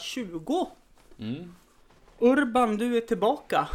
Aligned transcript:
då 0.00 0.06
avsnitt 0.06 0.26
eh, 0.26 0.30
220. 0.30 0.66
Mm. 1.18 1.54
Urban, 2.18 2.76
du 2.76 2.96
är 2.96 3.00
tillbaka. 3.00 3.68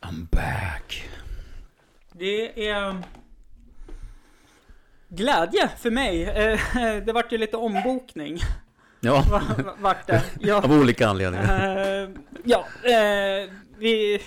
I'm 0.00 0.26
back. 0.30 1.08
Det 2.12 2.68
är 2.68 2.96
glädje 5.08 5.68
för 5.78 5.90
mig. 5.90 6.22
Eh, 6.24 6.58
Det 7.06 7.12
vart 7.12 7.32
ju 7.32 7.38
lite 7.38 7.56
ombokning. 7.56 8.38
Ja, 9.00 9.24
Va- 9.30 9.42
va- 9.64 9.74
Vart 9.80 10.06
det. 10.06 10.22
Ja. 10.40 10.62
av 10.62 10.72
olika 10.72 11.08
anledningar. 11.08 11.76
Eh, 12.02 12.08
ja, 12.44 12.64
eh, 12.82 13.50
vi... 13.78 14.22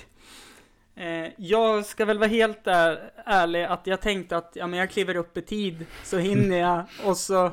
Jag 1.37 1.85
ska 1.85 2.05
väl 2.05 2.17
vara 2.19 2.29
helt 2.29 2.67
är, 2.67 2.97
ärlig 3.25 3.63
att 3.63 3.87
jag 3.87 4.01
tänkte 4.01 4.37
att 4.37 4.51
ja, 4.55 4.67
men 4.67 4.79
jag 4.79 4.89
kliver 4.89 5.15
upp 5.15 5.37
i 5.37 5.41
tid 5.41 5.85
så 6.03 6.17
hinner 6.17 6.57
jag 6.57 6.83
och 7.05 7.17
så... 7.17 7.51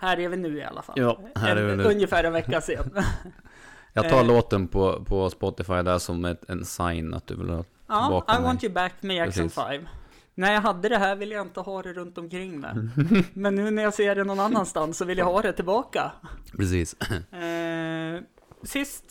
Ja, 0.00 0.06
här 0.06 0.16
är 0.20 0.28
vi 0.28 0.36
nu 0.36 0.58
i 0.58 0.64
alla 0.64 0.82
fall. 0.82 0.94
Ja, 0.98 1.20
här 1.34 1.56
är 1.56 1.64
vi 1.64 1.72
En- 1.72 1.78
nu. 1.78 1.84
Ungefär 1.84 2.24
en 2.24 2.32
vecka 2.32 2.60
sen. 2.60 2.90
Jag 3.92 4.08
tar 4.08 4.20
eh. 4.20 4.26
låten 4.26 4.68
på, 4.68 5.04
på 5.04 5.30
Spotify 5.30 5.72
där 5.82 5.98
som 5.98 6.24
ett, 6.24 6.50
en 6.50 6.64
sign 6.64 7.14
att 7.14 7.26
du 7.26 7.36
vill 7.36 7.48
ha 7.48 7.64
ja, 7.88 8.04
tillbaka 8.06 8.32
I 8.32 8.36
mig. 8.38 8.44
want 8.46 8.64
you 8.64 8.72
back 8.72 8.92
med 9.00 9.16
Jackson 9.16 9.42
Precis. 9.42 9.54
5. 9.64 9.88
När 10.34 10.52
jag 10.52 10.60
hade 10.60 10.88
det 10.88 10.98
här 10.98 11.16
ville 11.16 11.34
jag 11.34 11.46
inte 11.46 11.60
ha 11.60 11.82
det 11.82 11.92
runt 11.92 12.18
omkring 12.18 12.60
mig. 12.60 12.70
Men 13.32 13.54
nu 13.54 13.70
när 13.70 13.82
jag 13.82 13.94
ser 13.94 14.14
det 14.14 14.24
någon 14.24 14.40
annanstans 14.40 14.98
så 14.98 15.04
vill 15.04 15.18
jag 15.18 15.24
ha 15.26 15.42
det 15.42 15.52
tillbaka. 15.52 16.12
Precis. 16.56 16.96
Eh, 17.32 18.20
sist 18.62 19.04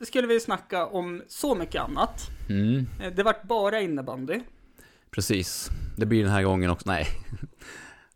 skulle 0.00 0.26
vi 0.26 0.40
snacka 0.40 0.86
om 0.86 1.22
så 1.28 1.54
mycket 1.54 1.82
annat. 1.82 2.28
Mm, 2.48 2.86
Eh, 3.02 3.12
Det 3.12 3.22
vart 3.22 3.42
bara 3.42 3.80
innebandy. 3.80 4.40
precis. 5.10 5.68
Det 5.96 6.06
blir 6.06 6.22
den 6.22 6.32
här 6.32 6.42
gången 6.42 6.70
också. 6.70 6.88
Nej. 6.90 7.06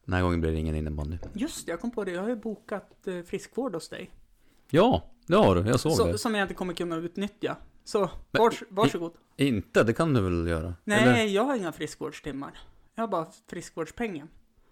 Den 0.04 0.14
här 0.14 0.22
gången 0.22 0.40
blir 0.40 0.52
det 0.52 0.58
ingen 0.58 0.74
innebandy. 0.74 1.16
Just 1.32 1.66
det, 1.66 1.72
jag 1.72 1.80
kom 1.80 1.90
på 1.90 2.04
det. 2.04 2.10
Jag 2.10 2.22
har 2.22 2.28
ju 2.28 2.36
bokat 2.36 3.06
eh, 3.06 3.22
friskvård 3.22 3.74
hos 3.74 3.88
dig. 3.88 4.10
Ja, 4.70 5.02
det 5.26 5.36
har 5.36 5.54
du. 5.54 5.60
Jag 5.70 5.80
såg 5.80 5.92
Så, 5.92 6.06
det. 6.06 6.18
som 6.18 6.34
jag 6.34 6.44
inte 6.44 6.54
kommer 6.54 6.74
kunna 6.74 6.96
utnyttja. 6.96 7.56
Så, 7.84 8.10
vars, 8.30 8.62
varsågod. 8.68 9.12
Inte, 9.36 9.82
det 9.82 9.92
kan 9.92 10.14
du 10.14 10.20
väl 10.20 10.46
göra? 10.48 10.74
Nej, 10.84 11.02
Eller? 11.02 11.24
jag 11.24 11.44
har 11.44 11.56
inga 11.56 11.72
friskvårdstimmar. 11.72 12.58
Jag 12.94 13.02
har 13.02 13.08
bara 13.08 13.26
friskvårdspengen. 13.50 14.28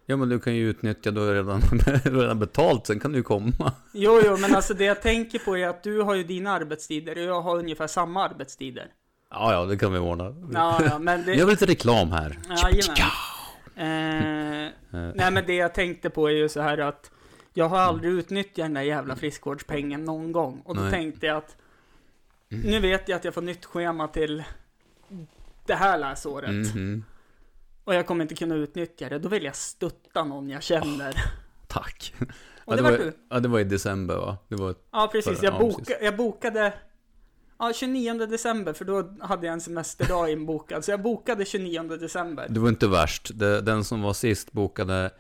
Ja, 0.07 0.17
men 0.17 0.29
du 0.29 0.41
kan 0.41 0.55
ju 0.55 0.71
utnyttja, 0.71 1.11
du 1.11 1.21
har 1.21 1.35
redan, 1.35 1.61
redan 2.05 2.39
betalt, 2.39 2.87
sen 2.87 3.01
kan 3.01 3.13
du 3.13 3.19
ju 3.19 3.23
komma. 3.23 3.73
Jo, 3.93 4.21
jo, 4.25 4.37
men 4.37 4.55
alltså 4.55 4.75
det 4.75 4.85
jag 4.85 5.03
tänker 5.03 5.39
på 5.39 5.57
är 5.57 5.69
att 5.69 5.83
du 5.83 6.01
har 6.03 6.15
ju 6.15 6.25
dina 6.25 6.51
arbetstider 6.51 7.17
och 7.17 7.23
jag 7.25 7.41
har 7.43 7.59
ungefär 7.59 7.87
samma 7.87 8.25
arbetstider. 8.25 8.87
Ja, 9.31 9.53
ja, 9.53 9.65
det 9.65 9.77
kan 9.77 9.93
vi 9.93 9.99
ordna. 9.99 10.35
Ja, 10.53 10.81
ja, 10.85 10.99
men 10.99 11.25
det... 11.25 11.35
Jag 11.35 11.47
vill 11.47 11.53
lite 11.53 11.67
reklam 11.67 12.11
här. 12.13 12.39
Jajamän. 12.49 12.97
Eh, 13.77 14.71
nej 15.15 15.31
men 15.33 15.47
det 15.47 15.55
jag 15.55 15.75
tänkte 15.75 16.11
på 16.11 16.29
är 16.29 16.33
ju 16.33 16.49
så 16.49 16.61
här 16.61 16.79
att 16.79 17.11
jag 17.55 17.69
har 17.69 17.79
aldrig 17.79 18.13
utnyttjat 18.13 18.57
den 18.65 18.75
där 18.75 18.83
jävla 18.83 19.17
friskvårdspengen 19.17 20.05
någon 20.05 20.33
gång. 20.33 20.63
Och 20.65 20.77
då 20.77 20.83
Nej. 20.83 20.91
tänkte 20.91 21.27
jag 21.27 21.37
att 21.37 21.57
nu 22.49 22.81
vet 22.81 23.09
jag 23.09 23.17
att 23.17 23.25
jag 23.25 23.35
får 23.35 23.43
nytt 23.43 23.65
schema 23.65 24.09
till 24.09 24.45
det 25.67 25.75
här 25.75 25.99
läsåret. 25.99 26.51
Mhm. 26.75 27.05
Och 27.85 27.95
jag 27.95 28.07
kommer 28.07 28.23
inte 28.23 28.35
kunna 28.35 28.55
utnyttja 28.55 29.09
det. 29.09 29.19
Då 29.19 29.29
vill 29.29 29.45
jag 29.45 29.57
stötta 29.57 30.25
någon 30.25 30.49
jag 30.51 30.63
känner. 30.63 31.15
Tack. 31.67 32.15
Och 32.65 32.73
Ja, 32.73 32.77
det 32.77 32.83
var 32.83 32.91
var, 32.91 32.99
du. 32.99 33.13
ja, 33.31 33.41
det 33.41 33.49
var 33.49 33.61
i 33.61 33.65
december 33.65 34.17
va? 34.17 34.37
Det 34.49 34.55
var, 34.57 34.75
Ja 34.93 35.09
precis, 35.13 35.39
Förra- 35.39 35.45
jag, 35.47 35.55
ja, 35.55 35.59
boka, 35.59 35.79
precis. 35.79 35.97
jag 36.03 36.17
bokade 36.17 36.73
Ja, 37.65 37.73
29 37.75 38.15
december, 38.27 38.73
för 38.73 38.85
då 38.85 39.11
hade 39.21 39.47
jag 39.47 39.53
en 39.53 39.61
semesterdag 39.61 40.31
inbokad. 40.31 40.85
Så 40.85 40.91
jag 40.91 41.03
bokade 41.03 41.45
29 41.45 41.83
december. 41.83 42.47
det 42.51 42.61
var 42.61 42.69
inte 42.69 42.89
värst. 42.89 43.31
Det, 43.35 43.61
den 43.61 43.85
som 43.85 44.03
var 44.03 44.13
sist 44.13 44.53
bokade, 44.53 45.11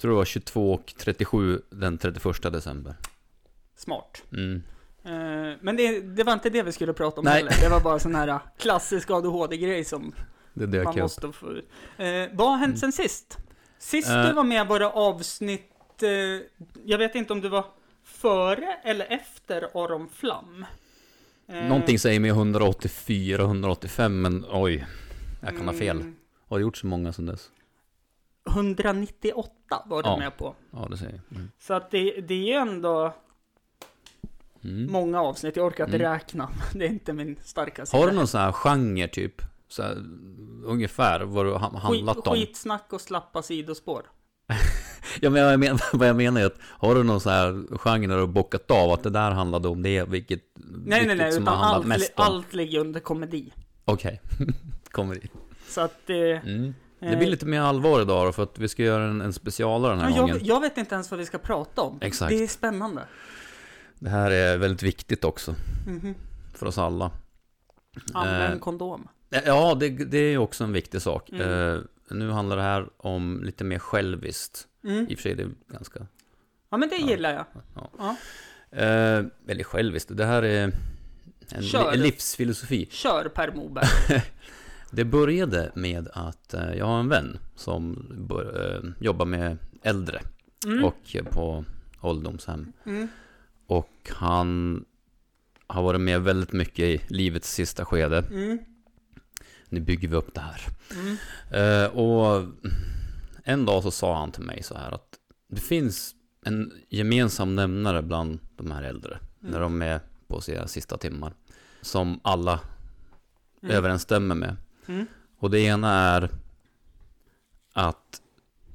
tror 0.00 0.10
det 0.10 0.16
var 0.16 0.24
22 0.24 0.72
och 0.72 0.94
37 0.98 1.62
den 1.70 1.98
31 1.98 2.42
december. 2.42 2.94
Smart. 3.76 4.22
Mm. 4.32 4.62
Eh, 5.04 5.56
Men 5.60 5.76
det, 5.76 6.00
det 6.00 6.24
var 6.24 6.32
inte 6.32 6.50
det 6.50 6.62
vi 6.62 6.72
skulle 6.72 6.92
prata 6.92 7.20
om 7.20 7.24
Nej. 7.24 7.34
heller. 7.34 7.52
Det 7.62 7.68
var 7.68 7.80
bara 7.80 7.98
sån 7.98 8.14
här 8.14 8.38
klassisk 8.58 9.10
ADHD-grej 9.10 9.84
som 9.84 10.12
Det 10.54 10.66
dök 10.66 10.84
man 10.84 10.94
upp. 10.94 11.00
måste 11.00 11.32
få 11.32 11.52
ut. 11.52 11.68
Eh, 11.96 12.06
vad 12.32 12.48
har 12.50 12.56
hänt 12.56 12.78
sen 12.78 12.92
sist? 12.92 13.38
Sist 13.78 14.08
Eh. 14.08 14.26
du 14.26 14.32
var 14.32 14.44
med 14.44 14.66
var 14.66 14.78
det 14.80 14.86
avsnitt, 14.90 15.72
jag 16.84 16.98
vet 16.98 17.14
inte 17.14 17.32
om 17.32 17.40
du 17.40 17.48
var 17.48 17.64
före 18.04 18.76
eller 18.84 19.06
efter 19.12 19.62
Aron 19.84 20.08
Flam. 20.08 20.64
Eh, 21.48 21.68
Någonting 21.68 21.98
säger 21.98 22.20
mig 22.20 22.30
184, 22.30 23.42
185, 23.42 24.20
men 24.22 24.44
oj. 24.50 24.86
Jag 25.40 25.56
kan 25.56 25.66
ha 25.68 25.74
fel. 25.74 25.96
mm, 26.00 26.16
Har 26.48 26.58
gjort 26.58 26.76
så 26.76 26.86
många 26.86 27.12
sedan 27.12 27.26
dess. 27.26 27.50
198 28.50 29.82
var 29.86 30.02
du 30.02 30.08
Ja. 30.08 30.16
med 30.18 30.36
på. 30.36 30.54
Ja, 30.70 30.86
det 30.90 30.96
säger 30.96 31.12
jag. 31.28 31.36
Mm. 31.38 31.50
Så 31.58 31.74
att 31.74 31.90
det, 31.90 32.20
det 32.20 32.34
är 32.34 32.46
ju 32.46 32.52
ändå 32.52 33.14
Mm. 34.64 34.92
många 34.92 35.22
avsnitt. 35.22 35.56
Jag 35.56 35.66
orkar 35.66 35.84
inte 35.84 35.96
Mm. 35.96 36.12
räkna. 36.12 36.50
Det 36.74 36.84
är 36.84 36.88
inte 36.88 37.12
min 37.12 37.36
starka 37.44 37.86
sida. 37.86 37.98
Har 38.02 38.10
du 38.10 38.16
någon 38.16 38.26
sån 38.26 38.40
här 38.40 38.52
genre 38.52 39.08
typ? 39.08 39.42
Så 39.68 39.82
här, 39.82 39.96
ungefär 40.64 41.20
vad 41.20 41.46
du 41.46 41.54
handlat 41.54 42.16
Skit, 42.16 42.26
om? 42.26 42.34
skitsnack 42.34 42.92
och 42.92 43.00
slappa 43.00 43.42
sidospår. 43.42 44.02
Ja, 45.20 45.30
men 45.30 45.42
jag 45.42 45.60
men, 45.60 45.78
vad 45.92 46.08
jag 46.08 46.16
menar 46.16 46.40
är 46.40 46.46
att 46.46 46.58
har 46.62 46.94
du 46.94 47.02
någon 47.02 47.20
sån 47.20 47.32
här 47.32 47.76
genre 47.78 48.12
har 48.14 48.26
bockat 48.26 48.70
av 48.70 48.90
att 48.92 49.02
det 49.02 49.10
där 49.10 49.30
handlade 49.30 49.68
om 49.68 49.82
det, 49.82 50.04
vilket, 50.08 50.40
Nej, 50.54 50.70
nej, 50.86 51.00
vilket 51.00 51.18
nej, 51.18 51.32
som 51.32 51.42
utan 51.42 51.54
allt, 51.54 51.86
mest 51.86 52.12
om? 52.16 52.24
allt 52.24 52.54
ligger 52.54 52.78
under 52.78 53.00
komedi. 53.00 53.52
Okej, 53.84 54.20
kommer 54.90 55.14
i. 55.16 55.28
Så 55.68 55.80
att 55.80 55.94
det... 56.06 56.32
Mm. 56.32 56.74
Det 57.00 57.16
blir 57.16 57.26
lite 57.30 57.46
mer 57.46 57.60
allvar 57.60 58.00
idag 58.02 58.26
då, 58.26 58.32
för 58.32 58.42
att 58.42 58.58
vi 58.58 58.68
ska 58.68 58.82
göra 58.82 59.04
en, 59.04 59.20
en 59.20 59.32
specialare 59.32 59.92
den 59.92 60.00
här 60.00 60.10
Ja, 60.10 60.20
gången. 60.20 60.36
jag, 60.38 60.46
jag 60.46 60.60
vet 60.60 60.78
inte 60.78 60.94
ens 60.94 61.10
vad 61.10 61.20
vi 61.20 61.26
ska 61.26 61.38
prata 61.38 61.82
om. 61.82 61.98
Exakt. 62.00 62.30
Det 62.30 62.42
är 62.42 62.46
spännande. 62.48 63.02
Det 63.98 64.10
här 64.10 64.30
är 64.30 64.56
väldigt 64.58 64.82
viktigt 64.82 65.24
också, 65.24 65.54
Mhm. 65.86 66.14
för 66.54 66.66
oss 66.66 66.78
alla. 66.78 67.10
Använd 68.12 68.54
Eh, 68.54 68.58
kondom. 68.60 69.08
Ja, 69.46 69.74
det, 69.74 69.88
det 69.88 70.18
är 70.18 70.30
ju 70.30 70.38
också 70.38 70.64
en 70.64 70.72
viktig 70.72 71.02
sak. 71.02 71.30
Mm. 71.30 71.74
Eh, 71.74 71.80
nu 72.10 72.30
handlar 72.30 72.56
det 72.56 72.62
här 72.62 72.86
om 72.96 73.40
lite 73.44 73.64
mer 73.64 73.78
själviskt. 73.78 74.66
Mm. 74.84 75.06
I 75.10 75.14
och 75.14 75.18
för 75.18 75.22
sig, 75.22 75.34
det 75.34 75.42
är 75.42 75.50
ganska... 75.72 76.06
Ja, 76.70 76.76
men 76.76 76.88
det 76.88 76.96
Ja. 76.96 77.08
gillar 77.10 77.32
jag. 77.34 77.44
Ja. 77.74 77.90
Ja. 77.98 78.16
Eh, 78.78 79.24
eller 79.48 79.64
själviskt, 79.64 80.16
det 80.16 80.24
här 80.24 80.42
är 80.42 80.72
en 81.48 81.62
Kör. 81.62 81.92
li- 81.92 81.98
livsfilosofi. 82.02 82.88
Kör 82.90 83.28
Per 83.28 83.52
Moberg. 83.52 83.86
Det 84.90 85.04
började 85.04 85.72
med 85.74 86.08
att 86.12 86.54
eh, 86.54 86.72
jag 86.74 86.86
har 86.86 87.00
en 87.00 87.08
vän 87.08 87.38
som 87.56 88.06
bör, 88.28 88.74
eh, 88.84 88.90
jobbar 89.04 89.26
med 89.26 89.56
äldre 89.82 90.20
Mm. 90.66 90.84
och 90.84 91.16
på 91.32 91.64
ålderdomshem. 92.00 92.72
Mm. 92.86 93.08
Och 93.66 94.10
han 94.10 94.84
har 95.66 95.82
varit 95.82 96.00
med 96.00 96.22
väldigt 96.22 96.52
mycket 96.52 96.78
i 96.84 97.00
livets 97.08 97.52
sista 97.54 97.84
skede. 97.84 98.18
Mm. 98.18 98.58
Nu 99.68 99.80
bygger 99.80 100.08
vi 100.08 100.16
upp 100.16 100.34
det 100.34 100.40
här. 100.40 100.60
Mm. 100.94 101.16
Eh, 101.50 101.90
och 101.96 102.44
en 103.48 103.64
dag 103.64 103.82
så 103.82 103.90
sa 103.90 104.16
han 104.18 104.32
till 104.32 104.42
mig 104.42 104.62
så 104.62 104.74
här 104.78 104.92
att 104.92 105.18
det 105.48 105.60
finns 105.60 106.14
en 106.44 106.72
gemensam 106.88 107.54
nämnare 107.56 108.02
bland 108.02 108.38
de 108.56 108.70
här 108.70 108.82
äldre 108.82 109.18
Mm. 109.40 109.52
när 109.52 109.60
de 109.60 109.82
är 109.82 110.00
på 110.26 110.40
sina 110.40 110.66
sista 110.68 110.96
timmar. 110.98 111.32
Som 111.82 112.20
alla 112.24 112.60
Mm. 113.62 113.76
överensstämmer 113.76 114.34
med. 114.34 114.56
Mm. 114.88 115.06
Och 115.38 115.50
det 115.50 115.60
ena 115.60 115.92
är 115.92 116.30
att 117.72 118.22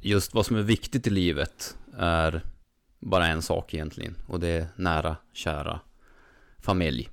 just 0.02 0.34
vad 0.34 0.46
som 0.46 0.56
är 0.58 0.62
viktigt 0.62 1.08
i 1.08 1.10
livet 1.10 1.78
är 1.98 2.42
bara 3.00 3.28
en 3.28 3.42
sak 3.42 3.74
egentligen. 3.74 4.16
Och 4.28 4.40
det 4.40 4.48
är 4.48 4.68
nära, 4.76 5.16
kära 5.34 5.80
familj. 6.60 7.10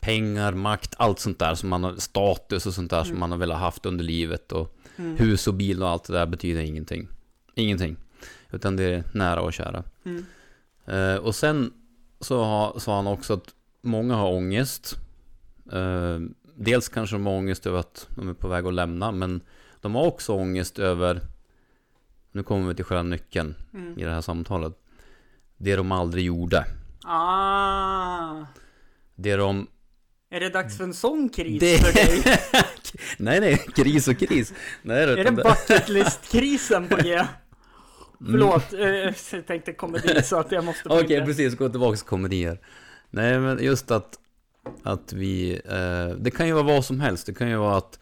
Pengar, 0.00 0.52
makt, 0.52 0.94
allt 0.98 1.18
sånt 1.18 1.38
där 1.38 1.54
som 1.54 1.68
man 1.68 1.84
har, 1.84 1.96
status 1.96 2.66
och 2.66 2.74
sånt 2.74 2.90
där 2.90 3.02
som 3.02 3.10
Mm. 3.10 3.20
man 3.20 3.30
har 3.30 3.38
velat 3.38 3.58
haft 3.60 3.86
under 3.86 4.04
livet. 4.04 4.52
Och 4.52 4.76
Mm. 5.04 5.16
hus 5.16 5.46
och 5.46 5.54
bil 5.54 5.82
och 5.82 5.88
allt 5.88 6.04
det 6.04 6.12
där 6.12 6.26
betyder 6.26 6.60
ingenting. 6.60 7.08
Ingenting. 7.54 7.96
Utan 8.50 8.76
det 8.76 8.84
är 8.84 9.04
nära 9.14 9.40
och 9.40 9.52
kära. 9.52 9.84
Mm. 10.04 10.24
Eh, 10.86 11.16
och 11.16 11.34
sen 11.34 11.72
så 12.20 12.42
har, 12.44 12.78
sa 12.78 12.96
han 12.96 13.06
också 13.06 13.34
att 13.34 13.54
många 13.82 14.14
har 14.14 14.32
ångest. 14.32 14.96
Eh, 15.72 16.18
dels 16.54 16.88
kanske 16.88 17.14
de 17.16 17.26
har 17.26 17.32
ångest 17.34 17.66
över 17.66 17.78
att 17.78 18.06
de 18.16 18.28
är 18.28 18.34
på 18.34 18.48
väg 18.48 18.66
att 18.66 18.74
lämna, 18.74 19.12
men 19.12 19.40
de 19.80 19.94
har 19.94 20.06
också 20.06 20.32
ångest 20.32 20.78
över, 20.78 21.20
nu 22.32 22.42
kommer 22.42 22.68
vi 22.68 22.74
till 22.74 22.84
själva 22.84 23.02
nyckeln 23.02 23.54
Mm. 23.74 23.98
i 23.98 24.04
det 24.04 24.10
här 24.10 24.20
samtalet, 24.20 24.72
det 25.56 25.76
de 25.76 25.92
aldrig 25.92 26.24
gjorde. 26.24 26.64
Ah. 27.04 28.44
Det 29.14 29.36
de... 29.36 29.66
Är 30.30 30.40
det 30.40 30.48
dags 30.48 30.76
för 30.76 30.84
en 30.84 30.94
sån 30.94 31.28
kris 31.28 31.60
Det- 31.60 31.78
för 31.78 31.92
dig? 31.92 32.38
nej, 33.18 33.40
nej, 33.40 33.56
kris 33.76 34.08
och 34.08 34.18
kris. 34.18 34.52
Nej, 34.82 35.02
Är 35.02 35.06
det 35.06 35.20
utan 35.22 35.34
det- 35.36 35.42
bucket 35.42 35.88
list-krisen 35.88 36.88
på 36.88 36.96
G? 36.96 37.12
Mm. 37.14 37.26
Förlåt, 38.32 38.72
eh, 38.72 39.34
jag 39.38 39.46
tänkte 39.46 39.72
komedi 39.72 40.22
så 40.22 40.36
att 40.38 40.52
jag 40.52 40.64
måste 40.64 40.88
Okej, 40.88 41.20
det. 41.20 41.26
precis. 41.26 41.54
Gå 41.56 41.68
tillbaka 41.68 41.96
till 41.96 42.06
komedier. 42.06 42.58
Nej, 43.10 43.38
men 43.40 43.64
just 43.64 43.90
att, 43.90 44.18
att 44.82 45.12
vi... 45.12 45.60
Eh, 45.64 46.16
det 46.18 46.30
kan 46.30 46.46
ju 46.46 46.52
vara 46.52 46.62
vad 46.64 46.84
som 46.84 47.00
helst. 47.00 47.26
Det 47.26 47.34
kan 47.34 47.48
ju 47.48 47.56
vara 47.56 47.76
att 47.76 47.98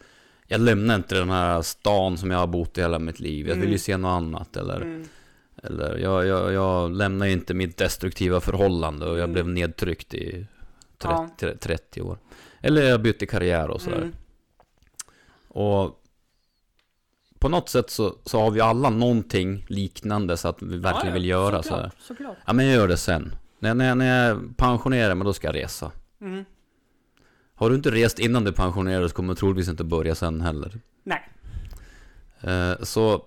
jag 0.47 0.61
lämnar 0.61 0.95
inte 0.95 1.15
den 1.15 1.29
här 1.29 1.61
stan 1.61 2.17
som 2.17 2.31
jag 2.31 2.37
har 2.39 2.47
bott 2.47 2.77
i 2.77 2.81
hela 2.81 2.99
mitt 2.99 3.19
liv. 3.19 3.47
Jag 3.47 3.55
vill 3.55 3.63
ju 3.63 3.67
Mm. 3.67 3.79
se 3.79 3.97
något 3.97 4.09
annat. 4.17 4.55
Eller 4.57 4.75
Mm. 4.81 5.07
Eller 5.63 5.97
jag, 5.97 6.25
jag, 6.27 6.53
jag 6.53 6.91
lämnar 6.91 7.25
ju 7.25 7.31
inte 7.31 7.53
mitt 7.53 7.77
destruktiva 7.77 8.39
förhållande 8.41 9.05
och 9.05 9.11
jag 9.17 9.23
Mm. 9.23 9.33
blev 9.33 9.47
nedtryckt 9.47 10.13
i 10.13 10.45
30, 10.97 11.15
Ja. 11.39 11.53
30 11.59 12.01
år. 12.01 12.17
Eller 12.61 12.81
jag 12.83 13.01
bytte 13.01 13.25
karriär 13.25 13.69
och 13.69 13.81
sådär. 13.81 13.97
Mm. 13.97 14.11
Och 15.53 16.03
på 17.39 17.49
något 17.49 17.69
sätt 17.69 17.89
så, 17.89 18.15
så 18.25 18.39
har 18.39 18.51
vi 18.51 18.61
alla 18.61 18.89
någonting 18.89 19.65
liknande 19.69 20.37
så 20.37 20.47
att 20.47 20.61
vi 20.61 20.77
verkligen 20.77 21.07
Ja, 21.07 21.13
vill 21.13 21.25
göra 21.25 21.57
så 21.57 21.63
såklart, 21.63 21.81
här. 21.81 21.91
Såklart. 21.99 22.37
Ja 22.45 22.53
men 22.53 22.65
jag 22.65 22.75
gör 22.75 22.87
det 22.87 22.97
sen. 22.97 23.35
När, 23.59 23.73
när, 23.73 23.95
när 23.95 24.27
jag 24.27 24.57
pensionerar 24.57 25.15
mig 25.15 25.25
då 25.25 25.33
ska 25.33 25.47
jag 25.47 25.55
resa. 25.55 25.91
Mm. 26.21 26.45
Har 27.55 27.69
du 27.69 27.75
inte 27.75 27.91
rest 27.91 28.19
innan 28.19 28.43
du 28.43 28.51
pensionerar 28.51 29.07
så 29.07 29.15
kommer 29.15 29.33
du 29.33 29.39
troligtvis 29.39 29.69
inte 29.69 29.83
börja 29.83 30.15
sen 30.15 30.41
heller. 30.41 30.79
Nej. 31.03 31.29
Eh, 32.41 32.81
så 32.81 33.25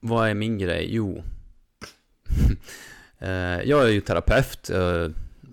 vad 0.00 0.28
är 0.28 0.34
min 0.34 0.58
grej? 0.58 0.88
Jo. 0.90 1.22
eh, 3.18 3.62
jag 3.62 3.84
är 3.84 3.88
ju 3.88 4.00
terapeut, 4.00 4.70
eh, 4.70 5.08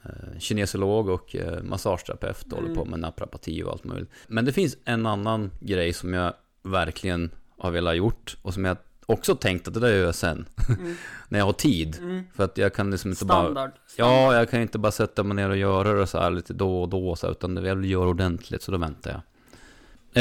eh, 0.10 0.40
kinesiolog 0.40 1.10
och 1.10 1.36
eh, 1.36 1.64
massageterapeut. 1.64 2.44
och 2.54 2.60
Håller 2.60 2.76
på 2.76 2.82
Mm. 2.82 2.92
med 2.92 3.00
naprapati 3.00 3.64
och 3.64 3.72
allt 3.72 3.84
möjligt. 3.84 4.10
Men 4.28 4.46
det 4.46 4.54
finns 4.54 4.78
en 4.86 5.06
annan 5.06 5.52
grej 5.60 5.94
som 5.94 6.14
jag 6.14 6.34
verkligen 6.64 7.32
har 7.58 7.72
velat 7.72 7.96
gjort 7.98 8.38
och 8.42 8.54
som 8.54 8.66
jag 8.66 8.78
också 9.06 9.36
tänkt 9.36 9.68
att 9.68 9.74
det 9.74 9.80
där 9.80 9.90
gör 9.90 10.06
jag 10.06 10.16
sen. 10.16 10.46
Mm. 10.80 10.96
när 11.30 11.40
jag 11.40 11.46
har 11.46 11.54
tid. 11.54 11.98
Mm. 12.00 12.24
För 12.34 12.44
att 12.44 12.58
jag 12.58 12.74
kan 12.74 12.92
liksom 12.92 13.12
inte 13.12 13.26
bara... 13.26 13.42
Standard. 13.44 13.72
Ja, 13.98 14.36
jag 14.36 14.50
kan 14.50 14.62
inte 14.62 14.78
bara 14.80 14.92
sätta 14.92 15.24
mig 15.24 15.36
ner 15.36 15.50
och 15.50 15.58
göra 15.58 15.94
det 15.94 16.08
så 16.08 16.18
här 16.20 16.32
lite 16.32 16.54
då 16.54 16.82
och 16.82 16.90
då 16.90 17.16
så 17.16 17.28
här, 17.28 17.32
utan 17.32 17.58
jag 17.58 17.76
vill 17.76 17.92
göra 17.92 18.10
ordentligt 18.10 18.62
så 18.62 18.72
då 18.72 18.78
väntar 18.78 19.12
jag. 19.12 19.22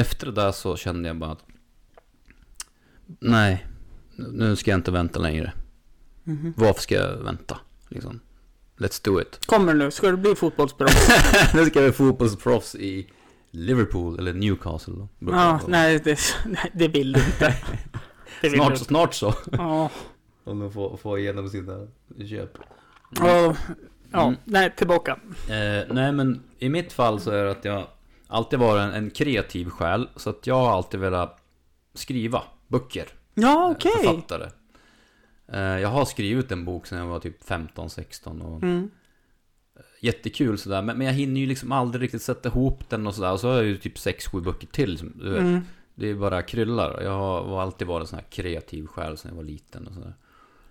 Efter 0.03 0.27
det 0.27 0.33
där 0.33 0.53
så 0.53 0.77
kände 0.77 1.09
jag 1.09 1.17
bara 1.17 1.31
att 1.33 1.45
nej, 3.07 3.67
nu 4.17 4.57
ska 4.57 4.71
jag 4.71 4.79
inte 4.79 4.91
vänta 4.91 5.19
längre. 5.19 5.53
Mhm. 6.25 6.55
Varför 6.57 6.81
ska 6.83 6.95
jag 6.95 7.17
vänta? 7.17 7.59
Liksom. 7.89 8.21
Let's 8.79 9.05
do 9.05 9.21
it. 9.21 9.47
Kommer 9.47 9.75
nu, 9.75 9.91
ska 9.91 10.11
du 10.11 10.17
bli 10.17 10.35
fotbollsproffs? 10.35 11.09
nu 11.55 11.65
ska 11.65 11.83
jag 11.83 11.89
bli 11.91 11.93
fotbollsproffs 11.93 12.75
i 12.75 13.11
Liverpool 13.51 14.19
eller 14.19 14.33
Newcastle. 14.33 14.95
Då. 14.95 15.09
ja, 15.33 15.61
nej 15.69 15.99
det, 16.05 16.19
nej, 16.47 16.71
det 16.75 16.89
vill 16.89 17.13
du 17.13 17.21
inte. 17.25 17.55
Vill 18.43 18.53
Snart, 18.53 18.73
du. 18.73 18.79
snart 18.79 19.15
så. 19.15 19.35
Ja. 19.53 19.91
Om 20.45 20.59
de 20.61 20.73
får, 20.73 20.97
får 20.97 21.19
igenom 21.19 21.49
sina 21.51 21.87
köp. 22.29 22.59
Ja, 23.21 23.55
ja, 24.13 24.23
Mm. 24.27 24.37
nej, 24.45 24.73
tillbaka. 24.77 25.19
Eh, 25.49 25.95
nej 25.95 26.13
men 26.13 26.43
i 26.59 26.69
mitt 26.69 26.93
fall 26.93 27.21
så 27.21 27.31
är 27.31 27.45
det 27.45 27.51
att 27.51 27.65
jag 27.65 27.87
alltid 28.27 28.59
varit 28.59 28.81
en, 28.83 28.93
en 28.93 29.11
kreativ 29.11 29.71
själ. 29.71 30.09
Så 30.17 30.31
att 30.31 30.47
jag 30.47 30.55
har 30.55 30.71
alltid 30.73 31.01
velat 31.01 31.39
skriva 31.95 32.43
böcker. 32.69 33.09
Ja, 33.35 33.65
eh, 33.65 33.71
okej. 33.71 33.93
Författare. 34.05 34.49
Eh, 35.53 35.61
jag 35.61 35.89
har 35.89 36.05
skrivit 36.05 36.53
en 36.53 36.65
bok 36.65 36.87
sedan 36.87 36.99
jag 36.99 37.07
var 37.07 37.21
typ 37.21 37.43
15-16 37.45 38.41
och 38.43 38.63
Mm. 38.63 38.91
jättekul 40.01 40.59
sådär. 40.59 40.83
Men, 40.83 40.99
men 40.99 41.07
jag 41.07 41.15
hinner 41.15 41.41
ju 41.41 41.47
liksom 41.47 41.73
aldrig 41.73 42.03
riktigt 42.03 42.23
sätta 42.23 42.49
ihop 42.49 42.89
den 42.89 43.07
och 43.07 43.15
sådär. 43.15 43.33
Och 43.33 43.41
så 43.41 43.49
har 43.49 43.55
jag 43.57 43.65
ju 43.65 43.77
typ 43.77 43.97
6-7 43.97 44.41
böcker 44.41 44.67
till. 44.67 44.99
Som, 44.99 45.13
du 45.19 45.31
vet. 45.31 45.41
Mm. 45.41 45.61
Det 45.95 46.07
är 46.09 46.15
bara 46.15 46.43
kryllar. 46.43 47.03
Jag 47.03 47.11
har 47.19 47.61
alltid 47.63 47.87
varit 47.89 48.01
en 48.01 48.07
sån 48.07 48.19
här 48.19 48.27
kreativ 48.31 48.87
själ 48.87 49.17
sedan 49.19 49.29
jag 49.31 49.37
var 49.37 49.45
liten 49.45 49.87
och 49.87 49.95
sådär. 49.95 50.15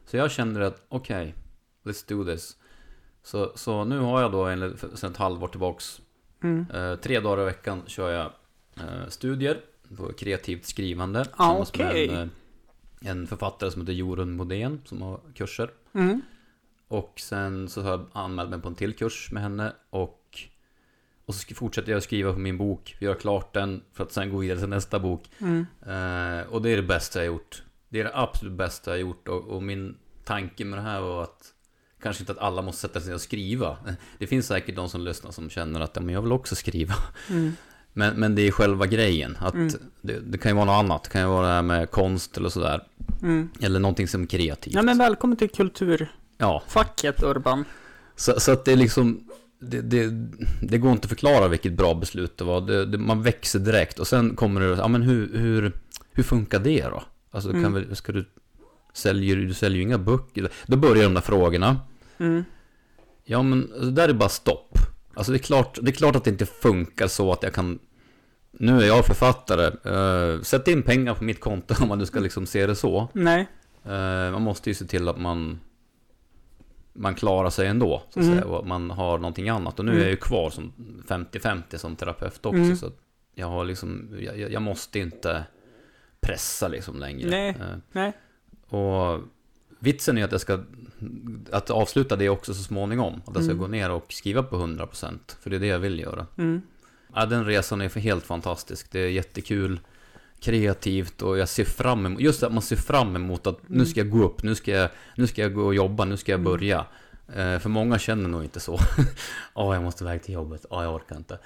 Så 0.06 0.18
jag 0.18 0.32
kände 0.32 0.68
att, 0.68 0.82
okej, 0.90 1.36
let's 1.84 2.06
do 2.10 2.26
this. 2.26 2.58
Så, 3.24 3.52
så 3.56 3.84
nu 3.84 4.00
har 4.00 4.22
jag 4.22 4.32
då, 4.32 4.46
en, 4.46 4.78
sedan 4.96 5.12
ett 5.12 5.18
halvår 5.18 5.48
tillbaks, 5.48 6.02
Mm. 6.44 6.66
eh, 6.74 6.96
tre 6.96 7.20
dagar 7.20 7.42
i 7.42 7.46
veckan 7.46 7.82
kör 7.88 8.12
jag 8.12 8.26
eh, 8.76 9.08
studier 9.10 9.60
på 9.98 10.14
kreativt 10.14 10.66
skrivande. 10.66 11.26
Ah, 11.36 11.58
okej. 11.58 12.08
En, 12.10 12.16
eh, 12.22 12.28
en 13.02 13.28
författare 13.28 13.72
som 13.72 13.82
heter 13.82 13.94
Jorun 13.94 14.36
Modén 14.36 14.82
som 14.86 15.02
har 15.02 15.20
kurser. 15.36 15.70
Mm. 15.94 16.22
Och 16.88 17.14
sen 17.20 17.70
så 17.70 17.82
har 17.82 17.92
jag 17.92 18.06
anmält 18.14 18.50
mig 18.50 18.62
på 18.62 18.68
en 18.68 18.76
till 18.76 18.94
kurs 18.94 19.32
med 19.32 19.44
henne 19.44 19.74
och 19.90 20.24
och 21.26 21.36
så 21.36 21.56
fortsätter 21.56 21.92
jag 21.92 22.04
skriva 22.04 22.34
på 22.34 22.40
min 22.40 22.58
bok, 22.58 22.96
göra 23.00 23.16
klart 23.16 23.54
den 23.54 23.84
för 23.94 24.04
att 24.04 24.12
sen 24.12 24.30
gå 24.30 24.38
vidare 24.38 24.60
till 24.60 24.70
nästa 24.70 25.00
bok. 25.00 25.32
Mm. 25.40 25.66
Eh, 25.82 26.48
och 26.48 26.62
det 26.62 26.70
är 26.70 26.76
det 26.76 26.84
bästa 26.84 27.20
jag 27.20 27.26
gjort. 27.26 27.64
Det 27.90 28.00
är 28.00 28.04
det 28.04 28.12
absolut 28.14 28.54
bästa 28.54 28.92
jag 28.92 29.00
gjort. 29.00 29.28
Och, 29.28 29.48
och 29.48 29.64
min 29.64 29.98
tanke 30.24 30.66
med 30.66 30.80
det 30.80 30.84
här 30.84 31.02
var 31.02 31.24
att 31.24 31.54
Kanske 32.02 32.24
inte 32.24 32.32
att 32.32 32.38
alla 32.38 32.62
måste 32.62 32.82
sätta 32.82 33.00
sig 33.00 33.08
ner 33.08 33.16
och 33.16 33.22
skriva. 33.22 33.78
Det 34.18 34.28
finns 34.28 34.48
säkert 34.48 34.76
de 34.76 34.90
som 34.90 35.02
lyssnar 35.02 35.32
som 35.32 35.50
känner 35.50 35.80
att 35.80 35.96
ja, 35.96 36.02
men 36.02 36.14
jag 36.16 36.22
vill 36.22 36.32
också 36.32 36.56
skriva. 36.56 36.96
Mm. 37.30 37.54
Men, 37.98 38.16
men 38.16 38.36
det 38.36 38.42
är 38.48 38.52
själva 38.52 38.86
grejen. 38.86 39.38
Att 39.40 39.54
Mm. 39.54 39.70
det, 40.02 40.20
det 40.20 40.38
kan 40.38 40.52
ju 40.52 40.56
vara 40.56 40.66
något 40.66 40.74
annat. 40.86 41.04
Det 41.04 41.10
kan 41.10 41.22
ju 41.22 41.28
vara 41.28 41.48
det 41.48 41.54
här 41.54 41.62
med 41.62 41.92
konst 41.92 42.38
eller 42.38 42.50
sådär. 42.50 42.84
Mm. 43.22 43.50
Eller 43.62 43.80
någonting 43.80 44.08
som 44.08 44.22
är 44.22 44.28
kreativt. 44.28 44.74
Ja, 44.74 44.82
men 44.82 44.98
välkommen 44.98 45.38
till 45.38 45.50
kulturfacket, 45.50 46.10
Ja, 47.22 47.28
Urban. 47.30 47.66
så, 48.16 48.40
så 48.40 48.52
att 48.52 48.66
det 48.66 48.72
är 48.72 48.76
liksom 48.76 49.24
det, 49.60 49.82
det, 49.82 50.12
det 50.62 50.78
går 50.78 50.92
inte 50.92 51.06
att 51.06 51.10
förklara 51.10 51.48
vilket 51.48 51.74
bra 51.74 51.94
beslut 51.94 52.38
det 52.38 52.44
var. 52.44 52.98
Man 52.98 53.24
växer 53.24 53.60
direkt 53.60 54.00
och 54.00 54.08
sen 54.08 54.36
kommer 54.36 54.62
det, 54.62 54.68
ja 54.68 54.88
men 54.88 55.02
hur, 55.02 55.38
hur, 55.38 55.72
hur 56.12 56.24
funkar 56.24 56.60
det 56.60 56.82
då? 56.84 57.04
Alltså 57.32 57.50
kan 57.52 57.60
Mm. 57.60 57.74
väl, 57.74 57.96
ska 57.96 58.12
du, 58.12 58.26
säljer, 58.94 59.36
du 59.36 59.54
säljer 59.54 59.78
ju 59.78 59.84
inga 59.84 59.98
böcker. 59.98 60.50
Då 60.68 60.78
börjar 60.78 61.04
de 61.04 61.14
där 61.14 61.22
frågorna. 61.22 61.80
Mm. 62.18 62.44
Ja 63.26 63.42
men 63.44 63.70
det 63.82 63.92
där 63.92 64.10
är 64.10 64.14
bara 64.14 64.30
stopp. 64.30 64.78
Alltså 65.14 65.32
det 65.32 65.38
är 65.38 65.44
klart, 65.44 65.78
det 65.82 65.92
är 65.92 65.94
klart 65.96 66.16
att 66.16 66.24
det 66.24 66.30
inte 66.30 66.46
funkar 66.46 67.08
så 67.08 67.32
att 67.32 67.44
jag 67.44 67.54
kan 67.54 67.80
Nu 68.60 68.82
är 68.82 68.88
jag 68.88 69.06
författare, 69.06 69.92
uh, 70.36 70.42
sätt 70.42 70.68
in 70.68 70.84
pengar 70.84 71.14
på 71.16 71.24
mitt 71.24 71.40
konto 71.40 71.74
om 71.82 71.88
man 71.88 71.98
nu 72.00 72.06
ska 72.06 72.20
liksom 72.20 72.46
se 72.46 72.68
det 72.68 72.76
så. 72.76 73.08
Nej. 73.14 73.48
Eh, 73.86 74.32
man 74.32 74.42
måste 74.42 74.70
ju 74.70 74.74
se 74.74 74.86
till 74.86 75.08
att 75.08 75.20
man 75.20 75.60
Man 77.00 77.16
klarar 77.16 77.50
sig 77.50 77.68
ändå, 77.68 78.04
så 78.10 78.20
att 78.20 78.26
Mm. 78.26 78.38
säga, 78.38 78.48
och 78.48 78.68
man 78.68 78.92
har 78.92 79.18
någonting 79.18 79.50
annat. 79.50 79.80
Och 79.80 79.86
nu 79.86 79.92
är 79.92 79.96
Mm. 79.96 80.04
jag 80.04 80.12
ju 80.12 80.18
kvar 80.18 80.50
som 80.50 80.74
50-50 81.08 81.78
som 81.78 81.96
terapeut 81.96 82.46
också, 82.46 82.58
Mm. 82.62 82.76
så 82.76 82.92
jag 83.36 83.48
har 83.48 83.66
liksom, 83.66 84.10
jag, 84.20 84.38
jag 84.52 84.62
måste 84.62 85.00
inte 85.00 85.44
pressa 86.20 86.68
liksom 86.68 87.00
längre. 87.00 87.30
Nej. 87.30 87.50
Eh, 87.50 87.78
Nej. 87.92 88.14
och 88.82 89.20
vitsen 89.80 90.18
är 90.18 90.24
att 90.26 90.32
jag 90.32 90.42
ska 90.42 90.60
att 91.52 91.70
avsluta 91.70 92.16
det 92.16 92.30
också 92.30 92.54
så 92.54 92.64
småningom. 92.64 93.14
Att 93.26 93.36
jag 93.36 93.44
ska 93.44 93.52
Mm. 93.54 93.58
gå 93.58 93.68
ner 93.68 93.92
och 93.92 94.14
skriva 94.14 94.44
på 94.44 94.56
100%. 94.58 95.38
För 95.42 95.50
det 95.50 95.56
är 95.56 95.60
det 95.60 95.68
jag 95.68 95.80
vill 95.80 96.00
göra. 96.00 96.26
Mm. 97.18 97.30
Ja, 97.32 97.36
den 97.38 97.46
resan 97.46 97.82
är 97.82 98.00
helt 98.00 98.26
fantastisk. 98.26 98.92
Det 98.92 99.00
är 99.00 99.10
jättekul, 99.10 99.80
kreativt 100.40 101.22
och 101.22 101.38
jag 101.38 101.50
ser 101.50 101.66
fram 101.66 102.06
emot, 102.06 102.22
just 102.22 102.44
att 102.44 102.54
man 102.54 102.62
ser 102.62 102.76
fram 102.76 103.16
emot 103.16 103.48
att 103.48 103.60
nu 103.68 103.86
ska 103.86 104.00
jag 104.00 104.10
gå 104.10 104.24
upp, 104.24 104.44
nu 104.44 104.56
ska 104.56 104.72
jag, 104.72 104.90
nu 105.16 105.28
ska 105.28 105.42
jag 105.42 105.54
gå 105.54 105.64
och 105.66 105.76
jobba, 105.76 106.06
nu 106.06 106.18
ska 106.18 106.32
jag 106.32 106.40
Mm. 106.40 106.52
börja. 106.52 106.86
Eh, 107.36 107.60
för 107.60 107.70
många 107.70 108.00
känner 108.00 108.30
nog 108.30 108.44
inte 108.44 108.60
så. 108.60 108.80
Åh, 109.54 109.74
jag 109.76 109.84
måste 109.84 110.04
iväg 110.04 110.24
till 110.24 110.34
jobbet. 110.34 110.66
Åh, 110.70 110.84
jag 110.84 110.96
orkar 110.96 111.18
inte. 111.18 111.40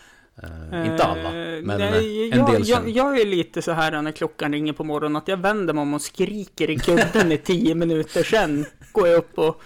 Eh, 0.44 0.92
inte 0.92 1.04
alla, 1.04 1.22
Eh, 1.22 1.62
men 1.64 1.80
nej, 1.80 2.30
eh, 2.30 2.34
en 2.34 2.40
jag, 2.40 2.52
del 2.52 2.68
jag, 2.70 2.90
jag 2.90 3.20
är 3.22 3.26
lite 3.26 3.62
så 3.62 3.72
här 3.72 4.02
när 4.02 4.12
klockan 4.12 4.54
ringer 4.54 4.74
på 4.74 4.84
morgonen 4.84 5.16
att 5.16 5.28
jag 5.28 5.38
vänder 5.38 5.74
mig 5.74 5.82
om 5.82 5.94
och 5.94 6.02
skriker 6.02 6.70
i 6.70 6.78
kudden 6.78 7.32
i 7.32 7.38
tio 7.38 7.76
minuter 7.76 8.24
sen 8.24 8.66
går 8.92 9.08
jag 9.08 9.18
upp 9.18 9.38
och 9.40 9.62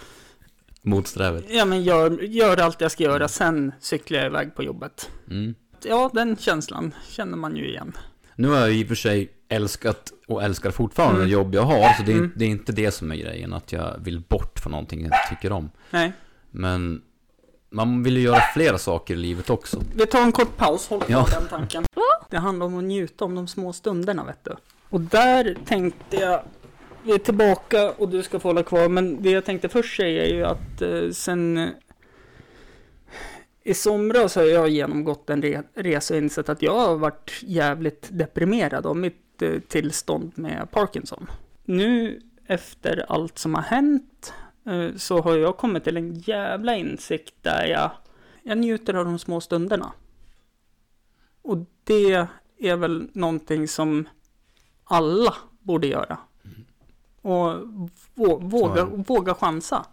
Motsträvigt. 0.82 1.48
ja, 1.50 1.66
men 1.66 1.84
gör, 1.84 2.22
gör 2.24 2.58
allt 2.58 2.82
jag 2.82 2.92
ska 2.92 3.04
göra, 3.04 3.28
sen 3.28 3.72
cyklar 3.80 4.18
jag 4.20 4.26
iväg 4.28 4.56
på 4.56 4.64
jobbet. 4.64 5.10
Mm. 5.30 5.56
Ja, 5.88 6.10
den 6.14 6.38
känslan 6.38 6.94
känner 7.10 7.38
man 7.38 7.56
ju 7.56 7.68
igen. 7.70 7.98
Nu 8.36 8.48
har 8.48 8.58
jag 8.58 8.72
i 8.74 8.84
och 8.84 8.88
för 8.88 8.96
sig 8.96 9.30
älskat 9.50 10.12
och 10.28 10.44
älskar 10.44 10.72
fortfarande 10.72 11.16
Mm. 11.16 11.28
det 11.28 11.34
jobb 11.34 11.56
jag 11.56 11.62
har, 11.64 11.94
så 11.98 12.04
det 12.04 12.12
är, 12.12 12.18
Mm. 12.18 12.32
det 12.36 12.46
är 12.46 12.50
inte 12.50 12.72
det 12.72 12.92
som 12.92 13.12
är 13.12 13.16
grejen, 13.16 13.54
att 13.54 13.72
jag 13.72 13.96
vill 14.04 14.20
bort 14.20 14.60
från 14.60 14.72
någonting 14.72 15.00
jag 15.00 15.06
inte 15.08 15.18
tycker 15.36 15.52
om. 15.52 15.70
Nej. 15.90 16.12
Men 16.52 17.02
man 17.70 18.04
vill 18.04 18.18
ju 18.18 18.24
göra 18.24 18.42
flera 18.54 18.78
saker 18.78 19.14
i 19.14 19.18
livet 19.18 19.50
också. 19.50 19.82
Vi 19.96 20.06
tar 20.06 20.22
en 20.22 20.32
kort 20.32 20.58
paus, 20.58 20.88
håll 20.88 21.02
kvar 21.02 21.28
Ja. 21.32 21.40
den 21.40 21.48
tanken. 21.50 21.84
Det 22.30 22.38
handlar 22.38 22.66
om 22.66 22.78
att 22.78 22.84
njuta 22.84 23.26
om 23.26 23.36
de 23.36 23.48
små 23.48 23.74
stunderna, 23.74 24.24
vet 24.24 24.44
du. 24.44 24.56
Och 24.90 25.02
där 25.02 25.58
tänkte 25.66 26.16
jag, 26.18 26.42
vi 27.04 27.12
är 27.14 27.18
tillbaka 27.18 27.92
och 27.92 28.10
du 28.10 28.24
ska 28.24 28.40
få 28.40 28.50
hålla 28.50 28.64
kvar, 28.64 28.90
men 28.90 29.22
det 29.22 29.32
jag 29.32 29.46
tänkte 29.46 29.70
först 29.70 29.98
säga 29.98 30.26
är 30.26 30.34
ju 30.34 30.46
att 30.46 30.82
eh, 30.82 31.10
sen 31.12 31.70
i 33.68 33.74
somras 33.74 34.36
har 34.36 34.44
jag 34.44 34.70
genomgått 34.70 35.30
en 35.30 35.42
re 35.42 35.64
resa 35.74 36.14
och 36.14 36.18
insett 36.18 36.50
att 36.50 36.62
jag 36.62 36.80
har 36.80 36.96
varit 36.96 37.32
jävligt 37.42 38.10
deprimerad 38.12 38.86
av 38.86 38.98
mitt 38.98 39.42
eh, 39.42 39.60
tillstånd 39.60 40.32
med 40.36 40.72
Parkinson. 40.72 41.28
Nu 41.64 42.22
efter 42.46 43.06
allt 43.10 43.38
som 43.38 43.54
har 43.54 43.62
hänt 43.62 44.34
eh, 44.66 44.96
så 44.96 45.22
har 45.22 45.38
jag 45.38 45.58
kommit 45.58 45.84
till 45.84 45.98
en 45.98 46.14
jävla 46.14 46.76
insikt 46.76 47.36
där 47.42 47.66
jag, 47.66 47.92
jag 48.44 48.58
njuter 48.58 48.94
av 48.94 49.06
de 49.06 49.20
små 49.20 49.42
stunderna. 49.42 49.92
Och 51.42 51.58
det 51.84 52.28
är 52.60 52.76
väl 52.76 53.10
någonting 53.14 53.68
som 53.68 54.10
alla 54.84 55.34
borde 55.60 55.88
göra. 55.88 56.18
Och 57.22 57.56
vå, 58.16 58.38
våga, 58.38 58.86
våga 58.86 59.34
chansa. 59.34 59.86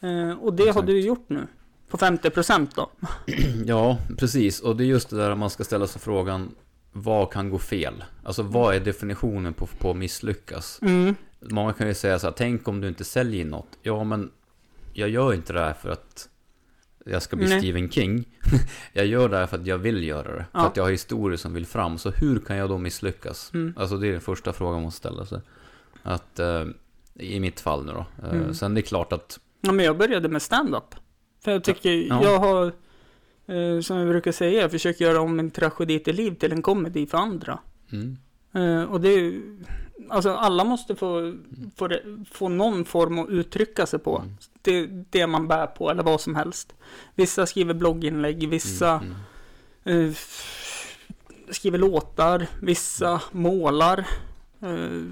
Eh, 0.00 0.30
och 0.30 0.52
det 0.52 0.62
har 0.62 0.68
Exakt. 0.68 0.86
du 0.86 1.00
gjort 1.00 1.28
nu. 1.28 1.46
På 1.88 1.96
50% 1.96 2.68
då. 2.74 2.90
Ja, 3.66 3.98
precis. 4.18 4.60
Och 4.60 4.76
det 4.76 4.84
är 4.84 4.86
just 4.86 5.10
det 5.10 5.16
där 5.16 5.34
man 5.34 5.50
ska 5.50 5.64
ställa 5.64 5.86
sig 5.86 6.00
frågan 6.00 6.54
Vad 6.92 7.32
kan 7.32 7.50
gå 7.50 7.58
fel? 7.58 8.04
Alltså 8.24 8.42
vad 8.42 8.74
är 8.74 8.80
definitionen 8.80 9.54
på, 9.54 9.66
på 9.66 9.94
misslyckas? 9.94 10.78
Mm. 10.82 11.14
Många 11.40 11.72
kan 11.72 11.88
ju 11.88 11.94
säga 11.94 12.18
så 12.18 12.26
här, 12.26 12.34
tänk 12.36 12.68
om 12.68 12.80
du 12.80 12.88
inte 12.88 13.04
säljer 13.04 13.44
något. 13.44 13.68
Ja, 13.82 14.04
men 14.04 14.30
jag 14.92 15.08
gör 15.08 15.34
inte 15.34 15.52
det 15.52 15.60
här 15.60 15.72
för 15.74 15.90
att 15.90 16.28
jag 17.06 17.22
ska 17.22 17.36
bli 17.36 17.48
Nej. 17.48 17.58
Stephen 17.60 17.90
King. 17.90 18.24
jag 18.92 19.06
gör 19.06 19.28
det 19.28 19.36
här 19.36 19.46
för 19.46 19.58
att 19.58 19.66
jag 19.66 19.78
vill 19.78 20.04
göra 20.04 20.34
det. 20.34 20.46
Ja. 20.52 20.60
För 20.60 20.66
att 20.66 20.76
jag 20.76 20.84
har 20.84 20.90
historier 20.90 21.36
som 21.36 21.54
vill 21.54 21.66
fram. 21.66 21.98
Så 21.98 22.10
hur 22.10 22.38
kan 22.40 22.56
jag 22.56 22.68
då 22.68 22.78
misslyckas? 22.78 23.50
Mm. 23.54 23.74
Alltså 23.76 23.96
det 23.96 24.08
är 24.08 24.12
den 24.12 24.20
första 24.20 24.52
frågan 24.52 24.82
man 24.82 24.92
ställa 24.92 25.26
sig. 25.26 25.40
Att, 26.02 26.38
eh, 26.38 26.64
I 27.14 27.40
mitt 27.40 27.60
fall 27.60 27.84
nu 27.84 27.92
då. 27.92 28.06
Eh, 28.26 28.34
Mm. 28.34 28.54
Sen 28.54 28.74
det 28.74 28.80
är 28.80 28.82
klart 28.82 29.12
att, 29.12 29.40
Ja, 29.60 29.72
men 29.72 29.84
jag 29.84 29.98
började 29.98 30.28
med 30.28 30.42
stand-up. 30.42 30.94
För 31.40 31.50
jag 31.52 31.64
tycker, 31.64 31.90
Ja. 31.92 32.22
jag 32.22 32.38
har, 32.38 32.66
eh, 33.46 33.80
som 33.80 33.96
jag 33.96 34.08
brukar 34.08 34.32
säga, 34.32 34.60
jag 34.62 34.70
försöker 34.70 35.04
göra 35.04 35.20
om 35.20 35.38
en 35.38 35.50
tragedi 35.50 35.98
till 35.98 36.16
liv 36.16 36.34
till 36.34 36.52
en 36.52 36.62
komedi 36.62 37.06
för 37.06 37.18
andra. 37.18 37.58
mm, 37.92 38.16
Eh, 38.52 38.82
och 38.82 39.00
det 39.00 39.08
är 39.08 39.40
alltså 40.08 40.30
alla 40.30 40.64
måste 40.64 40.94
få, 40.96 41.34
få, 41.76 41.88
det- 41.88 42.02
få 42.32 42.48
någon 42.48 42.84
form 42.84 43.18
att 43.18 43.28
uttrycka 43.28 43.86
sig 43.86 43.98
på. 43.98 44.18
Mm. 44.18 44.36
Det, 44.62 44.86
det 45.10 45.26
man 45.26 45.48
bär 45.48 45.66
på 45.66 45.90
eller 45.90 46.02
vad 46.02 46.20
som 46.20 46.34
helst. 46.36 46.74
Vissa 47.14 47.46
skriver 47.46 47.74
blogginlägg, 47.74 48.48
vissa 48.48 48.90
mm, 48.94 49.14
mm. 49.84 50.08
eh, 50.08 50.14
skriver 51.50 51.78
låtar, 51.78 52.46
vissa 52.62 53.20
målar. 53.32 54.06
Eh, 54.60 55.02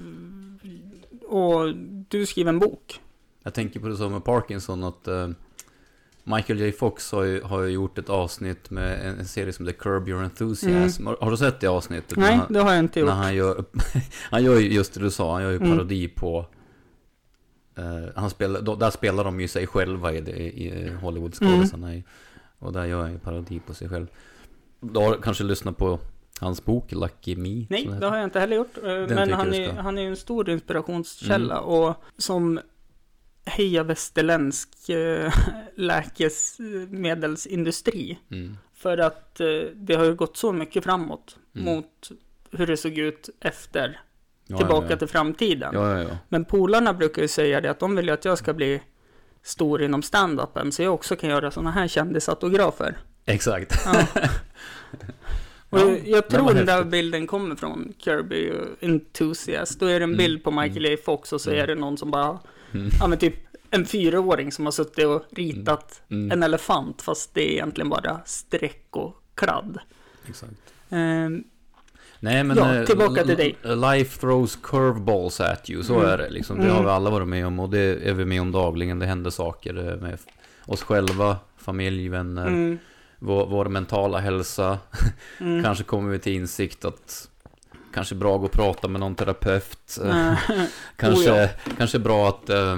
och 1.27 1.75
du 2.09 2.25
skriver 2.25 2.49
en 2.49 2.59
bok. 2.59 3.01
Jag 3.43 3.53
tänker 3.53 3.79
på 3.79 3.87
det 3.87 3.97
som 3.97 4.11
med 4.11 4.23
Parkinson 4.23 4.83
att 4.83 5.07
eh, 5.07 5.29
Michael 6.35 6.59
J. 6.59 6.71
Fox 6.71 7.11
har 7.11 7.23
ju, 7.23 7.41
har 7.41 7.61
ju 7.61 7.69
gjort 7.69 7.97
ett 7.97 8.09
avsnitt 8.09 8.69
med 8.69 9.07
en, 9.09 9.19
en 9.19 9.25
serie 9.25 9.53
som 9.53 9.67
heter 9.67 9.79
Curb 9.79 10.07
Your 10.09 10.23
Enthusiasm. 10.23 11.05
Har, 11.07 11.17
har 11.21 11.31
du 11.31 11.37
sett 11.37 11.59
det 11.59 11.67
avsnittet? 11.67 12.17
Nej, 12.17 12.35
han, 12.35 12.53
det 12.53 12.59
har 12.59 12.71
jag 12.71 12.79
inte 12.79 12.99
gjort. 12.99 13.09
han 13.09 13.35
gör, 13.35 13.63
han 14.31 14.43
gör 14.43 14.59
ju 14.59 14.73
just 14.73 14.93
det 14.93 14.99
du 14.99 15.11
sa, 15.11 15.33
han 15.33 15.43
gör 15.43 15.51
ju 15.51 15.57
Mm. 15.57 15.71
parodi 15.77 16.07
på 16.07 16.45
eh, 17.77 17.83
han 18.15 18.29
spelar, 18.29 18.61
då, 18.61 18.75
där 18.75 18.89
spelar 18.89 19.23
de 19.23 19.39
ju 19.39 19.47
sig 19.47 19.67
själva 19.67 20.13
i, 20.13 20.21
det, 20.21 20.31
i 20.31 20.91
Hollywood-skådisarna 21.01 21.87
Mm. 21.89 22.03
Och 22.59 22.73
där 22.73 22.85
gör 22.85 23.01
han 23.01 23.11
ju 23.11 23.19
parodi 23.19 23.59
på 23.59 23.73
sig 23.73 23.89
själv. 23.89 24.07
Du 24.79 24.99
har 24.99 25.15
kanske 25.15 25.43
lyssnat 25.43 25.77
på 25.77 25.99
hans 26.39 26.65
bok 26.65 26.91
Lucky 26.91 27.35
Me? 27.35 27.65
Nej, 27.69 27.89
det 27.99 28.05
har 28.07 28.17
jag 28.17 28.23
inte 28.23 28.39
heller 28.39 28.55
gjort. 28.55 28.77
Eh, 28.77 28.83
Men 28.83 29.07
tycker 29.07 29.31
han 29.33 29.53
är. 29.53 29.69
Mm. 29.69 29.77
han 29.77 29.97
är 29.97 30.01
ju 30.01 30.07
en 30.07 30.15
stor 30.15 30.49
inspirationskälla 30.49 31.59
och 31.59 31.95
som 32.17 32.59
heja 33.47 33.83
västerländsk 33.83 34.89
eh, 34.89 35.33
läkemedelsindustri. 35.75 38.19
Mm. 38.31 38.57
För 38.73 38.97
att 38.97 39.39
eh, 39.39 39.47
det 39.73 39.95
har 39.95 40.05
ju 40.05 40.15
gått 40.15 40.37
så 40.37 40.53
mycket 40.53 40.83
framåt 40.83 41.37
Mm. 41.55 41.65
mot 41.75 42.09
hur 42.51 42.67
det 42.67 42.77
såg 42.77 42.97
ut 42.97 43.29
efter 43.39 44.01
Ja, 44.47 44.57
Tillbaka 44.57 44.85
ja, 44.85 44.91
ja. 44.91 44.97
till 44.97 45.07
framtiden. 45.07 45.75
Men 46.29 46.45
polarna 46.45 46.93
brukar 46.93 47.21
ju 47.21 47.27
säga 47.27 47.61
det 47.61 47.71
att 47.71 47.79
de 47.79 47.95
vill 47.95 48.05
ju 48.05 48.11
att 48.11 48.25
jag 48.25 48.37
ska 48.37 48.53
bli 48.53 48.81
stor 49.43 49.81
inom 49.81 50.01
stand-upen 50.01 50.71
så 50.71 50.83
jag 50.83 50.93
också 50.93 51.15
kan 51.15 51.29
göra 51.29 51.51
sådana 51.51 51.71
här 51.71 51.87
kändisautografer. 51.87 52.97
Exakt. 53.25 53.73
Och 55.69 55.79
Ja, 55.79 55.89
jag, 55.89 56.07
jag 56.07 56.29
tror 56.29 56.53
den 56.53 56.65
där 56.65 56.83
bilden 56.83 57.27
kommer 57.27 57.55
från 57.55 57.93
Kirby 57.97 58.51
Enthusiast. 58.79 59.79
Då 59.79 59.85
är 59.85 59.89
det 59.99 60.03
en 60.03 60.03
Mm, 60.03 60.17
bild 60.17 60.43
på 60.43 60.51
Michael 60.51 60.85
J. 60.85 60.97
Fox 60.97 61.33
och 61.33 61.41
så 61.41 61.49
mm. 61.49 61.63
är 61.63 61.67
det 61.67 61.75
någon 61.75 61.97
som 61.97 62.11
bara, 62.11 62.39
Mm. 62.73 62.89
ja 62.99 63.07
men 63.07 63.17
typ 63.17 63.35
en 63.71 63.85
fyraåring 63.85 64.51
som 64.51 64.65
har 64.65 64.71
suttit 64.71 65.05
och 65.05 65.23
ritat 65.31 66.01
Mm. 66.09 66.31
en 66.31 66.43
elefant 66.43 67.01
fast 67.01 67.33
det 67.33 67.41
är 67.41 67.51
egentligen 67.51 67.89
bara 67.89 68.19
streck 68.25 68.87
och 68.91 69.15
kladd. 69.35 69.77
Exakt. 70.29 70.51
Ehm, 70.89 71.43
Nej 72.19 72.43
men... 72.43 72.57
Ja, 72.57 72.75
eh, 72.75 72.85
tillbaka 72.85 73.23
till 73.23 73.35
dig. 73.37 73.55
Life 73.63 74.19
throws 74.19 74.55
curveballs 74.63 75.41
at 75.41 75.69
you, 75.69 75.83
så 75.83 75.95
Mm. 75.99 76.09
är 76.09 76.17
det 76.17 76.29
liksom. 76.29 76.57
Det 76.57 76.63
Mm. 76.63 76.75
har 76.75 76.83
vi 76.83 76.89
alla 76.89 77.09
varit 77.09 77.27
med 77.27 77.47
om 77.47 77.59
och 77.59 77.69
det 77.69 77.79
är 78.09 78.13
vi 78.13 78.25
med 78.25 78.41
om 78.41 78.51
dagligen. 78.51 78.99
Det 78.99 79.05
händer 79.05 79.29
saker 79.29 79.89
eh, 79.91 79.97
med 79.97 80.17
oss 80.65 80.81
själva, 80.83 81.37
familj, 81.57 82.09
vänner, 82.09 82.47
mm, 82.47 82.77
vår, 83.19 83.45
vår 83.47 83.65
mentala 83.65 84.19
hälsa. 84.19 84.79
mm. 85.39 85.63
Kanske 85.63 85.83
kommer 85.83 86.09
vi 86.11 86.19
till 86.19 86.33
insikt 86.33 86.85
att 86.85 87.29
kanske 87.97 88.15
bra 88.15 88.35
att 88.35 88.39
gå 88.39 88.45
och 88.45 88.51
prata 88.51 88.87
med 88.87 88.99
någon 88.99 89.15
terapeut. 89.15 89.99
Kanske, 90.95 91.31
Oh 91.31 91.37
ja. 91.37 91.47
kanske 91.77 91.99
bra 91.99 92.29
att 92.29 92.49
eh, 92.49 92.77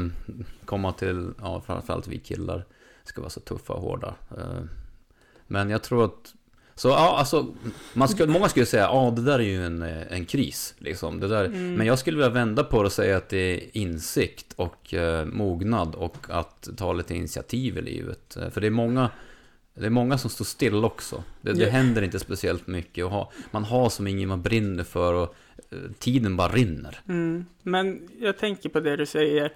komma 0.65 0.91
till, 0.91 1.31
ja 1.41 1.61
framförallt 1.65 2.07
vi 2.07 2.19
killar 2.19 2.65
ska 3.03 3.21
vara 3.21 3.29
så 3.29 3.39
tuffa 3.39 3.73
och 3.73 3.81
hårda. 3.81 4.15
Eh, 4.37 4.61
men 5.47 5.69
jag 5.69 5.83
tror 5.83 6.05
att, 6.05 6.33
så 6.75 6.87
ja 6.87 7.17
alltså, 7.17 7.47
man 7.93 8.07
ska, 8.09 8.25
många 8.25 8.49
skulle 8.49 8.65
säga, 8.65 8.83
ja 8.83 9.13
det 9.15 9.21
där 9.21 9.39
är 9.39 9.43
ju 9.43 9.65
en, 9.65 9.81
eh, 9.81 10.03
en 10.09 10.25
kris 10.25 10.75
liksom. 10.77 11.19
Det 11.19 11.27
där, 11.27 11.45
Mm. 11.45 11.75
Men 11.75 11.87
jag 11.87 11.99
skulle 11.99 12.17
vilja 12.17 12.29
vända 12.29 12.63
på 12.63 12.81
det 12.81 12.85
och 12.85 12.91
säga 12.91 13.17
att 13.17 13.29
det 13.29 13.37
är 13.37 13.77
insikt 13.77 14.53
och 14.55 14.93
eh, 14.93 15.25
mognad 15.25 15.95
och 15.95 16.17
att 16.29 16.69
ta 16.77 16.93
lite 16.93 17.15
initiativ 17.15 17.77
i 17.77 17.81
livet. 17.81 18.37
Eh, 18.37 18.49
för 18.49 18.61
det 18.61 18.67
är 18.67 18.71
många 18.71 19.09
det 19.79 19.85
är 19.85 19.89
många 19.89 20.17
som 20.17 20.29
står 20.29 20.45
still 20.45 20.85
också. 20.85 21.23
Det, 21.41 21.53
det 21.53 21.63
Ja. 21.63 21.69
händer 21.69 22.01
inte 22.01 22.19
speciellt 22.19 22.67
mycket. 22.67 23.05
Och 23.05 23.11
ha, 23.11 23.31
man 23.51 23.63
har 23.63 23.89
som 23.89 24.07
ingen 24.07 24.29
man 24.29 24.41
brinner 24.41 24.83
för 24.83 25.13
och 25.13 25.35
eh, 25.71 25.77
tiden 25.99 26.37
bara 26.37 26.47
rinner. 26.51 26.99
Mm. 27.07 27.45
Men 27.63 28.09
jag 28.19 28.37
tänker 28.37 28.69
på 28.69 28.79
det 28.79 28.95
du 28.95 29.05
säger. 29.05 29.53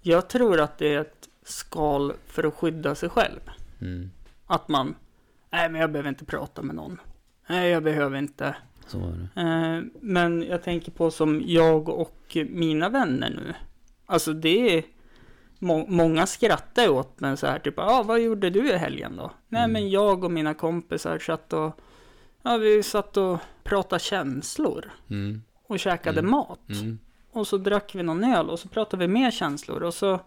Jag 0.00 0.28
tror 0.28 0.60
att 0.60 0.78
det 0.78 0.94
är 0.94 1.00
ett 1.00 1.28
skal 1.44 2.12
för 2.26 2.44
att 2.44 2.54
skydda 2.54 2.94
sig 2.94 3.08
själv. 3.08 3.40
Mm. 3.80 4.10
Att 4.46 4.68
man, 4.68 4.94
nej 5.50 5.68
men 5.70 5.80
jag 5.80 5.92
behöver 5.92 6.08
inte 6.08 6.24
prata 6.24 6.62
med 6.62 6.74
någon. 6.76 7.00
Nej, 7.48 7.70
jag 7.70 7.82
behöver 7.82 8.18
inte. 8.18 8.56
Så 8.86 8.98
är 8.98 9.28
det. 9.34 9.40
Eh, 9.40 9.82
men 10.00 10.42
jag 10.42 10.62
tänker 10.62 10.90
på 10.92 11.10
som 11.10 11.42
jag 11.46 11.88
och 11.88 12.36
mina 12.50 12.88
vänner 12.88 13.30
nu. 13.30 13.54
Alltså 14.06 14.32
det 14.32 14.76
är, 14.78 14.82
må, 15.58 15.86
många 15.88 16.26
skrattar 16.26 16.88
åt 16.88 17.20
mig 17.20 17.36
så 17.36 17.46
här 17.46 17.58
typ, 17.58 17.74
ja 17.76 17.82
ah, 17.98 18.02
vad 18.02 18.20
gjorde 18.20 18.50
du 18.50 18.68
i 18.70 18.76
helgen 18.76 19.16
då? 19.16 19.30
Nej 19.48 19.60
Mm. 19.64 19.72
men 19.72 19.90
jag 19.90 20.24
och 20.24 20.30
mina 20.32 20.54
kompisar 20.54 21.18
satt 21.18 21.52
och, 21.52 21.80
ja 22.42 22.56
vi 22.56 22.82
satt 22.82 23.16
och 23.16 23.38
pratade 23.64 24.00
känslor. 24.00 24.90
Mm. 25.10 25.42
Och 25.66 25.78
käkade 25.78 26.18
Mm. 26.18 26.30
mat. 26.30 26.68
Mm. 26.70 26.98
Och 27.32 27.46
så 27.46 27.56
drack 27.56 27.94
vi 27.94 28.02
någon 28.02 28.24
öl 28.24 28.50
och 28.50 28.58
så 28.58 28.68
pratade 28.68 29.06
vi 29.06 29.08
mer 29.12 29.30
känslor 29.30 29.82
och 29.82 29.94
så 29.94 30.20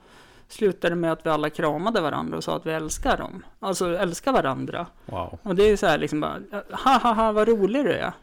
slutade 0.47 0.95
det 0.95 0.99
med 1.01 1.11
att 1.11 1.25
vi 1.25 1.29
alla 1.29 1.49
kramade 1.49 2.01
varandra 2.01 2.37
och 2.37 2.43
sa 2.43 2.55
att 2.55 2.65
vi 2.65 2.71
älskar 2.71 3.17
dem. 3.17 3.45
Alltså 3.59 3.97
älskar 3.97 4.31
varandra. 4.33 4.87
Wow. 5.05 5.39
Och 5.43 5.55
det 5.55 5.63
är 5.63 5.77
så 5.77 5.85
här 5.87 5.97
liksom 5.97 6.21
bara, 6.21 6.39
ha 6.71 6.97
ha 6.97 7.13
ha 7.13 7.31
vad 7.31 7.47
rolig 7.47 7.85
du 7.85 7.91
är. 7.91 8.13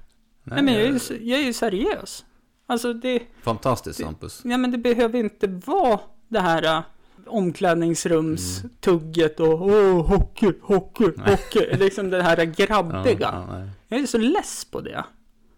Nej, 0.44 0.62
men 0.62 0.74
jag 0.74 0.82
är, 0.82 0.92
ju, 0.92 1.28
jag 1.30 1.40
är 1.40 1.44
ju 1.44 1.52
seriös. 1.52 2.24
Alltså 2.66 2.92
det, 2.92 3.22
Fantastiskt 3.42 4.04
Hampus. 4.04 4.40
ja 4.44 4.56
men 4.56 4.70
det 4.70 4.78
behöver 4.78 5.18
inte 5.18 5.46
vara 5.46 6.00
det 6.28 6.40
här 6.40 6.62
äh, 6.76 6.80
omklädningsrumstugget 7.28 9.40
och 9.40 9.62
åh, 9.62 10.06
hockey, 10.06 10.52
hockey, 10.62 11.04
hockey. 11.04 11.76
Liksom 11.76 12.10
det 12.10 12.22
här 12.22 12.44
grabbiga. 12.44 13.44
Ja, 13.48 13.58
ja. 13.58 13.68
Jag 13.88 14.00
är 14.00 14.06
så 14.06 14.18
less 14.18 14.64
på 14.64 14.80
det. 14.80 15.04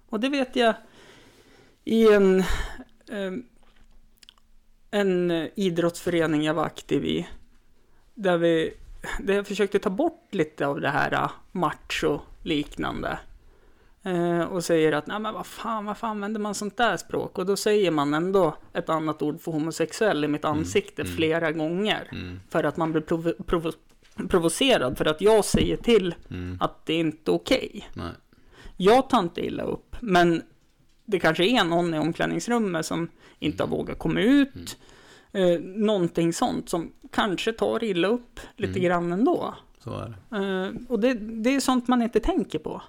Och 0.08 0.20
det 0.20 0.28
vet 0.28 0.56
jag 0.56 0.74
i 1.84 2.12
en, 2.12 2.44
em, 3.10 3.44
en 4.90 5.30
idrottsförening 5.54 6.42
jag 6.42 6.54
var 6.54 6.64
aktiv 6.64 7.04
i. 7.04 7.28
Där 8.14 8.38
vi 8.38 8.74
där 9.18 9.34
jag 9.34 9.46
försökte 9.46 9.78
ta 9.78 9.90
bort 9.90 10.28
lite 10.30 10.66
av 10.66 10.80
det 10.80 10.88
här 10.88 11.12
eh, 11.12 11.30
macho-liknande. 11.52 13.18
Eh, 14.02 14.40
och 14.42 14.64
säger 14.64 14.92
att, 14.92 15.06
nej 15.06 15.18
men 15.20 15.34
vad 15.34 15.46
fan, 15.46 15.84
varför 15.84 16.06
använder 16.06 16.40
man 16.40 16.54
sånt 16.54 16.76
där 16.76 16.96
språk? 16.96 17.38
Och 17.38 17.46
då 17.46 17.56
säger 17.56 17.90
man 17.90 18.14
ändå 18.14 18.56
ett 18.72 18.88
annat 18.88 19.22
ord 19.22 19.40
för 19.40 19.52
homosexuell 19.52 20.24
i 20.24 20.28
mitt 20.28 20.44
ansikte 20.44 21.02
mm. 21.02 21.14
flera 21.16 21.52
gånger. 21.52 22.08
Mm. 22.12 22.40
För 22.50 22.64
att 22.64 22.76
man 22.76 22.92
blir 22.92 23.02
provo- 23.02 23.36
provo- 23.46 23.74
provocerad 24.28 24.98
för 24.98 25.04
att 25.04 25.20
jag 25.20 25.44
säger 25.44 25.76
till 25.76 26.14
Mm. 26.30 26.56
att 26.60 26.86
det 26.86 26.94
är 26.94 27.00
inte 27.00 27.30
okej. 27.30 27.88
Nej. 27.94 28.12
Jag 28.76 29.08
tar 29.10 29.18
inte 29.18 29.46
illa 29.46 29.62
upp, 29.62 29.96
men 30.00 30.42
det 31.04 31.20
kanske 31.20 31.44
är 31.44 31.64
någon 31.64 31.94
i 31.94 31.98
omklädningsrummet 31.98 32.86
som 32.86 33.08
inte 33.38 33.62
har 33.62 33.68
vågat 33.68 33.98
komma 33.98 34.20
ut. 34.20 34.78
Eh, 35.32 35.60
någonting 35.60 36.32
sånt 36.32 36.68
som 36.68 36.92
kanske 37.12 37.52
tar 37.52 37.84
illa 37.84 38.08
upp 38.08 38.40
lite 38.56 38.70
Mm. 38.78 38.82
grann 38.84 39.12
ändå. 39.12 39.54
Så 39.84 39.98
är 39.98 40.14
det. 40.30 40.36
Eh, 40.36 40.70
och 40.88 41.00
det, 41.00 41.14
det 41.14 41.54
är 41.54 41.60
sånt 41.60 41.88
man 41.88 42.02
inte 42.02 42.20
tänker 42.20 42.58
på. 42.58 42.82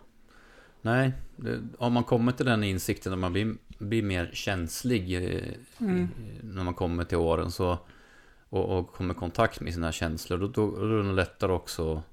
Nej, 0.81 1.13
det, 1.35 1.59
om 1.77 1.93
man 1.93 2.03
kommer 2.03 2.31
till 2.31 2.45
den 2.45 2.63
insikten 2.63 3.09
när 3.11 3.17
man 3.17 3.33
blir, 3.33 3.55
blir 3.77 4.03
mer 4.03 4.29
känslig 4.33 5.15
eh, 5.35 5.53
Mm. 5.79 6.07
när 6.43 6.63
man 6.63 6.73
kommer 6.73 7.03
till 7.03 7.17
åren 7.17 7.51
så 7.51 7.77
och, 8.49 8.77
och 8.79 8.93
kommer 8.93 9.13
i 9.13 9.17
kontakt 9.17 9.61
med 9.61 9.73
sina 9.73 9.91
känslor 9.91 10.37
då, 10.37 10.47
då, 10.47 10.71
då 10.79 10.99
är 10.99 11.03
det 11.03 11.11
lättare 11.11 11.51
också 11.51 11.95
att 11.95 12.03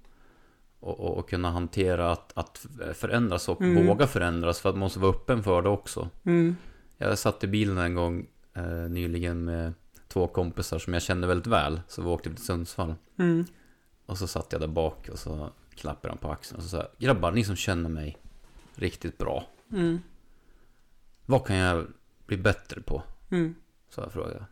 och, 0.80 1.18
och 1.18 1.30
kunna 1.30 1.50
hantera 1.50 2.12
att, 2.12 2.32
att 2.34 2.66
förändras 2.94 3.48
och 3.48 3.60
Mm. 3.60 3.86
våga 3.86 4.06
förändras 4.06 4.60
för 4.60 4.68
att 4.68 4.74
man 4.74 4.80
måste 4.80 4.98
vara 4.98 5.10
öppen 5.10 5.42
för 5.42 5.62
det 5.62 5.68
också. 5.68 6.08
Mm. 6.24 6.56
Jag 6.98 7.18
satt 7.18 7.44
i 7.44 7.46
bilen 7.46 7.78
en 7.78 7.94
gång 7.94 8.26
eh, 8.54 8.62
nyligen 8.72 9.44
med 9.44 9.72
två 10.08 10.26
kompisar 10.26 10.78
som 10.78 10.92
jag 10.92 11.02
kände 11.02 11.26
väldigt 11.26 11.46
väl 11.46 11.80
så 11.88 12.02
vi 12.02 12.08
åkte 12.08 12.30
till 12.34 12.44
Sundsvall 12.44 12.94
Mm. 13.18 13.44
och 14.06 14.18
så 14.18 14.26
satt 14.26 14.52
jag 14.52 14.60
där 14.60 14.68
bak 14.68 15.08
och 15.12 15.18
så 15.18 15.50
klappade 15.74 16.08
han 16.12 16.18
på 16.18 16.30
axeln 16.30 16.56
och 16.56 16.62
så 16.62 16.68
sa 16.68 16.88
grabbar 16.98 17.32
ni 17.32 17.44
som 17.44 17.56
känner 17.56 17.88
mig 17.90 18.16
riktigt 18.78 19.18
bra 19.18 19.46
Mm. 19.72 20.00
Vad 21.26 21.46
kan 21.46 21.56
jag 21.56 21.86
bli 22.26 22.36
bättre 22.36 22.80
på? 22.80 23.02
Mm. 23.30 23.54
Så 23.90 24.00
jag 24.00 24.12
frågade. 24.12 24.44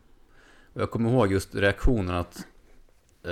Och 0.73 0.81
jag 0.81 0.91
kommer 0.91 1.09
ihåg 1.09 1.31
just 1.31 1.55
reaktionen 1.55 2.15
att... 2.15 2.37
Eh, 3.23 3.31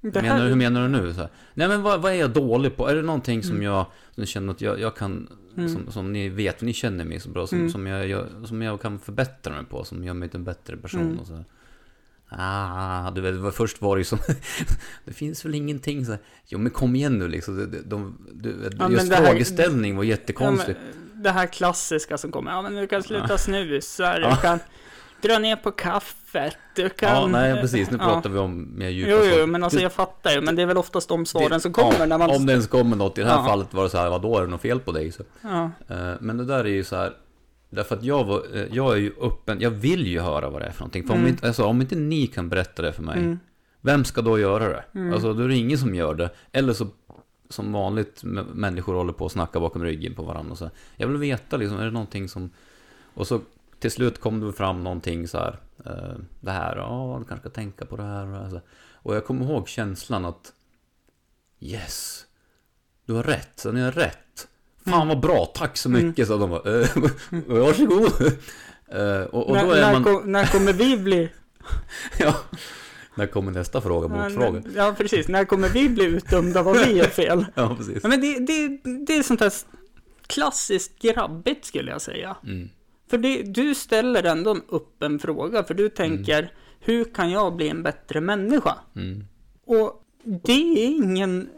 menar, 0.00 0.22
här, 0.22 0.48
hur 0.48 0.54
menar 0.56 0.82
du 0.82 0.88
nu? 0.88 1.14
Så 1.14 1.20
här, 1.20 1.30
Nej 1.54 1.68
men 1.68 1.82
vad, 1.82 2.02
vad 2.02 2.12
är 2.12 2.16
jag 2.16 2.30
dålig 2.30 2.76
på? 2.76 2.88
Är 2.88 2.94
det 2.96 3.02
någonting 3.02 3.42
som 3.42 3.52
Mm. 3.52 3.62
jag 3.62 3.86
som 4.14 4.20
jag 4.20 4.28
känner 4.28 4.52
att 4.52 4.60
jag, 4.60 4.80
jag 4.80 4.96
kan, 4.96 5.28
Mm. 5.56 5.68
som, 5.68 5.92
som 5.92 6.12
ni 6.12 6.28
vet, 6.28 6.60
ni 6.60 6.72
känner 6.72 7.04
mig 7.04 7.20
så 7.20 7.28
bra, 7.28 7.46
som, 7.46 7.58
Mm. 7.58 7.70
som, 7.70 7.86
jag, 7.86 8.08
jag, 8.08 8.26
som 8.44 8.62
jag 8.62 8.80
kan 8.80 8.98
förbättra 8.98 9.54
mig 9.54 9.64
på, 9.64 9.84
som 9.84 10.04
gör 10.04 10.14
mig 10.14 10.28
till 10.28 10.38
en 10.38 10.44
bättre 10.44 10.76
person 10.76 11.00
Mm. 11.00 11.18
och 11.18 11.26
så. 11.26 11.34
här. 11.34 11.44
Ah, 12.28 13.10
du 13.10 13.20
vet, 13.20 13.54
först 13.54 13.82
var 13.82 13.96
det 13.96 14.00
ju 14.00 14.04
som, 14.04 14.18
det 15.04 15.12
finns 15.12 15.44
väl 15.44 15.54
ingenting 15.54 16.04
så 16.04 16.10
här, 16.12 16.20
jo 16.46 16.58
men 16.58 16.70
kom 16.70 16.96
igen 16.96 17.18
nu 17.18 17.28
liksom, 17.28 17.56
de, 17.56 17.66
de, 17.66 18.18
de, 18.32 18.70
Ja, 18.78 18.90
just 18.90 19.10
det 19.10 19.16
här- 19.16 19.24
frågeställning 19.26 19.96
var 19.96 20.04
ja, 20.04 20.08
jättekonstig. 20.10 20.76
men, 21.14 21.22
det 21.22 21.30
här 21.30 21.46
klassiska 21.46 22.18
som 22.18 22.30
kommer. 22.32 22.50
Ja, 22.50 22.62
men 22.62 22.74
du 22.74 22.86
kan 22.86 23.02
sluta 23.02 23.26
Ja. 23.30 23.38
snusa, 23.38 24.14
du 24.18 24.22
Ja. 24.22 24.36
kan 24.36 24.58
dra 25.22 25.38
ner 25.38 25.56
på 25.56 25.70
kaffet, 25.72 26.56
du 26.74 26.88
kan... 26.88 27.08
Ja, 27.16 27.26
nej 27.26 27.60
precis, 27.60 27.90
nu 27.90 27.96
Ja. 28.00 28.04
pratar 28.04 28.30
vi 28.30 28.38
om 28.38 28.78
mer 28.78 28.88
djupa 28.88 29.10
Jo, 29.10 29.18
jo, 29.38 29.46
men 29.46 29.64
alltså 29.64 29.80
jag 29.80 29.92
fattar 29.92 30.30
ju, 30.30 30.40
men 30.40 30.56
det 30.56 30.62
är 30.62 30.66
väl 30.66 30.76
oftast 30.78 31.08
de 31.08 31.26
svaren 31.26 31.50
Det- 31.50 31.60
som 31.60 31.72
kommer 31.72 31.98
ja, 31.98 32.06
när 32.06 32.18
man... 32.18 32.30
Om 32.30 32.46
det 32.46 32.52
ens 32.52 32.66
kommer 32.66 32.96
något, 32.96 33.18
i 33.18 33.20
det 33.22 33.28
här 33.28 33.36
Ja. 33.36 33.44
fallet 33.46 33.74
var 33.74 33.82
det 33.84 33.90
så 33.90 33.98
här, 33.98 34.10
vadå 34.10 34.38
är 34.38 34.42
det 34.42 34.46
något 34.48 34.60
fel 34.62 34.80
på 34.80 34.92
dig? 34.92 35.12
Så. 35.12 35.22
Ja, 35.40 35.70
Eh, 35.88 36.12
Men 36.20 36.36
det 36.36 36.44
där 36.44 36.58
är 36.64 36.68
ju 36.68 36.84
så 36.84 36.96
här 36.96 37.12
Därför 37.70 37.96
att 37.96 38.02
jag, 38.04 38.24
var, 38.24 38.56
eh, 38.56 38.66
jag 38.74 38.92
är 38.92 38.96
ju 38.96 39.12
öppen, 39.20 39.60
jag 39.60 39.70
vill 39.70 40.06
ju 40.06 40.20
höra 40.20 40.50
vad 40.50 40.62
det 40.62 40.66
är 40.66 40.72
för 40.72 40.80
någonting. 40.80 41.06
För 41.06 41.12
om, 41.14 41.18
Mm. 41.20 41.30
inte, 41.32 41.46
alltså, 41.46 41.64
om 41.64 41.80
inte 41.80 41.96
ni 41.96 42.26
kan 42.26 42.48
berätta 42.48 42.82
det 42.82 42.92
för 42.92 43.02
mig, 43.02 43.18
mm, 43.18 43.38
vem 43.80 44.04
ska 44.04 44.22
då 44.22 44.38
göra 44.38 44.68
det? 44.68 44.84
Mm. 44.94 45.12
Alltså 45.12 45.32
då 45.34 45.42
är 45.44 45.48
det 45.48 45.56
ingen 45.56 45.78
som 45.78 45.94
gör 45.94 46.14
det. 46.14 46.30
Eller 46.52 46.72
så, 46.72 46.86
som 47.48 47.72
vanligt, 47.72 48.20
människor 48.54 48.94
håller 48.94 49.12
på 49.12 49.26
att 49.26 49.32
snacka 49.32 49.60
bakom 49.60 49.82
ryggen 49.84 50.14
på 50.14 50.22
varandra. 50.22 50.52
Och 50.52 50.58
så. 50.58 50.70
Jag 50.96 51.08
vill 51.08 51.16
veta 51.16 51.56
liksom, 51.56 51.78
är 51.78 51.84
det 51.84 51.90
någonting 51.90 52.28
som... 52.28 52.50
Och 53.14 53.26
så 53.26 53.40
till 53.78 53.90
slut 53.90 54.20
kom 54.20 54.40
det 54.40 54.52
fram 54.52 54.84
någonting 54.84 55.28
så 55.28 55.38
här. 55.38 55.58
eh, 55.86 56.14
det 56.40 56.50
här, 56.50 56.76
ja, 56.76 57.16
du 57.18 57.24
kanske 57.24 57.48
ska 57.48 57.54
tänka 57.54 57.84
på 57.86 57.96
det 57.96 58.02
här. 58.02 58.44
Och, 58.44 58.50
så. 58.50 58.60
och 58.92 59.16
jag 59.16 59.24
kommer 59.26 59.44
ihåg 59.44 59.68
känslan 59.68 60.24
att 60.24 60.52
Yes, 61.60 62.26
du 63.04 63.12
har 63.12 63.22
rätt, 63.22 63.50
så 63.54 63.72
ni 63.72 63.80
har 63.80 63.92
rätt. 63.92 64.48
Fan 64.86 64.94
Mm. 64.94 65.08
vad 65.08 65.20
bra, 65.20 65.46
tack 65.46 65.76
så 65.76 65.88
Mm. 65.88 66.06
mycket, 66.06 66.28
så 66.28 66.36
de 66.38 66.50
bara, 66.50 66.80
eh, 66.80 66.88
varsågod. 67.46 68.12
Eh, 68.88 69.22
och, 69.22 69.48
och 69.50 69.56
då 69.56 69.70
är 69.72 69.80
när, 69.80 69.92
man, 69.92 70.04
kom, 70.04 70.32
när 70.32 70.46
kommer 70.46 70.72
vi 70.72 70.96
bli... 70.96 71.28
ja, 72.18 72.34
när 73.14 73.26
kommer 73.26 73.52
nästa 73.52 73.80
fråga, 73.80 74.08
motfråga. 74.08 74.62
Ja, 74.74 74.94
precis. 74.98 75.28
När 75.28 75.44
kommer 75.44 75.68
vi 75.68 75.88
bli 75.88 76.04
utdömda 76.04 76.62
vad 76.62 76.76
vi 76.86 77.00
är 77.00 77.08
fel? 77.08 77.46
Ja, 77.54 77.76
precis. 77.76 78.02
Men 78.02 78.20
det, 78.20 78.38
det, 78.38 78.68
det 79.06 79.16
är 79.16 79.22
sånt 79.22 79.40
här 79.40 79.52
klassiskt 80.26 80.98
grabbigt 81.02 81.64
skulle 81.64 81.90
jag 81.90 82.02
säga. 82.02 82.36
Mm. 82.44 82.68
För 83.10 83.18
det, 83.18 83.42
du 83.42 83.74
ställer 83.74 84.22
ändå 84.22 84.56
en 85.00 85.18
fråga, 85.18 85.64
för 85.64 85.74
du 85.74 85.88
tänker 85.88 86.52
hur 86.80 87.04
kan 87.04 87.30
jag 87.30 87.56
bli 87.56 87.68
en 87.68 87.82
bättre 87.82 88.20
människa? 88.20 88.74
Mm. 88.96 89.24
Och 89.66 90.02
det 90.24 90.52
är 90.84 90.86
ingen 90.86 91.48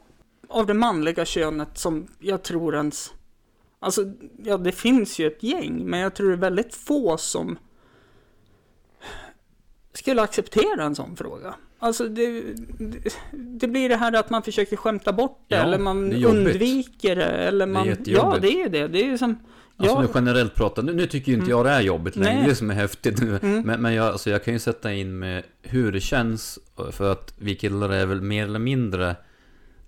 av 0.49 0.67
det 0.67 0.75
manliga 0.75 1.25
könet 1.25 1.79
som 1.79 2.07
jag 2.19 2.43
tror 2.43 2.77
ens... 2.77 3.13
Alltså, 3.81 4.03
ja 4.45 4.57
det 4.57 4.73
finns 4.73 5.19
ju 5.19 5.27
ett 5.27 5.43
gäng, 5.43 5.91
men 5.91 6.01
jag 6.01 6.15
tror 6.15 6.29
det 6.29 6.35
är 6.35 6.37
väldigt 6.39 6.75
få 6.75 7.17
som 7.17 7.59
skulle 9.93 10.23
acceptera 10.23 10.83
en 10.85 10.95
sån 10.95 11.17
fråga. 11.17 11.55
Alltså 11.79 12.09
det, 12.09 12.43
det, 12.79 13.15
det 13.33 13.69
blir 13.69 13.89
det 13.89 13.97
här 13.97 14.13
att 14.13 14.31
man 14.31 14.43
försöker 14.43 14.77
skämta 14.77 15.13
bort 15.13 15.45
det, 15.49 15.57
Ja, 15.57 15.63
eller 15.63 15.79
man 15.79 16.11
det 16.11 16.17
är 16.17 16.27
undviker 16.27 17.17
det, 17.17 17.25
eller 17.25 17.67
är 17.67 17.71
man... 17.71 17.85
ja, 17.87 17.91
jättejobbigt. 17.91 18.43
det 18.43 18.63
är 18.63 18.69
det. 18.69 18.89
Det 18.89 18.99
är 19.03 19.05
ju 19.07 19.19
som... 19.19 19.37
Alltså 19.77 19.97
ja, 19.97 20.03
nu 20.03 20.09
generellt 20.15 20.55
pratar, 20.55 20.83
nu, 20.83 20.93
nu 20.95 21.07
tycker 21.07 21.33
ju 21.33 21.39
inte 21.39 21.51
jag 21.51 21.65
det 21.65 21.71
är 21.71 21.81
jobbigt 21.81 22.17
längre, 22.17 22.33
Nej. 22.35 22.43
det 22.43 22.47
är 22.47 22.49
det 22.49 22.55
som 22.57 22.71
är 22.71 22.75
häftigt 22.75 23.23
nu. 23.23 23.39
Mm. 23.43 23.63
Men, 23.63 23.83
men 23.83 23.95
jag, 23.95 24.07
alltså 24.07 24.31
jag 24.31 24.45
kan 24.45 24.55
ju 24.55 24.61
sätta 24.61 24.93
in 24.93 25.19
med 25.19 25.43
hur 25.63 25.93
det 25.93 26.01
känns, 26.01 26.59
för 26.93 27.13
att 27.13 27.35
vi 27.39 27.55
killar 27.55 27.89
är 27.91 28.07
väl 28.07 28.21
mer 28.21 28.45
eller 28.45 28.59
mindre 28.59 29.17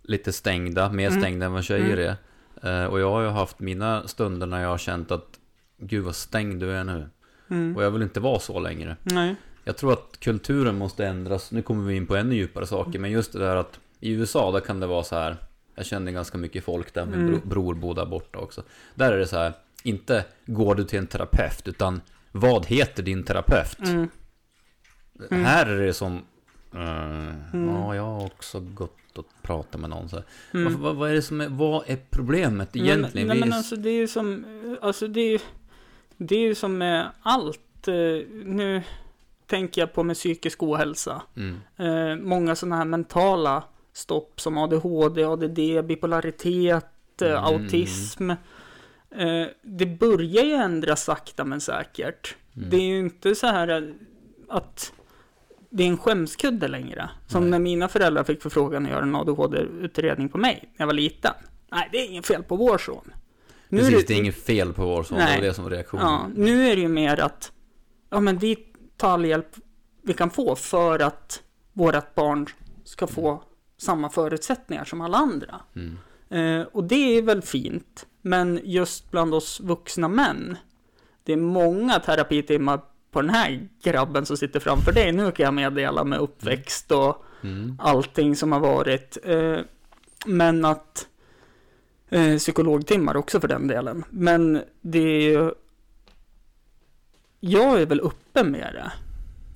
lite 0.02 0.32
stängda, 0.32 0.92
mer 0.92 1.08
Mm. 1.08 1.20
stängda 1.20 1.46
än 1.46 1.52
vad 1.52 1.64
tjejer 1.64 1.96
är. 1.96 2.16
Eh, 2.62 2.84
och 2.84 3.00
jag 3.00 3.10
har 3.10 3.22
ju 3.22 3.28
haft 3.28 3.58
mina 3.60 4.08
stunder 4.08 4.46
när 4.46 4.62
jag 4.62 4.68
har 4.68 4.78
känt 4.78 5.10
att 5.10 5.38
Gud 5.78 6.04
vad 6.04 6.14
stängd 6.16 6.60
du 6.60 6.70
är 6.72 6.84
nu. 6.84 7.08
mm, 7.50 7.76
Och 7.76 7.82
jag 7.84 7.90
vill 7.90 8.02
inte 8.02 8.20
vara 8.20 8.38
så 8.38 8.60
längre. 8.60 8.96
nej. 9.02 9.34
Jag 9.64 9.76
tror 9.76 9.92
att 9.92 10.16
kulturen 10.20 10.78
måste 10.78 11.06
ändras. 11.06 11.52
Nu 11.52 11.62
kommer 11.62 11.84
vi 11.84 11.94
in 11.96 12.06
på 12.06 12.16
ännu 12.16 12.34
djupare 12.34 12.66
saker. 12.66 12.98
Men 12.98 13.10
just 13.10 13.32
det 13.32 13.38
där 13.38 13.56
att 13.56 13.80
i 14.00 14.10
USA, 14.12 14.50
där 14.52 14.60
kan 14.60 14.80
det 14.80 14.86
vara 14.86 15.02
så 15.04 15.16
här. 15.16 15.36
Jag 15.74 15.86
känner 15.86 16.12
ganska 16.12 16.38
mycket 16.38 16.64
folk 16.64 16.94
där. 16.94 17.06
Min 17.06 17.14
Mm. 17.14 17.26
bro, 17.30 17.40
bror 17.48 17.74
bor 17.74 17.94
där 17.94 18.06
borta 18.06 18.38
också. 18.38 18.62
Där 18.94 19.12
är 19.12 19.18
det 19.18 19.26
så 19.26 19.36
här. 19.36 19.52
Inte 19.82 20.24
går 20.46 20.74
du 20.74 20.84
till 20.84 20.98
en 20.98 21.06
terapeut, 21.06 21.68
utan 21.68 22.00
vad 22.32 22.66
heter 22.66 23.02
din 23.02 23.24
terapeut? 23.24 23.78
Mm, 23.88 24.08
Mm. 25.30 25.44
Här 25.44 25.66
är 25.66 25.86
det 25.86 25.92
som... 25.94 26.22
eh, 26.74 27.54
Mm. 27.54 27.68
Ja, 27.68 27.94
jag 27.94 28.02
har 28.02 28.24
också 28.26 28.60
gått 28.60 28.96
och 29.18 29.26
pratat 29.42 29.80
med 29.80 29.90
någon. 29.90 30.08
Så 30.08 30.22
mm. 30.54 30.64
Vad, 30.72 30.80
vad, 30.82 30.96
vad 30.96 31.10
är 31.10 31.14
det 31.14 31.22
som 31.22 31.40
är, 31.40 31.48
vad 31.48 31.84
är 31.90 31.98
problemet 32.10 32.76
egentligen? 32.76 33.28
Men, 33.28 33.38
nej, 33.38 33.48
men 33.48 33.56
alltså 33.58 33.76
det 33.76 33.90
är 33.90 33.94
ju 33.98 34.08
som, 34.08 34.44
alltså 34.80 35.08
det 35.08 35.20
är, 35.34 35.40
det 36.16 36.34
är 36.36 36.40
ju 36.40 36.54
som 36.54 36.78
med 36.78 37.06
allt. 37.22 37.88
eh, 37.88 37.94
Nu 38.44 38.82
tänker 39.46 39.80
jag 39.82 39.92
på 39.92 40.02
med 40.02 40.16
psykisk 40.16 40.62
ohälsa. 40.62 41.22
mm, 41.36 41.56
Eh, 41.76 42.16
många 42.16 42.54
sådana 42.56 42.76
här 42.76 42.84
mentala 42.84 43.64
stopp 43.92 44.40
som 44.40 44.58
ADHD, 44.58 45.24
ADD, 45.24 45.84
bipolaritet, 45.84 47.22
eh, 47.22 47.30
Mm. 47.30 47.44
autism. 47.44 48.30
Eh, 49.10 49.46
det 49.62 49.86
börjar 49.86 50.44
ju 50.44 50.52
ändras 50.52 51.04
sakta 51.04 51.44
men 51.44 51.60
säkert. 51.60 52.36
mm. 52.56 52.70
Det 52.70 52.76
är 52.76 52.80
ju 52.86 52.98
inte 52.98 53.34
så 53.34 53.46
här 53.46 53.94
att 54.48 54.92
det 55.70 55.84
är 55.84 55.88
en 55.88 55.98
skämskudde 55.98 56.68
längre. 56.68 57.10
Som 57.26 57.42
Nej. 57.42 57.50
när 57.50 57.58
mina 57.58 57.88
föräldrar 57.88 58.24
fick 58.24 58.42
förfrågan 58.42 58.84
att 58.84 58.90
göra 58.90 59.02
en 59.02 59.16
ADHD-utredning 59.16 60.28
på 60.28 60.38
mig 60.38 60.60
när 60.62 60.82
jag 60.82 60.86
var 60.86 60.94
liten. 60.94 61.32
Nej, 61.72 61.88
det 61.92 61.98
är 61.98 62.06
inget 62.06 62.26
fel 62.26 62.42
på 62.42 62.56
vår 62.56 62.78
son. 62.78 63.12
Nu 63.68 63.78
är 63.80 63.84
Precis, 63.84 64.06
det 64.06 64.14
är 64.14 64.18
inget 64.18 64.44
fel 64.44 64.72
på 64.72 64.84
vår 64.86 65.02
son. 65.02 65.18
Det 65.18 65.24
Nej. 65.24 65.38
var 65.38 65.46
det 65.46 65.54
som 65.54 65.64
var 65.64 65.70
reaktionen. 65.70 66.06
Ja, 66.06 66.26
nu 66.34 66.66
är 66.66 66.76
det 66.76 66.82
ju 66.82 66.88
mer 66.88 67.20
att 67.20 67.52
ja, 68.10 68.20
men 68.20 68.38
vi 68.38 68.56
tar 68.96 69.10
all 69.10 69.24
hjälp 69.24 69.56
vi 70.02 70.14
kan 70.14 70.30
få 70.30 70.56
för 70.56 70.98
att 70.98 71.42
vårat 71.72 72.14
barn 72.14 72.46
ska 72.84 73.06
få 73.06 73.42
samma 73.78 74.10
förutsättningar 74.10 74.84
som 74.84 75.00
alla 75.00 75.18
andra. 75.18 75.60
Mm. 75.76 75.98
Eh, 76.30 76.66
och 76.66 76.84
det 76.84 77.18
är 77.18 77.22
väl 77.22 77.42
fint, 77.42 78.06
men 78.22 78.60
just 78.64 79.10
bland 79.10 79.34
oss 79.34 79.60
vuxna 79.60 80.08
män, 80.08 80.56
det 81.24 81.32
är 81.32 81.36
många 81.36 81.98
terapitimmar 81.98 82.80
på 83.10 83.20
den 83.20 83.30
här 83.30 83.68
grabben 83.82 84.26
som 84.26 84.36
sitter 84.36 84.60
framför 84.60 84.92
dig. 84.92 85.12
Nu 85.12 85.32
kan 85.32 85.44
jag 85.44 85.54
meddela 85.54 86.04
med 86.04 86.18
uppväxt 86.18 86.92
och 86.92 87.24
Mm. 87.42 87.76
allting 87.78 88.36
som 88.36 88.52
har 88.52 88.60
varit. 88.60 89.18
Eh, 89.24 89.58
men 90.26 90.64
att 90.64 91.08
eh, 92.08 92.36
psykologtimmar 92.36 93.16
också 93.16 93.40
för 93.40 93.48
den 93.48 93.66
delen. 93.66 94.04
Men 94.10 94.62
det 94.80 94.98
är 94.98 95.30
ju... 95.30 95.52
Jag 97.40 97.80
är 97.82 97.86
väl 97.86 98.00
uppe 98.00 98.44
med 98.44 98.74
det. 98.74 98.92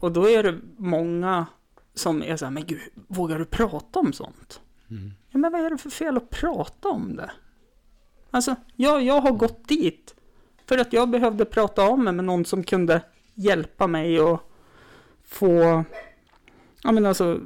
Och 0.01 0.13
då 0.13 0.29
är 0.31 0.43
det 0.43 0.59
många 0.77 1.47
som 1.95 2.23
är 2.23 2.37
så 2.37 2.45
här, 2.45 2.53
men 2.53 2.67
gud, 2.67 2.81
vågar 3.09 3.39
du 3.39 3.45
prata 3.45 3.99
om 3.99 4.13
sånt? 4.13 4.61
Mm. 4.91 5.13
Ja, 5.31 5.39
men 5.39 5.53
vad 5.53 5.61
är 5.61 5.71
det 5.71 5.79
för 5.79 5.91
fel 5.91 6.17
att 6.17 6.31
prata 6.31 6.89
om 6.89 7.17
det? 7.17 7.31
Alltså, 8.31 8.55
jag, 8.77 9.03
jag 9.03 9.21
har 9.21 9.33
gått 9.33 9.69
dit 9.69 10.15
för 10.67 10.79
att 10.79 10.93
jag 10.93 11.09
behövde 11.11 11.45
prata 11.45 11.89
om 11.89 12.05
det 12.05 12.13
med 12.13 12.25
någon 12.25 12.45
som 12.45 12.65
kunde 12.65 13.01
hjälpa 13.35 13.87
mig 13.87 14.21
och 14.21 14.51
få, 15.25 15.85
ja 16.83 16.93
men 16.93 17.07
alltså, 17.07 17.41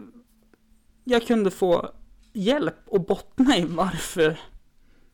jag 1.05 1.27
kunde 1.27 1.51
få 1.51 1.91
hjälp 2.33 2.75
och 2.87 3.01
bottna 3.05 3.57
i 3.59 3.65
varför 3.65 4.39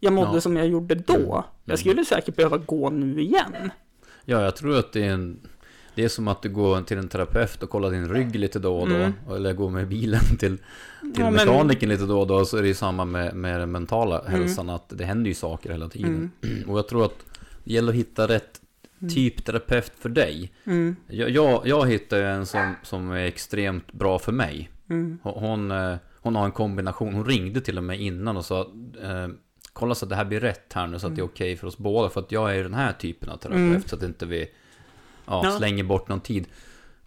jag 0.01 0.13
mådde 0.13 0.35
Ja. 0.35 0.41
som 0.41 0.57
jag 0.57 0.67
gjorde 0.67 0.95
då. 0.95 1.15
Mm. 1.33 1.43
Jag 1.65 1.79
skulle 1.79 2.05
säkert 2.05 2.37
behöva 2.37 2.57
gå 2.59 2.91
nu 2.91 3.21
igen. 3.21 3.71
Ja, 4.25 4.43
jag 4.43 4.57
tror 4.57 4.79
att 4.79 4.93
det 4.93 5.05
är 5.07 5.13
en... 5.13 5.41
Det 5.97 6.05
är 6.05 6.09
som 6.09 6.29
att 6.29 6.43
du 6.43 6.49
går 6.49 6.81
till 6.81 6.99
en 6.99 7.09
terapeut 7.09 7.63
och 7.63 7.71
kollar 7.71 7.91
din 7.91 8.09
rygg 8.09 8.37
lite 8.37 8.59
då 8.59 8.77
och 8.79 8.89
då. 8.89 8.95
Mm. 8.95 9.13
Eller 9.31 9.53
går 9.53 9.71
med 9.71 9.89
bilen 9.89 10.21
till, 10.21 10.39
till 10.39 10.59
Ja, 11.17 11.31
men- 11.31 11.33
mekanikern 11.33 11.89
lite 11.89 12.05
då 12.05 12.21
och 12.21 12.27
då. 12.27 12.45
Så 12.45 12.57
är 12.57 12.63
det 12.63 12.69
ju 12.69 12.75
samma 12.75 13.05
med, 13.05 13.35
med 13.35 13.61
den 13.61 13.73
mentala 13.73 14.21
Mm. 14.21 14.41
hälsan. 14.41 14.71
Att 14.71 14.85
det 14.89 15.05
händer 15.05 15.29
ju 15.29 15.35
saker 15.35 15.71
hela 15.73 15.89
tiden. 15.89 16.31
Och 16.69 16.79
jag 16.79 16.89
tror 16.89 17.05
att 17.05 17.15
det 17.65 17.73
gäller 17.73 17.93
att 17.93 17.99
hitta 17.99 18.29
rätt 18.29 18.61
typ 19.09 19.45
terapeut 19.45 19.93
för 19.99 20.09
dig. 20.09 20.53
Mm, 20.65 20.97
Jag, 21.09 21.31
jag, 21.31 21.67
jag 21.67 21.87
hittade 21.89 22.27
en 22.27 22.47
som, 22.47 22.75
som 22.83 23.11
är 23.11 23.25
extremt 23.27 23.93
bra 23.93 24.19
för 24.19 24.33
mig. 24.33 24.71
mm, 24.91 25.19
Hon, 25.23 25.35
hon, 25.45 25.71
eh, 25.71 25.97
hon 26.21 26.37
har 26.37 26.45
en 26.45 26.53
kombination. 26.53 27.15
Hon 27.15 27.25
ringde 27.27 27.61
till 27.61 27.79
och 27.79 27.85
med 27.85 28.01
innan 28.01 28.37
och 28.37 28.45
sa 28.45 28.61
eh, 29.03 29.29
Kolla 29.73 29.95
så 29.95 30.05
att 30.05 30.09
det 30.11 30.17
här 30.17 30.25
blir 30.25 30.41
rätt 30.41 30.73
här 30.73 30.87
nu 30.87 30.99
så 30.99 31.07
att 31.07 31.17
det 31.17 31.21
är 31.23 31.27
okej 31.27 31.57
för 31.57 31.67
oss 31.67 31.79
båda. 31.79 32.09
För 32.11 32.21
att 32.21 32.33
jag 32.33 32.57
är 32.57 32.63
den 32.63 32.75
här 32.75 32.93
typen 32.93 33.29
av 33.29 33.37
terapeut. 33.37 33.61
Mm. 33.69 33.83
Så 33.87 33.97
att 33.97 34.03
inte 34.03 34.27
vi 34.27 34.47
ja, 35.27 35.41
Ja. 35.45 35.51
slänger 35.59 35.85
bort 35.85 36.09
någon 36.09 36.21
tid. 36.21 36.47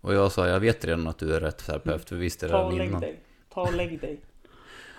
Och 0.01 0.13
jag 0.13 0.31
sa, 0.31 0.47
jag 0.47 0.59
vet 0.59 0.85
redan 0.85 1.07
att 1.07 1.17
du 1.17 1.35
är 1.35 1.39
rätt 1.39 1.65
terapeut. 1.65 2.09
För 2.09 2.15
vi 2.15 2.21
visste 2.21 2.45
det 2.45 2.51
Ta 2.51 2.57
och 2.63 2.71
redan 2.71 2.77
lägg 2.77 2.87
innan. 2.89 3.01
dig. 3.01 3.19
Ta 3.53 3.61
och 3.61 3.73
lägg 3.73 4.01
dig. 4.01 4.21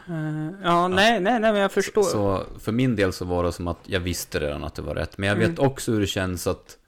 Eh, 0.09 0.51
ja, 0.63 0.89
nej, 0.89 1.21
nej, 1.21 1.41
nej, 1.41 1.53
men 1.53 1.57
jag 1.57 1.73
förstår. 1.73 2.03
Så 2.03 2.43
för 2.61 2.73
min 2.73 2.97
del 2.97 3.13
så 3.13 3.25
var 3.25 3.45
det 3.45 3.53
som 3.53 3.69
att 3.69 3.79
jag 3.87 4.01
visste 4.01 4.41
redan 4.41 4.65
att 4.65 4.75
det 4.75 4.83
var 4.83 4.95
rätt. 4.95 5.19
Men 5.19 5.29
jag 5.29 5.37
vet 5.37 5.49
Mm. 5.59 5.67
också 5.67 5.93
hur 5.93 6.01
det 6.01 6.07
känns 6.07 6.47
att 6.47 6.79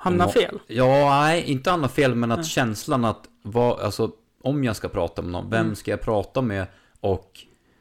Hamna 0.00 0.28
fel. 0.28 0.58
Ja, 0.66 1.20
nej, 1.20 1.42
inte 1.44 1.70
hamna 1.70 1.88
fel, 1.88 2.14
men 2.14 2.32
att 2.32 2.38
Nej. 2.38 2.46
känslan 2.46 3.04
att 3.04 3.28
vad, 3.42 3.80
alltså, 3.80 4.10
om 4.42 4.64
jag 4.64 4.76
ska 4.76 4.88
prata 4.88 5.22
med 5.22 5.30
någon, 5.32 5.50
vem 5.50 5.64
Mm. 5.64 5.76
ska 5.76 5.90
jag 5.90 6.00
prata 6.00 6.42
med 6.42 6.66
och 7.00 7.40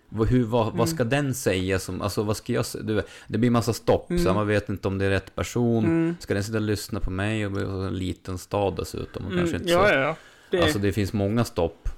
vad, 0.10 0.28
hur, 0.28 0.44
vad, 0.44 0.64
Mm. 0.66 0.78
vad 0.78 0.90
ska 0.90 1.04
den 1.04 1.34
säga 1.34 1.80
som, 1.80 2.02
alltså 2.02 2.24
vad 2.24 2.38
ska 2.38 2.54
jag? 2.54 2.66
Du, 2.84 3.02
det 3.28 3.38
blir 3.38 3.50
massa 3.50 3.74
stopp, 3.74 4.10
Mm. 4.10 4.24
så 4.24 4.34
man 4.34 4.48
vet 4.48 4.70
inte 4.70 4.88
om 4.88 4.98
det 4.98 5.06
är 5.06 5.10
rätt 5.10 5.36
person. 5.36 5.86
Mm. 5.86 6.16
Ska 6.20 6.34
den 6.34 6.44
sitta 6.44 6.58
och 6.58 6.62
lyssna 6.64 7.00
på 7.00 7.12
mig 7.12 7.46
och 7.48 7.62
en 7.88 7.98
liten 7.98 8.38
stad 8.38 8.76
dessutom? 8.76 9.26
Och 9.26 9.32
kanske 9.32 9.56
Mm. 9.56 9.62
inte 9.62 9.74
Ja, 9.74 9.88
så. 9.88 9.94
ja, 9.94 10.00
ja. 10.00 10.16
Det, 10.52 10.62
Alltså 10.64 10.80
det 10.80 10.92
finns 10.94 11.14
många 11.14 11.44
stopp. 11.44 11.90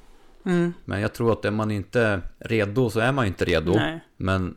mm. 0.46 0.74
Men 0.86 1.02
jag 1.02 1.14
tror 1.14 1.32
att 1.32 1.46
är 1.46 1.52
man 1.52 1.72
inte 1.72 2.22
redo 2.40 2.90
så 2.90 3.00
är 3.00 3.12
man 3.12 3.26
inte 3.28 3.46
redo. 3.46 3.72
Nej. 3.74 4.00
Men 4.18 4.56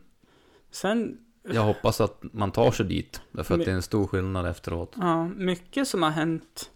Sen, 0.71 1.17
jag 1.43 1.61
hoppas 1.63 2.01
att 2.01 2.23
man 2.33 2.51
tar 2.51 2.71
sig 2.71 2.85
dit. 2.85 3.21
Därför 3.31 3.53
att 3.55 3.65
det 3.65 3.71
är 3.71 3.75
en 3.75 3.81
stor 3.81 4.07
skillnad 4.07 4.45
efteråt. 4.47 4.95
ja, 4.99 5.27
mycket 5.27 5.87
som 5.87 6.03
har 6.03 6.09
hänt 6.09 6.71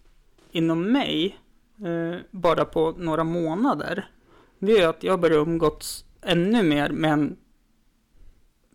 inom 0.50 0.92
mig, 0.92 1.38
eh, 1.78 2.20
bara 2.30 2.64
på 2.64 2.94
några 2.98 3.24
månader, 3.24 4.08
det 4.58 4.72
är 4.72 4.88
att 4.88 5.02
jag 5.02 5.20
börjar 5.20 5.38
umgås 5.38 6.04
ännu 6.22 6.62
mer 6.62 6.88
med 6.90 7.12
en, 7.12 7.36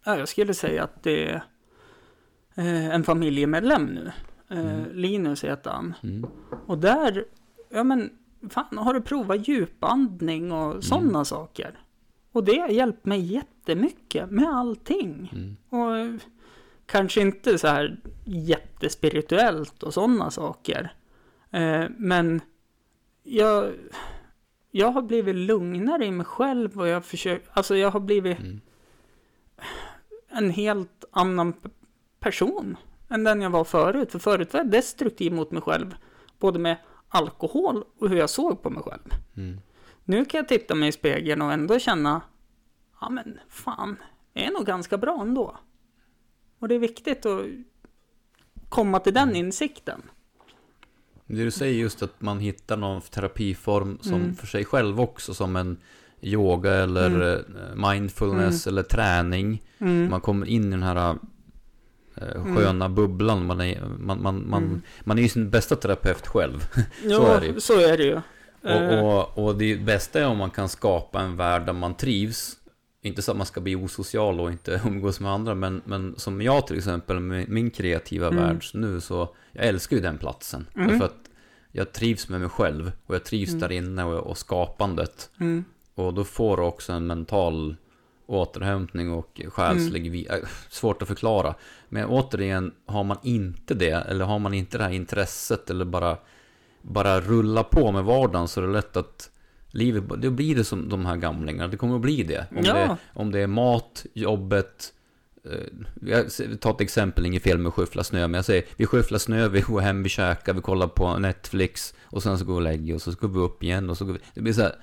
ja, 0.06 0.18
jag 0.18 0.28
skulle 0.28 0.54
säga 0.54 0.84
att 0.84 1.04
det 1.04 1.30
är 1.30 1.44
eh, 2.56 2.90
en 2.90 3.04
familjemedlem 3.04 3.86
nu. 3.86 4.12
Eh, 4.50 4.60
Mm. 4.60 4.86
Linus 4.94 5.44
heter 5.44 5.70
han. 5.72 5.94
Mm. 6.04 6.26
Och 6.66 6.78
där, 6.78 7.26
ja 7.70 7.84
men, 7.84 8.10
fan, 8.50 8.78
har 8.78 8.94
du 8.94 9.02
provat 9.02 9.48
djupandning 9.48 10.52
och 10.52 10.84
sådana 10.84 11.26
saker? 11.26 11.80
Och 12.32 12.44
det 12.44 12.58
har 12.60 12.68
hjälpt 12.70 13.06
mig 13.06 13.20
jättemycket 13.20 13.53
med 14.30 14.50
allting. 14.50 15.32
Mm. 15.34 15.58
Och 15.70 16.22
kanske 16.86 17.22
inte 17.22 17.58
så 17.58 17.68
här 17.68 18.00
jättespirituellt 18.26 19.84
och 19.84 19.94
sådana 19.94 20.32
saker. 20.32 20.94
Eh, 21.52 21.86
men 21.98 22.42
jag, 23.24 23.74
jag 24.72 24.92
har 24.92 25.02
blivit 25.02 25.36
lugnare 25.36 26.06
i 26.06 26.12
mig 26.12 26.26
själv 26.26 26.80
och 26.80 26.88
jag 26.88 27.06
försöker, 27.06 27.50
alltså 27.54 27.76
jag 27.78 27.92
har 27.92 28.00
blivit 28.00 28.40
Mm. 28.40 28.62
en 30.30 30.50
helt 30.50 31.06
annan 31.12 31.54
person 32.20 32.78
än 33.10 33.24
den 33.24 33.42
jag 33.42 33.50
var 33.50 33.64
förut. 33.64 34.12
För 34.12 34.20
förut 34.20 34.54
var 34.54 34.60
jag 34.60 34.72
destruktiv 34.72 35.34
mot 35.34 35.52
mig 35.52 35.62
själv, 35.62 35.96
både 36.40 36.60
med 36.60 36.78
alkohol 37.10 37.84
och 38.00 38.10
hur 38.10 38.18
jag 38.18 38.30
såg 38.30 38.62
på 38.62 38.70
mig 38.70 38.84
själv. 38.84 39.10
Mm. 39.38 39.60
Nu 40.04 40.26
kan 40.26 40.38
jag 40.38 40.48
titta 40.48 40.76
mig 40.76 40.90
i 40.90 40.92
spegeln 40.92 41.42
och 41.42 41.54
ändå 41.54 41.80
känna, 41.80 42.22
ja 43.04 43.10
men 43.10 43.40
fan, 43.50 43.96
jag 44.34 44.46
är 44.46 44.52
nog 44.52 44.66
ganska 44.66 44.98
bra 44.98 45.22
ändå. 45.22 45.58
Och 46.60 46.68
det 46.68 46.76
är 46.76 46.80
viktigt 46.80 47.26
att 47.26 47.42
komma 48.70 49.00
till 49.00 49.14
den 49.14 49.36
insikten. 49.36 50.02
Det 51.26 51.44
du 51.44 51.52
säger 51.52 51.80
just 51.82 52.04
att 52.04 52.22
man 52.22 52.40
hittar 52.40 52.78
någon 52.78 53.02
terapiform 53.02 54.00
som 54.02 54.14
Mm. 54.14 54.36
för 54.36 54.48
sig 54.48 54.66
själv 54.66 55.02
också 55.02 55.34
som 55.34 55.56
en 55.56 55.78
yoga 56.22 56.74
eller 56.74 57.08
Mm. 57.10 57.58
eh, 57.84 57.90
mindfulness 57.92 58.68
eller 58.68 58.84
träning. 58.84 59.62
Mm. 59.80 60.10
Man 60.10 60.22
kommer 60.22 60.46
in 60.48 60.68
i 60.68 60.70
den 60.72 60.84
här 60.84 61.18
eh, 62.16 62.56
sköna 62.56 62.90
bubblan. 62.90 63.46
Man 63.46 63.62
är, 63.62 63.82
man, 64.00 64.22
man, 64.22 64.50
man, 64.50 64.64
Mm. 64.64 64.82
man 65.04 65.18
är 65.18 65.22
ju 65.22 65.30
sin 65.30 65.50
bästa 65.50 65.76
terapeut 65.76 66.28
själv. 66.28 66.60
Jo, 67.04 67.22
är 67.24 67.40
det 67.42 67.48
ju. 67.48 67.60
Så 67.60 67.80
är 67.80 67.98
det 67.98 68.04
ju. 68.04 68.22
Eh, 68.64 69.00
Och, 69.00 69.20
och, 69.38 69.46
och 69.48 69.56
det 69.56 69.76
bästa 69.76 70.20
är 70.20 70.28
om 70.28 70.38
man 70.38 70.52
kan 70.52 70.70
skapa 70.70 71.22
en 71.22 71.36
värld 71.36 71.66
där 71.66 71.74
man 71.74 71.96
trivs. 71.96 72.58
Inte 73.06 73.22
så 73.22 73.32
att 73.32 73.38
man 73.38 73.46
ska 73.46 73.62
bli 73.62 73.76
osocial 73.76 74.40
och 74.40 74.52
inte 74.52 74.82
umgås 74.86 75.20
med 75.20 75.32
andra, 75.32 75.56
men, 75.56 75.82
men 75.86 76.16
som 76.18 76.42
jag 76.42 76.68
till 76.68 76.78
exempel 76.78 77.20
med 77.20 77.50
min 77.50 77.70
kreativa 77.72 78.28
Mm. 78.28 78.40
värld 78.44 78.64
nu 78.74 79.02
så, 79.02 79.36
jag 79.52 79.66
älskar 79.66 79.96
ju 79.96 80.02
den 80.02 80.18
platsen. 80.18 80.68
Mm. 80.76 80.88
Därför 80.88 81.06
att 81.06 81.30
jag 81.72 81.92
trivs 81.92 82.30
med 82.30 82.40
mig 82.40 82.50
själv 82.50 82.92
och 83.06 83.16
jag 83.16 83.24
trivs 83.26 83.50
Mm. 83.50 83.60
där 83.62 83.72
inne 83.72 84.04
och, 84.04 84.28
och 84.28 84.38
skapandet. 84.38 85.30
mm, 85.40 85.66
Och 85.96 86.14
då 86.14 86.24
får 86.24 86.58
du 86.58 86.64
också 86.64 86.94
en 86.94 87.08
mental 87.08 87.76
återhämtning 88.26 89.12
och 89.12 89.42
själslig 89.48 90.08
Mm. 90.08 90.26
äh, 90.44 90.48
Svårt 90.70 91.02
att 91.02 91.08
förklara. 91.08 91.56
Men 91.90 92.06
återigen, 92.06 92.72
har 92.86 93.04
man 93.04 93.18
inte 93.24 93.74
det, 93.74 93.92
eller 93.92 94.26
har 94.26 94.40
man 94.40 94.54
inte 94.54 94.78
det 94.78 94.84
här 94.84 94.92
intresset, 94.92 95.70
eller 95.70 95.86
bara, 95.86 96.18
bara 96.82 97.22
rulla 97.22 97.64
på 97.64 97.92
med 97.92 98.04
vardagen, 98.04 98.48
så 98.48 98.62
är 98.62 98.68
det 98.68 98.74
lätt 98.74 98.98
att 98.98 99.30
livet, 99.74 100.04
då 100.18 100.30
blir 100.30 100.56
det 100.56 100.64
som 100.64 100.90
de 100.90 101.06
här 101.06 101.16
gamlingarna. 101.18 101.68
Det 101.68 101.78
kommer 101.78 101.96
att 101.96 102.02
bli 102.02 102.24
det. 102.24 102.46
Om, 102.52 102.58
Ja. 102.64 102.74
det, 102.74 102.98
om 103.14 103.32
det 103.32 103.40
är 103.40 103.48
mat, 103.48 104.06
jobbet, 104.14 104.94
eh, 105.52 105.60
jag 106.02 106.26
tar 106.60 106.72
ett 106.72 106.82
exempel, 106.82 107.26
inget 107.26 107.44
fel 107.44 107.58
med 107.58 107.68
att 107.68 107.74
skyffla 107.74 108.04
snö, 108.04 108.20
men 108.28 108.34
jag 108.34 108.46
säger 108.46 108.64
vi 108.78 108.86
skyfflar 108.86 109.20
snö, 109.20 109.48
vi 109.48 109.62
går 109.62 109.82
hem, 109.82 110.04
vi 110.04 110.10
käkar, 110.10 110.54
vi 110.54 110.62
kollar 110.62 110.88
på 110.88 111.18
Netflix 111.20 111.94
och 112.04 112.24
sen 112.24 112.40
så 112.40 112.46
går 112.46 112.54
vi 112.54 112.58
och 112.60 112.64
lägger 112.64 112.96
oss 112.96 113.08
och 113.08 113.14
så 113.14 113.20
går 113.20 113.34
vi 113.34 113.40
upp 113.40 113.64
igen 113.64 113.90
och 113.90 113.98
så 113.98 114.06
går 114.06 114.14
vi, 114.14 114.20
det 114.34 114.42
blir 114.42 114.54
så 114.54 114.62
här, 114.62 114.76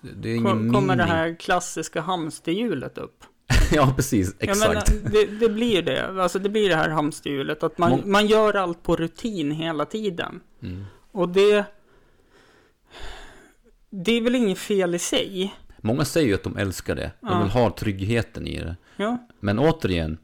det 0.00 0.28
är 0.30 0.34
ingen 0.34 0.44
kom- 0.52 0.72
kommer 0.72 0.96
det 0.96 1.02
mening. 1.04 1.12
här 1.16 1.36
klassiska 1.40 2.00
hamsterhjulet 2.00 2.98
upp? 2.98 3.24
ja, 3.72 3.92
precis, 3.96 4.34
exakt. 4.38 4.68
Menar, 4.92 5.10
det, 5.12 5.26
det 5.26 5.48
blir 5.48 5.82
det. 5.82 6.22
Alltså 6.22 6.38
det 6.38 6.48
blir 6.48 6.68
det 6.68 6.76
här 6.76 6.88
hamsterhjulet. 6.88 7.62
Att 7.62 7.78
man, 7.78 8.02
man 8.04 8.26
gör 8.26 8.54
allt 8.56 8.82
på 8.82 8.96
rutin 8.96 9.50
hela 9.50 9.84
tiden. 9.84 10.40
Mm. 10.62 10.84
Och 11.12 11.28
det... 11.28 11.64
Det 13.94 14.12
är 14.12 14.22
väl 14.22 14.34
inget 14.34 14.58
fel 14.58 14.94
i 14.94 14.98
sig. 14.98 15.54
Många 15.80 16.04
säger 16.04 16.28
ju 16.28 16.34
att 16.34 16.42
de 16.42 16.56
älskar 16.56 16.94
det, 16.94 17.10
de 17.20 17.28
Ja. 17.28 17.42
vill 17.42 17.50
ha 17.50 17.70
tryggheten 17.70 18.46
i 18.46 18.58
det. 18.58 18.76
Ja. 18.96 19.18
Men 19.40 19.58
återigen, 19.58 20.18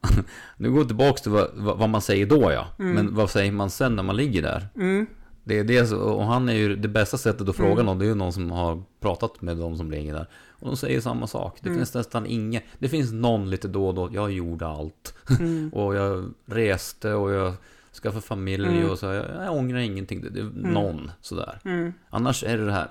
nu 0.56 0.70
går 0.70 0.84
tillbaka 0.84 1.18
till 1.22 1.30
vad, 1.32 1.50
vad 1.54 1.88
man 1.88 2.00
säger 2.02 2.26
då 2.26 2.52
ja. 2.52 2.66
Mm. 2.78 2.92
Men 2.94 3.14
vad 3.14 3.30
säger 3.30 3.52
man 3.52 3.70
sen 3.70 3.96
när 3.96 4.02
man 4.02 4.16
ligger 4.16 4.42
där? 4.42 4.66
Mm. 4.76 5.06
Det 5.44 5.58
är 5.58 5.64
det, 5.64 5.92
och 5.92 6.24
han 6.24 6.48
är 6.48 6.52
ju 6.54 6.76
det 6.76 6.88
bästa 6.88 7.18
sättet 7.18 7.48
att 7.48 7.56
fråga 7.56 7.72
Mm. 7.72 7.86
någon, 7.86 7.98
det 7.98 8.04
är 8.04 8.08
ju 8.08 8.14
någon 8.14 8.32
som 8.32 8.50
har 8.50 8.82
pratat 9.00 9.42
med 9.42 9.56
de 9.56 9.76
som 9.76 9.90
ligger 9.90 10.14
där. 10.14 10.26
Och 10.48 10.66
de 10.66 10.76
säger 10.76 11.00
samma 11.00 11.26
sak. 11.26 11.58
Det 11.60 11.68
Mm. 11.68 11.78
finns 11.78 11.94
nästan 11.94 12.26
inget, 12.26 12.64
det 12.78 12.88
finns 12.88 13.12
någon 13.12 13.50
lite 13.50 13.68
då 13.68 13.86
och 13.88 13.94
då, 13.94 14.10
jag 14.12 14.32
gjorde 14.32 14.66
allt. 14.66 15.14
Mm. 15.40 15.70
Och 15.74 15.94
jag 15.94 16.24
reste 16.46 17.14
och 17.14 17.30
jag 17.32 17.54
skaffade 18.02 18.22
familj 18.22 18.66
Mm. 18.66 18.90
och 18.90 18.98
så, 18.98 19.06
jag, 19.06 19.24
jag 19.44 19.54
ångrar 19.56 19.78
ingenting. 19.78 20.20
Det, 20.20 20.30
det 20.30 20.40
är 20.40 20.44
någon 20.72 21.10
sådär. 21.20 21.58
Mm. 21.64 21.92
Annars 22.10 22.44
är 22.44 22.58
det 22.58 22.64
det 22.66 22.72
här, 22.72 22.88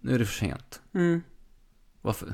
nu 0.00 0.14
är 0.14 0.18
det 0.18 0.24
för 0.26 0.34
sent. 0.34 0.80
Mm. 0.94 1.22
Varför? 2.02 2.28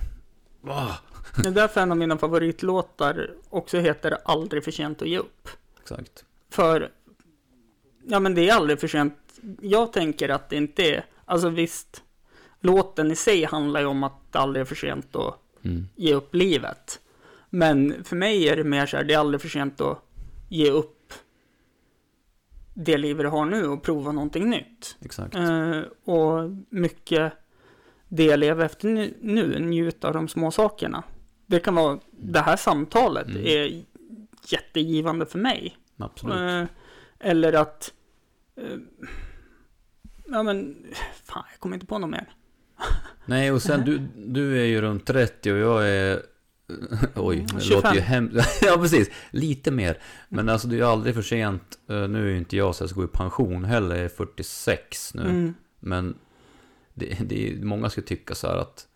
Va? 0.61 0.99
Det 1.43 1.49
är 1.49 1.53
därför 1.53 1.81
en 1.81 1.91
av 1.91 1.97
mina 1.97 2.19
favoritlåtar 2.19 3.31
också 3.49 3.79
heter 3.79 4.19
Aldrig 4.25 4.65
för 4.65 4.71
sent 4.71 5.03
att 5.03 5.09
ge 5.09 5.19
upp. 5.19 5.49
Exakt. 5.83 6.25
För, 6.51 6.91
ja 8.07 8.21
men 8.21 8.35
det 8.35 8.49
är 8.49 8.55
aldrig 8.55 8.81
för 8.81 8.89
sent. 8.89 9.15
Jag 9.61 9.93
tänker 9.93 10.29
att 10.29 10.49
det 10.51 10.57
inte 10.57 10.83
är, 10.95 11.05
alltså 11.25 11.49
visst, 11.49 12.03
låten 12.61 13.11
i 13.11 13.17
sig 13.17 13.45
handlar 13.45 13.81
ju 13.81 13.87
om 13.87 14.05
att 14.05 14.33
det 14.33 14.39
aldrig 14.39 14.61
är 14.61 14.65
för 14.65 14.75
sent 14.75 15.17
att 15.17 15.37
Mm. 15.63 15.89
ge 15.97 16.15
upp 16.15 16.35
livet. 16.35 17.01
Men 17.51 18.05
för 18.05 18.17
mig 18.17 18.49
är 18.49 18.57
det 18.57 18.65
mer 18.65 18.87
så 18.87 18.97
här, 18.97 19.05
det 19.05 19.15
är 19.15 19.19
aldrig 19.19 19.41
för 19.41 19.49
sent 19.49 19.81
att 19.81 19.99
ge 20.49 20.71
upp 20.71 21.00
det 22.85 22.99
liv 22.99 23.17
du 23.17 23.29
har 23.29 23.45
nu 23.47 23.67
och 23.67 23.83
prova 23.83 24.13
någonting 24.13 24.51
nytt. 24.51 24.97
Exakt. 25.01 25.35
Eh, 25.35 25.81
och 26.05 26.51
mycket 26.69 27.33
det 28.09 28.25
jag 28.25 28.39
lever 28.39 28.65
efter 28.65 28.89
nu, 28.89 29.15
nu, 29.21 29.59
njuta 29.59 30.09
av 30.09 30.15
de 30.15 30.29
små 30.29 30.51
sakerna. 30.51 31.03
Det 31.47 31.61
kan 31.61 31.75
vara, 31.75 31.99
det 32.11 32.41
här 32.41 32.57
samtalet 32.57 33.27
Mm. 33.29 33.47
är 33.47 33.85
jättegivande 34.49 35.27
för 35.27 35.39
mig. 35.39 35.77
Absolut. 35.99 36.37
Eh, 36.37 36.65
eller 37.29 37.53
att, 37.53 37.93
eh, 38.57 38.79
ja 40.27 40.43
men, 40.43 40.87
fan 41.25 41.45
jag 41.51 41.61
kommer 41.61 41.77
inte 41.77 41.87
på 41.87 41.99
något 41.99 42.11
mer. 42.11 42.29
Nej, 43.27 43.53
och 43.53 43.63
sen 43.63 43.81
du, 43.85 43.99
du 44.17 44.61
är 44.61 44.65
ju 44.65 44.81
runt 44.81 45.07
30 45.07 45.53
och 45.53 45.59
jag 45.59 45.89
är... 45.89 46.23
Oj, 47.15 47.47
det 47.55 47.61
25. 47.61 47.77
låter 47.77 47.95
ju 47.95 48.01
hemskt. 48.01 48.63
ja, 48.63 48.77
precis. 48.77 49.11
Lite 49.31 49.71
mer. 49.71 49.99
Men 50.29 50.49
alltså 50.49 50.69
det 50.69 50.75
är 50.75 50.79
ju 50.79 50.85
aldrig 50.87 51.15
för 51.15 51.23
sent. 51.23 51.79
Eh, 51.89 52.09
Nu 52.09 52.27
är 52.27 52.31
ju 52.31 52.39
inte 52.39 52.57
jag 52.57 52.75
så 52.75 52.83
jag 52.83 52.91
ska 52.91 53.01
gå 53.01 53.05
i 53.05 53.09
pension 53.09 53.65
heller. 53.65 53.95
Jag 53.97 54.05
är 54.05 54.09
46 54.09 55.15
nu. 55.15 55.23
Mm. 55.23 55.55
Men 55.81 56.15
det, 56.95 57.19
det 57.25 57.49
är, 57.53 57.65
många 57.65 57.91
ska 57.91 58.01
tycka 58.03 58.35
så 58.35 58.47
här 58.47 58.57
att 58.57 58.87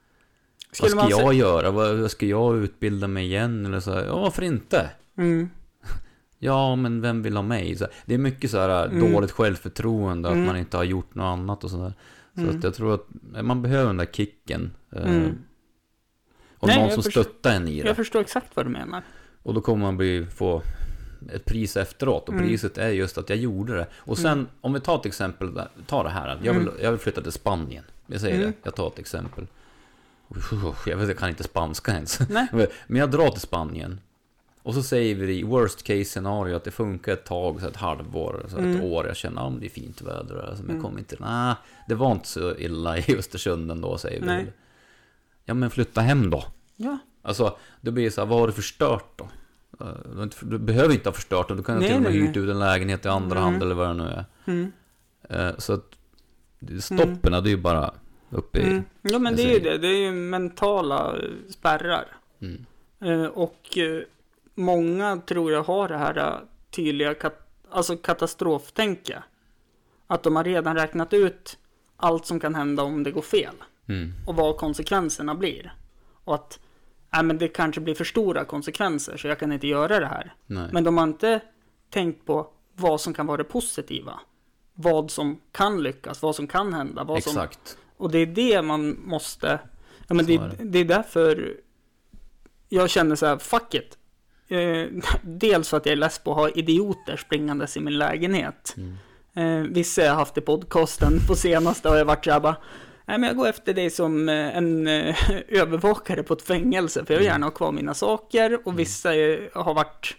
Skulle 0.73 0.95
vad 0.97 1.11
ska 1.13 1.21
jag 1.23 1.35
göra? 1.35 1.71
Vad, 1.71 2.11
ska 2.11 2.27
jag 2.27 2.57
utbilda 2.57 3.09
mig 3.09 3.25
igen? 3.27 3.67
Eller 3.67 3.81
så 3.81 3.93
här, 3.93 4.05
ja, 4.05 4.21
varför 4.21 4.43
inte? 4.43 4.91
Mm. 5.19 5.49
Ja, 6.39 6.77
men 6.77 7.01
vem 7.01 7.23
vill 7.23 7.37
ha 7.37 7.43
mig? 7.43 7.77
Så, 7.77 7.87
det 8.07 8.15
är 8.15 8.19
mycket 8.19 8.51
så 8.51 8.59
här 8.59 8.87
Mm. 8.87 9.13
dåligt 9.13 9.31
självförtroende, 9.31 10.29
Mm. 10.29 10.41
att 10.43 10.47
man 10.47 10.57
inte 10.57 10.77
har 10.77 10.85
gjort 10.85 11.15
något 11.15 11.25
annat 11.25 11.65
och 11.65 11.71
sådär. 11.71 11.95
Så 12.35 12.41
Mm. 12.41 12.57
att 12.57 12.65
jag 12.65 12.75
tror 12.75 12.95
att 12.95 13.07
man 13.43 13.63
behöver 13.63 13.87
den 13.87 13.97
där 13.97 14.07
kicken. 14.13 14.71
eh, 14.93 15.17
Mm. 15.17 15.39
Och 16.65 16.69
Nej, 16.69 16.77
någon 16.77 16.85
jag 16.87 16.95
som 16.95 17.03
förstår- 17.03 17.23
stöttar 17.23 17.51
en 17.51 17.69
i 17.69 17.81
det. 17.83 17.87
Jag 17.87 17.97
förstår 17.97 18.21
exakt 18.21 18.57
vad 18.57 18.67
du 18.67 18.71
menar. 18.71 19.03
Och 19.43 19.55
då 19.55 19.61
kommer 19.61 19.83
man 19.85 19.97
bli, 19.97 20.27
få 20.35 20.63
ett 21.33 21.45
pris 21.45 21.77
efteråt. 21.77 22.29
Och 22.29 22.35
Mm. 22.35 22.47
priset 22.47 22.79
är 22.79 22.89
just 22.89 23.19
att 23.19 23.29
jag 23.29 23.39
gjorde 23.39 23.75
det. 23.77 23.87
Och 23.97 24.19
sen, 24.19 24.33
Mm. 24.33 24.47
om 24.61 24.73
vi 24.73 24.81
tar 24.81 24.97
ett 24.99 25.07
exempel, 25.07 25.61
ta 25.87 26.03
det 26.03 26.09
här. 26.11 26.41
Jag 26.43 26.55
vill, 26.55 26.69
jag 26.83 26.91
vill 26.91 27.01
flytta 27.01 27.23
till 27.23 27.33
Spanien. 27.33 27.85
Jag 28.07 28.21
säger 28.21 28.37
Mm. 28.37 28.47
det, 28.51 28.57
jag 28.63 28.75
tar 28.75 28.87
ett 28.89 28.99
exempel. 28.99 29.47
Jag 30.87 30.97
vet, 30.97 31.09
jag 31.09 31.19
kan 31.19 31.29
inte 31.29 31.43
spanska 31.43 31.93
ens. 31.93 32.21
Nej. 32.29 32.47
Men 32.87 33.01
jag 33.01 33.11
drar 33.11 33.29
till 33.31 33.41
Spanien. 33.41 34.01
Och 34.63 34.75
så 34.75 34.83
säger 34.83 35.15
vi 35.15 35.39
i 35.39 35.43
worst 35.43 35.83
case 35.83 36.05
scenario 36.05 36.57
att 36.57 36.65
det 36.65 36.71
funkar 36.71 37.13
ett 37.13 37.25
tag, 37.25 37.61
så 37.61 37.67
ett 37.69 37.77
halvår, 37.77 38.47
så 38.49 38.57
ett 38.57 38.63
Mm. 38.65 38.83
år. 38.83 39.07
Jag 39.07 39.17
känner 39.17 39.47
att 39.49 39.61
det 39.61 39.67
är 39.67 39.71
fint 39.71 40.03
väder, 40.03 40.47
alltså, 40.49 40.63
men 40.63 40.71
Mm. 40.71 40.83
kommer 40.83 40.99
inte... 40.99 41.17
Nej, 41.21 41.55
det 41.89 41.95
var 41.95 42.13
inte 42.13 42.29
så 42.29 42.57
illa 42.57 42.99
i 42.99 43.17
Östersund 43.19 43.71
ändå, 43.71 43.99
säger 43.99 44.21
vi. 44.21 44.27
Nej. 44.27 44.53
Ja, 45.45 45.55
men 45.55 45.71
flytta 45.71 46.01
hem 46.01 46.31
då. 46.31 46.45
Ja. 46.77 46.99
Alltså, 47.23 47.57
då 47.81 47.91
blir 47.91 48.05
det 48.05 48.11
så 48.11 48.21
här, 48.21 48.29
vad 48.29 48.39
har 48.41 48.47
du 48.47 48.53
förstört 48.53 49.19
då? 49.19 49.29
Eh, 49.81 50.27
Du, 50.43 50.59
behöver 50.59 50.95
inte 50.95 51.09
ha 51.09 51.15
förstört 51.15 51.49
det, 51.49 51.55
du 51.55 51.63
kan 51.63 51.79
Nej, 51.79 51.87
till 51.89 51.97
och 51.97 52.03
med 52.03 52.13
nej, 52.13 52.21
hyrt 52.21 52.35
nej. 52.37 52.45
ut 52.45 52.51
en 52.51 52.59
lägenhet 52.59 53.05
i 53.07 53.09
andra 53.09 53.39
Mm. 53.39 53.51
hand 53.51 53.63
eller 53.63 53.75
vad 53.75 53.89
det 53.89 53.95
nu 53.95 54.05
är. 54.05 54.25
Mm. 54.45 54.73
Eh, 55.29 55.57
Så 55.59 55.73
att 55.73 55.91
stoppen, 56.81 57.33
det 57.33 57.39
är 57.39 57.47
ju 57.51 57.57
bara 57.57 57.95
uppe 58.31 58.59
i... 58.59 58.63
Mm. 58.63 58.85
Ja 59.03 59.19
men 59.19 59.37
det 59.37 59.43
är 59.43 59.53
ju 59.55 59.59
det. 59.61 59.79
Det 59.79 59.89
är 59.89 59.97
ju 60.07 60.13
mentala 60.13 61.17
eh, 61.17 61.23
spärrar. 61.51 62.05
Mm. 62.41 63.31
Och 63.31 63.79
många 64.55 65.17
tror 65.27 65.53
jag 65.53 65.63
har 65.63 65.89
det 65.89 65.97
här 65.99 66.41
tydliga 66.71 67.15
kat 67.15 67.41
alltså 67.71 67.97
katastroftänke. 67.97 69.23
Att 70.07 70.23
de 70.23 70.37
har 70.37 70.45
redan 70.45 70.75
räknat 70.77 71.13
ut 71.13 71.59
allt 71.97 72.27
som 72.27 72.41
kan 72.41 72.55
hända 72.55 72.83
om 72.83 73.03
det 73.03 73.11
går 73.11 73.23
fel. 73.23 73.55
Mm. 73.89 74.13
Och 74.27 74.37
vad 74.37 74.57
konsekvenserna 74.57 75.35
blir. 75.35 75.75
Och 76.25 76.35
att 76.35 76.61
nej, 77.13 77.23
men 77.23 77.39
det 77.39 77.49
kanske 77.49 77.81
blir 77.81 77.95
för 77.95 78.05
stora 78.05 78.45
konsekvenser 78.45 79.17
så 79.17 79.29
jag 79.29 79.39
kan 79.39 79.53
inte 79.53 79.67
göra 79.67 80.01
det 80.01 80.07
här. 80.07 80.35
Nej. 80.47 80.69
Men 80.73 80.85
de 80.85 80.97
har 80.97 81.05
inte 81.05 81.41
tänkt 81.91 82.27
på 82.27 82.51
vad 82.75 83.01
som 83.01 83.15
kan 83.15 83.27
vara 83.27 83.37
det 83.37 83.45
positiva. 83.45 84.21
Vad 84.75 85.11
som 85.11 85.41
kan 85.53 85.83
lyckas, 85.83 86.23
vad 86.23 86.37
som 86.37 86.47
kan 86.47 86.75
hända. 86.75 87.05
Vad 87.05 87.23
som, 87.23 87.31
Exakt. 87.31 87.79
och 87.97 88.11
det 88.11 88.19
är 88.19 88.27
det 88.27 88.63
man 88.63 89.01
måste... 89.05 89.59
Ja, 90.09 90.15
men 90.15 90.27
det, 90.27 90.35
är 90.35 90.55
det. 90.59 90.65
det 90.65 90.79
är 90.79 90.85
därför 90.85 91.57
jag 92.69 92.91
känner 92.91 93.17
så 93.17 93.27
här, 93.27 93.39
fuck 93.39 93.75
it. 93.75 93.99
Eh, 94.49 94.87
dels 95.23 95.69
för 95.69 95.77
att 95.77 95.87
jag 95.87 95.93
är 95.93 95.97
less 95.97 96.19
på 96.19 96.31
att 96.31 96.37
ha 96.37 96.49
idioter 96.49 97.17
springandes 97.17 97.77
i 97.77 97.81
min 97.81 97.99
lägenhet. 97.99 98.75
Mm. 98.77 98.97
Eh, 99.35 99.73
vissa 99.73 100.03
jag 100.03 100.11
har 100.11 100.19
haft 100.19 100.39
i 100.39 100.41
podcasten 100.41 101.21
på 101.29 101.35
senaste 101.35 101.89
har 101.89 101.97
jag 101.97 102.05
varit 102.05 102.25
så 102.25 102.31
här 102.31 102.41
bara, 102.41 102.57
nej 103.07 103.19
men 103.19 103.23
jag 103.23 103.37
går 103.37 103.49
efter 103.49 103.75
dig 103.75 103.91
som 103.91 104.29
eh, 104.29 104.57
en 104.57 104.87
eh, 104.87 105.17
övervakare 105.49 106.23
på 106.23 106.35
ett 106.35 106.43
fängelse, 106.43 107.05
för 107.05 107.15
jag 107.15 107.19
vill 107.19 107.27
Mm. 107.29 107.35
gärna 107.35 107.47
ha 107.47 107.51
kvar 107.51 107.73
mina 107.73 107.95
saker. 107.95 108.61
Och 108.69 108.79
vissa 108.79 109.15
är, 109.15 109.51
har 109.55 109.75
varit 109.75 110.17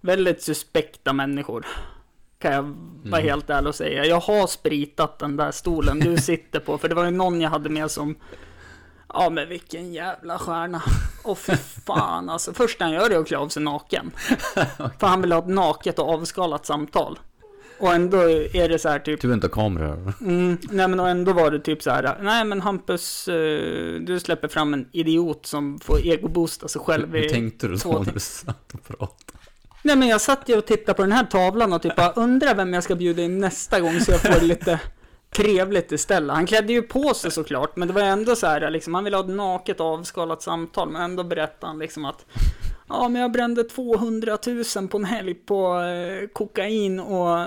väldigt 0.00 0.42
suspekta 0.42 1.12
människor. 1.12 1.66
Kan 2.38 2.52
jag 2.52 2.62
vara 2.62 3.20
Mm. 3.20 3.28
helt 3.30 3.50
ärlig 3.50 3.68
och 3.68 3.74
säga. 3.74 4.04
Jag 4.06 4.20
har 4.20 4.46
spritat 4.46 5.18
den 5.18 5.36
där 5.36 5.50
stolen 5.50 5.98
du 6.00 6.16
sitter 6.22 6.60
på, 6.60 6.78
för 6.78 6.88
det 6.88 6.94
var 6.94 7.04
ju 7.04 7.10
någon 7.10 7.40
jag 7.40 7.50
hade 7.50 7.68
med 7.68 7.90
som 7.90 8.16
Ja 9.14 9.30
men 9.30 9.48
vilken 9.48 9.92
jävla 9.92 10.38
stjärna. 10.38 10.82
Och 11.24 11.38
för 11.38 11.56
fan 11.86 12.28
alltså. 12.30 12.52
Först 12.54 12.80
han 12.80 12.90
gör 12.92 13.08
det 13.08 13.14
är 13.14 13.18
att 13.20 13.26
klä 13.26 13.38
av 13.38 13.48
sig 13.48 13.62
naken. 13.62 14.10
För 14.98 15.06
han 15.06 15.20
vill 15.20 15.32
ha 15.32 15.38
ett 15.38 15.48
naket 15.48 15.98
och 15.98 16.08
avskalat 16.08 16.66
samtal. 16.66 17.18
Och 17.80 17.94
ändå 17.94 18.18
är 18.52 18.68
det 18.68 18.78
så 18.78 18.88
här 18.88 18.98
typ, 18.98 19.20
Tur 19.20 19.32
inte 19.34 19.46
har 19.46 19.50
kameror. 19.52 20.12
mm, 20.20 20.58
nej 20.70 20.88
men 20.88 21.00
och 21.00 21.08
ändå 21.08 21.32
var 21.32 21.50
det 21.50 21.58
typ 21.60 21.82
så 21.82 21.90
här, 21.90 22.18
nej 22.22 22.44
men 22.44 22.60
Hampus, 22.60 23.28
eh, 23.28 23.94
du 24.00 24.20
släpper 24.20 24.48
fram 24.48 24.74
en 24.74 24.88
idiot 24.92 25.46
som 25.46 25.78
får 25.78 26.06
egoboosta 26.06 26.68
sig 26.68 26.80
själv 26.80 27.12
Hur 27.12 27.24
i... 27.24 27.28
tänkte 27.28 27.68
du 27.68 27.76
då 27.76 28.02
när 28.06 28.12
du 28.12 28.20
satt 28.20 28.72
och 28.74 28.84
pratade? 28.84 29.38
Nej 29.82 29.96
men 29.96 30.08
jag 30.08 30.20
satt 30.20 30.48
ju 30.48 30.58
och 30.58 30.66
tittade 30.66 30.96
på 30.96 31.02
den 31.02 31.12
här 31.12 31.24
tavlan 31.24 31.72
och 31.72 31.82
typ 31.82 31.96
bara 31.96 32.12
undrar 32.12 32.54
vem 32.54 32.74
jag 32.74 32.84
ska 32.84 32.94
bjuda 32.94 33.22
in 33.22 33.38
nästa 33.38 33.80
gång 33.80 34.00
så 34.00 34.12
jag 34.12 34.20
får 34.20 34.40
lite 34.40 34.80
trevligt 35.36 35.92
istället. 35.92 36.36
Han 36.36 36.46
klädde 36.46 36.72
ju 36.72 36.82
på 36.82 37.14
sig 37.14 37.30
såklart, 37.30 37.76
men 37.76 37.88
det 37.88 37.94
var 37.94 38.02
ändå 38.02 38.36
så 38.36 38.46
här 38.46 38.70
liksom, 38.70 38.94
han 38.94 39.04
ville 39.04 39.16
ha 39.16 39.24
ett 39.24 39.30
naket 39.30 39.80
avskalat 39.80 40.42
samtal, 40.42 40.90
men 40.90 41.02
ändå 41.02 41.24
berättade 41.24 41.66
han 41.70 41.78
liksom 41.78 42.04
att 42.04 42.26
Ja, 42.90 43.08
men 43.08 43.22
jag 43.22 43.32
brände 43.32 43.64
200 43.64 44.38
000 44.76 44.88
på 44.88 44.98
en 44.98 45.04
helg 45.04 45.34
på 45.34 45.80
eh, 45.80 46.28
kokain 46.28 47.00
och 47.00 47.40
eh, 47.40 47.46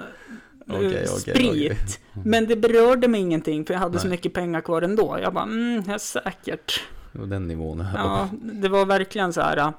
Okej, 0.67 0.87
okej, 0.87 1.07
sprit. 1.07 1.49
okej. 1.49 1.77
Men 2.25 2.47
det 2.47 2.55
berörde 2.55 3.07
mig 3.07 3.21
ingenting, 3.21 3.65
för 3.65 3.73
jag 3.73 3.81
hade 3.81 3.99
så 3.99 4.07
Nej. 4.07 4.11
mycket 4.11 4.33
pengar 4.33 4.61
kvar 4.61 4.81
ändå. 4.81 5.17
Jag 5.21 5.33
bara, 5.33 5.43
mm, 5.43 5.83
ja, 5.87 5.99
säkert. 5.99 6.83
Och 7.19 7.27
den 7.27 7.47
nivån. 7.47 7.85
Ja, 7.95 8.29
det 8.41 8.69
var 8.69 8.85
verkligen 8.85 9.33
så 9.33 9.41
här. 9.41 9.57
äh, 9.57 9.71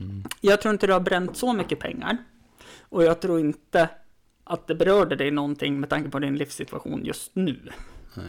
Mm. 0.00 0.24
Jag 0.40 0.60
tror 0.60 0.72
inte 0.74 0.86
du 0.86 0.92
har 0.92 1.00
bränt 1.00 1.36
så 1.36 1.52
mycket 1.52 1.78
pengar. 1.78 2.16
Och 2.88 3.04
jag 3.04 3.20
tror 3.20 3.40
inte 3.40 3.88
att 4.44 4.66
det 4.66 4.74
berörde 4.74 5.16
dig 5.16 5.30
någonting 5.30 5.80
med 5.80 5.88
tanke 5.90 6.10
på 6.10 6.18
din 6.18 6.36
livssituation 6.36 7.04
just 7.04 7.30
nu. 7.34 7.58
Nej. 8.14 8.26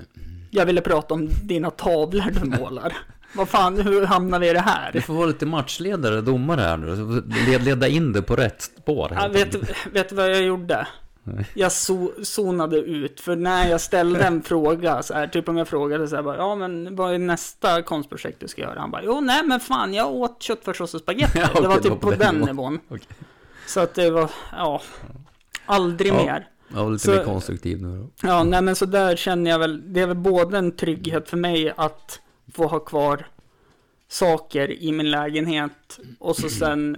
Jag 0.51 0.65
ville 0.65 0.81
prata 0.81 1.13
om 1.13 1.29
dina 1.43 1.69
tavlor 1.69 2.31
du 2.41 2.59
målar. 2.59 2.97
Vad 3.35 3.49
fan, 3.49 3.77
hur 3.81 4.05
hamnar 4.05 4.39
vi 4.39 4.45
i 4.49 4.53
det 4.53 4.55
Du 4.55 4.59
här? 4.59 4.99
får 5.01 5.13
vara 5.13 5.25
lite 5.25 5.45
matchledare, 5.45 6.21
domare 6.21 6.61
här 6.61 6.77
nu. 6.77 6.95
led- 7.47 7.63
Leda 7.63 7.87
in 7.87 8.13
det 8.13 8.21
på 8.21 8.35
rätt 8.35 8.61
spår. 8.61 9.11
Ja, 9.15 9.27
vet, 9.27 10.09
du 10.09 10.15
vad 10.15 10.31
jag 10.31 10.41
gjorde? 10.43 10.87
Jag 11.53 11.71
so 11.71 12.11
zonade 12.23 12.77
ut, 12.77 13.21
för 13.21 13.35
när 13.35 13.69
jag 13.69 13.81
ställde 13.81 14.23
en 14.23 14.41
fråga, 14.43 15.03
så 15.03 15.13
här, 15.13 15.27
typ 15.27 15.49
om 15.49 15.57
jag 15.57 15.67
frågade 15.67 16.07
så 16.07 16.15
här, 16.15 16.23
bara, 16.23 16.37
ja 16.37 16.55
men 16.55 16.95
vad 16.95 17.13
är 17.13 17.17
nästa 17.17 17.81
konstprojekt 17.81 18.39
du 18.39 18.47
ska 18.47 18.61
göra? 18.61 18.79
Han 18.79 18.91
bara, 18.91 19.03
jo 19.03 19.21
nej 19.21 19.43
men 19.45 19.59
fan 19.59 19.93
jag 19.93 20.11
åt 20.11 20.41
köttfärssås 20.43 20.93
och 20.93 21.01
spagetti. 21.01 21.39
Ja, 21.39 21.47
okej, 21.51 21.61
det 21.61 21.67
var 21.67 21.75
det 21.75 21.81
typ 21.81 21.91
var 21.91 21.97
på, 21.97 22.07
på 22.11 22.11
den 22.11 22.19
den 22.19 22.39
nivån. 22.47 22.79
Okej. 22.87 23.07
Så 23.67 23.79
att 23.79 23.93
det 23.93 24.09
var, 24.09 24.29
ja, 24.51 24.81
aldrig 25.65 26.11
Ja. 26.13 26.23
mer. 26.25 26.47
Ja, 26.75 26.89
lite 26.89 27.05
Så- 27.05 27.11
mer 27.11 27.23
konstruktiv 27.23 27.81
nu 27.81 27.97
då. 27.97 28.27
Ja, 28.27 28.43
nej 28.43 28.61
men 28.61 28.75
så 28.75 28.85
där 28.85 29.15
känner 29.15 29.51
jag 29.51 29.59
väl, 29.59 29.93
det 29.93 30.01
är 30.01 30.07
väl 30.07 30.17
både 30.17 30.57
en 30.57 30.71
trygghet 30.75 31.29
för 31.29 31.37
mig 31.37 31.73
att 31.77 32.19
få 32.53 32.67
ha 32.67 32.79
kvar 32.79 33.27
saker 34.07 34.71
i 34.71 34.91
min 34.91 35.11
lägenhet 35.11 35.99
och 36.19 36.35
så 36.35 36.49
sen 36.59 36.97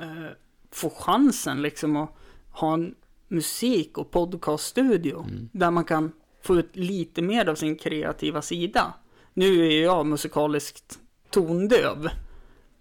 eh, 0.00 0.30
få 0.70 0.90
chansen 0.90 1.62
liksom 1.62 1.96
att 1.96 2.10
ha 2.50 2.74
en 2.74 2.94
musik 3.28 3.98
och 3.98 4.10
podcaststudio 4.10 5.20
Mm. 5.28 5.48
där 5.52 5.70
man 5.70 5.84
kan 5.84 6.12
få 6.42 6.56
ut 6.56 6.76
lite 6.76 7.22
mer 7.22 7.48
av 7.48 7.54
sin 7.54 7.76
kreativa 7.76 8.42
sida. 8.42 8.94
Nu 9.34 9.66
är 9.66 9.82
jag 9.82 10.06
musikaliskt 10.06 10.98
tondöv 11.30 12.08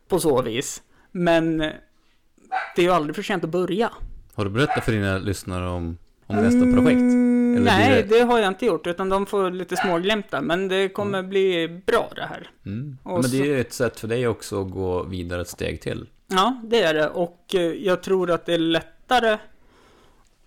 på 0.08 0.20
så 0.20 0.42
vis, 0.42 0.82
men 1.12 1.58
det 1.58 2.82
är 2.82 2.82
ju 2.82 2.90
aldrig 2.92 3.16
för 3.16 3.24
sent 3.24 3.44
att 3.44 3.50
börja. 3.50 3.92
Har 4.34 4.46
du 4.46 4.52
berättat 4.52 4.86
för 4.86 4.92
dina 4.92 5.18
lyssnare 5.18 5.70
om, 5.70 5.98
om 6.28 6.36
nästa 6.36 6.60
projekt? 6.62 7.02
Mm, 7.02 7.54
Eller 7.58 7.66
nej, 7.66 8.04
blir 8.04 8.18
det... 8.20 8.24
har 8.26 8.40
jag 8.40 8.48
inte 8.48 8.66
gjort, 8.66 8.88
utan 8.88 9.10
de 9.10 9.26
får 9.26 9.52
lite 9.52 9.76
småglimtar. 9.78 10.42
Men 10.42 10.68
det 10.68 10.90
kommer 10.90 11.24
bli 11.24 11.68
bra 11.86 12.10
det 12.16 12.22
här. 12.26 12.50
Mm. 12.66 12.98
Men 13.04 13.22
det 13.22 13.42
är 13.42 13.46
ju 13.46 13.60
ett 13.62 13.74
sätt 13.74 14.00
för 14.00 14.08
dig 14.08 14.28
också 14.28 14.62
att 14.62 14.72
gå 14.72 15.04
vidare 15.04 15.42
ett 15.42 15.48
steg 15.48 15.82
till. 15.82 16.10
Ja, 16.28 16.62
det 16.64 16.82
är 16.84 16.94
det. 16.94 17.10
Och 17.10 17.56
eh, 17.56 17.62
jag 17.62 18.04
tror 18.04 18.32
att 18.32 18.46
det 18.46 18.54
är 18.54 18.58
lättare 18.58 19.34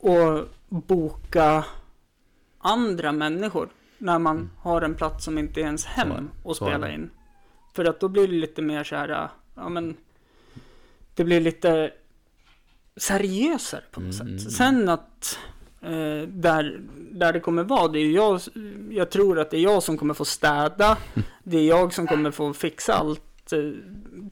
att 0.02 0.48
boka 0.68 1.64
andra 2.58 3.12
människor 3.12 3.68
när 3.98 4.18
man 4.18 4.36
Mm. 4.36 4.50
har 4.58 4.82
en 4.82 4.94
plats 4.94 5.24
som 5.24 5.38
inte 5.38 5.60
är 5.60 5.64
ens 5.64 5.84
hem 5.84 6.08
Så 6.42 6.48
det. 6.48 6.50
är 6.50 6.54
spela 6.54 6.86
det. 6.86 6.92
in. 6.94 7.10
För 7.74 7.84
att 7.84 8.00
då 8.00 8.08
blir 8.08 8.28
det 8.28 8.34
lite 8.34 8.62
mer 8.62 8.84
så 8.84 8.96
här, 8.96 9.08
äh, 9.08 9.28
ja 9.54 9.68
men, 9.68 9.96
det 11.14 11.24
blir 11.24 11.40
lite 11.40 11.90
seriösare 12.96 13.82
på 13.90 14.00
något 14.00 14.14
Mm, 14.20 14.26
mm, 14.28 14.38
sätt. 14.38 14.46
mm. 14.58 14.74
Sen 14.78 14.88
att 14.88 15.38
eh, 15.86 16.28
där, 16.28 16.80
där 17.10 17.32
det 17.32 17.40
kommer 17.40 17.64
vara, 17.64 17.88
det 17.88 17.98
är 17.98 18.10
jag, 18.10 18.40
jag 18.90 19.10
tror 19.10 19.38
att 19.38 19.50
det 19.50 19.56
är 19.56 19.62
jag 19.62 19.82
som 19.82 19.98
kommer 19.98 20.14
få 20.14 20.24
städa, 20.24 20.96
det 21.44 21.58
är 21.58 21.66
jag 21.68 21.94
som 21.94 22.06
kommer 22.06 22.30
få 22.30 22.52
fixa 22.52 22.94
allt 22.94 23.52
eh, 23.52 23.58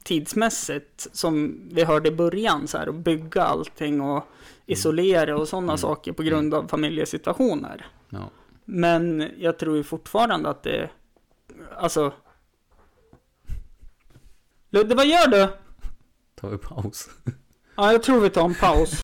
tidsmässigt, 0.03 1.07
som 1.11 1.61
vi 1.71 1.83
hörde 1.83 2.09
i 2.09 2.11
början, 2.11 2.67
så 2.67 2.77
här, 2.77 2.87
och 2.87 2.93
bygga 2.93 3.43
allting 3.43 4.01
och 4.01 4.23
isolera 4.65 5.37
och 5.37 5.47
sådana 5.47 5.65
Mm. 5.73 5.77
saker 5.77 6.11
på 6.13 6.23
grund 6.23 6.53
av 6.53 6.67
familjesituationer. 6.67 7.85
Ja. 8.09 8.29
Men 8.65 9.31
jag 9.37 9.59
tror 9.59 9.77
ju 9.77 9.83
fortfarande 9.83 10.49
att 10.49 10.63
det, 10.63 10.89
alltså... 11.77 12.13
Ludde, 14.69 14.95
vad 14.95 15.07
gör 15.07 15.27
du? 15.27 15.47
Tar 16.35 16.49
vi 16.49 16.57
paus? 16.57 17.09
Ja, 17.75 17.91
jag 17.91 18.03
tror 18.03 18.19
vi 18.19 18.29
tar 18.29 18.45
en 18.45 18.55
paus. 18.55 19.01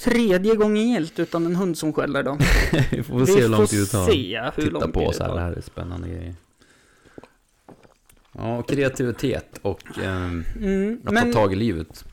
Tredje 0.00 0.54
gången 0.56 0.88
gillt 0.90 1.18
utan 1.18 1.46
en 1.46 1.56
hund 1.56 1.78
som 1.78 1.92
skäller 1.92 2.22
då. 2.22 2.38
vi 2.90 3.02
får 3.02 3.26
se 3.26 3.40
hur 3.40 3.48
lång 3.48 3.66
tid 3.66 3.80
det 3.80 3.86
tar. 3.86 4.06
se 4.06 4.40
hur 4.56 4.62
Titta 4.70 4.88
på 4.88 5.00
oss 5.06 5.18
här, 5.20 5.34
det 5.34 5.40
här 5.40 5.52
är 5.52 5.60
spännande 5.60 6.08
grejer. 6.08 6.34
Ja, 8.32 8.62
kreativitet 8.62 9.58
och 9.62 9.98
ehm, 9.98 10.44
Mm, 10.56 11.00
att 11.06 11.14
ta 11.24 11.32
tag 11.32 11.52
i 11.52 11.56
livet. 11.56 12.04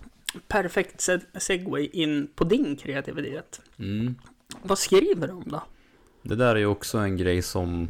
perfekt 0.47 0.99
seg- 0.99 1.39
segway 1.39 1.85
in 1.93 2.27
på 2.35 2.43
din 2.43 2.75
kreativitet. 2.75 3.61
Mm. 3.79 4.15
Vad 4.63 4.79
skriver 4.79 5.27
du 5.27 5.33
om 5.33 5.43
då? 5.45 5.63
Det 6.21 6.35
där 6.35 6.55
är 6.55 6.59
ju 6.59 6.65
också 6.65 6.97
en 6.97 7.17
grej 7.17 7.41
som 7.41 7.87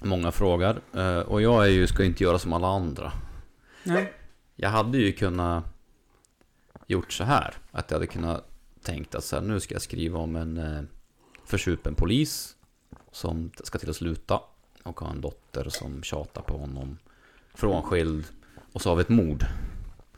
många 0.00 0.32
frågar. 0.32 0.80
Eh, 0.94 1.18
Och 1.18 1.42
jag 1.42 1.64
är 1.66 1.70
ju, 1.70 1.86
ska 1.86 2.04
inte 2.04 2.24
göra 2.24 2.38
som 2.38 2.52
alla 2.52 2.68
andra. 2.68 3.12
Ja. 3.82 4.00
Jag 4.56 4.68
hade 4.70 4.98
ju 4.98 5.12
kunnat 5.12 5.64
gjort 6.86 7.12
så 7.12 7.24
här. 7.24 7.54
Att 7.70 7.90
jag 7.90 7.96
hade 7.96 8.06
kunnat 8.06 8.49
tänkt 8.82 9.14
att 9.14 9.24
så 9.24 9.36
här, 9.36 9.42
nu 9.42 9.60
ska 9.60 9.74
jag 9.74 9.82
skriva 9.82 10.18
om 10.18 10.36
en, 10.36 10.56
eh, 10.56 10.82
försupen 11.44 11.94
polis 11.94 12.56
som 13.12 13.50
ska 13.64 13.78
till 13.78 13.90
att 13.90 13.96
sluta 13.96 14.40
och 14.82 15.00
har 15.00 15.10
en 15.10 15.20
dotter 15.20 15.66
som 15.68 16.02
tjatar 16.02 16.42
på 16.42 16.58
honom. 16.58 16.98
Frånskild. 17.54 18.24
Och 18.72 18.82
så 18.82 18.88
har 18.88 18.96
vi 18.96 19.00
ett 19.00 19.08
mord. 19.08 19.44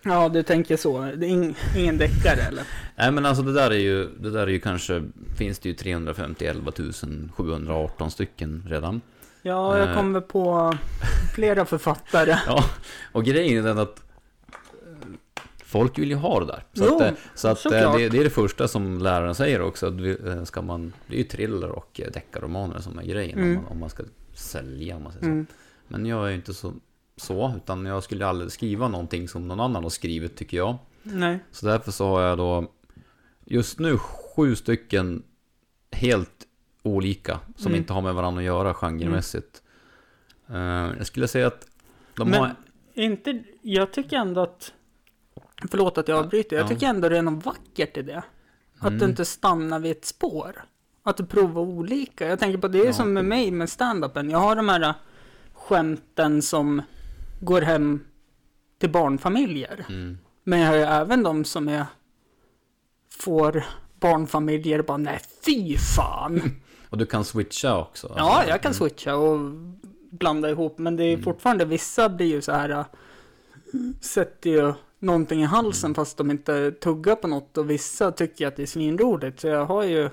Ja, 0.04 0.28
du 0.28 0.42
tänker 0.42 0.76
så. 0.76 1.00
Det 1.00 1.26
är 1.26 1.30
ing, 1.30 1.56
ingen 1.76 1.98
deckare 1.98 2.40
eller? 2.40 2.64
Nej 2.96 3.12
men 3.12 3.26
alltså 3.26 3.42
det 3.42 3.52
där 3.52 3.70
är 3.70 3.78
ju, 3.78 4.08
det 4.20 4.30
där 4.30 4.42
är 4.42 4.46
ju 4.50 4.60
kanske, 4.60 5.02
finns 5.38 5.58
det 5.58 5.68
ju 5.68 5.74
351 5.74 6.56
718 7.36 8.10
stycken 8.10 8.66
redan. 8.68 9.00
Ja, 9.42 9.78
jag 9.78 9.88
Eh. 9.88 9.94
kommer 9.96 10.20
på 10.20 10.76
flera 11.34 11.64
författare. 11.64 12.36
Ja, 12.46 12.64
och 13.12 13.24
grejen 13.24 13.58
är 13.58 13.68
den 13.68 13.78
att 13.78 13.98
eh, 13.98 14.04
folk 15.72 15.98
vill 15.98 16.08
ju 16.10 16.16
ha 16.16 16.40
det 16.40 16.46
där. 16.46 16.64
Så 16.72 16.84
Jo, 16.88 16.96
att, 16.96 17.02
eh, 17.02 17.12
så 17.34 17.48
att 17.48 17.64
eh, 17.66 17.70
det, 17.96 18.08
det 18.08 18.18
är 18.18 18.24
det 18.24 18.30
första 18.30 18.68
som 18.68 18.98
läraren 18.98 19.34
säger 19.34 19.60
också. 19.62 19.86
Att 19.86 20.26
eh, 20.26 20.44
ska 20.44 20.62
man, 20.62 20.92
det 21.06 21.14
är 21.14 21.18
ju 21.18 21.24
thriller 21.24 21.68
och 21.70 22.00
deckarromaner 22.12 22.78
som 22.80 22.98
är 22.98 23.02
grejen 23.02 23.38
om, 23.38 23.44
Mm. 23.44 23.54
man, 23.54 23.64
om 23.66 23.78
man 23.80 23.90
ska 23.90 24.02
sälja, 24.34 24.96
om 24.96 25.02
man 25.02 25.12
säger 25.12 25.26
Mm. 25.26 25.46
så. 25.46 25.52
Men 25.88 26.06
jag 26.06 26.24
är 26.26 26.30
ju 26.30 26.34
inte 26.36 26.54
så, 26.54 26.72
så, 27.16 27.52
utan 27.56 27.86
jag 27.86 28.02
skulle 28.02 28.26
aldrig 28.26 28.52
skriva 28.52 28.88
någonting 28.88 29.28
som 29.28 29.48
någon 29.48 29.60
annan 29.60 29.82
har 29.82 29.90
skrivit 29.90 30.36
tycker 30.36 30.56
jag. 30.56 30.76
Nej. 31.02 31.38
Så 31.50 31.66
därför 31.66 31.92
så 31.92 32.06
har 32.06 32.22
jag 32.22 32.38
då 32.38 32.72
just 33.44 33.78
nu 33.78 33.98
sju 33.98 34.54
stycken 34.56 35.22
helt 35.92 36.46
olika 36.82 37.38
som 37.56 37.66
Mm. 37.66 37.78
inte 37.80 37.92
har 37.92 38.02
med 38.02 38.14
varandra 38.14 38.40
att 38.40 38.46
göra 38.46 38.74
genremässigt. 38.74 39.62
Eh, 40.48 40.56
jag 40.98 41.06
skulle 41.06 41.28
säga 41.28 41.46
att 41.46 41.66
de 42.16 42.30
Men 42.30 42.40
har... 42.40 42.50
inte, 42.94 43.42
jag 43.62 43.92
tycker 43.92 44.16
ändå 44.16 44.40
att, 44.40 44.72
förlåt 45.70 45.98
att 45.98 46.08
jag 46.08 46.18
avbryter, 46.18 46.56
jag 46.56 46.64
Ja. 46.64 46.68
tycker 46.68 46.86
ändå 46.86 47.08
det 47.08 47.18
är 47.18 47.22
något 47.22 47.44
vackert 47.46 47.96
i 47.96 48.02
det. 48.02 48.22
Att 48.78 48.88
du 48.90 48.96
Mm. 48.96 49.10
inte 49.10 49.24
stannar 49.24 49.78
vid 49.78 49.92
ett 49.92 50.04
spår. 50.04 50.64
Att 51.02 51.16
du 51.16 51.26
provar 51.26 51.62
olika. 51.62 52.28
Jag 52.28 52.38
tänker 52.38 52.58
på 52.58 52.68
det 52.68 52.78
är 52.78 52.84
Ja. 52.86 52.92
som 52.92 53.12
med 53.12 53.24
mig 53.24 53.50
med 53.50 53.68
stand-upen. 53.68 54.30
Jag 54.30 54.38
har 54.38 54.56
de 54.56 54.68
här 54.68 54.80
äh, 54.82 54.94
skämten 55.52 56.42
som 56.42 56.82
går 57.40 57.60
hem 57.60 58.00
till 58.78 58.90
barnfamiljer. 58.90 59.84
Mm. 59.88 60.18
Men 60.44 60.58
jag 60.60 60.68
har 60.68 60.76
ju 60.76 60.82
även 60.82 61.22
de 61.22 61.44
som 61.44 61.68
är, 61.68 61.86
får 63.10 63.64
barnfamiljer 64.00 64.82
bara 64.82 64.96
nej 64.96 65.20
fy 65.46 65.76
fan. 65.96 66.40
Och 66.90 66.98
du 66.98 67.06
kan 67.06 67.24
switcha 67.24 67.78
också. 67.80 68.12
Ja, 68.16 68.44
jag 68.48 68.62
kan 68.62 68.70
Mm. 68.72 68.78
switcha 68.78 69.14
och 69.16 69.38
blanda 70.10 70.50
ihop. 70.50 70.78
Men 70.78 70.96
det 70.96 71.04
är 71.04 71.12
Mm. 71.12 71.24
fortfarande, 71.24 71.64
vissa 71.64 72.08
blir 72.08 72.26
ju 72.26 72.42
så 72.42 72.52
här, 72.52 72.70
äh, 72.70 72.84
sätter 74.00 74.50
ju 74.50 74.72
någonting 75.02 75.42
i 75.42 75.44
halsen 75.44 75.88
Mm. 75.88 75.94
fast 75.94 76.16
de 76.16 76.30
inte 76.30 76.70
tuggar 76.70 77.16
på 77.16 77.28
något. 77.28 77.58
Och 77.58 77.70
vissa 77.70 78.12
tycker 78.12 78.46
att 78.46 78.56
det 78.56 78.62
är 78.62 78.66
svinroligt. 78.66 79.40
Så 79.40 79.46
jag 79.48 79.66
har 79.66 79.82
ju 79.82 80.10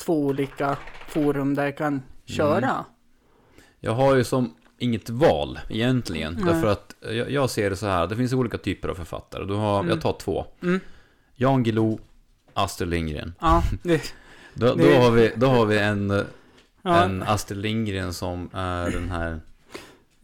två 0.00 0.26
olika 0.26 0.76
forum 1.08 1.54
där 1.54 1.64
jag 1.64 1.76
kan 1.76 2.02
köra. 2.24 2.70
Mm. 2.70 2.84
Jag 3.80 3.92
har 3.92 4.14
ju 4.16 4.24
som 4.24 4.54
inget 4.78 5.10
val 5.10 5.58
egentligen. 5.68 6.34
Nej. 6.34 6.44
Därför 6.54 6.66
att 6.68 6.94
jag, 7.00 7.30
jag 7.30 7.50
ser 7.50 7.70
det 7.70 7.76
så 7.76 7.86
här. 7.86 8.06
Det 8.06 8.16
finns 8.16 8.32
olika 8.32 8.58
typer 8.58 8.88
av 8.88 8.94
författare. 8.94 9.44
Du 9.44 9.54
har, 9.54 9.78
Mm. 9.78 9.90
Jag 9.90 10.00
tar 10.00 10.12
två. 10.12 10.46
Mm. 10.62 10.80
Jan 11.34 11.62
Guillou, 11.62 11.98
Astrid 12.54 12.88
Lindgren. 12.90 13.34
Ja, 13.40 13.62
det, 13.82 14.14
Då, 14.54 14.66
då, 14.66 14.74
Det- 14.74 14.96
har, 14.96 15.10
vi, 15.10 15.32
då 15.36 15.46
har 15.46 15.66
vi 15.66 15.78
en, 15.78 16.24
ja. 16.82 17.04
en 17.04 17.22
Astrid 17.22 17.58
Lindgren 17.60 18.12
som 18.14 18.50
är 18.52 18.90
den 18.90 19.10
här 19.10 19.40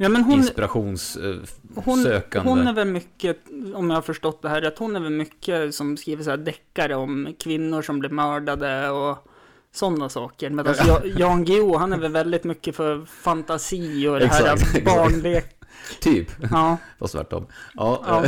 ja 0.02 0.08
men 0.08 0.22
hon, 0.22 0.30
hon, 0.30 0.38
inspirationssökande. 0.40 2.50
hon 2.50 2.66
är 2.66 2.72
väl 2.72 2.88
mycket, 2.88 3.38
om 3.74 3.90
jag 3.90 3.96
har 3.96 4.02
förstått 4.02 4.42
det 4.42 4.48
här 4.48 4.62
att 4.62 4.78
hon 4.78 4.96
är 4.96 5.00
väl 5.00 5.12
mycket 5.12 5.74
som 5.74 5.96
skriver 5.96 6.24
så 6.24 6.30
här 6.30 6.36
deckare 6.36 6.94
om 6.94 7.34
kvinnor 7.38 7.82
som 7.82 7.98
blir 7.98 8.10
mördade 8.10 8.90
och 8.90 9.18
sådana 9.72 10.08
saker. 10.08 10.50
Medan 10.50 10.74
Ja. 10.78 11.00
ja. 11.04 11.10
Jan 11.18 11.44
Guillou, 11.44 11.76
han 11.76 11.92
är 11.92 11.98
väl 11.98 12.12
väldigt 12.12 12.44
mycket 12.44 12.76
för 12.76 13.04
fantasi 13.04 14.08
och 14.08 14.18
det 14.20 14.26
här 14.26 14.54
Exakt, 14.54 14.84
barnlek. 14.84 15.56
Typ, 16.00 16.28
Ja, 16.50 16.76
fast 16.98 17.14
tvärtom. 17.14 17.46
Ja, 17.74 18.02
Ja. 18.06 18.24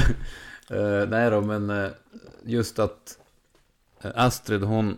eh, 0.77 1.09
nej 1.09 1.31
då, 1.31 1.41
men 1.41 1.71
eh, 1.71 1.91
just 2.45 2.79
att 2.79 3.19
Astrid, 4.15 4.63
hon, 4.63 4.97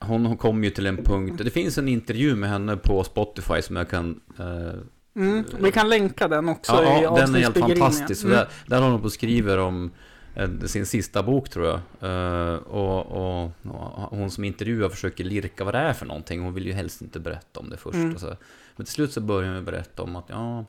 hon, 0.00 0.26
hon 0.26 0.36
kom 0.36 0.64
ju 0.64 0.70
till 0.70 0.86
en 0.86 0.96
punkt. 0.96 1.40
Det 1.44 1.50
finns 1.50 1.78
en 1.78 1.88
intervju 1.88 2.36
med 2.36 2.50
henne 2.50 2.76
på 2.76 3.04
Spotify 3.04 3.62
som 3.62 3.76
jag 3.76 3.90
kan 3.90 4.20
eh, 4.38 4.80
mm, 5.18 5.44
vi 5.60 5.72
kan 5.72 5.88
länka 5.88 6.28
den 6.28 6.48
också 6.48 6.72
Ja, 6.72 7.00
i 7.00 7.02
ja 7.02 7.14
den 7.14 7.34
är 7.34 7.38
helt 7.38 7.58
fantastisk. 7.58 8.24
Mm. 8.24 8.36
Där, 8.36 8.48
där 8.66 8.76
håller 8.76 8.90
hon 8.92 9.00
på 9.00 9.04
och 9.06 9.12
skriver 9.12 9.58
om 9.58 9.90
eh, 10.34 10.50
sin 10.66 10.86
sista 10.86 11.22
bok 11.22 11.48
tror 11.48 11.66
jag. 11.66 11.80
Eh, 12.10 12.54
och, 12.54 13.06
och, 13.06 13.44
och 13.44 14.18
hon 14.18 14.30
som 14.30 14.44
intervjuar 14.44 14.88
försöker 14.88 15.24
lirka 15.24 15.64
vad 15.64 15.74
det 15.74 15.78
är 15.78 15.92
för 15.92 16.06
någonting. 16.06 16.40
Hon 16.40 16.54
vill 16.54 16.66
ju 16.66 16.72
helst 16.72 17.02
inte 17.02 17.20
berätta 17.20 17.60
om 17.60 17.70
det 17.70 17.76
först. 17.76 17.94
Mm. 17.94 18.16
Men 18.76 18.86
till 18.86 18.94
slut 18.94 19.12
så 19.12 19.20
börjar 19.20 19.54
hon 19.54 19.64
berätta 19.64 20.02
om 20.02 20.16
att 20.16 20.26
ja, 20.28 20.64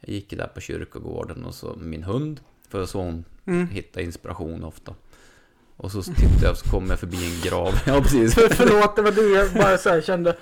jag 0.00 0.14
gick 0.14 0.30
där 0.30 0.46
på 0.46 0.60
kyrkogården 0.60 1.44
och 1.44 1.54
så 1.54 1.76
min 1.76 2.02
hund. 2.02 2.40
För 2.68 2.86
så 2.86 2.98
hon 2.98 3.24
Mm. 3.46 3.68
hittar 3.68 4.00
inspiration 4.00 4.64
ofta. 4.64 4.94
Och 5.76 5.92
så 5.92 6.02
tittade 6.02 6.46
jag 6.46 6.56
så 6.56 6.70
kom 6.70 6.90
jag 6.90 6.98
förbi 6.98 7.16
en 7.16 7.50
grav. 7.50 7.74
Ja, 7.86 8.00
precis. 8.00 8.34
För, 8.34 8.48
förlåt, 8.48 8.96
det 8.96 9.02
var 9.02 9.10
det 9.10 9.28
jag 9.28 9.52
bara 9.52 9.78
så 9.78 9.88
här 9.88 10.00
kände. 10.00 10.36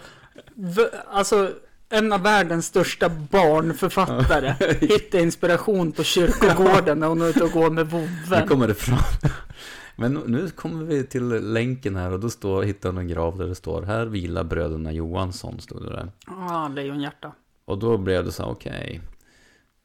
Alltså, 1.10 1.50
en 1.92 2.12
av 2.12 2.22
världens 2.22 2.66
största 2.66 3.08
barnförfattare 3.08 4.54
hittar 4.80 5.18
inspiration 5.18 5.92
på 5.92 6.04
kyrkogården 6.04 6.98
när 6.98 7.06
hon 7.06 7.22
är 7.22 7.28
ute 7.28 7.44
och 7.44 7.50
går 7.50 7.70
med 7.70 7.86
Nu 7.86 7.90
vovven. 7.90 8.48
kommer 8.48 8.68
det 8.68 8.74
fram. 8.74 9.30
Men 9.96 10.14
nu 10.14 10.50
kommer 10.50 10.84
vi 10.84 11.04
till 11.04 11.28
länken 11.28 11.96
här 11.96 12.12
och 12.12 12.20
då 12.20 12.30
står, 12.30 12.62
hittar 12.62 12.88
hon 12.88 12.98
en 12.98 13.08
grav 13.08 13.38
där 13.38 13.46
det 13.46 13.54
står 13.54 13.82
Här 13.82 14.06
vilar 14.06 14.44
bröderna 14.44 14.92
Johansson, 14.92 15.60
stod 15.60 15.82
det 15.82 15.90
där. 15.90 16.12
Ah, 16.26 16.68
lejonhjärta. 16.68 17.32
Och 17.64 17.78
då 17.78 17.98
blev 17.98 18.24
det 18.24 18.32
så 18.32 18.44
okej. 18.44 19.00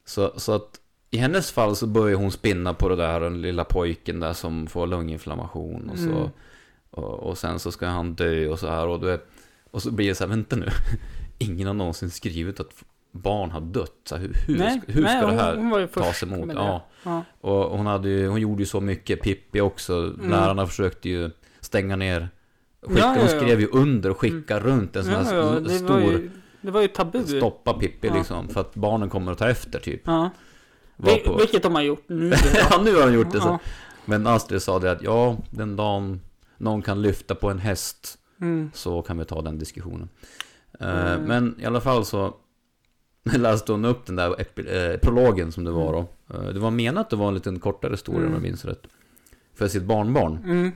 Så, 0.05 0.33
så 0.35 0.51
att 0.51 0.79
i 1.09 1.17
hennes 1.17 1.51
fall 1.51 1.75
så 1.75 1.87
börjar 1.87 2.17
hon 2.17 2.31
spinna 2.31 2.73
på 2.73 2.89
det 2.89 2.95
där, 2.95 3.19
den 3.19 3.41
lilla 3.41 3.63
pojken 3.63 4.19
där 4.19 4.33
som 4.33 4.67
får 4.67 4.87
lunginflammation 4.87 5.89
och 5.89 5.97
så. 5.97 6.09
Mm. 6.09 6.29
Och, 6.91 7.13
och 7.13 7.37
sen 7.37 7.59
så 7.59 7.71
ska 7.71 7.87
han 7.87 8.13
dö 8.13 8.47
och 8.47 8.59
så 8.59 8.67
här 8.67 8.87
och, 8.87 8.99
det, 8.99 9.19
och 9.71 9.81
så 9.81 9.91
blir 9.91 10.07
det 10.07 10.15
så 10.15 10.23
här, 10.23 10.29
vänta 10.29 10.55
nu. 10.55 10.69
Ingen 11.37 11.67
har 11.67 11.73
någonsin 11.73 12.09
skrivit 12.09 12.59
att 12.59 12.69
barn 13.11 13.51
har 13.51 13.61
dött. 13.61 13.91
Så 14.03 14.15
hur 14.17 14.33
hur, 14.47 14.57
Nej, 14.57 14.81
hur 14.87 15.01
nej, 15.03 15.17
ska 15.17 15.25
det 15.27 15.31
hon- 15.33 15.39
här 15.39 15.55
hon 15.55 15.69
var 15.69 15.79
ju 15.79 15.87
tas 15.87 16.23
emot? 16.23 16.47
det. 16.47 16.53
Ja. 16.53 16.85
Ja. 17.03 17.23
Och 17.41 17.77
hon, 17.77 17.85
hade 17.85 18.09
ju, 18.09 18.27
hon 18.27 18.41
gjorde 18.41 18.61
ju 18.61 18.65
så 18.65 18.81
mycket, 18.81 19.21
Pippi 19.21 19.61
också. 19.61 19.93
Mm. 19.93 20.29
Lärarna 20.29 20.67
försökte 20.67 21.09
ju 21.09 21.31
stänga 21.59 21.95
ner. 21.95 22.29
Skicka, 22.81 22.99
Ja, 23.01 23.15
ja, 23.15 23.21
ja. 23.21 23.27
skrev 23.41 23.59
ju 23.61 23.67
under 23.67 24.09
och 24.09 24.17
skicka 24.19 24.59
runt 24.59 24.95
en 24.95 25.03
sån 25.03 25.13
här 25.13 25.35
det, 25.35 25.41
var 25.61 25.69
stor... 25.69 26.01
ju, 26.01 26.29
det 26.61 26.71
var 26.71 26.81
ju 26.81 26.87
tabu. 26.87 27.23
Stoppa 27.23 27.73
Pippi 27.73 28.09
liksom. 28.09 28.47
För 28.47 28.61
att 28.61 28.75
barnen 28.75 29.09
kommer 29.09 29.31
att 29.31 29.37
ta 29.37 29.49
efter 29.49 29.79
typ. 29.79 30.01
Ja. 30.05 30.29
Var 30.95 31.11
Vil- 31.11 31.25
på... 31.27 31.37
Vilket 31.37 31.63
de 31.63 31.75
har 31.75 31.81
gjort 31.81 32.03
nu. 32.09 32.33
ja, 32.69 32.81
nu 32.83 32.95
har 32.95 33.07
de 33.07 33.13
gjort 33.13 33.31
det 33.31 33.41
så. 33.41 33.59
Men 34.05 34.27
Astrid 34.27 34.61
sa 34.61 34.79
det 34.79 34.91
att 34.91 35.01
ja, 35.01 35.37
den 35.51 35.75
dagen 35.75 36.21
någon 36.57 36.81
kan 36.81 37.01
lyfta 37.01 37.35
på 37.35 37.49
en 37.49 37.59
häst 37.59 38.17
Mm. 38.41 38.71
så 38.73 39.01
kan 39.01 39.17
vi 39.17 39.25
ta 39.25 39.41
den 39.41 39.57
diskussionen. 39.59 40.09
Eh, 40.79 41.13
Mm. 41.13 41.23
Men 41.23 41.55
i 41.59 41.65
alla 41.65 41.81
fall 41.81 42.05
så 42.05 42.35
läste 43.23 43.71
hon 43.71 43.85
upp 43.85 44.05
den 44.05 44.15
där 44.15 44.29
eh, 44.91 44.97
prologen 44.99 45.51
som 45.51 45.63
det 45.63 45.71
var 45.71 45.93
då. 45.93 46.33
Eh, 46.35 46.43
det 46.53 46.59
var 46.59 46.71
menat 46.71 47.01
att 47.05 47.09
det 47.09 47.15
var 47.15 47.27
en 47.27 47.33
liten 47.33 47.59
kortare 47.59 47.91
historia 47.91 48.19
om 48.19 48.23
Mm. 48.25 48.33
jag 48.33 48.41
minns 48.41 48.65
rätt. 48.65 48.81
För 49.55 49.67
sitt 49.67 49.83
barnbarn. 49.83 50.37
Mm. 50.45 50.71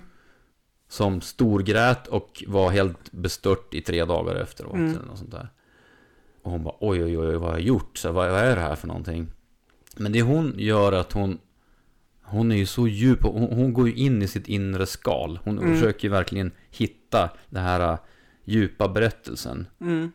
Som 0.90 1.22
storgrät 1.22 2.08
och 2.08 2.44
var 2.48 2.70
helt 2.72 3.12
bestört 3.12 3.74
i 3.74 3.82
tre 3.82 4.06
dagar 4.06 4.36
efteråt. 4.36 4.74
Mm. 4.74 4.90
Eller 4.96 5.06
något 5.06 5.18
sånt 5.18 5.32
där. 5.32 5.50
Och 6.44 6.52
hon 6.52 6.64
bara 6.64 6.76
oj, 6.80 7.04
oj, 7.04 7.18
oj, 7.18 7.36
vad 7.36 7.42
har 7.50 7.52
jag 7.52 7.62
gjort? 7.62 7.98
Så, 7.98 8.12
vad, 8.12 8.32
vad 8.32 8.40
är 8.40 8.56
det 8.56 8.62
här 8.62 8.76
för 8.76 8.88
någonting? 8.88 9.28
Men 9.98 10.12
det 10.12 10.22
hon 10.22 10.54
gör 10.58 10.92
att 10.92 11.14
hon 11.14 11.38
Hon 12.24 12.52
är 12.52 12.56
ju 12.56 12.66
så 12.66 12.88
djup, 12.88 13.24
hon, 13.24 13.54
hon 13.58 13.74
går 13.74 13.88
ju 13.90 13.94
in 13.96 14.22
i 14.22 14.28
sitt 14.28 14.48
inre 14.48 14.86
skal. 14.86 15.40
Hon 15.44 15.60
Mm. 15.60 15.74
försöker 15.74 16.04
ju 16.08 16.10
verkligen 16.12 16.52
hitta 16.70 17.30
den 17.50 17.64
här 17.64 17.98
djupa 18.44 18.88
berättelsen. 18.90 19.68
Mm. 19.82 20.12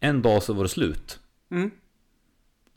En 0.00 0.22
dag 0.22 0.42
så 0.42 0.52
var 0.52 0.62
det 0.62 0.68
slut. 0.68 1.20
Mm. 1.50 1.70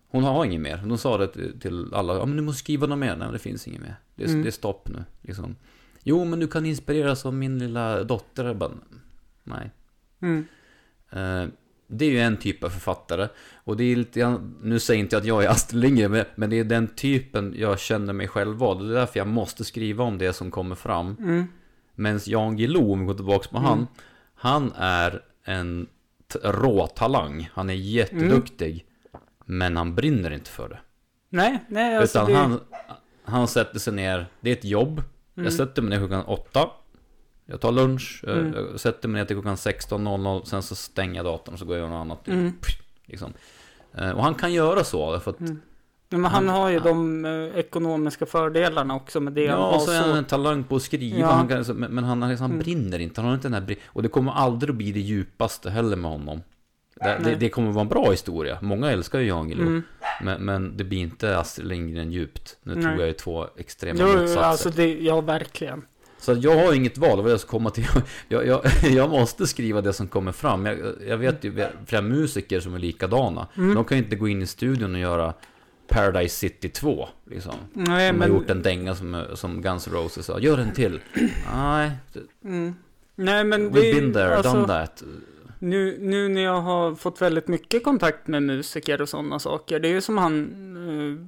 Hon 0.07 0.23
har 0.23 0.45
inget 0.45 0.61
mer. 0.61 0.77
Hon 0.77 0.97
sa 0.97 1.17
det 1.17 1.59
till- 1.59 1.93
alla. 1.93 2.13
Ja 2.17 2.25
men 2.25 2.35
du 2.37 2.43
måste 2.43 2.59
skriva 2.59 2.87
något 2.87 2.97
mer. 2.99 3.15
Nej 3.15 3.27
det 3.31 3.39
finns 3.39 3.67
inget 3.67 3.81
mer. 3.81 3.95
Det 4.15 4.23
är, 4.23 4.27
Mm. 4.27 4.41
det 4.41 4.49
är 4.49 4.51
stopp 4.51 4.87
nu. 4.89 5.03
Liksom. 5.21 5.55
Jo 6.03 6.25
men 6.25 6.39
du 6.39 6.47
kan 6.47 6.65
inspireras 6.65 7.25
av 7.25 7.33
min 7.33 7.59
lilla 7.59 8.03
dotter. 8.03 8.45
Jag 8.45 8.57
bara, 8.57 8.71
nej. 9.43 9.71
Mm. 10.21 10.45
Eh, 11.09 11.49
det 11.87 12.05
är 12.05 12.09
ju 12.11 12.19
en 12.19 12.37
typ 12.37 12.63
av 12.63 12.69
författare. 12.69 13.27
Och 13.53 13.77
det 13.77 13.83
är 13.83 13.95
lite 13.95 14.37
nu 14.61 14.79
säger 14.79 14.99
inte 14.99 15.15
jag 15.15 15.21
att 15.21 15.27
jag 15.27 15.43
är 15.43 15.49
Astrid 15.49 15.81
Lindgren, 15.81 16.25
men, 16.35 16.49
det 16.49 16.55
är 16.59 16.63
den 16.63 16.87
typen 16.87 17.53
jag 17.57 17.79
känner 17.79 18.13
mig 18.13 18.27
själv 18.27 18.57
vara. 18.57 18.79
Det 18.79 18.89
är 18.89 18.93
därför 18.93 19.19
jag 19.19 19.27
måste 19.27 19.63
skriva 19.65 20.03
om 20.03 20.17
det 20.17 20.33
som 20.33 20.51
kommer 20.51 20.75
fram. 20.75 21.15
Mm. 21.19 21.43
Medan 21.95 22.19
Jan 22.25 22.57
Guillou, 22.57 22.91
om 22.93 22.99
vi 22.99 23.05
går 23.05 23.13
tillbaka 23.13 23.49
på 23.51 23.57
Mm. 23.57 23.69
han 23.69 23.87
är 24.77 25.21
en 25.43 25.87
t- 26.33 26.39
rå 26.43 26.87
talang. 26.87 27.49
Han 27.53 27.69
är 27.69 27.73
jätteduktig. 27.73 28.85
Men 29.45 29.77
han 29.77 29.95
brinner 29.95 30.31
inte 30.31 30.49
för 30.49 30.69
det. 30.69 30.79
Nej, 31.29 31.59
nej 31.67 31.97
alltså 31.97 32.17
Utan 32.19 32.31
det... 32.31 32.37
han, 32.37 32.59
han 33.23 33.47
sätter 33.47 33.79
sig 33.79 33.93
ner, 33.93 34.25
det 34.41 34.49
är 34.49 34.53
ett 34.55 34.65
jobb. 34.65 34.91
Mm. 35.35 35.43
Jag 35.45 35.53
sätter 35.53 35.81
mig 35.81 35.89
ner 35.89 35.97
klockan 36.07 36.25
åtta. 36.25 36.69
Jag 37.45 37.61
tar 37.61 37.71
lunch, 37.71 38.23
eh, 38.27 38.37
Mm. 38.37 38.53
jag 38.71 38.79
sätter 38.79 39.09
mig 39.09 39.21
ner 39.21 39.25
till 39.25 39.35
klockan 39.35 39.55
16.00, 39.55 40.43
sen 40.45 40.63
så 40.63 40.75
stänger 40.75 41.15
jag 41.15 41.25
datorn 41.25 41.53
och 41.53 41.59
så 41.59 41.65
går 41.65 41.77
jag 41.77 41.83
och 41.85 41.89
gör 41.91 41.97
något 41.97 42.01
annat. 42.05 42.27
Mm. 42.27 42.53
Liksom. 43.05 43.33
Eh, 43.93 44.09
Och 44.11 44.23
han 44.23 44.35
kan 44.35 44.53
göra 44.53 44.83
så, 44.83 45.19
för 45.19 45.31
att 45.31 45.39
Mm. 45.39 45.61
Men 46.11 46.25
han 46.25 46.47
Han- 46.47 46.55
har 46.57 46.69
ju 46.69 46.79
de 46.79 47.25
eh, 47.25 47.59
ekonomiska 47.59 48.25
fördelarna 48.25 48.95
också 48.95 49.19
med 49.19 49.33
det. 49.33 49.43
Ja, 49.43 49.75
och 49.75 49.81
så 49.81 49.91
är 49.91 49.99
han 49.99 50.17
en 50.17 50.25
talang 50.25 50.63
på 50.63 50.75
att 50.75 50.81
skriva, 50.81 51.19
Ja. 51.19 51.27
han 51.31 51.47
kan, 51.47 51.63
men, 51.75 51.91
men 51.91 52.03
han, 52.03 52.21
han, 52.21 52.37
han 52.37 52.45
Mm. 52.51 52.59
brinner 52.63 52.99
inte, 52.99 53.21
han 53.21 53.27
har 53.27 53.35
inte 53.35 53.47
den 53.47 53.53
här 53.53 53.61
brin- 53.61 53.77
Och 53.87 54.03
det 54.03 54.09
kommer 54.09 54.31
aldrig 54.31 54.69
att 54.69 54.75
bli 54.75 54.91
det 54.91 54.99
djupaste 54.99 55.69
heller 55.69 55.95
med 55.97 56.11
honom. 56.11 56.41
Det, 56.95 57.21
det, 57.23 57.35
det 57.35 57.49
kommer 57.49 57.71
vara 57.71 57.81
en 57.81 57.87
bra 57.89 58.11
historia, 58.11 58.57
många 58.61 58.91
älskar 58.91 59.19
ju 59.19 59.27
Jan 59.27 59.47
Guillou. 59.47 59.67
Mm. 59.67 59.83
Men, 60.23 60.45
men 60.45 60.77
det 60.77 60.83
blir 60.83 60.99
inte 60.99 61.37
Astrid 61.37 61.67
Lindgren 61.67 62.11
djupt. 62.11 62.57
Nu 62.63 62.73
Nej. 62.75 62.83
tror 62.83 62.99
jag 62.99 63.09
är 63.09 63.13
två 63.13 63.47
extrema 63.57 63.99
Jo, 64.01 64.07
motsatser. 64.07 64.39
alltså 64.41 64.69
det, 64.69 64.93
ja 65.01 65.21
verkligen. 65.21 65.81
Så 66.19 66.31
att 66.31 66.43
jag 66.43 66.65
har 66.65 66.73
inget 66.73 66.97
val, 66.97 67.21
vad 67.21 67.31
jag 67.31 67.39
ska 67.39 67.49
komma 67.49 67.69
till. 67.69 67.85
Jag, 68.27 68.47
jag, 68.47 68.61
jag 68.91 69.09
måste 69.09 69.47
skriva 69.47 69.81
det 69.81 69.93
som 69.93 70.07
kommer 70.07 70.31
fram. 70.31 70.65
Jag, 70.65 70.77
jag 71.07 71.17
vet 71.17 71.43
ju 71.43 71.65
flera 71.85 72.01
musiker 72.01 72.59
som 72.59 72.75
är 72.75 72.79
likadana. 72.79 73.47
Mm. 73.57 73.75
De 73.75 73.85
kan 73.85 73.97
ju 73.97 74.03
inte 74.03 74.15
gå 74.15 74.27
in 74.27 74.41
i 74.41 74.47
studion 74.47 74.93
och 74.95 75.01
göra 75.01 75.33
Paradise 75.91 76.35
City 76.35 76.69
2. 76.69 77.09
Liksom. 77.25 77.53
Nej, 77.73 78.07
De 78.07 78.17
men... 78.17 78.21
har 78.31 78.37
gjort 78.37 78.49
en 78.49 78.61
dänga 78.61 78.95
som, 78.95 79.25
som 79.33 79.61
Guns 79.61 79.87
N' 79.87 79.93
Roses 79.93 80.25
sa, 80.25 80.39
gör 80.39 80.57
en 80.57 80.73
till. 80.73 80.99
Nej, 81.55 81.91
Mm. 82.43 82.75
Nej, 83.15 83.43
men 83.43 83.69
we've 83.69 83.81
det, 83.81 83.93
been 84.01 84.13
there, 84.13 84.35
alltså, 84.35 84.53
done 84.53 84.67
that. 84.67 85.03
Nu, 85.59 85.97
nu 85.99 86.27
när 86.27 86.41
jag 86.41 86.61
har 86.61 86.95
fått 86.95 87.21
väldigt 87.21 87.47
mycket 87.47 87.83
kontakt 87.83 88.27
med 88.27 88.43
musiker 88.43 89.01
och 89.01 89.09
sådana 89.09 89.39
saker, 89.39 89.79
det 89.79 89.87
är 89.87 89.93
ju 89.93 90.01
som 90.01 90.17
han, 90.17 90.47
eh, 90.89 91.25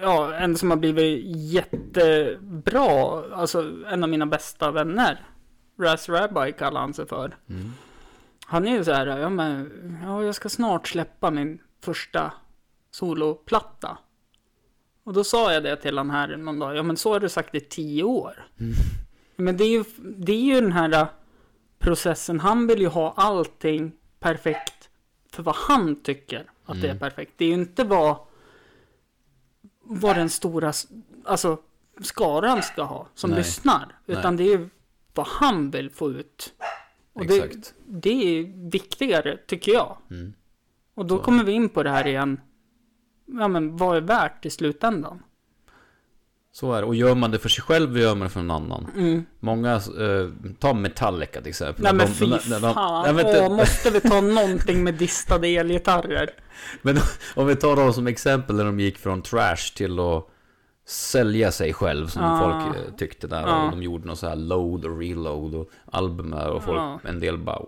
ja, 0.00 0.34
en 0.34 0.56
som 0.56 0.70
har 0.70 0.76
blivit 0.76 1.24
jättebra, 1.36 3.22
alltså 3.34 3.72
en 3.90 4.02
av 4.02 4.10
mina 4.10 4.26
bästa 4.26 4.70
vänner. 4.70 5.26
Raz 5.80 6.08
Rabbi 6.08 6.52
kallar 6.52 6.80
han 6.80 6.94
sig 6.94 7.06
för. 7.06 7.36
Mm. 7.48 7.72
Han 8.46 8.68
är 8.68 8.72
ju 8.72 8.84
så 8.84 8.92
här, 8.92 9.06
ja 9.06 9.28
men, 9.28 9.70
ja 10.02 10.24
jag 10.24 10.34
ska 10.34 10.48
snart 10.48 10.88
släppa 10.88 11.30
min 11.30 11.58
första 11.80 12.32
soloplatta. 12.94 13.98
Och 15.04 15.12
då 15.12 15.24
sa 15.24 15.52
jag 15.52 15.62
det 15.62 15.76
till 15.76 15.98
han 15.98 16.10
här 16.10 16.36
någon 16.36 16.58
dag, 16.58 16.76
ja 16.76 16.82
men 16.82 16.96
så 16.96 17.12
har 17.12 17.20
du 17.20 17.28
sagt 17.28 17.54
i 17.54 17.60
tio 17.60 18.02
år. 18.02 18.46
Mm. 18.60 18.74
Men 19.36 19.56
det 19.56 19.64
är 19.64 19.68
ju, 19.68 19.84
det 20.16 20.32
är 20.32 20.40
ju 20.54 20.60
den 20.60 20.72
här 20.72 20.92
äh, 20.92 21.06
processen, 21.78 22.40
han 22.40 22.66
vill 22.66 22.80
ju 22.80 22.88
ha 22.88 23.14
allting 23.16 23.92
perfekt 24.20 24.88
för 25.30 25.42
vad 25.42 25.54
han 25.54 26.02
tycker 26.02 26.50
att 26.64 26.80
det 26.80 26.86
är 26.86 26.90
Mm. 26.90 26.98
perfekt. 26.98 27.32
Det 27.36 27.44
är 27.44 27.48
ju 27.48 27.54
inte 27.54 27.84
vad, 27.84 28.16
vad 29.82 30.16
den 30.16 30.30
stora, 30.30 30.72
alltså 31.24 31.58
skaran 32.00 32.62
ska 32.62 32.82
ha 32.82 33.06
som 33.14 33.30
Nej. 33.30 33.38
lyssnar. 33.38 33.98
Utan 34.06 34.36
det 34.36 34.42
är 34.44 34.58
ju 34.58 34.68
vad 35.14 35.26
han 35.26 35.70
vill 35.70 35.90
få 35.90 36.10
ut. 36.10 36.54
Och 37.12 37.26
det, 37.26 37.72
det 37.86 38.38
är 38.38 38.70
viktigare, 38.70 39.36
tycker 39.46 39.72
jag. 39.72 39.96
Mm. 40.10 40.34
Och 40.94 41.06
då 41.06 41.18
Så. 41.18 41.24
kommer 41.24 41.44
vi 41.44 41.52
in 41.52 41.68
på 41.68 41.82
det 41.82 41.90
här 41.90 42.06
igen. 42.06 42.40
Ja, 43.26 43.48
men 43.48 43.76
vad 43.76 43.96
är 43.96 44.00
värt 44.00 44.46
i 44.46 44.50
slutändan? 44.50 45.22
Så 46.52 46.72
är 46.72 46.80
det. 46.80 46.86
Och 46.86 46.94
gör 46.94 47.14
man 47.14 47.30
det 47.30 47.38
för 47.38 47.48
sig 47.48 47.62
själv, 47.64 47.98
gör 47.98 48.14
man 48.14 48.20
det 48.20 48.28
för 48.28 48.42
någon 48.42 48.62
annan. 48.72 48.86
Mm. 48.96 49.24
Många, 49.40 49.72
eh, 49.74 50.52
ta 50.58 50.74
Metallica 50.74 51.40
till 51.40 51.48
exempel. 51.48 51.82
Nej 51.82 51.92
men 51.94 52.06
De- 52.06 52.12
fy 52.14 52.24
de- 52.26 52.38
de- 52.50 52.60
de- 52.60 52.74
fan. 52.74 53.18
inte- 53.18 53.40
Åh, 53.48 53.56
måste 53.56 53.90
vi 53.90 54.00
ta 54.00 54.20
någonting 54.20 54.84
med 54.84 54.94
distade 54.94 55.48
elgitarrer? 55.48 56.30
Men 56.82 56.96
om 57.36 57.46
vi 57.46 57.56
tar 57.56 57.76
dem 57.76 57.92
som 57.92 58.06
exempel 58.06 58.56
när 58.56 58.64
de 58.64 58.80
gick 58.80 58.98
från 58.98 59.22
trash 59.22 59.74
till 59.76 59.98
att 60.00 60.28
sälja 60.86 61.52
sig 61.52 61.72
själv 61.72 62.06
som 62.06 62.22
Ah. 62.24 62.40
folk 62.40 62.76
eh, 62.76 62.94
tyckte 62.96 63.26
där. 63.26 63.44
Ah. 63.46 63.64
Och 63.64 63.70
de 63.70 63.82
gjorde 63.82 64.06
något 64.06 64.18
så 64.18 64.28
här 64.28 64.36
load 64.36 64.84
och 64.84 64.98
reload 64.98 65.54
och 65.54 65.70
album 65.92 66.32
och 66.32 66.64
folk, 66.64 66.78
Ah. 66.78 67.00
en 67.04 67.20
del 67.20 67.38
bara 67.38 67.62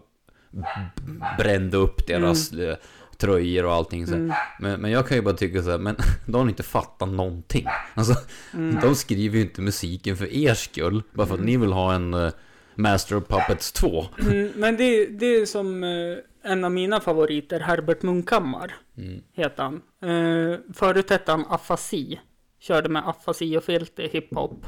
brände 1.39 1.77
upp 1.77 2.07
deras 2.07 2.53
eh, 2.53 2.77
tröjor 3.19 3.65
och 3.65 3.73
allting. 3.73 4.07
Så. 4.07 4.15
Mm. 4.15 4.33
Men, 4.61 4.81
men 4.81 4.91
jag 4.91 5.09
kan 5.09 5.17
ju 5.17 5.23
bara 5.23 5.35
tycka 5.37 5.63
så 5.63 5.71
här, 5.71 5.79
men 5.79 5.97
de 6.27 6.41
har 6.41 6.49
inte 6.49 6.63
fattat 6.63 7.09
någonting. 7.09 7.67
Alltså, 7.95 8.15
Mm. 8.55 8.81
de 8.81 8.95
skriver 8.95 9.37
ju 9.37 9.43
inte 9.43 9.61
musiken 9.61 10.17
för 10.17 10.35
er 10.35 10.55
skull, 10.55 11.03
bara 11.13 11.27
för 11.27 11.35
att 11.35 11.41
ni 11.45 11.57
vill 11.57 11.73
ha 11.73 11.95
en 11.95 12.15
eh, 12.15 12.31
Master 12.75 13.17
of 13.17 13.25
Puppets 13.29 13.73
2. 13.73 14.07
Mm, 14.21 14.53
men 14.57 14.77
det, 14.77 15.07
det 15.07 15.27
är 15.27 15.47
som 15.47 15.85
eh, 15.85 16.51
en 16.53 16.65
av 16.65 16.71
mina 16.73 17.01
favoriter, 17.01 17.61
Herbert 17.61 18.03
Munkhammar, 18.03 18.75
Mm. 18.99 19.21
heter 19.33 19.63
han. 19.63 19.75
Eh, 20.03 20.59
förut 20.75 21.11
hette 21.11 21.31
han 21.33 21.45
Afasi. 21.49 22.21
Körde 22.61 22.89
med 22.89 23.09
afasi 23.09 23.57
och 23.57 23.65
filt 23.65 23.99
i 23.99 24.09
hiphop. 24.09 24.67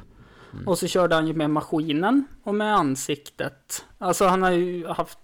Mm. 0.52 0.68
Och 0.68 0.78
så 0.78 0.86
körde 0.86 1.14
han 1.14 1.26
ju 1.26 1.32
med 1.34 1.50
maskinen 1.50 2.26
och 2.44 2.54
med 2.54 2.74
ansiktet. 2.74 3.84
Alltså 3.98 4.24
han 4.26 4.42
har 4.42 4.50
ju 4.50 4.86
haft 4.86 5.18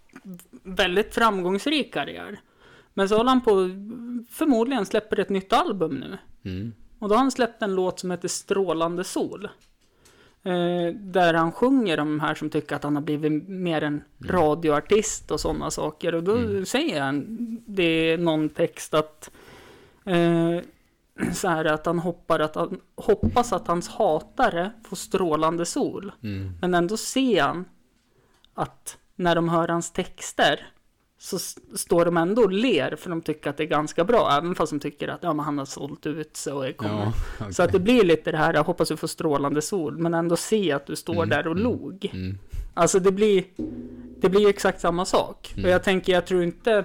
väldigt 0.62 1.14
framgångsrik 1.14 1.94
karriär. 1.94 2.40
Men 2.94 3.08
så 3.08 3.16
håller 3.16 3.28
han 3.30 3.40
på, 3.40 3.50
förmodligen 4.30 4.86
släpper 4.86 5.20
ett 5.20 5.28
nytt 5.28 5.52
album 5.52 5.94
nu. 5.94 6.18
Mm. 6.50 6.72
Och 6.98 7.08
då 7.08 7.14
har 7.14 7.20
han 7.20 7.30
släppt 7.30 7.62
en 7.62 7.74
låt 7.74 8.00
som 8.00 8.10
heter 8.10 8.28
Strålande 8.28 9.04
sol. 9.04 9.48
Eh, 10.42 10.94
där 10.94 11.34
han 11.34 11.52
sjunger 11.52 12.00
om 12.00 12.08
de 12.08 12.20
här 12.20 12.34
som 12.34 12.50
tycker 12.50 12.76
att 12.76 12.84
han 12.84 12.94
har 12.96 13.02
blivit 13.02 13.48
mer 13.48 13.82
en 13.82 14.02
radioartist 14.24 15.30
och 15.30 15.40
sådana 15.40 15.70
saker. 15.70 16.14
Och 16.14 16.22
då 16.24 16.36
Mm. 16.36 16.66
säger 16.66 17.00
han, 17.02 17.24
det 17.66 17.82
är 17.82 18.18
någon 18.18 18.48
text 18.48 18.94
att 18.94 19.30
eh, 20.04 20.58
så 21.32 21.48
här 21.48 21.64
att 21.64 21.86
han, 21.86 21.98
hoppar 21.98 22.40
att 22.40 22.54
han 22.54 22.80
hoppas 22.96 23.52
att 23.52 23.66
hans 23.66 23.88
hatare 23.88 24.70
får 24.84 24.96
strålande 24.96 25.66
sol. 25.66 26.12
Mm. 26.22 26.52
Men 26.60 26.74
ändå 26.74 26.96
ser 26.96 27.42
han 27.42 27.64
att 28.54 28.98
när 29.16 29.34
de 29.34 29.48
hör 29.48 29.68
hans 29.68 29.90
texter 29.90 30.66
så 31.24 31.38
står 31.74 32.04
de 32.04 32.16
ändå 32.16 32.42
och 32.42 32.52
ler 32.52 32.96
för 32.96 33.10
de 33.10 33.22
tycker 33.22 33.50
att 33.50 33.56
det 33.56 33.62
är 33.62 33.68
ganska 33.68 34.04
bra. 34.04 34.38
Även 34.38 34.54
fast 34.54 34.72
de 34.72 34.80
tycker 34.80 35.08
att 35.08 35.22
ja, 35.22 35.32
men 35.32 35.44
han 35.44 35.58
har 35.58 35.64
sålt 35.64 36.06
ut 36.06 36.36
sig 36.36 36.52
och 36.52 36.66
är. 36.66 36.74
Ja, 36.82 37.12
okej. 37.40 37.54
Så 37.54 37.62
att 37.62 37.72
det 37.72 37.80
blir 37.80 38.04
lite 38.04 38.30
det 38.30 38.36
här, 38.36 38.54
jag 38.54 38.64
hoppas 38.64 38.88
du 38.88 38.96
får 38.96 39.06
strålande 39.06 39.62
sol, 39.62 39.98
men 39.98 40.14
ändå 40.14 40.36
se 40.36 40.72
att 40.72 40.86
du 40.86 40.96
står 40.96 41.14
Mm, 41.14 41.28
där 41.28 41.46
och 41.46 41.52
mm. 41.52 41.64
log. 41.64 42.10
Mm. 42.12 42.38
Alltså 42.74 42.98
det 42.98 43.12
blir, 43.12 43.44
det 44.20 44.28
blir 44.28 44.48
exakt 44.48 44.80
samma 44.80 45.04
sak. 45.04 45.52
Mm. 45.52 45.64
Och 45.64 45.70
jag 45.70 45.82
tänker, 45.82 46.12
jag 46.12 46.26
tror 46.26 46.42
inte... 46.42 46.84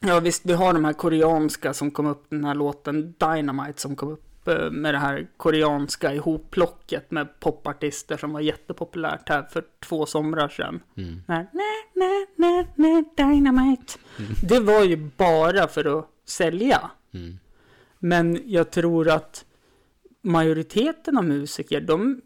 Ja 0.00 0.20
visst, 0.20 0.46
vi 0.46 0.52
har 0.52 0.72
de 0.72 0.84
här 0.84 0.92
koreanska 0.92 1.74
som 1.74 1.90
kom 1.90 2.06
upp, 2.06 2.24
den 2.28 2.44
här 2.44 2.54
låten 2.54 3.14
Dynamite 3.18 3.80
som 3.80 3.96
kom 3.96 4.08
upp 4.08 4.29
med 4.70 4.94
det 4.94 4.98
här 4.98 5.26
koreanska 5.36 6.14
ihopplocket 6.14 7.10
med 7.10 7.40
popartister 7.40 8.16
som 8.16 8.32
var 8.32 8.40
jättepopulärt 8.40 9.28
här 9.28 9.42
för 9.42 9.64
två 9.80 10.06
somrar 10.06 10.48
sedan. 10.48 10.80
Mm. 10.96 11.22
Nej, 11.28 11.46
nej, 11.52 12.26
nej, 12.36 12.66
nej, 12.74 13.04
Dynamite. 13.16 13.92
Mm. 14.18 14.30
Det 14.48 14.60
var 14.60 14.84
ju 14.84 14.96
bara 14.96 15.68
för 15.68 15.98
att 15.98 16.06
sälja. 16.24 16.90
Mm. 17.12 17.38
Men 17.98 18.42
jag 18.46 18.70
tror 18.70 19.08
att 19.08 19.44
majoriteten 20.22 21.18
av 21.18 21.24
musiker, 21.24 21.80
de, 21.80 22.20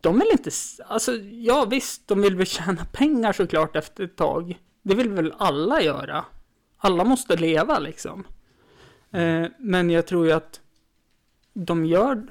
de 0.00 0.18
vill 0.18 0.28
inte, 0.32 0.50
alltså 0.86 1.12
ja 1.22 1.64
visst, 1.70 2.08
de 2.08 2.22
vill 2.22 2.36
väl 2.36 2.46
tjäna 2.46 2.84
pengar 2.92 3.32
såklart 3.32 3.76
efter 3.76 4.04
ett 4.04 4.16
tag. 4.16 4.58
Det 4.82 4.94
vill 4.94 5.08
väl 5.08 5.34
alla 5.38 5.82
göra. 5.82 6.24
Alla 6.76 7.04
måste 7.04 7.36
leva 7.36 7.78
liksom. 7.78 8.24
Eh, 9.10 9.46
men 9.58 9.90
jag 9.90 10.06
tror 10.06 10.26
ju 10.26 10.32
att 10.32 10.60
de 11.58 11.84
gör, 11.86 12.22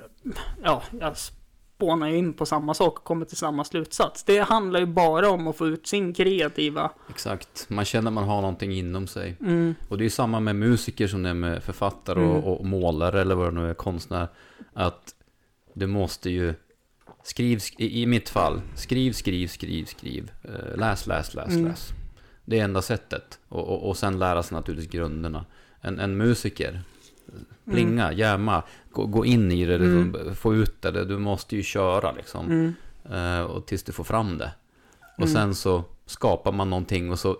ja, 0.63 0.83
jag 0.99 1.17
spånar 1.17 2.07
in 2.07 2.33
på 2.33 2.45
samma 2.45 2.73
sak 2.73 2.97
och 2.99 3.03
kommer 3.03 3.25
till 3.25 3.37
samma 3.37 3.63
slutsats. 3.63 4.23
Det 4.23 4.39
handlar 4.39 4.79
ju 4.79 4.85
bara 4.85 5.29
om 5.29 5.47
att 5.47 5.55
få 5.57 5.67
ut 5.67 5.87
sin 5.87 6.13
kreativa, 6.13 6.91
Exakt, 7.09 7.65
man 7.69 7.85
känner 7.85 8.11
man 8.11 8.23
har 8.23 8.41
någonting 8.41 8.71
inom 8.71 9.07
sig. 9.07 9.37
mm, 9.41 9.75
Och 9.89 9.97
det 9.97 10.01
är 10.01 10.05
ju 10.05 10.09
samma 10.09 10.39
med 10.39 10.55
musiker 10.55 11.07
som 11.07 11.23
det 11.23 11.29
är 11.29 11.33
med 11.33 11.63
författare 11.63 12.19
Mm. 12.23 12.31
och, 12.31 12.59
och 12.59 12.65
målare 12.65 13.21
eller 13.21 13.35
vad 13.35 13.47
det 13.47 13.61
nu 13.61 13.69
är, 13.69 13.73
konstnär. 13.73 14.27
Att 14.73 15.15
du 15.73 15.87
måste 15.87 16.29
ju 16.29 16.53
skriv, 17.23 17.57
sk- 17.57 17.75
i, 17.81 18.01
i 18.01 18.05
mitt 18.05 18.29
fall, 18.29 18.61
skriv, 18.75 19.11
skriv, 19.13 19.47
skriv, 19.47 19.85
skriv. 19.85 20.31
Eh, 20.43 20.77
läs, 20.77 21.07
läs, 21.07 21.33
läs, 21.33 21.49
Mm. 21.49 21.65
läs. 21.65 21.89
Det 22.45 22.59
är 22.59 22.63
enda 22.63 22.81
sättet. 22.81 23.39
Och, 23.49 23.67
och, 23.67 23.89
och 23.89 23.97
sen 23.97 24.19
lära 24.19 24.43
sig 24.43 24.55
naturligtvis 24.55 24.91
grunderna. 24.91 25.45
En, 25.81 25.99
en 25.99 26.17
musiker, 26.17 26.81
plinga, 27.71 28.13
jamma, 28.13 28.63
gå, 28.91 29.05
gå 29.05 29.25
in 29.25 29.51
i 29.51 29.65
det, 29.65 29.77
liksom, 29.77 30.35
få 30.35 30.55
ut 30.55 30.81
det. 30.81 31.05
Du 31.05 31.17
måste 31.17 31.55
ju 31.55 31.63
köra 31.63 32.11
liksom. 32.11 32.45
mm, 32.45 32.73
Eh, 33.11 33.41
och 33.41 33.65
tills 33.65 33.83
du 33.83 33.91
får 33.91 34.03
fram 34.03 34.37
det. 34.37 34.51
Och 35.17 35.23
Mm. 35.27 35.33
sen 35.33 35.55
så 35.55 35.83
skapar 36.05 36.51
man 36.51 36.69
någonting 36.69 37.11
och 37.11 37.19
så 37.19 37.37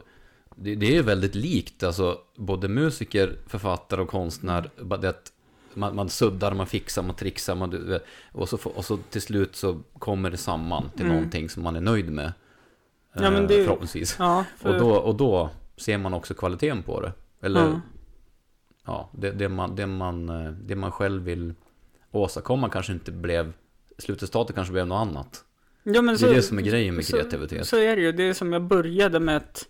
det, 0.55 0.75
det 0.75 0.85
är 0.85 0.91
ju 0.91 1.01
väldigt 1.01 1.35
likt, 1.35 1.83
alltså 1.83 2.17
både 2.35 2.67
musiker, 2.67 3.35
författare 3.47 4.01
och 4.01 4.07
konstnär. 4.09 4.69
Det 4.99 5.09
att 5.09 5.31
man, 5.73 5.95
man 5.95 6.09
suddar, 6.09 6.53
man 6.53 6.67
fixar, 6.67 7.03
man 7.03 7.15
trixar, 7.15 7.55
man, 7.55 7.99
och, 8.31 8.49
så, 8.49 8.57
och 8.75 8.85
så 8.85 8.97
till 8.97 9.21
slut 9.21 9.55
så 9.55 9.79
kommer 9.99 10.29
det 10.29 10.37
samman 10.37 10.89
till 10.95 11.05
Mm. 11.05 11.15
någonting 11.15 11.49
som 11.49 11.63
man 11.63 11.75
är 11.75 11.81
nöjd 11.81 12.11
med. 12.11 12.33
Ja, 13.13 13.21
men 13.31 13.35
Eh, 13.43 13.47
det- 13.47 13.63
Förhoppningsvis. 13.63 14.15
ja, 14.19 14.43
för, 14.57 14.69
Och, 14.73 14.79
då, 14.79 14.91
och 14.95 15.15
då 15.15 15.49
ser 15.77 15.97
man 15.97 16.13
också 16.13 16.33
kvaliteten 16.33 16.83
på 16.83 17.01
det. 17.01 17.11
Eller 17.41 17.61
Ja. 17.67 17.81
Ja, 18.85 19.09
det, 19.11 19.31
det, 19.31 19.49
man, 19.49 19.75
det, 19.75 19.87
man, 19.87 20.29
eh, 20.29 20.51
det 20.51 20.75
man 20.75 20.91
själv 20.91 21.23
vill 21.23 21.53
åstadkomma 22.11 22.69
kanske 22.69 22.93
inte 22.93 23.11
blev, 23.11 23.53
slutresultatet 23.97 24.55
kanske 24.55 24.71
blev 24.71 24.87
något 24.87 25.07
annat. 25.07 25.43
Ja, 25.83 26.01
men 26.01 26.17
Det 26.17 26.27
är 26.27 26.33
det 26.33 26.41
som 26.41 26.57
är 26.57 26.61
grejen 26.61 26.95
med 26.95 27.05
så, 27.05 27.17
kreativitet. 27.17 27.67
Så 27.67 27.77
är 27.77 27.95
det 27.95 28.01
ju. 28.01 28.11
Det 28.11 28.23
är 28.23 28.33
som 28.33 28.53
jag 28.53 28.61
började 28.61 29.19
med 29.19 29.37
ett 29.37 29.65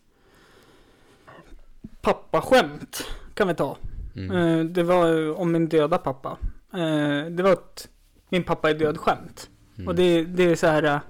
pappaskämt. 2.02 3.06
Kan 3.34 3.48
vi 3.48 3.56
ta. 3.56 3.78
Mm. 4.16 4.32
Eh, 4.60 4.66
Det 4.66 4.84
var 4.84 5.34
om 5.40 5.52
min 5.52 5.70
döda 5.70 5.98
pappa. 5.98 6.38
Eh, 6.74 7.26
Det 7.32 7.44
var 7.44 7.54
ett 7.54 7.90
min 8.30 8.44
pappa 8.44 8.70
är 8.70 8.74
död 8.74 8.98
skämt. 8.98 9.50
Mm. 9.76 9.88
Och 9.88 9.96
det, 9.96 10.24
det 10.24 10.44
är 10.44 10.56
så 10.56 10.68
här. 10.68 11.02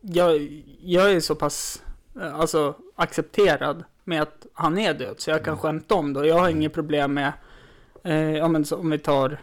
Jag, 0.00 0.62
jag 0.80 1.12
är 1.12 1.20
så 1.20 1.34
pass 1.34 1.82
alltså, 2.20 2.74
accepterad 2.96 3.84
med 4.04 4.22
att 4.22 4.46
han 4.54 4.78
är 4.78 4.94
död. 4.94 5.14
Så 5.18 5.30
jag 5.30 5.44
kan 5.44 5.52
Mm. 5.52 5.62
skämta 5.62 5.94
om 5.94 6.12
det. 6.12 6.20
Och 6.20 6.26
jag 6.26 6.38
har 6.38 6.48
inget 6.48 6.72
problem 6.72 7.14
med. 7.14 7.32
Eh, 8.04 8.36
ja, 8.36 8.48
men 8.48 8.64
så, 8.64 8.76
om 8.76 8.90
vi 8.90 8.98
tar 8.98 9.40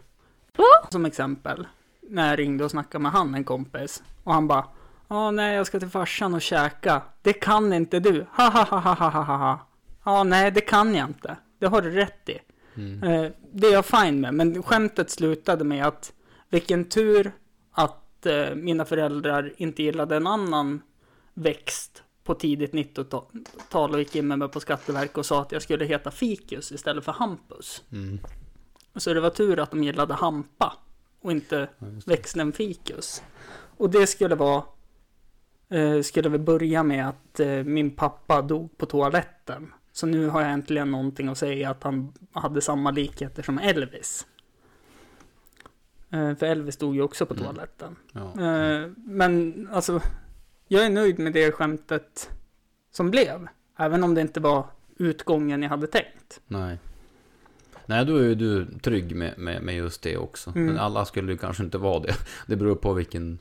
som 0.91 1.05
exempel. 1.05 1.67
När 2.01 2.29
jag 2.29 2.39
ringde 2.39 2.63
och 2.63 2.71
snackade 2.71 3.01
med 3.01 3.11
han, 3.11 3.35
en 3.35 3.43
kompis. 3.43 4.03
Och 4.23 4.33
han 4.33 4.47
bara. 4.47 4.65
Ja, 5.07 5.31
nej, 5.31 5.55
jag 5.55 5.67
ska 5.67 5.79
till 5.79 5.89
farsan 5.89 6.33
och 6.33 6.41
käka. 6.41 7.01
Det 7.21 7.33
kan 7.33 7.73
inte 7.73 7.99
du. 7.99 8.25
Ha, 8.31 8.49
ha, 8.49 8.63
ha, 8.63 8.79
ha, 8.79 8.93
ha, 8.93 9.09
ha, 9.23 9.35
ha. 9.37 9.67
Ja, 10.05 10.23
nej, 10.23 10.51
det 10.51 10.61
kan 10.61 10.95
jag 10.95 11.07
inte. 11.09 11.37
Det 11.59 11.67
har 11.67 11.81
du 11.81 11.89
rätt 11.91 12.29
i. 12.29 12.39
Mm. 12.75 13.03
Eh, 13.03 13.31
det 13.53 13.67
är 13.67 13.73
jag 13.73 13.85
fine 13.85 14.21
med, 14.21 14.33
men 14.33 14.63
skämtet 14.63 15.09
slutade 15.09 15.63
med 15.63 15.85
att 15.85 16.13
vilken 16.49 16.85
tur 16.85 17.31
att 17.71 18.25
eh, 18.25 18.55
mina 18.55 18.85
föräldrar 18.85 19.53
inte 19.57 19.83
gillade 19.83 20.15
en 20.15 20.27
annan 20.27 20.81
växt 21.33 22.03
på 22.29 22.35
tidigt 22.35 22.73
90-tal 22.73 23.91
och 23.93 23.99
gick 23.99 24.15
in 24.15 24.27
med 24.27 24.39
mig 24.39 24.47
på 24.49 24.59
Skatteverket 24.59 25.17
och 25.17 25.25
sa 25.25 25.41
att 25.41 25.51
jag 25.51 25.61
skulle 25.61 25.85
heta 25.85 26.11
Fikus 26.11 26.71
istället 26.71 27.05
för 27.05 27.11
Hampus. 27.11 27.83
Mm. 27.91 28.19
Så 28.95 29.13
det 29.13 29.21
var 29.21 29.29
tur 29.29 29.59
att 29.59 29.71
de 29.71 29.83
gillade 29.83 30.13
Hampa 30.13 30.73
och 31.21 31.31
inte 31.31 31.69
Ja, 31.79 31.87
växten 32.05 32.51
Fikus. 32.53 33.23
Och 33.77 33.89
det 33.89 34.07
skulle 34.07 34.35
vara, 34.35 34.63
eh, 35.69 36.01
skulle 36.01 36.29
vi 36.29 36.37
börja 36.37 36.83
med 36.83 37.09
att 37.09 37.39
eh, 37.39 37.63
min 37.63 37.95
pappa 37.95 38.41
dog 38.41 38.77
på 38.77 38.85
toaletten. 38.85 39.73
Så 39.91 40.05
nu 40.07 40.27
har 40.27 40.41
jag 40.41 40.51
äntligen 40.51 40.91
någonting 40.91 41.27
att 41.27 41.37
säga 41.37 41.69
att 41.69 41.83
han 41.83 42.13
hade 42.31 42.61
samma 42.61 42.91
likheter 42.91 43.43
som 43.43 43.57
Elvis. 43.59 44.27
Eh, 46.09 46.35
för 46.35 46.45
Elvis 46.45 46.77
dog 46.77 46.95
ju 46.95 47.01
också 47.01 47.25
på 47.25 47.33
Mm. 47.33 47.45
toaletten. 47.45 47.95
Ja. 48.11 48.21
Eh, 48.21 48.89
men 48.95 49.67
alltså, 49.71 50.01
jag 50.71 50.85
är 50.85 50.89
nöjd 50.89 51.19
med 51.19 51.33
det 51.33 51.51
skämtet 51.51 52.29
som 52.91 53.11
blev. 53.11 53.47
Även 53.77 54.03
om 54.03 54.15
det 54.15 54.21
inte 54.21 54.39
var 54.39 54.65
utgången 54.97 55.63
jag 55.63 55.69
hade 55.69 55.87
tänkt. 55.87 56.41
Nej. 56.47 56.77
Nej, 57.85 58.05
då 58.05 58.15
är 58.17 58.23
ju 58.23 58.35
du 58.35 58.65
trygg 58.83 59.15
med, 59.15 59.33
med, 59.37 59.61
med 59.63 59.75
just 59.75 60.01
det 60.01 60.17
också. 60.17 60.49
Mm. 60.49 60.65
Men 60.65 60.77
alla 60.79 61.05
skulle 61.05 61.31
ju 61.31 61.37
kanske 61.37 61.63
inte 61.63 61.77
vara 61.77 61.99
det. 61.99 62.13
Det 62.47 62.55
beror 62.55 62.75
på 62.75 62.93
vilken... 62.93 63.39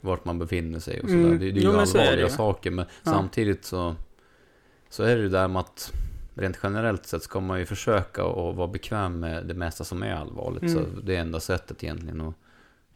Vart 0.00 0.24
man 0.24 0.38
befinner 0.38 0.78
sig 0.78 1.00
och 1.00 1.08
sådär. 1.08 1.22
Mm. 1.24 1.38
Det, 1.38 1.50
det 1.52 1.60
är 1.60 1.64
Jo, 1.64 1.70
ju 1.70 1.76
men 1.76 1.76
är 1.76 1.80
allvarliga 1.80 2.26
ju. 2.26 2.30
saker. 2.32 2.70
Men 2.70 2.84
Ja. 3.04 3.10
samtidigt 3.12 3.64
så... 3.64 3.94
Så 4.88 5.02
är 5.02 5.16
det 5.16 5.22
ju 5.22 5.28
där 5.28 5.48
med 5.48 5.60
att... 5.60 5.92
Rent 6.34 6.58
generellt 6.62 7.06
sett 7.06 7.22
ska 7.22 7.40
man 7.40 7.58
ju 7.58 7.66
försöka 7.66 8.22
att 8.24 8.56
vara 8.56 8.68
bekväm 8.68 9.20
med 9.20 9.46
det 9.46 9.54
mesta 9.54 9.84
som 9.84 10.02
är 10.02 10.14
allvarligt. 10.14 10.62
Mm. 10.62 10.74
Så 10.74 11.00
det 11.00 11.16
är 11.16 11.20
enda 11.20 11.40
sättet 11.40 11.84
egentligen 11.84 12.20
att 12.20 12.34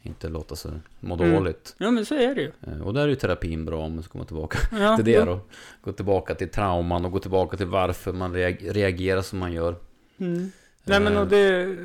inte 0.01 0.29
låta 0.29 0.55
sig 0.55 0.71
må 0.99 1.15
Mm. 1.15 1.31
dåligt. 1.35 1.75
Ja 1.77 1.91
men 1.91 2.05
så 2.05 2.15
är 2.15 2.35
det 2.35 2.41
ju. 2.41 2.51
Eh, 2.67 2.81
Och 2.81 2.93
där 2.93 3.01
är 3.03 3.07
ju 3.07 3.15
terapin 3.15 3.65
bra 3.65 3.79
om 3.85 3.93
man 3.93 4.03
ska 4.03 4.11
komma 4.11 4.25
tillbaka 4.25 4.57
Ja, 4.79 4.95
till 4.95 5.05
det 5.05 5.11
jo. 5.11 5.25
då. 5.25 5.39
Gå 5.81 5.91
tillbaka 5.91 6.35
till 6.35 6.49
trauman 6.49 7.05
och 7.05 7.11
gå 7.11 7.19
tillbaka 7.19 7.57
till 7.57 7.65
varför 7.65 8.13
man 8.13 8.33
reag- 8.35 8.71
reagerar 8.73 9.21
som 9.21 9.39
man 9.39 9.53
gör. 9.53 9.75
Mm. 10.17 10.51
Nej 10.83 10.99
men 10.99 11.13
Eh, 11.13 11.19
och 11.21 11.27
det, 11.27 11.75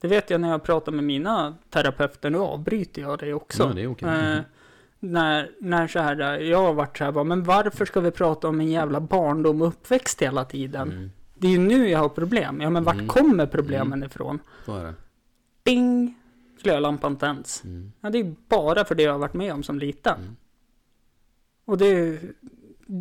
det 0.00 0.08
vet 0.08 0.30
jag 0.30 0.40
när 0.40 0.50
jag 0.50 0.62
pratar 0.62 0.92
med 0.92 1.04
mina 1.04 1.54
terapeuter, 1.70 2.30
nu 2.30 2.38
avbryter 2.38 3.02
jag 3.02 3.18
det 3.18 3.34
också. 3.34 3.62
Ja, 3.62 3.72
det 3.74 3.82
är 3.82 3.86
okej. 3.90 4.08
Eh, 4.08 4.38
när, 5.00 5.50
när 5.60 5.86
så 5.88 5.98
här, 5.98 6.38
jag 6.40 6.58
har 6.58 6.72
varit 6.74 6.98
så 6.98 7.04
här, 7.04 7.12
bara, 7.12 7.24
men 7.24 7.44
varför 7.44 7.84
ska 7.84 8.00
vi 8.00 8.10
prata 8.10 8.48
om 8.48 8.60
en 8.60 8.68
jävla 8.68 9.00
barndom 9.00 9.62
och 9.62 9.68
uppväxt 9.68 10.22
hela 10.22 10.44
tiden? 10.44 10.92
Mm, 10.92 11.10
Det 11.34 11.46
är 11.46 11.50
ju 11.50 11.58
nu 11.58 11.88
jag 11.88 11.98
har 11.98 12.08
problem. 12.08 12.60
Ja 12.60 12.70
men 12.70 12.84
vart 12.84 12.94
Mm. 12.94 13.08
kommer 13.08 13.46
problemen 13.46 14.02
ifrån? 14.04 14.38
så 14.64 14.76
är 14.76 14.84
det. 14.84 14.94
Bing! 15.64 16.17
Glödlampan 16.62 17.16
tänds. 17.16 17.64
Mm. 17.64 17.92
Ja, 18.00 18.10
det 18.10 18.18
är 18.18 18.34
bara 18.48 18.84
för 18.84 18.94
det 18.94 19.02
jag 19.02 19.12
har 19.12 19.18
varit 19.18 19.34
med 19.34 19.52
om 19.52 19.62
som 19.62 19.78
liten. 19.78 20.20
Mm. 20.20 20.36
Och 21.64 21.78
det, 21.78 22.20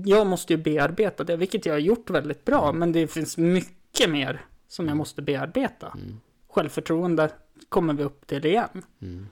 jag 0.05 0.27
måste 0.27 0.53
ju 0.53 0.57
bearbeta 0.57 1.23
det, 1.23 1.37
vilket 1.37 1.65
jag 1.65 1.73
har 1.73 1.79
gjort 1.79 2.09
väldigt 2.09 2.45
bra. 2.45 2.63
Mm. 2.63 2.79
Men 2.79 2.91
det 2.91 3.07
finns 3.07 3.37
mycket 3.37 4.09
mer 4.09 4.45
som 4.67 4.87
jag 4.87 4.97
måste 4.97 5.21
bearbeta. 5.21 5.87
Mm. 5.87 6.19
Självförtroende 6.47 7.29
kommer 7.69 7.93
vi 7.93 8.03
upp 8.03 8.27
till 8.27 8.45
igen. 8.45 8.83
Mm. 9.01 9.27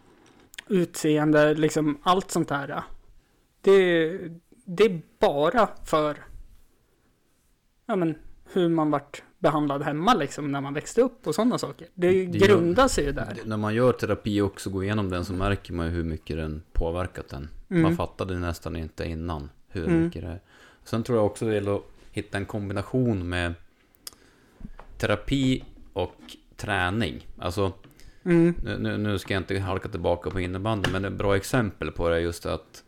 Utseende, 0.68 1.54
liksom 1.54 1.98
allt 2.04 2.32
sånt 2.32 2.50
här. 2.50 2.84
Det, 3.62 4.10
det 4.66 4.84
är 4.84 5.02
bara 5.20 5.70
för 5.86 6.18
ja, 7.86 7.96
men, 7.96 8.16
hur 8.54 8.70
man 8.70 8.92
vart 8.92 9.24
behandlad 9.46 9.82
hemma 9.84 10.14
liksom 10.14 10.52
när 10.52 10.62
man 10.62 10.74
växte 10.74 11.02
upp 11.02 11.28
och 11.28 11.36
sådana 11.36 11.58
saker. 11.58 11.88
Det, 11.94 12.26
Det 12.26 12.40
grundar 12.40 12.88
sig 12.88 13.06
ju 13.06 13.12
där. 13.12 13.34
Det- 13.36 13.50
När 13.50 13.58
man 13.58 13.74
gör 13.76 13.92
terapi 13.92 14.42
och 14.42 14.46
också 14.48 14.70
går 14.70 14.84
igenom 14.84 15.10
den 15.10 15.26
så 15.26 15.34
märker 15.34 15.74
man 15.74 15.86
ju 15.86 15.92
hur 15.92 16.04
mycket 16.04 16.38
den 16.38 16.64
påverkat 16.74 17.30
den. 17.30 17.50
Mm. 17.70 17.82
Man 17.84 17.96
fattade 17.98 18.40
nästan 18.40 18.76
inte 18.76 19.06
innan 19.06 19.50
hur 19.70 19.88
Mm. 19.88 20.04
mycket 20.06 20.22
det 20.22 20.28
är. 20.28 20.40
Sen 20.84 21.04
tror 21.04 21.18
jag 21.18 21.26
också 21.26 21.46
det 21.46 21.54
gäller 21.54 21.76
att 21.76 21.84
hitta 22.12 22.38
en 22.38 22.46
kombination 22.46 23.30
med 23.30 23.54
terapi 24.98 25.64
och 25.94 26.16
träning. 26.56 27.28
Alltså, 27.40 27.72
Mm. 28.26 28.54
nu, 28.64 28.78
nu, 28.78 28.98
nu 28.98 29.20
ska 29.20 29.34
jag 29.34 29.42
inte 29.42 29.60
halka 29.60 29.90
tillbaka 29.90 30.30
på 30.30 30.40
innebandy, 30.40 30.92
men 30.92 31.06
ett 31.06 31.14
bra 31.14 31.36
exempel 31.36 31.92
på 31.92 32.10
det 32.10 32.16
är 32.16 32.20
just 32.20 32.46
att 32.46 32.84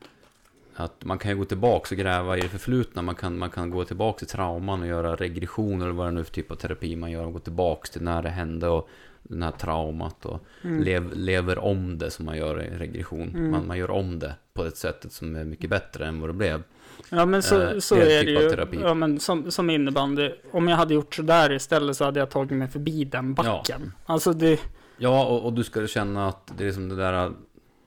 att 0.80 1.06
man 1.06 1.18
kan 1.18 1.32
ju 1.32 1.38
gå 1.38 1.46
tillbaka 1.46 1.96
och 1.96 2.00
gräva 2.00 2.38
i 2.38 2.42
det 2.42 2.48
förflutna. 2.50 3.02
Man 3.02 3.16
kan, 3.16 3.38
man 3.38 3.50
kan 3.50 3.70
gå 3.70 3.84
tillbaka 3.86 4.18
till 4.20 4.28
trauman 4.28 4.82
och 4.82 4.88
göra 4.88 5.16
regression 5.16 5.82
eller 5.82 5.92
vad 5.92 6.08
det 6.08 6.12
nu 6.12 6.20
är 6.20 6.24
för 6.24 6.32
typ 6.32 6.52
av 6.52 6.56
terapi 6.56 6.96
man 6.96 7.12
gör. 7.12 7.26
Och 7.26 7.34
gå 7.34 7.40
tillbaka 7.40 7.88
till 7.92 8.02
när 8.02 8.22
det 8.22 8.30
hände 8.30 8.68
och 8.68 8.90
den 9.24 9.44
här 9.44 9.52
traumat 9.52 10.26
och 10.26 10.40
Mm. 10.62 10.84
lev, 10.84 11.16
lever 11.16 11.60
om 11.60 11.98
det 11.98 12.12
som 12.12 12.26
man 12.26 12.38
gör 12.38 12.62
i 12.62 12.70
regression. 12.78 13.30
Mm. 13.30 13.52
Man, 13.52 13.68
man 13.68 13.78
gör 13.78 13.92
om 13.92 14.20
det 14.20 14.36
på 14.54 14.66
ett 14.66 14.78
sätt 14.78 15.06
som 15.10 15.36
är 15.36 15.44
mycket 15.44 15.70
bättre 15.70 16.06
än 16.08 16.20
vad 16.22 16.30
det 16.30 16.34
blev. 16.34 16.64
Ja 17.10 17.26
men 17.26 17.44
så, 17.44 17.62
Eh, 17.62 17.80
så 17.80 17.96
det 17.96 18.14
är 18.20 18.26
det 18.26 18.56
typ 18.66 18.74
ju. 18.74 18.80
Ja, 18.82 18.94
men 18.94 19.20
som, 19.20 19.52
som 19.52 19.70
innebandy. 19.70 20.32
Om 20.52 20.68
jag 20.68 20.78
hade 20.78 20.94
gjort 20.94 21.16
sådär 21.16 21.52
istället 21.52 21.98
så 21.98 22.06
hade 22.06 22.20
jag 22.20 22.30
tagit 22.30 22.52
mig 22.52 22.68
förbi 22.68 23.04
den 23.06 23.34
backen. 23.34 23.92
Alltså 24.06 24.34
det... 24.34 24.60
Ja, 24.98 25.26
och, 25.26 25.46
och 25.46 25.54
du 25.54 25.64
ska 25.64 25.88
känna 25.88 26.28
att 26.28 26.52
det 26.58 26.68
är 26.68 26.72
som 26.72 26.90
det 26.90 26.96
där 26.96 27.32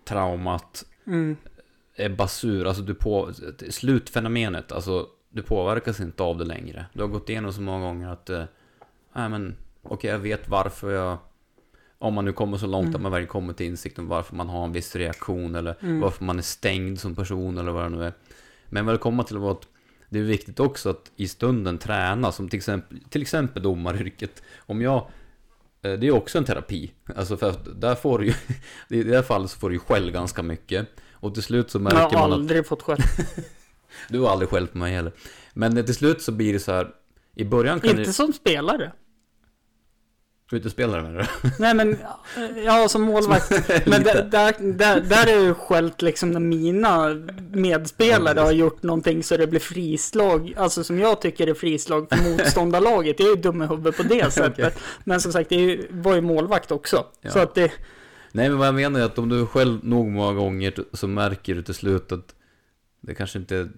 traumat 0.09 0.85
Mm, 1.07 1.37
är 2.05 2.09
basur, 2.09 2.67
alltså 2.67 2.83
du 2.83 2.95
på, 2.95 3.33
slutfenomenet, 3.71 4.73
alltså 4.73 5.07
du 5.29 5.43
påverkas 5.43 6.01
inte 6.01 6.23
av 6.23 6.39
det 6.39 6.45
längre. 6.45 6.87
Du 6.93 7.03
har 7.03 7.09
gått 7.09 7.29
igenom 7.29 7.53
så 7.53 7.61
många 7.61 7.87
gånger 7.87 8.09
att, 8.09 8.31
eh, 8.31 8.45
nej 9.13 9.29
men, 9.29 9.57
okej 9.83 10.11
jag 10.11 10.19
vet 10.19 10.49
varför 10.49 10.91
jag, 10.91 11.19
om 11.99 12.15
man 12.15 12.25
nu 12.25 12.33
kommer 12.33 12.59
så 12.59 12.67
långt 12.67 12.85
Mm. 12.85 12.95
att 12.95 13.03
man 13.03 13.13
verkligen 13.13 13.29
kommer 13.29 13.53
till 13.53 13.67
insikt 13.67 13.99
om 13.99 14.09
varför 14.09 14.37
man 14.37 14.49
har 14.49 14.65
en 14.65 14.73
viss 14.73 14.97
reaktion 14.97 15.55
eller 15.55 15.77
mm, 15.81 16.01
varför 16.01 16.25
man 16.25 16.39
är 16.39 16.43
stängd 16.43 17.01
som 17.01 17.15
person 17.15 17.59
eller 17.59 17.73
vad 17.73 17.85
det 17.85 17.89
nu 17.89 18.05
är. 18.05 18.13
Men 18.67 18.87
väl 18.87 18.99
komma 18.99 19.25
till 19.25 19.37
att 19.37 19.69
det 20.09 20.19
är 20.19 20.23
viktigt 20.23 20.61
också 20.61 20.91
att 20.91 21.11
i 21.17 21.29
stunden 21.29 21.79
träna, 21.79 22.33
som 22.33 22.49
till 22.49 22.57
exempel, 22.57 22.99
till 23.11 23.23
exempel 23.23 23.63
domaryrket. 23.63 24.43
Om 24.59 24.83
jag, 24.83 25.11
eh, 25.83 25.93
det 25.93 26.07
är 26.07 26.11
också 26.11 26.39
en 26.39 26.45
terapi. 26.45 26.91
Alltså 27.17 27.37
för 27.37 27.51
att 27.51 27.81
där 27.81 27.95
får 27.95 28.19
du 28.19 28.27
ju, 28.27 28.35
i 28.89 29.03
det 29.03 29.17
här 29.17 29.23
fallet 29.23 29.51
så 29.51 29.59
får 29.59 29.69
du 29.69 29.75
ju 29.75 29.81
skäll 29.81 30.11
ganska 30.11 30.43
mycket. 30.43 30.89
Och 31.21 31.35
till 31.35 31.43
slut 31.43 31.71
så 31.71 31.79
jag 31.79 31.83
märker 31.83 31.99
har 31.99 32.11
man 32.11 32.33
att 32.33 32.39
aldrig 32.39 32.67
fått 32.67 32.83
skäll. 32.83 33.03
du 34.09 34.21
har 34.21 34.31
aldrig 34.31 34.51
skällt 34.51 34.73
på 34.73 34.79
mig 34.79 34.93
heller. 34.93 35.13
Men 35.53 35.85
till 35.85 35.95
slut 35.95 36.23
så 36.23 36.33
blir 36.33 36.53
det 36.53 36.61
så 36.61 36.73
här. 36.73 36.91
I 37.35 37.45
början 37.45 37.81
kan 37.81 37.91
Inte 37.91 38.03
du... 38.03 38.13
som 38.13 38.33
spelare. 38.33 38.93
Du 40.51 40.59
det 40.59 41.03
med 41.03 41.15
det? 41.15 41.29
Nej 41.59 41.75
men, 41.75 41.99
ja 42.65 42.89
som 42.89 43.03
målvakt. 43.03 43.51
Men 43.87 44.03
där, 44.03 44.23
där, 44.23 44.55
där, 44.73 45.01
där 45.01 45.27
är 45.27 45.41
ju 45.41 45.55
skällt 45.55 46.03
liksom 46.03 46.31
när 46.31 46.41
mina 46.41 47.15
medspelare 47.53 48.41
har 48.41 48.53
gjort 48.53 48.83
någonting 48.83 49.23
så 49.23 49.37
det 49.37 49.47
blir 49.47 49.61
frislag. 49.61 50.55
Alltså 50.57 50.85
som 50.85 50.99
jag 50.99 51.21
tycker 51.21 51.47
är 51.47 51.55
frislag 51.55 52.09
för 52.09 52.31
motståndarlaget. 52.31 53.21
Jag 53.21 53.29
är 53.29 53.37
ju 53.37 53.43
dum 53.43 53.63
i 53.63 53.67
huvudet 53.67 53.97
på 53.97 54.03
det 54.03 54.31
sättet. 54.33 54.79
Men 55.05 55.21
som 55.21 55.33
sagt, 55.33 55.51
det 55.51 55.81
var 55.91 56.15
ju 56.15 56.21
målvakt 56.21 56.71
också. 56.71 57.05
Ja. 57.21 57.31
Så 57.31 57.39
att 57.39 57.55
det, 57.55 57.73
Nej 58.33 58.49
men 58.49 58.59
vad 58.59 58.67
jag 58.67 58.75
menar 58.75 59.01
är 59.01 59.05
att 59.05 59.19
om 59.19 59.29
du 59.29 59.47
själv 59.47 59.79
nog 59.85 60.09
många 60.11 60.33
gånger 60.33 60.75
så 60.93 61.09
märker 61.09 61.55
du 61.55 61.63
till 61.63 61.75
slut 61.75 62.13
att 62.13 62.35
det 63.01 63.15
kanske 63.15 63.39
inte, 63.39 63.69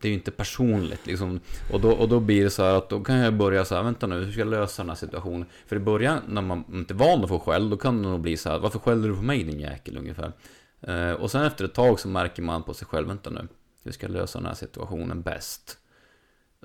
det 0.00 0.08
är 0.08 0.08
ju 0.08 0.14
inte 0.14 0.30
personligt 0.30 1.06
liksom. 1.06 1.40
Och 1.72 1.80
då, 1.80 1.90
och 1.92 2.08
då 2.08 2.20
blir 2.20 2.44
det 2.44 2.50
så 2.50 2.62
här 2.62 2.74
att 2.74 2.88
då 2.88 3.00
kan 3.04 3.16
jag 3.16 3.34
börja 3.34 3.64
så 3.64 3.74
här, 3.74 3.82
vänta 3.82 4.06
nu, 4.06 4.24
hur 4.24 4.32
ska 4.32 4.40
jag 4.40 4.48
lösa 4.50 4.82
den 4.82 4.88
här 4.88 4.96
situationen? 4.96 5.46
För 5.66 5.76
i 5.76 5.78
början 5.78 6.18
när 6.28 6.42
man 6.42 6.64
inte 6.72 6.94
är 6.94 6.96
van 6.96 7.22
att 7.22 7.28
få 7.28 7.38
skäll, 7.38 7.70
då 7.70 7.76
kan 7.76 8.02
det 8.02 8.08
nog 8.08 8.20
bli 8.20 8.36
så 8.36 8.50
här, 8.50 8.58
varför 8.58 8.78
skäller 8.78 9.08
du 9.08 9.14
på 9.16 9.22
mig 9.22 9.44
din 9.44 9.60
jäkel 9.60 9.96
ungefär? 9.98 10.32
Eh, 10.80 11.12
och 11.12 11.30
sen 11.30 11.42
efter 11.42 11.64
ett 11.64 11.74
tag 11.74 12.00
så 12.00 12.08
märker 12.08 12.42
man 12.42 12.62
på 12.62 12.74
sig 12.74 12.86
själv, 12.86 13.08
vänta 13.08 13.30
nu, 13.30 13.48
hur 13.84 13.92
ska 13.92 14.06
jag 14.06 14.12
lösa 14.12 14.38
den 14.38 14.46
här 14.46 14.54
situationen 14.54 15.22
bäst? 15.22 15.78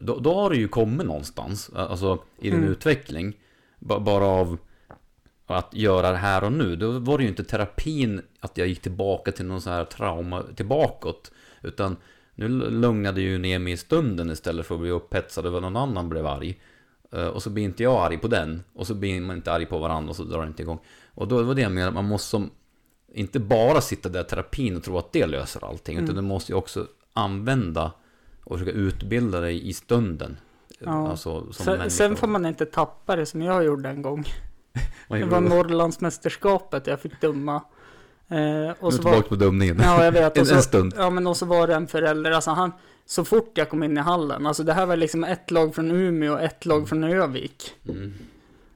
Då, 0.02 0.20
då 0.20 0.34
har 0.36 0.50
du 0.50 0.56
ju 0.56 0.68
kommit 0.68 1.08
någonstans, 1.08 1.70
alltså 1.76 2.20
i 2.40 2.50
din 2.50 2.60
Mm. 2.60 2.72
utveckling. 2.72 3.34
Ba- 3.80 4.00
bara 4.00 4.26
av 4.26 4.58
att 5.56 5.74
göra 5.74 6.12
det 6.12 6.18
här 6.18 6.44
och 6.44 6.52
nu. 6.52 6.76
Då 6.76 6.92
var 7.00 7.18
det 7.18 7.24
ju 7.24 7.30
inte 7.30 7.44
terapin 7.44 8.22
att 8.40 8.58
jag 8.58 8.68
gick 8.68 8.82
tillbaka 8.82 9.32
till 9.32 9.46
någon 9.46 9.62
sån 9.62 9.74
här 9.74 9.86
trauma 9.86 10.44
tillbakåt. 10.56 11.32
Utan 11.62 11.98
nu 12.36 12.48
lugnade 12.70 13.22
ju 13.22 13.38
ner 13.38 13.60
mig 13.60 13.74
i 13.74 13.78
stunden 13.78 14.30
istället 14.30 14.66
för 14.66 14.76
att 14.76 14.82
bli 14.82 14.90
upphetsad 14.92 15.46
över 15.46 15.62
någon 15.62 15.76
annan 15.76 16.10
blev 16.10 16.28
arg. 16.28 16.60
Eh, 17.12 17.28
Och 17.28 17.44
så 17.44 17.50
blir 17.50 17.64
inte 17.64 17.84
jag 17.84 18.06
arg 18.06 18.18
på 18.18 18.28
den. 18.28 18.64
Och 18.74 18.88
så 18.88 18.94
blir 18.94 19.22
man 19.22 19.36
inte 19.36 19.52
arg 19.54 19.66
på 19.66 19.78
varandra 19.78 20.10
och 20.10 20.16
så 20.16 20.24
drar 20.24 20.42
det 20.42 20.48
inte 20.48 20.62
igång. 20.62 20.80
Och 21.14 21.28
då 21.28 21.44
var 21.44 21.56
det 21.56 21.62
jag 21.62 21.72
menade, 21.72 21.92
man 21.92 22.06
måste 22.06 22.30
som, 22.30 22.50
inte 23.14 23.40
bara 23.40 23.82
sitta 23.82 24.10
där 24.10 24.22
i 24.22 24.24
terapin 24.24 24.78
och 24.78 24.84
tro 24.84 24.98
att 24.98 25.14
det 25.14 25.26
löser 25.26 25.70
allting. 25.70 25.98
Utan 25.98 26.16
du 26.16 26.22
måste 26.22 26.52
ju 26.52 26.56
också 26.56 26.88
använda 27.14 27.92
och 28.44 28.60
försöka 28.60 28.78
utbilda 28.78 29.40
dig 29.40 29.70
i 29.70 29.74
stunden. 29.74 30.38
Ja. 30.80 31.10
Alltså, 31.10 31.54
Sen, 31.54 31.92
sen 31.92 32.16
får 32.16 32.28
man 32.28 32.46
inte 32.46 32.66
tappa 32.66 33.16
det 33.16 33.26
som 33.26 33.42
jag 33.42 33.64
gjorde 33.66 33.90
en 33.90 34.02
gång. 34.02 34.26
Det 35.08 35.26
var? 35.26 35.42
Norrlandsmästerskapet 35.42 36.88
jag 36.88 37.00
fick 37.00 37.22
dumma. 37.22 37.64
Eh, 38.30 38.76
och 38.80 38.94
så 38.94 38.98
tillbaka 38.98 39.16
var, 39.16 39.22
på 39.22 39.36
dömningen. 39.36 39.80
ja, 39.84 40.04
jag 40.04 40.12
vet. 40.12 40.38
Och 40.40 40.48
så, 40.48 40.56
en 40.56 40.64
stund. 40.64 40.94
Ja, 40.98 41.10
men 41.10 41.28
och 41.28 41.38
så 41.38 41.46
var 41.46 41.68
det 41.68 41.76
en 41.76 41.88
förälder, 41.88 42.32
alltså 42.32 42.52
han, 42.52 42.72
så 43.06 43.26
fort 43.26 43.52
jag 43.54 43.70
kom 43.70 43.84
in 43.84 43.98
i 43.98 44.02
hallen, 44.02 44.46
alltså 44.46 44.64
det 44.64 44.74
här 44.74 44.86
var 44.86 44.98
liksom 44.98 45.24
ett 45.24 45.52
lag 45.52 45.76
från 45.76 45.92
Umeå 45.92 46.34
och 46.34 46.42
ett 46.42 46.66
lag 46.66 46.90
från 46.90 47.04
Övik. 47.04 47.76
Mm. 47.90 48.14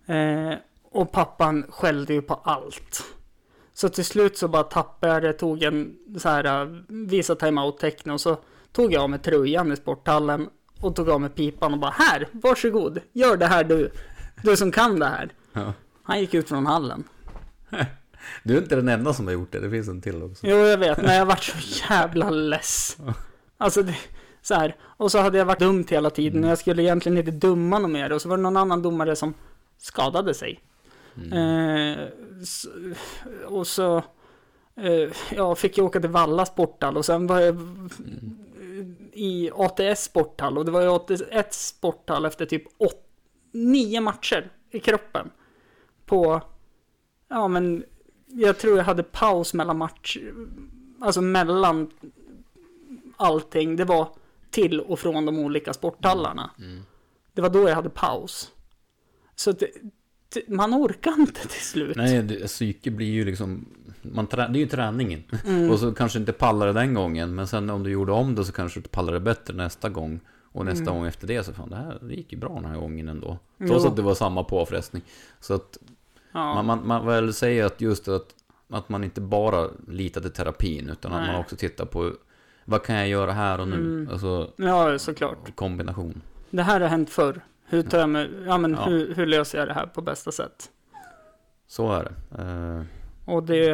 Eh, 0.06 0.58
och 0.92 1.12
pappan 1.12 1.66
skällde 1.70 2.14
ju 2.14 2.22
på 2.22 2.34
allt. 2.34 3.04
Så 3.74 3.90
till 3.90 4.06
slut 4.06 4.38
så 4.38 4.48
bara 4.48 4.64
tappade 4.64 5.14
jag 5.14 5.24
det, 5.24 5.34
tog 5.34 5.64
en 5.64 5.96
så 6.20 6.30
här, 6.30 6.66
uh, 6.66 6.82
visa 6.88 7.36
timeout-tecknen 7.36 8.14
och 8.14 8.22
så 8.22 8.38
tog 8.72 8.94
jag 8.94 9.04
av 9.04 9.10
mig 9.10 9.20
tröjan 9.20 9.72
i 9.72 9.76
sporthallen 9.76 10.50
och 10.80 10.96
tog 10.96 11.10
av 11.10 11.22
mig 11.22 11.30
pipan 11.30 11.74
och 11.74 11.80
bara 11.80 11.92
här, 11.92 12.28
varsågod, 12.32 13.00
gör 13.14 13.38
det 13.38 13.46
här 13.46 13.64
du, 13.64 13.92
du 14.44 14.58
som 14.58 14.72
kan 14.72 15.00
det 15.00 15.06
här. 15.06 15.34
Ja. 15.54 15.74
Han 16.04 16.20
gick 16.20 16.34
ut 16.34 16.50
från 16.50 16.66
hallen. 16.66 17.04
Du 18.44 18.58
är 18.58 18.62
inte 18.62 18.76
den 18.76 18.90
enda 18.90 19.14
som 19.14 19.26
har 19.26 19.34
gjort 19.34 19.52
det, 19.52 19.60
det 19.60 19.70
finns 19.70 19.88
en 19.88 20.02
till 20.02 20.24
också. 20.24 20.48
Jo, 20.48 20.58
jag 20.58 20.78
vet, 20.78 20.98
men 20.98 21.16
jag 21.16 21.26
vart 21.26 21.44
så 21.44 21.58
jävla 21.90 22.30
less. 22.30 22.98
Alltså, 23.58 23.84
det, 23.84 23.96
så 24.42 24.54
här. 24.56 24.76
Och 24.82 25.12
så 25.12 25.20
hade 25.20 25.38
jag 25.38 25.46
varit 25.46 25.60
dumt 25.60 25.86
hela 25.90 26.10
tiden 26.10 26.44
och 26.44 26.50
jag 26.50 26.58
skulle 26.58 26.84
egentligen 26.84 27.18
inte 27.18 27.32
dumma 27.32 27.80
något 27.80 27.92
mer. 27.92 28.12
Och 28.12 28.22
så 28.22 28.30
var 28.30 28.38
det 28.38 28.44
någon 28.44 28.58
annan 28.58 28.82
domare 28.82 29.16
som 29.16 29.34
skadade 29.78 30.34
sig. 30.34 30.60
Mm. 31.18 31.98
Eh, 31.98 32.08
och 33.46 33.68
så 33.68 33.98
eh, 34.76 35.10
ja, 35.36 35.56
fick 35.56 35.78
jag 35.78 35.86
åka 35.86 36.00
till 36.00 36.10
Valla 36.10 36.46
sporthall 36.46 36.98
och 36.98 37.06
sen 37.06 37.28
var 37.28 37.40
jag 37.40 37.58
i 39.14 39.52
ATS 39.54 40.04
sporthall 40.04 40.58
och 40.58 40.66
det 40.66 40.72
var 40.72 40.82
ju 40.82 40.90
ATS 40.90 41.68
sporthall 41.68 42.26
efter 42.26 42.46
typ 42.46 42.64
åt, 42.78 43.08
nio 43.52 44.02
matcher 44.02 44.52
i 44.72 44.80
kroppen. 44.80 45.30
På, 46.12 46.42
ja 47.28 47.48
men 47.48 47.84
jag 48.28 48.58
tror 48.60 48.78
jag 48.78 48.84
hade 48.84 49.04
paus 49.04 49.54
mellan 49.54 49.78
match, 49.78 50.18
alltså 51.00 51.22
mellan 51.22 51.90
allting. 53.18 53.76
Det 53.76 53.86
var 53.86 54.08
till 54.50 54.80
och 54.82 55.00
från 55.00 55.26
de 55.26 55.40
olika 55.40 55.74
sporthallarna. 55.74 56.52
Mm. 56.60 56.82
Det 57.34 57.42
var 57.42 57.50
då 57.50 57.70
jag 57.70 57.76
hade 57.76 57.90
paus. 57.90 58.52
Så 59.36 59.52
det, 59.52 59.68
det, 60.34 60.50
man 60.50 60.74
orkar 60.74 61.12
inte 61.20 61.42
till 61.48 61.62
slut. 61.62 61.98
Nej, 61.98 62.24
det, 62.24 62.48
psyke 62.48 62.92
blir 62.92 63.12
ju 63.12 63.26
liksom... 63.26 63.66
Man 64.02 64.28
trä, 64.28 64.48
det 64.48 64.58
är 64.60 64.62
ju 64.62 64.68
träningen. 64.68 65.24
Mm. 65.46 65.72
Och 65.72 65.80
så 65.80 65.94
kanske 65.94 66.20
inte 66.20 66.34
pallar 66.34 66.68
det 66.68 66.74
den 66.74 66.94
gången. 66.94 67.36
Men 67.36 67.48
sen 67.48 67.70
om 67.70 67.84
du 67.84 67.90
gjorde 67.92 68.12
om 68.12 68.36
det 68.36 68.46
så 68.46 68.52
kanske 68.52 68.80
du 68.80 68.90
pallar 68.90 69.14
det 69.14 69.20
bättre 69.20 69.54
nästa 69.54 69.90
gång. 69.90 70.20
Och 70.54 70.66
nästa 70.66 70.82
Mm. 70.84 70.94
gång 70.94 71.06
efter 71.08 71.28
det 71.28 71.44
så 71.44 71.54
fan 71.54 71.70
det 71.70 71.76
här 71.76 72.00
det 72.02 72.14
gick 72.16 72.32
ju 72.34 72.38
bra 72.40 72.54
den 72.56 72.66
här 72.66 72.78
gången 72.78 73.08
ändå. 73.08 73.40
Trots 73.58 73.84
Jo. 73.84 73.90
att 73.90 73.96
det 73.96 74.02
var 74.02 74.16
samma 74.16 74.44
påfrestning. 74.44 75.04
Så 75.40 75.54
att 75.54 75.78
Ja. 76.32 76.54
man, 76.54 76.66
man, 76.66 76.88
man 76.88 77.06
väl 77.06 77.34
säger 77.34 77.66
att 77.66 77.82
just 77.82 78.08
att, 78.08 78.28
att 78.70 78.90
man 78.90 79.04
inte 79.04 79.22
bara 79.22 79.68
litar 79.88 80.22
till 80.22 80.32
terapin. 80.32 80.90
Utan 80.90 81.14
att 81.14 81.22
Nej. 81.22 81.32
man 81.32 81.42
också 81.42 81.56
tittar 81.56 81.86
på 81.86 82.12
vad 82.66 82.84
kan 82.84 82.96
jag 82.96 83.08
göra 83.08 83.32
här 83.32 83.60
och 83.60 83.68
nu? 83.68 83.76
Mm. 83.76 84.10
Alltså 84.12 84.52
ja, 84.56 85.00
såklart. 85.00 85.56
kombination. 85.56 86.22
Det 86.50 86.64
här 86.64 86.82
har 86.82 86.88
hänt 86.88 87.10
förr. 87.10 87.42
Hur 87.66 87.82
tar 87.82 88.00
jag 88.00 88.10
mig, 88.10 88.30
ja 88.46 88.58
men 88.58 88.72
Ja. 88.74 88.86
Hur, 88.86 89.16
hur 89.16 89.26
löser 89.26 89.58
jag 89.60 89.68
det 89.68 89.74
här 89.74 89.86
på 89.88 90.02
bästa 90.02 90.32
sätt? 90.32 90.70
Så 91.68 91.92
är 91.92 92.04
det. 92.04 92.42
Eh, 92.44 92.84
Och 93.34 93.44
det, 93.44 93.70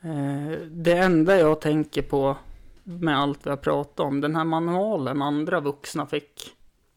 eh, 0.00 0.58
det 0.70 0.92
enda 0.98 1.38
jag 1.38 1.60
tänker 1.60 2.02
på 2.02 2.36
med 2.84 3.18
allt 3.18 3.46
vi 3.46 3.50
har 3.50 3.56
pratat 3.56 4.00
om, 4.00 4.20
den 4.20 4.36
här 4.36 4.44
manualen 4.44 5.22
andra 5.22 5.60
vuxna 5.60 6.06
fick 6.06 6.50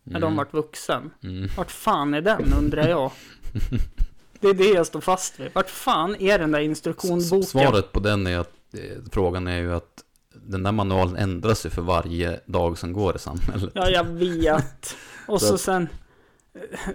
när 0.04 0.20
de 0.20 0.26
mm, 0.26 0.38
vart 0.38 0.54
vuxen. 0.54 1.12
mm. 1.24 1.48
Vart 1.58 1.72
fan 1.72 2.14
är 2.14 2.22
den 2.22 2.54
undrar 2.60 2.88
jag? 2.88 3.12
Det 4.40 4.48
är 4.48 4.54
det 4.54 4.70
jag 4.70 4.88
står 4.88 5.02
fast 5.02 5.40
vid. 5.40 5.50
Vart 5.54 5.70
fan 5.70 6.16
är 6.20 6.40
den 6.40 6.52
där 6.52 6.60
instruktionsboken? 6.60 7.48
Svaret 7.48 7.92
på 7.92 8.00
den 8.00 8.28
är 8.28 8.38
att 8.40 8.54
eh, 8.74 8.82
frågan 9.12 9.48
är 9.48 9.58
ju 9.58 9.74
att 9.74 10.04
den 10.34 10.64
där 10.64 10.72
manualen 10.72 11.16
ändras 11.16 11.66
ju 11.66 11.70
för 11.70 11.82
varje 11.82 12.40
dag 12.46 12.78
som 12.78 12.94
går 12.94 13.16
i 13.16 13.20
samhället. 13.20 13.72
Ja, 13.74 13.90
jag 13.90 14.04
vet. 14.04 14.96
Och 15.28 15.42
Så 15.42 15.48
så 15.48 15.58
sen, 15.58 15.88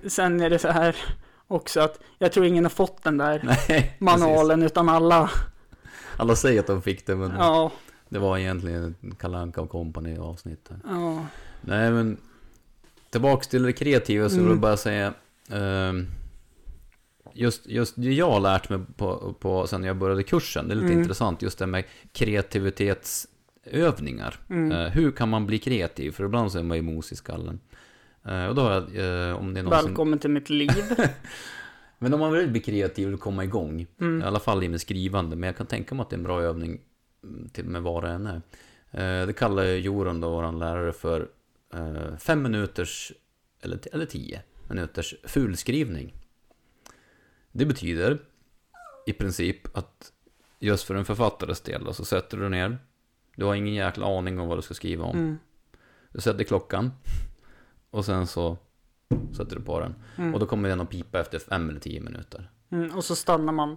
sen 0.09 0.41
är 0.41 0.51
det 0.51 0.59
så 0.59 0.69
här 0.69 0.97
också 1.49 1.81
att 1.81 1.99
jag 2.19 2.33
tror 2.33 2.47
ingen 2.47 2.65
har 2.65 2.71
fått 2.71 3.03
den 3.03 3.19
där 3.19 3.41
Nej, 3.45 3.57
precis. 3.67 4.01
manualen 4.01 4.63
utan 4.63 4.89
alla, 4.89 5.31
Alla 6.17 6.37
säger 6.37 6.61
att 6.61 6.67
de 6.67 6.83
fick 6.83 7.07
det, 7.07 7.17
men 7.17 7.31
ja, 7.39 7.73
det 8.09 8.19
var 8.19 8.39
egentligen 8.39 8.95
Kalle 9.19 9.39
Anka 9.39 9.61
och 9.61 9.71
Company 9.71 10.17
avsnitt. 10.19 10.69
här. 10.71 10.79
ja, 10.85 11.27
Nej, 11.61 11.91
men 11.91 12.17
tillbaks 13.11 13.49
till 13.49 13.63
det 13.63 13.73
kreativa 13.73 14.29
så 14.29 14.35
vill 14.35 14.41
Mm. 14.45 14.53
jag 14.53 14.61
bara 14.61 14.77
säga 14.77 15.15
ehm, 15.51 16.07
Just, 17.35 17.67
just 17.67 17.95
det 17.97 18.13
jag 18.13 18.31
har 18.31 18.41
lärt 18.41 18.69
mig 18.69 18.79
på, 18.97 19.35
på 19.41 19.67
sen 19.67 19.85
jag 19.85 19.97
började 19.97 20.23
kursen, 20.23 20.69
det 20.69 20.75
är 20.75 20.77
lite 20.77 20.87
Mm. 20.87 20.99
intressant, 21.01 21.43
just 21.43 21.59
det 21.59 21.67
med 21.67 21.85
kreativitetsövningar. 22.13 24.35
mm. 24.51 24.73
Eh, 24.73 24.89
hur 24.93 25.11
kan 25.11 25.29
man 25.29 25.47
bli 25.47 25.59
kreativ? 25.59 26.11
För 26.11 26.25
ibland 26.25 26.53
så 26.53 26.59
är 26.59 26.63
man 26.63 26.77
ju 26.77 26.83
mos 26.83 27.13
i 27.13 27.17
skallen. 27.17 27.61
Eh, 28.25 28.47
och 28.47 28.55
då 28.55 28.63
har 28.63 28.71
jag, 28.73 28.83
eh, 28.83 29.37
om 29.37 29.55
det 29.55 29.61
är 29.61 29.65
någon 29.65 29.79
som... 29.79 29.87
Välkommen 29.87 30.19
till 30.19 30.31
mitt 30.31 30.51
liv. 30.51 30.71
Men 31.99 32.15
om 32.15 32.21
man 32.21 32.33
vill 32.33 32.51
bli 32.51 32.61
kreativ 32.61 33.15
och 33.15 33.21
komma 33.21 33.45
igång, 33.45 33.81
i 33.81 33.87
Mm. 34.01 34.23
alla 34.29 34.41
fall 34.41 34.63
i 34.65 34.69
med 34.69 34.81
skrivande, 34.81 35.37
men 35.37 35.47
jag 35.47 35.57
kan 35.57 35.67
tänka 35.67 35.95
mig 35.95 36.03
att 36.03 36.11
det 36.11 36.15
är 36.15 36.19
en 36.19 36.25
bra 36.25 36.43
övning 36.43 36.81
mm, 37.25 37.49
till 37.49 37.65
med 37.65 37.83
vad 37.83 38.05
det 38.05 38.11
än 38.11 38.27
är. 38.27 38.43
Eh, 38.91 39.27
det 39.27 39.33
kallar 39.33 39.65
Jorun 39.65 40.21
då, 40.21 40.31
vår 40.31 40.53
lärare, 40.59 40.93
för 40.93 41.29
eh, 41.75 42.17
fem 42.19 42.43
minuters, 42.43 43.13
eller, 43.61 43.79
eller 43.93 44.07
tio 44.07 44.43
minuters 44.69 45.15
fulskrivning. 45.25 46.15
Det 47.53 47.67
betyder 47.67 48.19
i 49.07 49.13
princip 49.13 49.77
att 49.79 50.13
just 50.59 50.85
för 50.85 50.95
en 50.95 51.05
författares 51.05 51.61
del 51.61 51.95
så 51.95 52.05
sätter 52.05 52.37
du 52.37 52.49
ner, 52.49 52.79
du 53.37 53.45
har 53.45 53.55
ingen 53.55 53.75
jäkla 53.75 54.19
aning 54.19 54.41
om 54.41 54.49
vad 54.49 54.59
du 54.59 54.63
ska 54.63 54.75
skriva 54.75 55.05
om. 55.05 55.17
Mm. 55.17 55.39
Du 56.13 56.21
sätter 56.21 56.45
klockan 56.45 56.91
och 57.91 58.05
sen 58.05 58.27
så 58.27 58.57
sätter 59.37 59.57
du 59.57 59.63
på 59.63 59.81
den. 59.81 59.95
Mm. 60.17 60.35
Och 60.35 60.41
då 60.41 60.47
kommer 60.47 60.69
den 60.69 60.81
att 60.81 60.91
pipa 60.91 61.21
efter 61.21 61.39
fem 61.39 61.71
eller 61.71 61.81
tio 61.81 62.01
minuter. 62.01 62.51
Mm. 62.71 62.97
Och 62.97 63.05
så 63.05 63.17
stannar 63.17 63.53
man. 63.53 63.77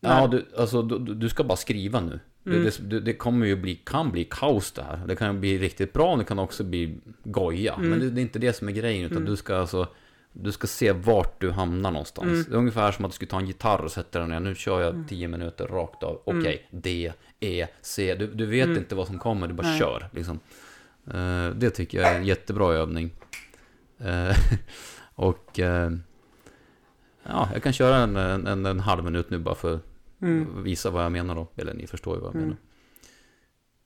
Ja, 0.00 0.26
du, 0.26 0.46
alltså, 0.56 0.82
du, 0.82 0.98
du 0.98 1.14
du 1.14 1.28
ska 1.28 1.44
bara 1.44 1.56
skriva 1.56 2.00
nu. 2.00 2.20
Mm. 2.46 2.64
Det, 2.64 2.90
det, 2.90 3.00
det 3.00 3.12
kommer 3.14 3.46
ju 3.46 3.56
bli, 3.56 3.74
kan 3.76 4.10
bli 4.10 4.24
kaos 4.24 4.72
det 4.72 4.82
här. 4.82 5.06
Det 5.06 5.16
kan 5.16 5.40
bli 5.40 5.58
riktigt 5.58 5.92
bra, 5.92 6.16
det 6.16 6.24
kan 6.24 6.38
också 6.38 6.64
bli 6.64 7.00
goja. 7.24 7.74
Mm. 7.74 7.90
Men 7.90 8.00
det, 8.00 8.10
det 8.10 8.20
är 8.20 8.22
inte 8.22 8.38
det 8.38 8.52
som 8.52 8.68
är 8.68 8.72
grejen, 8.72 9.04
utan 9.04 9.16
Mm. 9.16 9.30
du 9.30 9.36
ska 9.36 9.56
alltså 9.56 9.88
du 10.42 10.52
ska 10.52 10.66
se 10.66 10.92
vart 10.92 11.40
du 11.40 11.50
hamnar 11.50 11.90
någonstans. 11.90 12.26
Mm. 12.28 12.44
Det 12.48 12.54
är 12.54 12.58
ungefär 12.58 12.92
som 12.92 13.04
att 13.04 13.10
du 13.10 13.14
skulle 13.14 13.30
ta 13.30 13.38
en 13.38 13.46
gitarr 13.46 13.80
och 13.84 13.92
sätta 13.92 14.18
den 14.18 14.28
ner. 14.28 14.40
Nu 14.40 14.54
kör 14.54 14.80
jag 14.80 14.94
Mm. 14.94 15.06
tio 15.06 15.28
minuter 15.28 15.66
rakt 15.66 16.02
av. 16.02 16.22
Okej, 16.24 16.66
Mm. 16.70 16.80
D, 16.82 17.12
E, 17.40 17.66
C. 17.82 18.14
Du, 18.14 18.26
du 18.26 18.46
vet 18.46 18.66
Mm. 18.66 18.78
inte 18.78 18.94
vad 18.94 19.06
som 19.06 19.18
kommer, 19.18 19.46
du 19.48 19.54
bara 19.54 19.66
Nej. 19.66 19.78
kör. 19.78 20.08
Liksom. 20.12 20.40
Eh, 21.06 21.48
det 21.48 21.70
tycker 21.70 21.98
jag 22.00 22.10
är 22.10 22.16
en 22.18 22.24
jättebra 22.24 22.72
övning. 22.74 23.10
Eh, 23.98 24.36
och 25.14 25.60
eh, 25.60 25.90
ja, 27.22 27.48
jag 27.52 27.62
kan 27.62 27.72
köra 27.72 27.96
en, 27.96 28.16
en, 28.16 28.66
en, 28.66 28.80
halv 28.80 29.04
minut 29.04 29.30
nu 29.30 29.38
bara 29.38 29.54
för 29.54 29.80
Mm. 30.22 30.62
visa 30.62 30.90
vad 30.90 31.04
jag 31.04 31.12
menar 31.12 31.34
då. 31.34 31.48
Eller 31.56 31.74
ni 31.74 31.86
förstår 31.86 32.14
ju 32.16 32.20
vad 32.20 32.28
jag 32.28 32.34
Mm. 32.34 32.44
menar. 32.48 32.60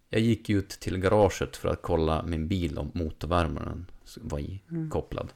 Jag 0.09 0.21
gick 0.21 0.51
ut 0.51 0.69
till 0.69 0.99
garaget 0.99 1.57
för 1.57 1.69
att 1.69 1.83
kolla 1.83 2.23
min 2.23 2.49
bil 2.49 2.79
om 2.79 2.91
motorvärmaren 2.95 3.87
var 4.17 4.39
i, 4.39 4.63
Mm. 4.71 4.91
kopplad. 4.91 5.33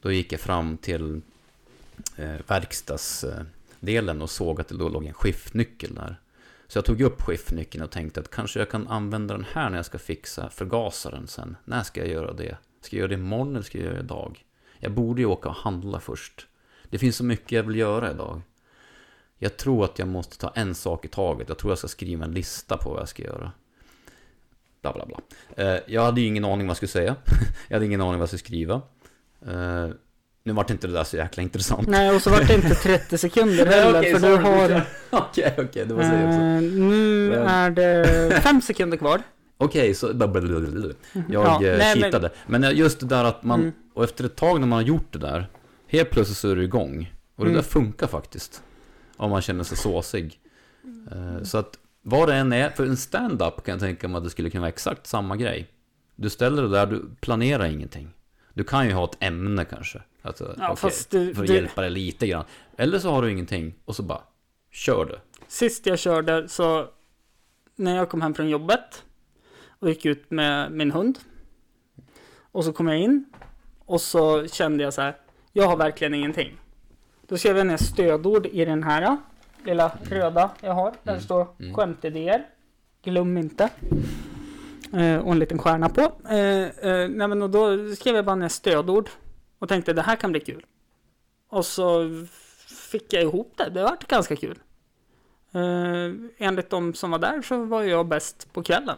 Då 0.00 0.12
gick 0.12 0.32
jag 0.32 0.40
fram 0.40 0.76
till 0.76 1.20
eh, 2.16 2.36
verkstadsdelen 2.46 4.22
och 4.22 4.30
såg 4.30 4.60
att 4.60 4.68
det 4.68 4.76
då 4.76 4.88
låg 4.88 5.04
en 5.04 5.14
skiftnyckel 5.14 5.94
där. 5.94 6.20
Så 6.68 6.78
jag 6.78 6.84
tog 6.84 7.00
upp 7.00 7.22
skiftnyckeln 7.22 7.84
och 7.84 7.90
tänkte 7.90 8.20
att 8.20 8.30
kanske 8.30 8.58
jag 8.58 8.70
kan 8.70 8.88
använda 8.88 9.34
den 9.34 9.46
här 9.52 9.70
när 9.70 9.78
jag 9.78 9.86
ska 9.86 9.98
fixa 9.98 10.50
förgasaren 10.50 11.26
sen. 11.26 11.56
När 11.64 11.82
ska 11.82 12.00
jag 12.00 12.08
göra 12.08 12.32
det? 12.32 12.56
Ska 12.80 12.96
jag 12.96 13.00
göra 13.00 13.08
det 13.08 13.14
imorgon 13.14 13.50
eller 13.50 13.62
ska 13.62 13.78
jag 13.78 13.84
göra 13.84 13.96
det 13.96 14.00
idag? 14.04 14.44
Jag 14.78 14.92
borde 14.92 15.20
ju 15.20 15.26
åka 15.26 15.48
och 15.48 15.54
handla 15.54 16.00
först. 16.00 16.46
Det 16.88 16.98
finns 16.98 17.16
så 17.16 17.24
mycket 17.24 17.52
jag 17.52 17.62
vill 17.62 17.76
göra 17.76 18.10
idag. 18.10 18.42
Jag 19.38 19.56
tror 19.56 19.84
att 19.84 19.98
jag 19.98 20.08
måste 20.08 20.38
ta 20.38 20.52
en 20.54 20.74
sak 20.74 21.04
i 21.04 21.08
taget. 21.08 21.48
Jag 21.48 21.58
tror 21.58 21.70
jag 21.70 21.78
ska 21.78 21.88
skriva 21.88 22.24
en 22.24 22.32
lista 22.32 22.76
på 22.76 22.90
vad 22.90 23.00
jag 23.00 23.08
ska 23.08 23.22
göra. 23.22 23.52
Bla 24.82 24.92
bla 24.92 25.06
bla. 25.06 25.20
Eh, 25.56 25.80
jag 25.86 26.02
hade 26.02 26.20
ju 26.20 26.26
ingen 26.26 26.44
aning 26.44 26.66
vad 26.66 26.70
jag 26.70 26.76
skulle 26.76 26.88
säga. 26.88 27.16
jag 27.68 27.76
hade 27.76 27.86
ingen 27.86 28.00
aning 28.00 28.12
vad 28.12 28.20
jag 28.20 28.28
skulle 28.28 28.38
skriva. 28.38 28.82
Eh, 29.46 29.88
nu 30.44 30.52
vart 30.52 30.70
inte 30.70 30.86
det 30.86 30.92
där 30.92 31.04
så 31.04 31.16
jäkla 31.16 31.42
intressant. 31.42 31.88
Nej, 31.88 32.14
och 32.14 32.22
så 32.22 32.30
var 32.30 32.40
det 32.44 32.54
inte 32.54 32.74
30 32.74 33.18
sekunder 33.18 33.66
heller, 33.70 33.98
okej, 34.00 34.12
för 34.12 34.20
så 34.20 34.26
du 34.26 34.36
har... 34.36 34.82
Okej, 35.10 35.54
okej, 35.58 35.84
det 35.86 35.94
var 35.94 36.02
så. 36.02 36.08
Eh, 36.08 36.60
nu 36.62 37.28
Men- 37.30 37.46
är 37.46 37.70
det 37.70 38.40
fem 38.42 38.60
sekunder 38.60 38.96
kvar. 38.96 39.22
Okej, 39.56 39.94
så 39.94 40.14
blablabla. 40.14 40.60
jag 41.12 41.24
Ja, 41.30 41.64
eh, 41.64 41.78
nej, 41.78 42.10
men-. 42.12 42.30
Men 42.46 42.76
just 42.76 43.00
det 43.00 43.06
där 43.06 43.24
att 43.24 43.42
man, 43.44 43.60
Mm. 43.60 43.72
och 43.94 44.04
efter 44.04 44.24
ett 44.24 44.36
tag 44.36 44.60
när 44.60 44.66
man 44.66 44.76
har 44.76 44.82
gjort 44.86 45.12
det 45.12 45.18
där, 45.18 45.46
helt 45.86 46.10
plötsligt 46.10 46.38
så 46.38 46.48
är 46.50 46.56
du 46.56 46.64
igång. 46.64 47.12
Och 47.36 47.44
det 47.44 47.50
Mm. 47.50 47.62
där 47.62 47.68
funkar 47.70 48.06
faktiskt. 48.06 48.62
Om 49.16 49.30
man 49.30 49.42
känner 49.42 49.64
sig 49.64 49.76
såsig. 49.76 50.38
Eh, 51.12 51.42
Så 51.42 51.58
att 51.58 51.78
vad 52.02 52.28
det 52.28 52.34
än 52.34 52.52
är, 52.52 52.70
för 52.70 52.86
en 52.86 52.96
stand-up 52.96 53.64
kan 53.64 53.72
jag 53.72 53.80
tänka 53.80 54.08
mig 54.08 54.18
att 54.18 54.24
det 54.24 54.30
skulle 54.30 54.50
kunna 54.50 54.60
vara 54.60 54.68
exakt 54.68 55.06
samma 55.06 55.36
grej. 55.36 55.68
Du 56.16 56.30
ställer 56.30 56.62
det 56.62 56.68
där, 56.68 56.86
du 56.86 57.02
planerar 57.20 57.64
ingenting. 57.64 58.08
Du 58.60 58.64
kan 58.64 58.86
ju 58.86 58.92
ha 58.92 59.04
ett 59.04 59.16
ämne 59.20 59.64
kanske. 59.64 60.02
Alltså, 60.22 60.54
Ja, 60.58 60.76
fast 60.76 61.10
du, 61.10 61.34
för 61.34 61.42
att 61.42 61.48
du, 61.48 61.54
hjälpa 61.54 61.80
dig 61.80 61.90
lite 61.90 62.26
grann. 62.26 62.44
Eller 62.76 62.98
så 62.98 63.10
har 63.10 63.22
du 63.22 63.30
ingenting 63.30 63.74
och 63.84 63.96
så 63.96 64.02
bara 64.02 64.22
kör 64.70 65.04
du. 65.04 65.18
Sist 65.48 65.86
jag 65.86 65.98
körde 65.98 66.48
så, 66.48 66.88
när 67.76 67.96
jag 67.96 68.08
kom 68.08 68.22
hem 68.22 68.34
från 68.34 68.48
jobbet 68.48 69.04
och 69.78 69.88
gick 69.88 70.06
ut 70.06 70.30
med 70.30 70.72
min 70.72 70.90
hund. 70.90 71.18
Och 72.40 72.64
så 72.64 72.72
kom 72.72 72.88
jag 72.88 72.98
in 72.98 73.24
och 73.78 74.00
så 74.00 74.46
kände 74.46 74.84
jag 74.84 74.94
så 74.94 75.02
här, 75.02 75.16
jag 75.52 75.66
har 75.66 75.76
verkligen 75.76 76.14
ingenting. 76.14 76.56
Då 77.28 77.36
skrev 77.36 77.56
jag 77.56 77.66
ner 77.66 77.76
stödord 77.76 78.46
i 78.46 78.64
den 78.64 78.82
här 78.82 79.16
lilla 79.64 79.92
röda 80.02 80.50
jag 80.60 80.72
har. 80.74 80.90
Där 80.90 80.98
det 81.02 81.10
Mm, 81.10 81.22
står 81.22 81.46
mm. 81.60 81.74
skämtidéer. 81.74 82.46
Glöm 83.02 83.38
inte. 83.38 83.68
Eh, 84.92 85.18
och 85.18 85.32
en 85.32 85.38
liten 85.38 85.58
stjärna 85.58 85.88
på. 85.88 86.12
Eh, 86.28 86.64
eh, 86.64 87.08
nej 87.08 87.28
men 87.28 87.42
och 87.42 87.50
då 87.50 87.94
skrev 87.94 88.16
jag 88.16 88.24
bara 88.24 88.36
ner 88.36 88.48
stödord. 88.48 89.08
Och 89.58 89.68
tänkte 89.68 89.92
det 89.92 90.02
här 90.02 90.16
kan 90.16 90.30
bli 90.32 90.40
kul. 90.40 90.66
Och 91.48 91.66
så 91.66 92.10
fick 92.90 93.12
jag 93.12 93.22
ihop 93.22 93.52
det. 93.56 93.70
Det 93.70 93.82
vart 93.82 94.06
ganska 94.06 94.36
kul. 94.36 94.58
Eh, 95.52 96.12
enligt 96.38 96.70
de 96.70 96.94
som 96.94 97.10
var 97.10 97.18
där 97.18 97.42
så 97.42 97.64
var 97.64 97.82
jag 97.82 98.06
bäst 98.06 98.52
på 98.52 98.62
kvällen. 98.62 98.96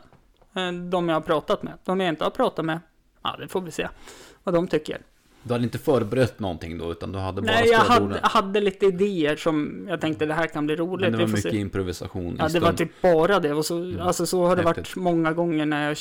Eh, 0.55 0.73
de 0.73 1.09
jag 1.09 1.17
har 1.17 1.21
pratat 1.21 1.63
med. 1.63 1.73
De 1.85 2.01
jag 2.01 2.09
inte 2.09 2.25
har 2.25 2.31
pratat 2.31 2.65
med, 2.65 2.81
ja 3.23 3.37
det 3.39 3.49
får 3.49 3.61
vi 3.61 3.71
se 3.71 3.89
vad 4.45 4.55
de 4.55 4.69
tycker. 4.69 5.01
Du 5.43 5.53
hade 5.53 5.65
inte 5.65 5.79
förberett 5.79 6.41
någonting 6.41 6.79
då, 6.79 6.93
utan 6.93 7.13
du 7.13 7.19
hade 7.19 7.43
bara 7.43 7.53
Nej, 7.53 7.69
jag 7.69 7.79
hade, 7.79 8.21
hade 8.23 8.61
lite 8.61 8.87
idéer 8.87 9.37
som 9.37 9.87
jag 9.89 10.01
tänkte 10.01 10.27
det 10.27 10.35
här 10.35 10.47
kan 10.47 10.67
bli 10.67 10.77
roligt. 10.77 11.01
Men 11.01 11.13
det 11.13 11.19
var 11.19 11.27
mycket 11.27 11.43
se. 11.53 11.57
improvisation 11.57 12.37
Ja, 12.39 12.49
det 12.49 12.61
var 12.61 12.73
stund. 12.73 12.79
typ 12.79 13.03
bara 13.03 13.41
det. 13.41 13.53
Och 13.53 13.67
så, 13.67 13.77
Mm. 13.79 14.01
alltså, 14.01 14.27
så 14.27 14.47
har 14.47 14.57
det 14.57 14.63
varit 14.63 14.97
många 14.97 15.33
gånger 15.33 15.67
när 15.67 15.89
jag... 15.89 15.97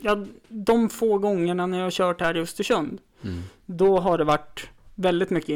Ja, 0.00 0.24
de 0.48 0.88
få 0.88 1.18
gångerna 1.18 1.66
när 1.66 1.78
jag 1.78 1.84
har 1.86 1.90
kört 1.90 2.20
här 2.20 2.36
i 2.36 2.40
Östersund. 2.40 3.00
Mm. 3.22 3.42
Då 3.66 3.98
har 4.00 4.18
det 4.18 4.24
varit 4.24 4.68
väldigt 4.94 5.30
mycket 5.30 5.48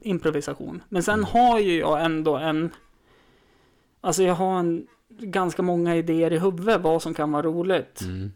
improvisation. 0.00 0.82
Men 0.88 1.02
sen 1.02 1.14
Mm. 1.14 1.24
har 1.24 1.58
ju 1.58 1.78
jag 1.78 2.04
ändå 2.04 2.36
en... 2.36 2.70
Alltså 4.00 4.22
jag 4.22 4.34
har 4.34 4.58
en, 4.58 4.86
ganska 5.18 5.62
många 5.62 5.96
idéer 5.96 6.32
i 6.32 6.38
huvudet 6.38 6.80
vad 6.80 7.02
som 7.02 7.14
kan 7.14 7.32
vara 7.32 7.42
roligt. 7.42 8.00
Mm. 8.00 8.32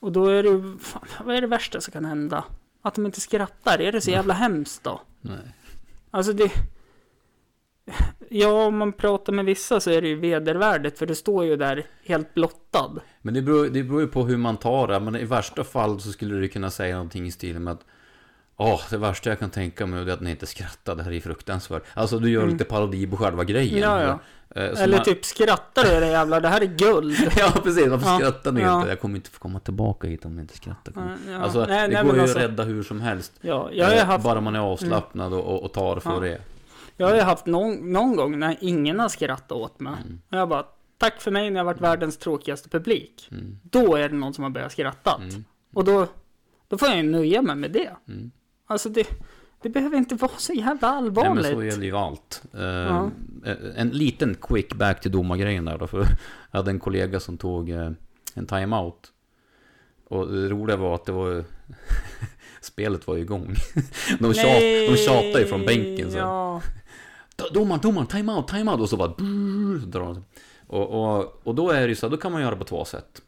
Och 0.00 0.12
då 0.12 0.26
är 0.26 0.42
det. 0.42 0.78
Fan, 0.80 1.02
vad 1.26 1.36
är 1.36 1.40
det 1.40 1.46
värsta 1.46 1.80
som 1.80 1.92
kan 1.92 2.04
hända? 2.04 2.44
Att 2.82 2.94
de 2.94 3.06
inte 3.06 3.20
skrattar. 3.20 3.80
Är 3.80 3.92
det 3.92 4.00
så 4.00 4.10
jävla 4.10 4.34
hemskt 4.34 4.84
då? 4.84 5.00
Nej. 5.20 5.54
Alltså 6.10 6.32
det... 6.32 6.52
Ja, 8.28 8.66
om 8.66 8.78
man 8.78 8.92
pratar 8.92 9.32
med 9.32 9.44
vissa 9.44 9.80
så 9.80 9.90
är 9.90 10.02
det 10.02 10.08
ju 10.08 10.14
vedervärdigt 10.14 10.98
för 10.98 11.06
det 11.06 11.14
står 11.14 11.44
ju 11.44 11.56
där 11.56 11.86
helt 12.04 12.34
blottad. 12.34 13.00
Men 13.22 13.34
det 13.34 13.42
beror, 13.42 13.68
det 13.68 13.82
beror 13.82 14.00
ju 14.00 14.06
på 14.06 14.24
hur 14.24 14.36
man 14.36 14.56
tar 14.56 14.88
det. 14.88 15.00
Men 15.00 15.16
i 15.16 15.24
värsta 15.24 15.64
fall 15.64 16.00
så 16.00 16.12
skulle 16.12 16.34
du 16.34 16.48
kunna 16.48 16.70
säga 16.70 16.94
någonting 16.94 17.26
i 17.26 17.30
stil 17.30 17.58
med 17.58 17.72
att 17.72 17.84
Åh, 18.60 18.80
det 18.90 18.96
värsta 18.96 19.30
jag 19.30 19.38
kan 19.38 19.50
tänka 19.50 19.86
mig 19.86 20.02
är 20.02 20.12
att 20.12 20.20
ni 20.20 20.30
inte 20.30 20.46
skrattar, 20.46 20.94
det 20.96 21.02
här 21.02 21.12
är 21.12 21.20
fruktansvärt. 21.20 21.82
Alltså 21.94 22.18
du 22.18 22.30
gör 22.30 22.42
Mm. 22.42 22.52
lite 22.52 22.64
parodi 22.64 23.06
på 23.06 23.16
själva 23.16 23.44
grejen. 23.44 23.78
Ja, 23.78 24.02
ja. 24.02 24.18
Eh, 24.62 24.74
så 24.74 24.82
Eller 24.82 24.96
man- 24.96 25.04
typ 25.04 25.24
skrattar 25.24 25.84
du 25.84 25.90
era 25.90 26.06
jävlar, 26.06 26.40
det 26.40 26.48
här 26.48 26.60
är 26.60 26.66
guld. 26.66 27.16
Ja, 27.38 27.52
precis. 27.62 27.86
Varför 27.88 28.06
Ja, 28.06 28.18
skrattar 28.18 28.52
ni 28.52 28.60
ja. 28.60 28.76
inte? 28.78 28.88
Jag 28.88 29.00
kommer 29.00 29.16
inte 29.16 29.30
få 29.30 29.38
komma 29.40 29.60
tillbaka 29.60 30.06
hit 30.08 30.24
om 30.24 30.34
ni 30.36 30.40
inte 30.42 30.56
skrattar. 30.56 31.16
Ja. 31.28 31.38
Alltså, 31.38 31.64
Nej, 31.68 31.88
det 31.88 31.94
nej, 31.94 32.04
går 32.04 32.14
ju 32.14 32.20
alltså, 32.22 32.38
att 32.38 32.44
rädda 32.44 32.62
hur 32.64 32.82
som 32.82 33.00
helst. 33.00 33.32
Ja, 33.40 33.68
jag 33.72 33.86
har 33.86 33.92
Eh, 33.92 34.04
haft, 34.04 34.24
Bara 34.24 34.40
man 34.40 34.54
är 34.54 34.60
avslappnad 34.60 35.32
och, 35.32 35.44
och, 35.44 35.62
och 35.64 35.72
tar 35.72 35.94
det 35.94 36.00
för 36.00 36.20
det. 36.20 36.38
jag 36.96 37.06
har 37.08 37.14
ju 37.14 37.20
haft 37.20 37.46
någon, 37.46 37.92
någon 37.92 38.16
gång 38.16 38.38
när 38.38 38.56
ingen 38.60 39.00
har 39.00 39.08
skrattat 39.08 39.52
åt 39.52 39.80
mig. 39.80 39.94
Mm. 40.06 40.20
Och 40.30 40.36
jag 40.38 40.48
bara, 40.48 40.64
tack 40.98 41.20
för 41.20 41.30
mig 41.30 41.50
när 41.50 41.60
jag 41.60 41.64
varit 41.64 41.80
världens 41.80 42.18
tråkigaste 42.18 42.68
publik. 42.68 43.28
Mm. 43.32 43.58
Då 43.62 43.96
är 43.96 44.08
det 44.08 44.14
någon 44.14 44.34
som 44.34 44.44
har 44.44 44.50
börjat 44.50 44.72
skratta. 44.72 45.20
Mm. 45.22 45.44
Och 45.74 45.84
då, 45.84 46.06
då 46.68 46.78
får 46.78 46.88
jag 46.88 46.96
ju 46.96 47.02
nöja 47.02 47.42
mig 47.42 47.56
med 47.56 47.70
det. 47.70 47.90
Mm. 48.08 48.30
Alltså 48.70 48.88
det, 48.88 49.06
det 49.62 49.68
behöver 49.68 49.96
inte 49.98 50.14
vara 50.14 50.32
så 50.38 50.52
jävla 50.52 50.88
Nej, 50.88 50.98
allvarligt. 50.98 51.42
men 51.42 51.54
så 51.54 51.64
gäller 51.64 51.84
ju 51.86 51.96
allt. 51.96 52.42
Eh, 52.54 52.60
Ja. 52.62 53.10
En 53.76 53.88
liten 53.88 54.34
quick 54.34 54.74
back 54.74 55.00
till 55.00 55.10
domargrejen 55.12 55.64
där 55.64 55.78
då. 55.78 55.86
För 55.86 55.98
jag 56.50 56.58
hade 56.58 56.70
en 56.70 56.80
kollega 56.80 57.20
som 57.20 57.36
tog 57.38 57.70
eh, 57.70 57.90
en 58.34 58.46
timeout. 58.46 59.12
Och 60.08 60.32
det 60.32 60.48
roliga 60.48 60.76
var 60.76 60.94
att 60.94 61.04
det 61.04 61.12
var. 61.12 61.44
Spelet 62.60 63.06
var 63.06 63.16
ju 63.16 63.22
igång. 63.22 63.54
De, 64.20 64.34
tjat, 64.34 64.60
de 64.88 64.96
tjatade 64.96 65.40
ju 65.40 65.46
från 65.46 65.66
bänken. 65.66 66.10
Så. 66.12 66.18
Ja. 66.18 66.62
Domaren, 67.52 67.80
domaren, 67.80 68.06
timeout, 68.06 68.48
timeout. 68.48 68.80
Och 68.80 68.88
så 68.88 68.96
bara... 68.96 69.12
Och, 70.70 70.88
och, 71.18 71.40
och 71.46 71.54
då 71.54 71.70
är 71.70 71.80
det 71.80 71.86
ju 71.88 71.94
så 71.94 72.06
här, 72.06 72.10
då 72.10 72.16
kan 72.16 72.32
man 72.32 72.42
göra 72.42 72.56
på 72.56 72.64
två 72.64 72.84
sätt. 72.84 73.22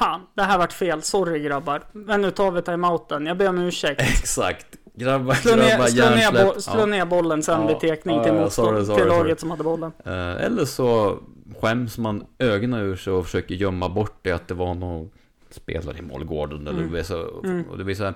Fan, 0.00 0.20
det 0.34 0.42
här 0.42 0.58
vart 0.58 0.72
fel. 0.72 1.02
Sorry 1.02 1.40
grabbar. 1.40 1.82
Men 1.92 2.20
nu 2.22 2.30
tar 2.30 2.50
vi 2.50 2.62
timeouten. 2.62 3.26
Jag 3.26 3.36
ber 3.36 3.48
om 3.48 3.58
ursäkt. 3.58 4.00
Exakt. 4.20 4.66
Grabbar, 4.94 5.34
Slå 5.34 5.50
grabbar, 5.56 5.78
ner, 5.78 5.86
slå 5.86 6.10
ner, 6.10 6.44
bo, 6.54 6.60
slå 6.60 6.78
Ja. 6.80 6.86
ner 6.86 7.04
bollen 7.04 7.42
sen 7.42 7.60
Ja. 7.60 7.66
vid 7.66 7.80
tekning 7.80 8.16
Ja, 8.16 8.24
till, 8.24 8.34
ja, 8.34 8.50
sorry, 8.50 8.84
sorry, 8.84 8.98
till 9.00 9.08
laget 9.08 9.22
sorry. 9.22 9.36
som 9.38 9.50
hade 9.50 9.62
bollen. 9.64 9.92
Eh, 10.04 10.44
Eller 10.44 10.64
så 10.64 11.18
skäms 11.60 11.98
man 11.98 12.24
ögonen 12.38 12.80
ur 12.80 12.96
sig 12.96 13.12
och 13.12 13.24
försöker 13.24 13.54
gömma 13.54 13.88
bort 13.88 14.18
det 14.22 14.32
att 14.32 14.48
det 14.48 14.54
var 14.54 14.74
någon 14.74 15.10
spelare 15.50 15.98
i 15.98 16.02
målgården. 16.02 16.66
Eller 16.66 16.82
Mm. 16.82 17.04
så, 17.04 17.40
Mm. 17.44 17.62
och 17.70 17.78
det 17.78 17.84
blir 17.84 17.94
så 17.94 18.04
här, 18.04 18.14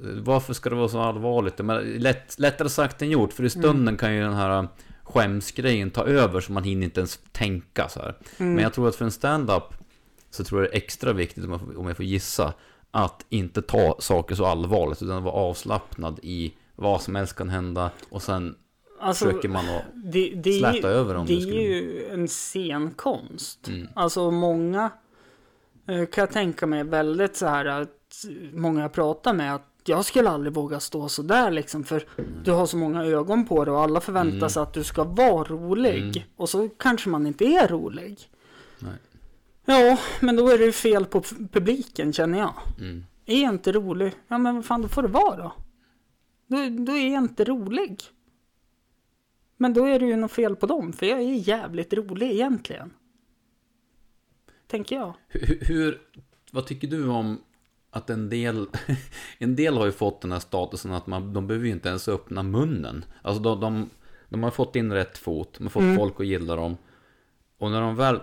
eh, 0.00 0.06
varför 0.22 0.54
ska 0.54 0.70
det 0.70 0.76
vara 0.76 0.88
så 0.88 1.00
allvarligt? 1.00 1.58
Men 1.58 1.76
lätt, 1.84 2.38
lättare 2.38 2.68
sagt 2.68 3.02
än 3.02 3.10
gjort, 3.10 3.32
för 3.32 3.44
i 3.44 3.50
stunden 3.50 3.80
Mm. 3.88 3.96
kan 3.96 4.14
ju 4.14 4.20
den 4.20 4.34
här 4.34 4.68
skämsgrejen 5.02 5.90
ta 5.90 6.04
över 6.04 6.40
så 6.40 6.52
man 6.52 6.64
hinner 6.64 6.84
inte 6.84 7.00
ens 7.00 7.18
tänka 7.32 7.88
så 7.88 8.00
här. 8.00 8.14
Mm. 8.38 8.54
Men 8.54 8.62
jag 8.62 8.72
tror 8.72 8.88
att 8.88 8.96
för 8.96 9.04
en 9.04 9.10
stand-up 9.10 9.62
så 10.34 10.44
tror 10.44 10.60
jag 10.62 10.70
det 10.70 10.74
är 10.74 10.78
extra 10.78 11.12
viktigt, 11.12 11.44
om 11.44 11.50
jag, 11.50 11.60
får, 11.60 11.78
om 11.78 11.86
jag 11.86 11.96
får 11.96 12.04
gissa, 12.04 12.52
att 12.90 13.26
inte 13.28 13.62
ta 13.62 13.96
saker 13.98 14.34
så 14.34 14.44
allvarligt, 14.46 15.02
utan 15.02 15.22
vara 15.22 15.34
avslappnad 15.34 16.20
i 16.22 16.54
vad 16.76 17.02
som 17.02 17.14
helst 17.14 17.36
kan 17.36 17.48
hända 17.48 17.90
och 18.08 18.22
sen 18.22 18.56
alltså, 19.00 19.24
försöker 19.24 19.48
man 19.48 19.68
att 19.68 19.82
det, 19.94 20.32
det, 20.34 20.50
är 20.50 20.58
släta 20.58 20.88
ju, 20.88 20.94
över 20.94 21.14
om 21.14 21.26
det 21.26 21.34
det 21.34 21.38
är 21.38 21.40
skulle... 21.40 21.60
ju 21.62 22.08
en 22.08 22.28
scenkonst. 22.28 23.68
Mm. 23.68 23.88
Alltså 23.94 24.30
många 24.30 24.90
eh, 25.88 26.06
kan 26.06 26.22
jag 26.22 26.30
tänka 26.32 26.66
mig 26.66 26.84
väldigt 26.84 27.36
så 27.36 27.46
här 27.46 27.64
att 27.66 28.24
många 28.52 28.82
jag 28.82 28.92
pratar 28.92 29.32
med 29.34 29.54
att 29.54 29.70
jag 29.86 30.04
skulle 30.04 30.30
aldrig 30.30 30.52
våga 30.54 30.80
stå 30.80 31.08
så 31.08 31.22
där 31.22 31.50
liksom 31.50 31.84
för 31.84 32.04
du 32.44 32.50
har 32.52 32.66
så 32.66 32.76
många 32.76 33.04
ögon 33.04 33.46
på 33.46 33.64
dig 33.64 33.74
och 33.74 33.80
alla 33.82 34.00
förväntar 34.00 34.36
Mm. 34.36 34.50
sig 34.50 34.62
att 34.62 34.72
du 34.72 34.84
ska 34.84 35.04
vara 35.04 35.44
rolig 35.44 36.02
Mm. 36.16 36.28
och 36.36 36.48
så 36.48 36.68
kanske 36.68 37.08
man 37.08 37.26
inte 37.26 37.44
är 37.44 37.68
rolig. 37.68 38.20
Nej. 38.78 38.92
Ja, 39.64 39.98
men 40.20 40.36
då 40.36 40.48
är 40.48 40.58
det 40.58 40.64
ju 40.64 40.72
fel 40.72 41.04
på 41.04 41.22
publiken 41.52 42.12
känner 42.12 42.38
jag. 42.38 42.54
Mm. 42.80 43.04
Är 43.26 43.42
jag 43.42 43.54
inte 43.54 43.72
rolig? 43.72 44.12
Ja 44.28 44.38
men 44.38 44.54
vad 44.54 44.64
fan 44.64 44.82
då 44.82 44.88
får 44.88 45.02
det 45.02 45.08
vara 45.08 45.36
då. 45.36 45.52
Då, 46.46 46.56
då 46.84 46.92
är 46.92 47.12
jag 47.12 47.22
inte 47.22 47.44
rolig. 47.44 48.02
Men 49.56 49.74
då 49.74 49.84
är 49.84 49.98
det 49.98 50.06
ju 50.06 50.16
något 50.16 50.32
fel 50.32 50.56
på 50.56 50.66
dem, 50.66 50.92
för 50.92 51.06
jag 51.06 51.18
är 51.18 51.48
jävligt 51.48 51.92
rolig 51.92 52.30
egentligen. 52.30 52.90
Tänker 54.66 54.96
jag. 54.96 55.14
Hur, 55.28 55.58
hur, 55.60 56.00
vad 56.50 56.66
tycker 56.66 56.88
du 56.88 57.08
om 57.08 57.38
att 57.90 58.10
en 58.10 58.30
del, 58.30 58.66
en 59.38 59.56
del 59.56 59.76
har 59.76 59.86
ju 59.86 59.92
fått 59.92 60.20
den 60.20 60.32
här 60.32 60.38
statusen 60.40 60.92
att 60.92 61.06
man, 61.06 61.32
de 61.32 61.46
behöver 61.46 61.66
ju 61.66 61.72
inte 61.72 61.88
ens 61.88 62.08
öppna 62.08 62.42
munnen. 62.42 63.04
Alltså 63.22 63.42
de, 63.42 63.60
de, 63.60 63.90
de 64.28 64.42
har 64.42 64.50
fått 64.50 64.76
in 64.76 64.92
rätt 64.92 65.18
fot, 65.18 65.54
de 65.58 65.64
har 65.64 65.70
fått 65.70 65.82
Mm. 65.82 65.96
folk 65.96 66.20
att 66.20 66.26
gilla 66.26 66.56
dem. 66.56 66.76
Och 67.58 67.70
när 67.70 67.80
de 67.80 67.96
väl 67.96 68.20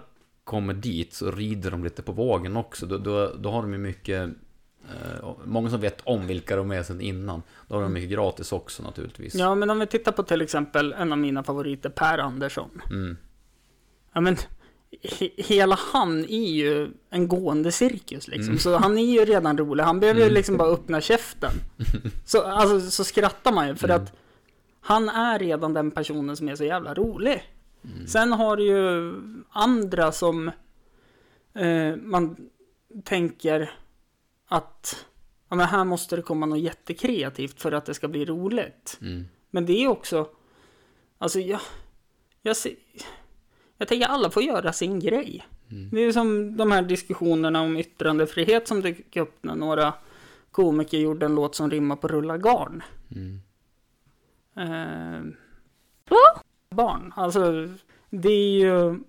kommer 0.52 0.74
dit 0.74 1.14
så 1.14 1.32
rider 1.32 1.72
de 1.72 1.84
lite 1.84 2.02
på 2.02 2.12
vågen 2.12 2.58
också. 2.58 2.86
Då, 2.86 2.98
då, 2.98 3.32
då 3.40 3.52
har 3.52 3.62
de 3.62 3.72
ju 3.74 3.78
mycket, 3.80 4.30
eh, 4.90 5.30
många 5.46 5.70
som 5.70 5.82
vet 5.82 6.02
om 6.04 6.28
vilka 6.28 6.56
de 6.56 6.72
är 6.72 6.84
sedan 6.84 7.02
innan. 7.02 7.42
Då 7.68 7.76
har 7.76 7.82
de 7.82 7.94
mycket 7.94 8.10
gratis 8.10 8.52
också 8.52 8.84
naturligtvis. 8.84 9.36
Ja, 9.36 9.56
men 9.56 9.70
om 9.70 9.80
vi 9.80 9.88
tittar 9.88 10.12
på 10.12 10.24
till 10.24 10.42
exempel 10.42 10.94
en 10.94 11.12
av 11.12 11.18
mina 11.18 11.44
favoriter, 11.44 11.90
Per 11.90 12.18
Andersson. 12.18 12.82
Mm. 12.90 13.18
Ja, 14.14 14.22
men 14.22 14.36
he- 15.04 15.32
hela 15.38 15.78
han 15.94 16.20
är 16.26 16.50
ju 16.52 16.90
en 17.10 17.28
gående 17.28 17.72
cirkus 17.72 18.28
liksom. 18.28 18.48
Mm. 18.48 18.58
Så 18.60 18.78
han 18.78 18.98
är 18.98 19.06
ju 19.06 19.26
redan 19.26 19.58
rolig. 19.58 19.84
Han 19.84 20.00
behöver 20.00 20.20
ju 20.20 20.26
Mm. 20.26 20.36
liksom 20.36 20.58
bara 20.58 20.70
öppna 20.70 21.02
käften. 21.02 21.52
Så, 22.26 22.42
alltså, 22.42 22.92
så 22.92 23.04
skrattar 23.04 23.52
man 23.52 23.68
ju 23.68 23.76
för 23.76 23.90
Mm. 23.90 24.04
att 24.04 24.14
han 24.82 25.10
är 25.10 25.40
redan 25.40 25.74
den 25.74 25.92
personen 25.92 26.38
som 26.38 26.50
är 26.50 26.56
så 26.56 26.64
jävla 26.64 26.94
rolig. 26.94 27.44
Mm. 27.84 28.08
Sen 28.08 28.32
har 28.32 28.58
du 28.58 28.64
ju 28.64 29.14
andra 29.50 30.12
som 30.12 30.52
eh, 31.54 31.96
man 31.96 32.50
tänker 33.04 33.72
att 34.48 35.06
ja 35.50 35.56
men 35.56 35.68
här 35.68 35.84
måste 35.86 36.16
det 36.16 36.22
komma 36.22 36.46
något 36.46 36.60
jättekreativt 36.60 37.62
för 37.62 37.72
att 37.72 37.86
det 37.86 37.94
ska 37.94 38.08
bli 38.08 38.26
roligt. 38.26 38.98
Mm. 39.02 39.26
Men 39.50 39.66
det 39.66 39.84
är 39.84 39.88
också, 39.88 40.30
alltså 41.18 41.40
jag, 41.40 41.60
jag, 42.42 42.58
ser, 42.58 42.76
jag 43.78 43.88
tänker 43.88 44.08
alla 44.08 44.30
får 44.30 44.44
göra 44.44 44.74
sin 44.74 45.00
grej. 45.00 45.48
Mm. 45.72 45.90
Det 45.90 46.02
är 46.02 46.12
som 46.12 46.58
de 46.58 46.72
här 46.72 46.82
diskussionerna 46.82 47.62
om 47.62 47.78
yttrandefrihet 47.78 48.68
som 48.68 48.82
dök 48.82 49.18
upp 49.18 49.38
när 49.42 49.56
några 49.56 49.94
komiker 50.52 50.98
gjorde 50.98 51.26
en 51.26 51.36
låt 51.36 51.56
som 51.56 51.70
rimmar 51.70 51.96
på 51.96 52.08
rulla 52.08 52.38
garn. 52.38 52.84
Mm. 53.12 53.42
Eh, 54.56 55.34
barn, 56.76 57.14
alltså 57.16 57.68
det 58.10 58.30
är 58.30 58.60
ju, 58.60 59.00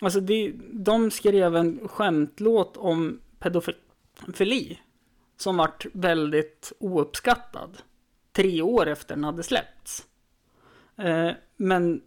alltså 0.00 0.20
det, 0.20 0.52
de 0.72 1.10
skrev 1.10 1.56
en 1.56 1.88
skämtlåt 1.88 2.76
om 2.76 3.20
pedofili 3.38 4.78
som 5.36 5.56
vart 5.56 5.86
väldigt 5.92 6.72
ouppskattad 6.78 7.78
tre 8.32 8.62
år 8.62 8.86
efter 8.86 9.14
den 9.14 9.24
hade 9.24 9.42
släppts. 9.42 10.06
Eh, 10.96 11.30
men 11.56 12.02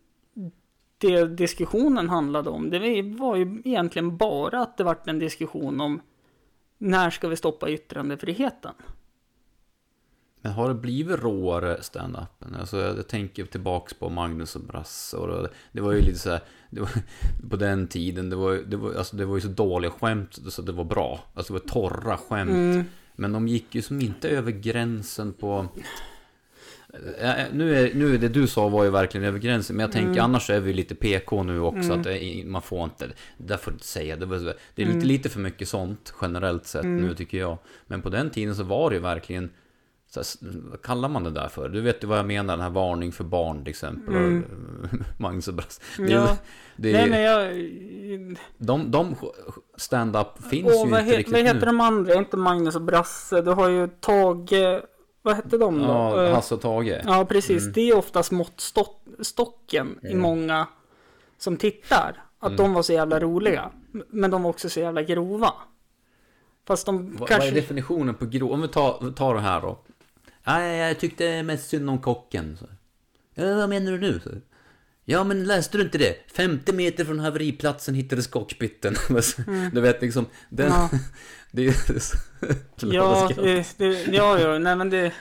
det 0.98 1.26
diskussionen 1.26 2.10
handlade 2.10 2.50
om, 2.50 2.70
det 2.70 3.02
var 3.02 3.36
ju 3.36 3.62
egentligen 3.66 4.18
bara 4.18 4.62
att 4.62 4.78
det 4.78 4.84
vart 4.84 5.08
en 5.08 5.20
diskussion 5.20 5.82
om 5.82 6.02
när 6.78 7.10
ska 7.10 7.28
vi 7.28 7.36
stoppa 7.36 7.70
yttrandefriheten? 7.70 8.74
Men 10.42 10.52
har 10.52 10.68
det 10.68 10.74
blivit 10.76 11.20
råare 11.20 11.78
stand-upen? 11.82 12.56
Alltså 12.60 12.78
jag 12.80 13.08
tänker 13.08 13.46
tillbaks 13.46 13.94
på 13.94 14.10
Magnus 14.10 14.56
och 14.56 14.62
Brasse 14.62 15.18
och 15.18 15.48
det, 15.72 15.82
var 15.82 15.92
ju 15.92 16.02
lite 16.02 16.20
så 16.20 16.30
här, 16.30 16.42
var, 16.70 16.90
på 17.50 17.56
den 17.56 17.88
tiden, 17.88 18.30
det 18.30 18.36
var, 18.36 18.54
det, 18.68 18.78
var, 18.78 18.94
alltså 18.94 19.16
det 19.16 19.26
var 19.26 19.36
ju 19.36 19.42
så 19.42 19.48
dåliga 19.48 19.92
skämt 19.92 20.40
så 20.50 20.62
det 20.62 20.72
var 20.72 20.84
bra. 20.84 21.20
Alltså 21.34 21.54
det 21.54 21.60
var 21.60 21.68
torra 21.68 22.18
skämt. 22.18 22.50
Mm. 22.52 22.84
Men 23.16 23.32
de 23.32 23.48
gick 23.48 23.76
ju 23.76 23.82
som 23.82 24.02
inte 24.02 24.30
över 24.30 24.52
gränsen 24.52 25.34
på... 25.34 25.68
Eh, 27.20 27.34
Nu 27.54 27.76
är, 27.76 27.94
nu 27.94 28.14
är 28.14 28.18
det 28.18 28.30
du 28.30 28.48
sa 28.48 28.70
var 28.70 28.84
ju 28.84 28.90
verkligen 28.90 29.28
över 29.28 29.40
gränsen, 29.40 29.76
men 29.76 29.82
jag 29.84 29.92
tänker 29.92 30.10
Mm. 30.12 30.24
annars 30.24 30.50
är 30.50 30.60
vi 30.60 30.74
lite 30.74 30.96
PK 30.96 31.44
nu 31.44 31.60
också, 31.60 31.80
Mm. 31.80 31.98
att 32.00 32.04
det 32.04 32.24
är, 32.24 32.46
man 32.46 32.62
får 32.62 32.84
inte, 32.84 33.08
där 33.38 33.58
får 33.58 33.72
du 33.72 33.76
inte 33.76 33.88
säga, 33.88 34.16
det, 34.16 34.26
var, 34.26 34.38
det 34.38 34.82
är 34.82 34.86
lite, 34.86 34.92
Mm. 34.98 35.08
lite 35.08 35.30
för 35.30 35.40
mycket 35.40 35.68
sånt 35.68 36.14
generellt 36.22 36.66
sett 36.66 36.84
Mm. 36.84 37.02
nu 37.08 37.16
tycker 37.16 37.38
jag. 37.38 37.58
Men 37.88 38.02
på 38.02 38.10
den 38.10 38.30
tiden 38.30 38.56
så 38.56 38.64
var 38.64 38.90
det 38.90 38.96
ju 38.96 39.02
verkligen, 39.02 39.50
så 40.14 40.22
vad 40.42 40.82
kallar 40.82 41.10
man 41.10 41.24
det 41.24 41.32
där 41.32 41.48
för? 41.48 41.70
Du 41.70 41.82
vet 41.82 42.04
ju 42.04 42.08
vad 42.08 42.18
jag 42.20 42.26
menar, 42.26 42.54
den 42.58 42.64
här 42.64 42.70
varning 42.70 43.12
för 43.12 43.24
barn 43.24 43.64
till 43.64 43.70
exempel. 43.70 44.16
Mm. 44.16 44.46
Magnus 45.20 45.48
och 45.48 45.54
Brasse. 45.54 45.82
Det, 45.98 46.12
Ja, 46.12 46.38
det, 46.76 46.92
nej 46.94 47.10
men 47.10 47.22
jag... 47.22 48.38
de, 48.58 48.92
de 48.92 49.16
stand-up 49.78 50.28
finns 50.50 50.68
Åh, 50.68 50.76
ju 50.76 50.82
inte 50.84 50.98
he, 51.02 51.18
riktigt 51.18 51.34
vad 51.34 51.42
heter 51.44 51.60
nu. 51.60 51.66
de 51.66 51.82
andra? 51.82 52.14
Inte 52.16 52.38
Magnus 52.38 52.76
och 52.76 52.82
Brasse. 52.82 53.42
Du 53.42 53.52
har 53.52 53.70
ju 53.70 53.88
Tage... 53.88 54.82
Vad 55.22 55.36
hette 55.36 55.58
de 55.58 55.80
då? 55.80 55.86
Ja, 55.86 56.26
Eh, 56.26 56.34
Hasse 56.34 56.56
och 56.56 56.62
Tage. 56.62 57.02
Ja, 57.06 57.26
precis. 57.26 57.62
Mm. 57.64 57.74
Det 57.74 57.82
är 57.90 57.98
oftast 57.98 58.32
måttstocken 58.32 60.00
i 60.04 60.08
Mm. 60.08 60.20
många 60.22 60.68
som 61.38 61.58
tittar. 61.58 62.24
Att 62.40 62.48
Mm. 62.52 62.58
de 62.58 62.74
var 62.74 62.82
så 62.82 62.94
jävla 62.94 63.20
roliga. 63.20 63.72
Men 64.10 64.32
de 64.32 64.44
var 64.44 64.50
också 64.50 64.70
så 64.70 64.80
jävla 64.80 65.02
grova. 65.04 65.54
Fast 66.68 66.86
de 66.86 67.18
Vad, 67.18 67.30
kanske... 67.30 67.48
vad 67.50 67.58
är 67.58 67.62
definitionen 67.62 68.16
på 68.16 68.26
grov? 68.26 68.52
Om 68.52 68.62
vi 68.62 68.68
tar, 68.68 69.12
tar 69.12 69.34
det 69.36 69.40
här 69.42 69.62
då. 69.62 69.80
Nej, 70.44 70.78
jag 70.78 71.00
tyckte 71.00 71.44
mest 71.44 71.70
synd 71.70 71.90
om 71.90 72.00
kocken. 72.00 72.58
Så. 72.60 72.66
Ja, 73.36 73.56
vad 73.56 73.70
menar 73.70 73.92
du 73.92 74.00
nu? 74.00 74.20
Så. 74.24 74.30
Ja, 75.06 75.24
men 75.24 75.44
läste 75.44 75.78
du 75.78 75.84
inte 75.84 75.98
det? 75.98 76.16
50 76.34 76.74
meter 76.74 77.06
från 77.06 77.20
haveriplatsen 77.20 77.96
hittades 77.96 78.28
kockpytten. 78.28 78.96
Du 79.74 79.82
vet 79.82 80.02
liksom, 80.02 80.26
den... 80.50 80.68
Ja. 80.68 80.90
det 81.52 81.68
är 81.68 82.00
så... 82.00 82.18
Ja, 82.78 83.30
det, 83.36 83.78
det, 83.78 84.08
ja, 84.12 84.40
ja, 84.40 84.60
nej 84.60 84.76
men 84.76 84.90
det... 84.90 85.12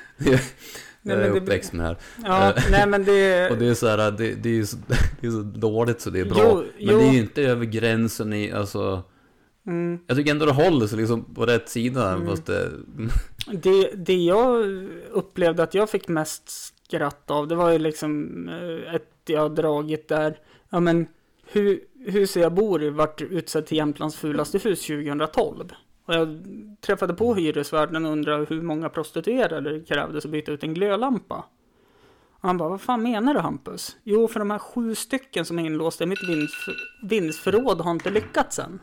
jag 1.02 1.22
är 1.22 1.30
uppväxt 1.30 1.72
med 1.72 1.84
det 1.84 1.88
här. 1.88 1.96
ja, 2.24 2.62
nej 2.70 2.86
men 2.86 3.04
det... 3.04 3.50
Och 3.50 3.58
det 3.58 3.66
är 3.68 3.74
så 3.74 3.88
här, 3.88 4.10
det, 4.10 4.34
det, 4.34 4.58
är 4.58 4.64
så, 4.64 4.76
det 5.20 5.26
är 5.26 5.30
så 5.30 5.42
dåligt 5.42 6.00
så 6.00 6.10
det 6.10 6.20
är 6.20 6.24
bra. 6.24 6.42
Jo, 6.44 6.56
men 6.56 6.94
jo. 6.94 6.98
det 6.98 7.04
är 7.04 7.12
ju 7.12 7.18
inte 7.18 7.42
över 7.42 7.64
gränsen 7.64 8.32
i, 8.32 8.52
alltså... 8.52 9.02
Mm, 9.70 9.98
Jag 10.06 10.16
tycker 10.16 10.30
ändå 10.30 10.46
det 10.46 10.52
håller 10.52 10.86
sig 10.86 10.98
liksom 10.98 11.24
på 11.34 11.46
rätt 11.46 11.68
sida. 11.68 12.12
Mm. 12.12 12.26
Fast 12.26 12.46
det, 12.46 12.70
det, 13.52 13.90
det 13.94 14.16
jag 14.16 14.64
upplevde 15.10 15.62
att 15.62 15.74
jag 15.74 15.90
fick 15.90 16.08
mest 16.08 16.50
skratt 16.50 17.30
av, 17.30 17.48
det 17.48 17.54
var 17.54 17.70
ju 17.70 17.78
liksom 17.78 18.48
eh, 18.48 18.94
ett 18.94 19.06
jag 19.26 19.54
dragit 19.54 20.08
där. 20.08 20.38
Ja 20.70 20.80
men, 20.80 21.06
hu, 21.52 21.80
huset 22.06 22.42
jag 22.42 22.54
bor 22.54 22.82
i 22.82 22.90
vart 22.90 23.20
utsett 23.22 23.66
till 23.66 23.76
Jämtlands 23.76 24.16
fulaste 24.16 24.58
hus 24.58 24.86
2012. 24.86 25.72
Och 26.04 26.14
jag 26.14 26.38
träffade 26.80 27.14
på 27.14 27.34
hyresvärden 27.34 28.06
och 28.06 28.12
undrade 28.12 28.46
hur 28.48 28.62
många 28.62 28.88
prostituerade 28.88 29.72
det 29.78 29.84
krävdes 29.84 30.24
att 30.24 30.30
byta 30.30 30.52
ut 30.52 30.62
en 30.62 30.74
glödlampa. 30.74 31.44
Och 32.30 32.48
han 32.48 32.58
bara, 32.58 32.68
vad 32.68 32.80
fan 32.80 33.02
menar 33.02 33.34
du 33.34 33.40
Hampus? 33.40 33.96
Jo, 34.04 34.28
för 34.28 34.38
de 34.38 34.50
här 34.50 34.58
sju 34.58 34.94
stycken 34.94 35.44
som 35.44 35.58
är 35.58 35.66
inlåsta 35.66 36.04
i 36.04 36.06
mitt 36.06 36.22
vindsf- 36.22 36.74
vindsförråd 37.08 37.80
har 37.80 37.90
inte 37.90 38.10
lyckats 38.10 38.58
än. 38.58 38.80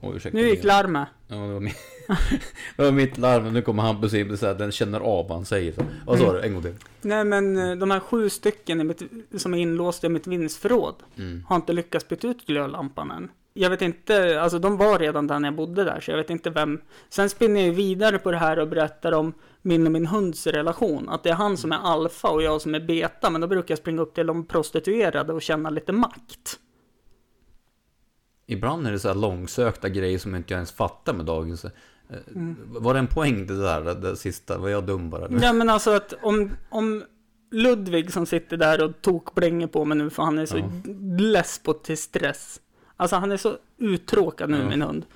Oj, 0.00 0.16
ursäkta. 0.16 0.38
Nu 0.38 0.48
gick 0.48 0.64
larmet. 0.64 1.08
Ja, 1.28 1.36
det 1.36 1.52
var, 1.52 1.60
min, 1.60 1.72
det 2.76 2.82
var 2.84 2.92
mitt 2.92 3.18
larm, 3.18 3.52
nu 3.52 3.62
kommer 3.62 3.82
Hampus 3.82 4.14
in 4.14 4.30
och 4.30 4.38
säger 4.38 4.52
att 4.52 4.58
den 4.58 4.72
känner 4.72 5.00
av 5.00 5.28
vad 5.28 5.36
han 5.38 5.44
säger. 5.44 5.74
Vad 6.06 6.18
sa 6.18 6.32
du? 6.32 6.40
En 6.40 6.52
gång 6.54 6.62
till. 6.62 6.74
Nej 7.00 7.24
men 7.24 7.56
eh, 7.70 7.76
de 7.76 7.90
här 7.90 8.00
sju 8.00 8.30
stycken 8.30 8.86
mitt, 8.86 9.02
som 9.36 9.54
är 9.54 9.58
inlåsta 9.58 10.06
i 10.06 10.10
mitt 10.10 10.26
vindsförråd 10.26 10.94
Mm. 11.16 11.44
har 11.48 11.56
inte 11.56 11.72
lyckats 11.72 12.08
byta 12.08 12.28
ut 12.28 12.46
glödlampan 12.46 13.10
än. 13.10 13.28
Jag 13.54 13.70
vet 13.70 13.82
inte, 13.82 14.40
alltså 14.40 14.58
de 14.58 14.76
var 14.76 14.98
redan 14.98 15.26
där 15.26 15.38
när 15.38 15.48
jag 15.48 15.56
bodde 15.56 15.84
där 15.84 16.00
så 16.00 16.10
jag 16.10 16.16
vet 16.18 16.30
inte 16.30 16.50
vem. 16.50 16.80
Sen 17.08 17.30
spinner 17.30 17.66
jag 17.66 17.72
vidare 17.72 18.18
på 18.18 18.30
det 18.30 18.36
här 18.36 18.58
och 18.58 18.68
berättar 18.68 19.12
om 19.12 19.32
min 19.62 19.86
och 19.86 19.92
min 19.92 20.06
hunds 20.06 20.46
relation. 20.46 21.08
Att 21.08 21.22
det 21.22 21.30
är 21.30 21.34
han 21.34 21.56
som 21.56 21.72
är 21.72 21.76
alfa 21.78 22.28
och 22.28 22.42
jag 22.42 22.60
som 22.60 22.74
är 22.74 22.80
beta. 22.80 23.30
Men 23.30 23.40
då 23.40 23.46
brukar 23.46 23.72
jag 23.72 23.78
springa 23.78 24.02
upp 24.02 24.14
till 24.14 24.26
de 24.26 24.46
prostituerade 24.46 25.32
och 25.32 25.42
känna 25.42 25.70
lite 25.70 25.92
makt. 25.92 26.58
Ibland 28.50 28.86
är 28.86 28.92
det 28.92 28.98
så 28.98 29.08
här 29.08 29.14
långsökta 29.14 29.88
grejer 29.88 30.18
som 30.18 30.34
inte 30.34 30.52
jag 30.54 30.58
ens 30.58 30.72
fattar 30.72 31.12
med 31.14 31.26
dagens... 31.26 31.64
eh, 31.64 31.70
Var 32.66 32.94
det 32.94 32.98
en 33.00 33.06
poäng 33.06 33.46
det 33.46 33.62
där, 33.62 33.94
det, 33.94 34.16
sista? 34.16 34.58
Var 34.58 34.68
jag 34.68 34.84
dum 34.84 35.10
bara? 35.10 35.28
Ja 35.42 35.52
men 35.52 35.68
alltså 35.70 35.90
att 35.90 36.14
om, 36.22 36.50
om 36.68 37.04
Ludvig 37.50 38.12
som 38.12 38.26
sitter 38.26 38.56
där 38.56 38.84
och 38.84 38.92
tokblänger 39.02 39.66
på 39.66 39.84
mig 39.84 39.98
nu 39.98 40.10
för 40.10 40.22
han 40.22 40.38
är 40.38 40.46
så 40.46 40.58
Ja. 40.58 40.70
less 41.18 41.58
på 41.58 41.72
till 41.72 41.98
stress. 41.98 42.60
Alltså 42.96 43.16
han 43.16 43.32
är 43.32 43.36
så 43.36 43.56
uttråkad 43.78 44.50
nu 44.50 44.58
Ja. 44.58 44.68
min 44.68 44.82
hund. 44.82 45.06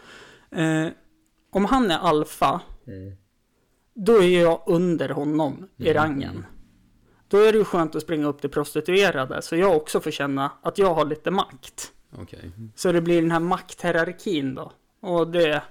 Eh, 0.50 0.86
om 1.50 1.64
han 1.64 1.90
är 1.90 1.98
alfa, 1.98 2.60
Mm. 2.86 3.12
då 3.94 4.22
är 4.22 4.40
jag 4.42 4.62
under 4.66 5.08
honom 5.08 5.68
i 5.76 5.88
Mm, 5.90 6.02
rangen. 6.02 6.30
mm. 6.30 6.44
Då 7.28 7.36
är 7.38 7.52
det 7.52 7.58
ju 7.58 7.64
skönt 7.64 7.94
att 7.96 8.02
springa 8.02 8.26
upp 8.26 8.40
till 8.40 8.50
prostituerade 8.50 9.42
så 9.42 9.56
jag 9.56 9.76
också 9.76 10.00
får 10.00 10.10
känna 10.10 10.50
att 10.62 10.78
jag 10.78 10.94
har 10.94 11.04
lite 11.04 11.30
makt. 11.30 11.92
Okej. 12.18 12.50
Så 12.74 12.92
det 12.92 13.00
blir 13.00 13.22
den 13.22 13.30
här 13.30 13.40
makthierarkin 13.40 14.54
då. 14.54 14.72
Och 15.00 15.28
det, 15.28 15.62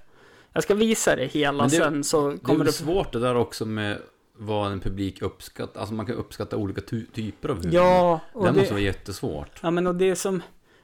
jag 0.54 0.64
ska 0.64 0.76
visa 0.76 1.16
det 1.16 1.26
hela 1.26 1.64
det- 1.64 1.70
sen 1.70 2.04
så 2.04 2.30
Det 2.30 2.36
är 2.36 2.38
kommer 2.38 2.58
väl 2.58 2.66
det... 2.68 2.72
svårt 2.74 3.12
det 3.14 3.20
där 3.20 3.36
också 3.36 3.66
med 3.66 3.98
vad 4.38 4.72
en 4.72 4.80
publik 4.80 5.22
uppskattar. 5.22 5.80
Alltså 5.80 5.94
man 5.96 6.06
kan 6.06 6.16
uppskatta 6.16 6.58
olika 6.58 6.82
ty 6.82 7.06
typer 7.06 7.50
av 7.50 7.56
humor. 7.58 7.74
Ja, 7.74 8.20
Det 8.34 8.40
och 8.40 8.46
det, 8.46 8.52
måste 8.54 8.74
vara 8.74 8.84
jättesvårt. 8.84 9.60
Ja 9.64 9.72
men 9.72 9.88
och 9.88 9.96
det 9.96 10.16
som, 10.16 10.42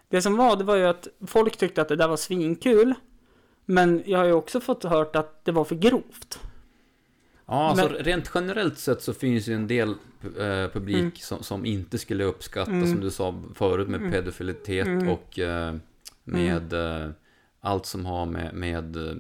det 0.10 0.22
som 0.22 0.38
var, 0.38 0.56
det 0.56 0.64
var 0.64 0.76
ju 0.76 0.84
att 0.88 1.08
folk 1.28 1.58
tyckte 1.58 1.82
att 1.82 1.88
det 1.90 1.96
där 1.96 2.08
var 2.08 2.18
svinkul. 2.18 2.94
Men 3.66 4.04
jag 4.06 4.20
har 4.20 4.26
ju 4.26 4.34
också 4.34 4.60
fått 4.60 4.84
hört 4.84 5.16
att 5.16 5.46
det 5.46 5.52
var 5.52 5.64
för 5.64 5.76
grovt. 5.76 6.40
Ja, 7.48 7.70
alltså 7.70 7.90
Men- 7.90 7.98
rent 8.04 8.32
generellt 8.36 8.78
sett 8.78 9.02
så 9.02 9.14
finns 9.14 9.48
ju 9.48 9.54
en 9.56 9.68
del 9.68 9.90
eh, 10.40 10.68
publik 10.74 10.98
Mm. 11.00 11.12
som, 11.16 11.44
som 11.44 11.66
inte 11.66 11.98
skulle 11.98 12.24
uppskatta, 12.24 12.72
Mm. 12.72 12.88
som 12.88 13.00
du 13.00 13.12
sa 13.12 13.44
förut, 13.56 13.88
med 13.88 14.00
Mm. 14.00 14.12
pedofilitet 14.12 14.88
Mm. 14.88 15.08
och 15.10 15.40
eh, 15.40 15.76
med 16.24 16.74
eh, 16.74 17.10
allt 17.62 17.86
som 17.86 18.06
har 18.06 18.26
med, 18.26 18.54
med 18.54 18.96
eh, 18.96 19.16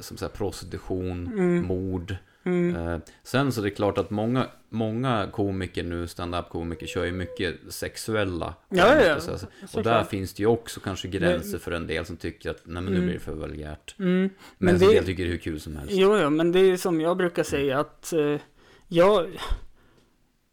som 0.00 0.16
säger, 0.16 0.32
prostitution, 0.32 1.26
Mm. 1.26 1.66
mord. 1.66 2.16
Mm. 2.44 2.76
Eh, 2.76 2.98
sen 3.22 3.52
så 3.52 3.60
är 3.60 3.64
det 3.64 3.70
klart 3.70 3.98
att 3.98 4.10
många, 4.10 4.46
många 4.68 5.28
komiker 5.32 5.82
nu, 5.84 6.06
stand-up-komiker, 6.06 6.86
kör 6.86 7.04
ju 7.04 7.12
mycket 7.12 7.56
sexuella 7.68 8.54
Ja, 8.68 9.02
ja, 9.04 9.16
och 9.16 9.40
så- 9.70 9.82
där 9.82 10.04
finns 10.04 10.34
det 10.34 10.40
ju 10.42 10.46
också 10.46 10.80
kanske 10.80 11.08
gränser 11.08 11.58
för 11.58 11.72
en 11.72 11.86
del 11.86 12.04
som 12.06 12.16
tycker 12.16 12.50
att 12.50 12.60
nej 12.64 12.82
men 12.82 12.84
nu 12.84 12.90
Mm. 12.98 13.04
blir 13.04 13.14
det 13.14 13.20
för 13.20 13.32
vulgärt. 13.34 13.94
Mm. 13.98 14.10
Men, 14.20 14.30
Men 14.58 14.78
det, 14.78 15.02
tycker 15.02 15.22
det 15.24 15.28
är 15.28 15.32
hur 15.32 15.38
kul 15.38 15.60
som 15.60 15.76
helst. 15.76 15.92
jo, 15.94 16.18
jo, 16.18 16.30
men 16.30 16.52
det 16.52 16.60
är 16.60 16.76
som 16.76 17.00
jag 17.00 17.16
brukar 17.16 17.42
säga 17.42 17.78
att 17.80 18.12
eh, 18.12 18.40
jag, 18.88 19.26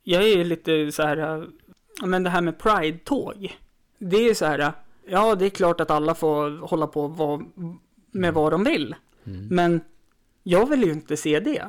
jag 0.03 0.23
är 0.29 0.43
lite 0.45 0.91
så 0.91 1.03
här, 1.03 1.17
eh, 1.17 1.43
men 2.05 2.23
det 2.23 2.29
här 2.29 2.41
med 2.41 2.59
Pride-tåg. 2.59 3.57
Det 3.99 4.29
är 4.29 4.33
så 4.33 4.45
här, 4.45 4.59
eh, 4.59 4.69
ja 5.07 5.35
det 5.35 5.45
är 5.45 5.49
klart 5.49 5.79
att 5.81 5.91
alla 5.91 6.15
får 6.15 6.67
hålla 6.67 6.87
på 6.87 7.07
vad, 7.07 7.43
med 8.11 8.33
vad 8.33 8.51
de 8.51 8.63
vill. 8.63 8.95
Mm. 9.25 9.47
Men 9.47 9.81
jag 10.49 10.65
vill 10.69 10.83
ju 10.83 10.91
inte 10.91 11.17
se 11.17 11.39
det. 11.39 11.65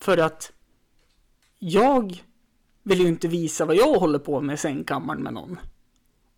För 0.00 0.18
att 0.18 0.52
jag 1.58 2.22
vill 2.82 3.00
ju 3.00 3.08
inte 3.08 3.28
visa 3.28 3.64
vad 3.64 3.76
jag 3.76 3.94
håller 3.98 4.18
på 4.18 4.40
med 4.40 4.54
i 4.54 4.56
sängkammaren 4.56 5.22
med 5.22 5.32
någon. 5.34 5.58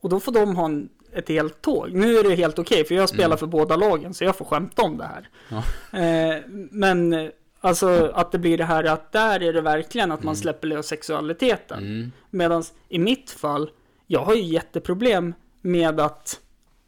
Och 0.00 0.08
då 0.08 0.20
får 0.20 0.32
de 0.32 0.56
ha 0.56 0.64
en, 0.64 0.88
ett 1.12 1.28
helt 1.28 1.62
tåg. 1.62 1.92
Nu 1.92 2.16
är 2.18 2.22
det 2.22 2.34
helt 2.34 2.58
okej 2.58 2.84
för 2.84 2.94
jag 2.94 3.08
spelar 3.08 3.26
Mm. 3.26 3.38
för 3.38 3.46
båda 3.46 3.76
lagen 3.76 4.14
så 4.14 4.24
jag 4.24 4.36
får 4.36 4.44
skämta 4.44 4.82
om 4.82 4.96
det 4.96 5.04
här. 5.04 5.28
Ja. 5.48 5.98
Eh, 5.98 6.42
men 6.70 7.30
Alltså 7.64 8.10
att 8.14 8.32
det 8.32 8.38
blir 8.38 8.58
det 8.58 8.64
här 8.64 8.84
att 8.84 9.12
där 9.12 9.42
är 9.42 9.52
det 9.52 9.60
verkligen 9.60 10.12
att 10.12 10.22
man 10.22 10.34
Mm. 10.34 10.42
släpper 10.42 10.68
lös 10.68 10.86
sexualiteten. 10.86 11.78
Mm. 11.78 12.12
Medan 12.30 12.62
i 12.88 12.98
mitt 12.98 13.30
fall, 13.30 13.70
jag 14.06 14.20
har 14.20 14.34
ju 14.34 14.42
jätteproblem 14.42 15.34
med 15.60 16.00
att 16.00 16.40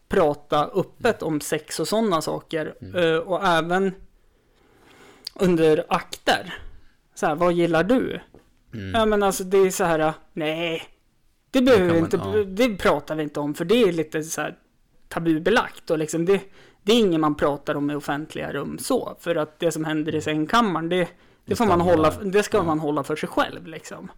prata 0.09 0.65
öppet 0.67 1.23
om 1.23 1.41
sex 1.41 1.81
och 1.81 1.89
sådana 1.89 2.23
saker. 2.23 2.75
Mm. 2.81 2.95
Eh, 3.15 3.17
och 3.19 3.45
även 3.47 3.93
under 5.35 5.85
akter. 5.89 6.55
Så 7.15 7.27
här, 7.27 7.35
vad 7.35 7.53
gillar 7.53 7.85
du? 7.85 8.21
Mm. 8.75 8.91
Ja 8.95 9.07
men 9.07 9.23
alltså 9.23 9.45
det 9.45 9.59
är 9.59 9.71
så 9.71 9.85
här, 9.85 10.13
nej. 10.33 10.83
Det 11.51 11.63
behöver 11.63 11.87
kan 11.87 11.95
vi 11.95 12.01
inte, 12.01 12.17
ja. 12.17 12.45
det 12.45 12.77
pratar 12.77 13.15
vi 13.17 13.23
inte 13.23 13.41
om 13.41 13.55
för 13.55 13.65
det 13.65 13.83
är 13.83 13.93
lite 13.93 14.23
så 14.23 14.41
här 14.41 14.55
tabubelagt 15.09 15.91
och 15.91 15.99
liksom 15.99 16.25
det, 16.27 16.41
det 16.83 16.93
är 16.93 16.99
inget 16.99 17.21
man 17.21 17.35
pratar 17.35 17.75
om 17.75 17.91
i 17.91 17.95
offentliga 17.95 18.53
rum 18.53 18.79
så. 18.79 19.17
För 19.21 19.37
att 19.37 19.59
det 19.59 19.73
som 19.73 19.85
händer 19.85 20.15
i 20.15 20.21
sängkammaren, 20.21 20.89
det, 20.89 21.09
det 21.45 21.57
får 21.57 21.67
man 21.67 21.81
hålla, 21.81 22.11
det 22.11 22.43
ska 22.43 22.57
Ja. 22.57 22.63
man 22.63 22.79
hålla 22.79 23.05
för 23.05 23.17
sig 23.17 23.29
själv 23.29 23.67
liksom. 23.67 24.11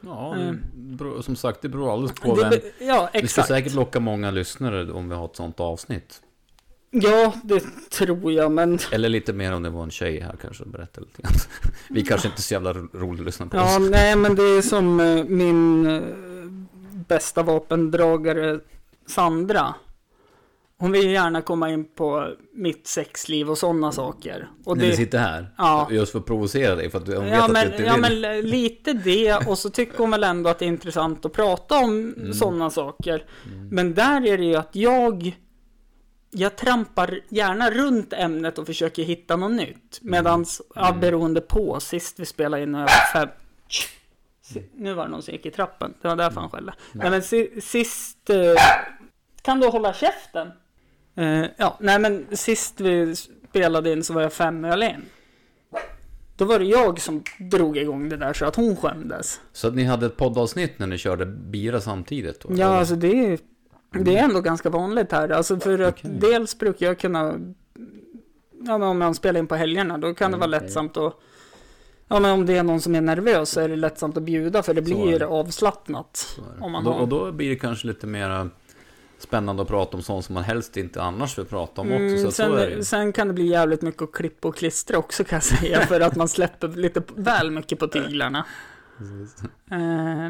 Ja, 0.00 0.34
Mm. 0.34 0.58
det 0.74 0.96
beror, 0.96 1.22
som 1.22 1.36
sagt, 1.36 1.62
det 1.62 1.68
beror 1.68 1.92
alldeles 1.92 2.20
på 2.20 2.34
Det, 2.34 2.42
vem. 2.50 2.88
ja, 2.88 3.08
Vi 3.12 3.18
ska 3.18 3.24
exakt. 3.24 3.48
säkert 3.48 3.74
locka 3.74 4.00
många 4.00 4.30
lyssnare 4.30 4.92
om 4.92 5.08
vi 5.08 5.14
har 5.14 5.24
ett 5.24 5.36
sånt 5.36 5.60
avsnitt. 5.60 6.22
Ja, 6.90 7.34
det 7.44 7.64
tror 7.90 8.32
jag, 8.32 8.52
men 8.52 8.78
Eller 8.92 9.08
lite 9.08 9.32
mer 9.32 9.52
om 9.52 9.62
det 9.62 9.70
var 9.70 9.82
en 9.82 9.90
tjej 9.90 10.20
här 10.20 10.36
kanske, 10.42 10.64
berätta 10.64 11.00
lite 11.00 11.22
grann. 11.22 11.32
Vi 11.90 12.02
kanske 12.02 12.28
inte 12.28 12.38
är 12.40 12.42
så 12.42 12.54
jävla 12.54 12.72
ro- 12.72 12.88
roliga 12.92 13.20
att 13.22 13.26
lyssna 13.26 13.46
på 13.46 13.56
ja, 13.56 13.76
oss. 13.78 13.90
nej, 13.90 14.16
men 14.16 14.34
det 14.34 14.42
är 14.42 14.62
som 14.62 15.00
eh, 15.00 15.24
min 15.24 15.86
eh, 15.86 16.02
bästa 17.08 17.42
vapendragare 17.42 18.60
Sandra. 19.06 19.74
Hon 20.78 20.92
vill 20.92 21.10
gärna 21.10 21.42
komma 21.42 21.70
in 21.70 21.84
på 21.84 22.28
mitt 22.54 22.86
sexliv 22.86 23.50
och 23.50 23.58
sådana 23.58 23.92
saker. 23.92 24.48
Och 24.64 24.76
När 24.78 24.84
vi 24.86 24.96
sitter 24.96 25.18
här, 25.18 25.54
Ja. 25.58 25.88
just 25.90 26.12
för 26.12 26.18
att 26.18 26.26
provocera 26.26 26.74
dig, 26.74 26.90
för 26.90 26.98
att 26.98 27.06
hon 27.06 27.24
vet 27.24 27.34
Ja 27.34 27.44
att 27.44 27.50
men, 27.52 27.66
du 27.66 27.72
inte 27.72 27.82
ja 27.84 27.94
vill. 28.08 28.20
men 28.22 28.40
lite 28.40 28.92
det 28.92 29.36
och 29.46 29.58
så 29.58 29.70
tycker 29.70 29.98
hon 29.98 30.10
väl 30.10 30.24
ändå 30.24 30.50
att 30.50 30.58
det 30.58 30.64
är 30.64 30.68
intressant 30.68 31.24
att 31.24 31.32
prata 31.32 31.78
om 31.78 32.14
Mm. 32.16 32.32
sådana 32.32 32.70
saker. 32.70 33.24
Men 33.70 33.94
där 33.94 34.26
är 34.26 34.38
det 34.38 34.44
ju 34.44 34.54
att 34.56 34.76
jag 34.76 35.36
jag 36.30 36.56
trampar 36.56 37.20
gärna 37.28 37.70
runt 37.70 38.12
ämnet 38.12 38.58
och 38.58 38.66
försöker 38.66 39.02
hitta 39.02 39.36
något 39.36 39.52
nytt. 39.52 39.98
Medans, 40.02 40.62
ja, 40.74 40.88
Mm. 40.88 41.00
beroende 41.00 41.40
på, 41.40 41.80
sist 41.80 42.20
vi 42.20 42.26
spelade 42.26 42.62
in 42.62 42.72
var 42.72 42.88
fem... 43.12 43.28
Nu 44.74 44.94
var 44.94 45.04
det 45.04 45.10
någon 45.10 45.22
som 45.22 45.34
gick 45.34 45.46
i 45.46 45.50
trappen, 45.50 45.94
det 46.02 46.08
var 46.08 46.16
därför 46.16 46.40
han 46.40 46.50
skällde. 46.50 46.74
Nej 46.92 47.10
men 47.10 47.22
si, 47.22 47.60
sist... 47.60 48.30
Eh, 48.30 48.36
kan 49.42 49.60
du 49.60 49.66
hålla 49.68 49.92
käften? 49.92 50.48
Eh, 51.16 51.44
ja, 51.56 51.76
nej 51.80 51.98
men 51.98 52.26
sist 52.36 52.80
vi 52.80 53.16
spelade 53.16 53.92
in 53.92 54.04
så 54.04 54.12
var 54.12 54.22
jag 54.22 54.32
fem 54.32 54.64
öl 54.64 54.82
in. 54.82 55.02
Då 56.36 56.44
var 56.44 56.58
det 56.58 56.64
jag 56.64 57.00
som 57.00 57.22
drog 57.50 57.76
igång 57.76 58.08
det 58.08 58.16
där 58.16 58.32
så 58.32 58.44
att 58.44 58.56
hon 58.56 58.76
skämdes. 58.76 59.40
Så 59.52 59.68
att 59.68 59.74
ni 59.74 59.84
hade 59.84 60.06
ett 60.06 60.16
poddavsnitt 60.16 60.78
när 60.78 60.86
ni 60.86 60.98
körde 60.98 61.26
bira 61.26 61.80
samtidigt? 61.80 62.40
Då, 62.40 62.48
Ja, 62.48 62.54
eller? 62.54 62.64
alltså 62.66 62.94
det 62.94 63.08
är, 63.32 63.38
det 63.90 64.16
är 64.18 64.24
ändå 64.24 64.40
ganska 64.40 64.70
vanligt 64.70 65.12
här. 65.12 65.28
Alltså 65.28 65.60
för 65.60 65.78
att 65.78 65.94
Okej. 65.98 66.10
dels 66.20 66.58
brukar 66.58 66.86
jag 66.86 66.98
kunna, 66.98 67.34
ja 68.66 68.78
men 68.78 68.82
om 68.82 68.98
man 68.98 69.14
spelar 69.14 69.40
in 69.40 69.46
på 69.46 69.54
helgerna, 69.54 69.98
då 69.98 70.14
kan 70.14 70.30
det 70.30 70.36
vara 70.36 70.48
Mm, 70.48 70.62
lättsamt 70.62 70.96
att, 70.96 71.14
ja 72.08 72.20
men 72.20 72.30
om 72.30 72.46
det 72.46 72.56
är 72.56 72.62
någon 72.62 72.80
som 72.80 72.94
är 72.94 73.00
nervös 73.00 73.50
så 73.50 73.60
är 73.60 73.68
det 73.68 73.76
lättsamt 73.76 74.16
att 74.16 74.22
bjuda 74.22 74.62
för 74.62 74.74
det 74.74 74.82
blir 74.82 75.18
det. 75.18 75.26
avslappnat. 75.26 76.38
Det. 76.58 76.64
om 76.64 76.72
man 76.72 76.84
då, 76.84 76.92
har- 76.92 77.00
Och 77.00 77.08
då 77.08 77.32
blir 77.32 77.48
det 77.50 77.56
kanske 77.56 77.86
lite 77.86 78.06
mer 78.06 78.50
spännande 79.18 79.62
att 79.62 79.68
prata 79.68 79.96
om 79.96 80.02
sånt 80.02 80.24
som 80.24 80.34
man 80.34 80.44
helst 80.44 80.76
inte 80.76 81.02
annars 81.02 81.38
vill 81.38 81.46
prata 81.46 81.80
om 81.80 81.86
också. 81.86 81.96
Mm, 82.02 82.18
så 82.22 82.28
att 82.28 82.34
så 82.34 82.42
är 82.42 82.48
det 82.66 82.68
ju. 82.70 82.74
sen, 82.74 82.84
sen 82.84 83.12
kan 83.12 83.28
det 83.28 83.34
bli 83.34 83.46
jävligt 83.46 83.82
mycket 83.82 84.02
att 84.02 84.12
klippa 84.12 84.48
och 84.48 84.56
klistra 84.56 84.98
också 84.98 85.24
kan 85.24 85.36
jag 85.36 85.42
säga, 85.44 85.80
för 85.86 86.00
att 86.00 86.16
man 86.16 86.28
släpper 86.28 86.68
lite 86.68 87.02
väl 87.16 87.50
mycket 87.50 87.78
på 87.78 87.86
tyglarna. 87.88 88.46
Eh, 89.70 90.28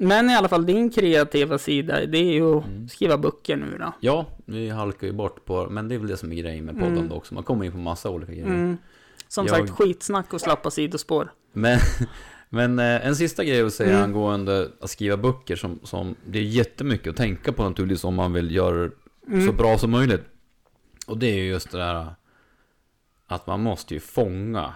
men 0.00 0.30
i 0.30 0.34
alla 0.36 0.48
fall 0.48 0.66
din 0.66 0.90
kreativa 0.90 1.58
sida, 1.58 2.06
det 2.06 2.18
är 2.18 2.32
ju 2.32 2.58
att 2.58 2.66
Mm. 2.66 2.88
skriva 2.88 3.18
böcker 3.18 3.56
nu 3.56 3.76
då. 3.78 3.92
Ja, 4.00 4.26
vi 4.44 4.68
halkar 4.68 5.06
ju 5.06 5.12
bort 5.12 5.44
på, 5.44 5.66
men 5.70 5.88
det 5.88 5.94
är 5.94 5.98
väl 5.98 6.08
det 6.08 6.16
som 6.16 6.32
är 6.32 6.36
grejen 6.36 6.64
med 6.64 6.74
podden 6.74 6.98
Mm. 6.98 7.12
också. 7.12 7.34
Man 7.34 7.42
kommer 7.44 7.64
in 7.64 7.72
på 7.72 7.78
massa 7.78 8.10
olika 8.10 8.32
grejer. 8.32 8.46
Mm. 8.46 8.76
Som 9.28 9.46
Jag- 9.46 9.56
sagt, 9.56 9.70
skitsnack 9.70 10.32
och 10.34 10.40
slappa 10.40 10.70
sidospår. 10.70 11.32
Men, 11.52 11.78
men 12.48 12.78
eh, 12.78 13.06
en 13.06 13.16
sista 13.16 13.44
grej 13.44 13.62
att 13.62 13.72
säga 13.74 13.90
Mm. 13.90 14.02
angående 14.04 14.68
att 14.80 14.90
skriva 14.90 15.16
böcker 15.16 15.56
som, 15.56 15.80
som 15.82 16.14
det 16.26 16.38
är 16.38 16.42
jättemycket 16.42 17.08
att 17.10 17.16
tänka 17.16 17.52
på 17.52 17.68
naturligtvis 17.68 18.04
om 18.04 18.14
man 18.14 18.32
vill 18.32 18.54
göra 18.54 18.76
det 18.76 18.90
Mm. 19.26 19.46
så 19.46 19.52
bra 19.52 19.78
som 19.78 19.90
möjligt. 19.90 20.24
Och 21.06 21.18
det 21.18 21.26
är 21.26 21.34
ju 21.36 21.48
just 21.48 21.70
det 21.70 21.78
där 21.78 22.06
att 23.26 23.46
man 23.46 23.60
måste 23.62 23.94
ju 23.94 24.00
fånga 24.00 24.74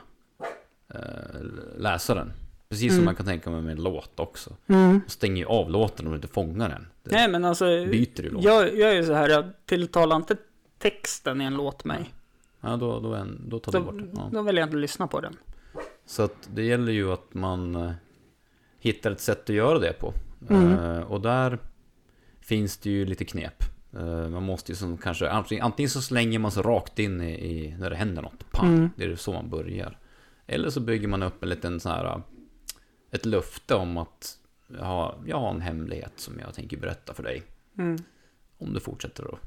eh, 0.95 1.41
läsaren. 1.79 2.33
Precis 2.75 2.89
som 2.93 2.95
Mm. 2.97 3.05
man 3.05 3.15
kan 3.15 3.27
tänka 3.27 3.51
mig 3.51 3.63
med 3.63 3.73
en 3.79 3.83
låt 3.85 4.21
också. 4.21 4.57
Mm. 4.67 5.01
Stänger 5.07 5.37
ju 5.37 5.45
av 5.47 5.71
låten 5.71 6.07
om 6.07 6.13
du 6.13 6.17
inte 6.17 6.29
fångar 6.29 6.69
den. 6.69 6.87
Det 7.03 7.11
Nej 7.11 7.29
men 7.29 7.45
alltså, 7.45 7.65
byter 7.65 8.23
ju 8.23 8.31
låt. 8.31 8.45
jag, 8.45 8.77
jag 8.79 8.91
är 8.91 8.95
ju 8.95 9.05
så 9.05 9.13
här, 9.13 9.29
jag 9.29 9.45
tilltalar 9.67 10.17
inte 10.17 10.37
texten 10.79 11.41
i 11.41 11.45
en 11.45 11.55
låt 11.55 11.85
mig. 11.85 12.11
Ja, 12.61 12.77
då, 12.77 13.01
då, 13.01 13.15
en, 13.15 13.43
då 13.49 13.59
tar 13.59 13.73
du 13.73 13.79
Då, 13.79 13.85
bort 13.85 13.95
den. 13.99 14.11
Ja. 14.15 14.29
då 14.33 14.43
vill 14.43 14.57
jag 14.57 14.67
inte 14.67 14.77
lyssna 14.77 15.07
på 15.07 15.21
den. 15.21 15.37
Så 16.07 16.23
att 16.23 16.49
det 16.55 16.63
gäller 16.63 16.93
ju 16.93 17.13
att 17.13 17.35
man 17.35 17.75
eh, 17.75 17.93
hittar 18.79 19.11
ett 19.11 19.21
sätt 19.21 19.43
att 19.51 19.57
göra 19.57 19.79
det 19.79 19.93
på. 19.93 20.13
Mm. 20.51 20.73
Eh, 20.73 21.01
och 21.01 21.21
där 21.21 21.59
finns 22.41 22.77
det 22.77 22.91
ju 22.91 23.07
lite 23.07 23.25
knep. 23.25 23.63
Eh, 23.97 24.29
man 24.29 24.43
måste 24.43 24.73
ju 24.73 24.77
som 24.77 24.99
kanske, 24.99 25.31
antingen 25.31 25.91
så 25.91 26.03
slänger 26.03 26.39
man 26.39 26.51
sig 26.51 26.63
rakt 26.63 26.99
in 26.99 27.21
i, 27.21 27.31
i 27.33 27.77
när 27.79 27.91
det 27.91 27.97
händer 27.97 28.23
något. 28.23 28.51
Pang, 28.53 28.75
Mm. 28.75 28.91
det 28.97 29.05
är 29.05 29.17
så 29.17 29.33
man 29.33 29.51
börjar. 29.51 29.99
Eller 30.47 30.71
så 30.71 30.81
bygger 30.81 31.09
man 31.09 31.23
upp 31.23 31.43
en 31.43 31.49
liten 31.49 31.81
sån 31.81 31.93
här, 31.93 32.23
ett 33.15 33.27
löfte 33.27 33.75
om 33.75 33.97
att 33.97 34.39
jag 34.67 34.85
har, 34.85 35.15
jag 35.27 35.41
har 35.41 35.51
en 35.51 35.61
hemlighet 35.61 36.13
som 36.17 36.39
jag 36.39 36.55
tänker 36.55 36.77
berätta 36.77 37.15
för 37.15 37.23
dig. 37.23 37.43
Mm. 37.79 37.99
Om 38.59 38.73
du 38.73 38.81
fortsätter 38.81 39.25
att 39.35 39.41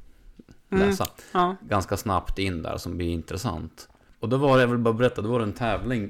Mm. 0.70 0.88
läsa 0.90 1.08
Ja. 1.32 1.56
ganska 1.62 1.98
snabbt 1.98 2.40
in 2.40 2.62
där 2.64 2.78
som 2.78 2.98
blir 2.98 3.10
intressant. 3.10 3.90
Och 4.20 4.30
då 4.30 4.38
var 4.38 4.58
det, 4.58 4.64
jag 4.64 4.68
vill 4.68 4.78
bara 4.78 4.94
berätta, 4.94 5.22
då 5.22 5.30
var 5.30 5.40
det 5.40 5.46
en 5.46 5.54
tävling 5.54 6.04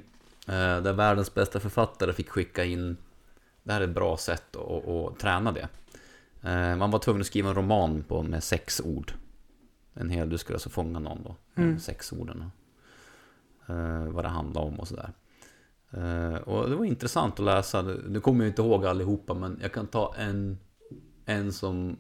eh, 0.47 0.82
där 0.82 0.93
världens 0.93 1.34
bästa 1.34 1.60
författare 1.60 2.14
fick 2.14 2.30
skicka 2.30 2.64
in, 2.66 2.97
det 3.64 3.74
här 3.74 3.82
är 3.82 3.88
ett 3.88 3.93
bra 3.95 4.18
sätt 4.18 4.55
att, 4.55 4.88
att, 4.88 5.20
träna 5.20 5.51
det. 5.51 5.68
Eh, 6.43 6.76
man 6.76 6.91
var 6.91 6.99
tvungen 6.99 7.22
att 7.22 7.28
skriva 7.28 7.49
en 7.49 7.55
roman 7.55 8.03
på, 8.08 8.24
med 8.24 8.43
sex 8.43 8.82
ord. 8.86 9.14
En 9.93 10.10
hel, 10.10 10.30
du 10.30 10.38
skulle 10.38 10.55
alltså 10.55 10.70
fånga 10.70 10.99
någon 10.99 11.24
då, 11.24 11.36
Mm. 11.55 11.70
med 11.72 11.82
sex 11.82 12.12
orden. 12.14 12.51
Eh, 13.68 14.03
vad 14.12 14.26
det 14.26 14.30
handlade 14.30 14.68
om 14.68 14.80
och 14.80 14.88
sådär. 14.88 15.12
Eh, 15.97 16.35
och 16.35 16.69
det 16.69 16.75
var 16.75 16.85
intressant 16.85 17.39
att 17.39 17.45
läsa, 17.45 17.81
nu 17.81 18.19
kommer 18.19 18.45
jag 18.45 18.51
inte 18.51 18.61
ihåg 18.61 18.85
allihopa 18.85 19.33
men 19.33 19.59
jag 19.61 19.73
kan 19.73 19.87
ta 19.87 20.15
en, 20.17 20.57
en 21.25 21.53
som, 21.53 21.97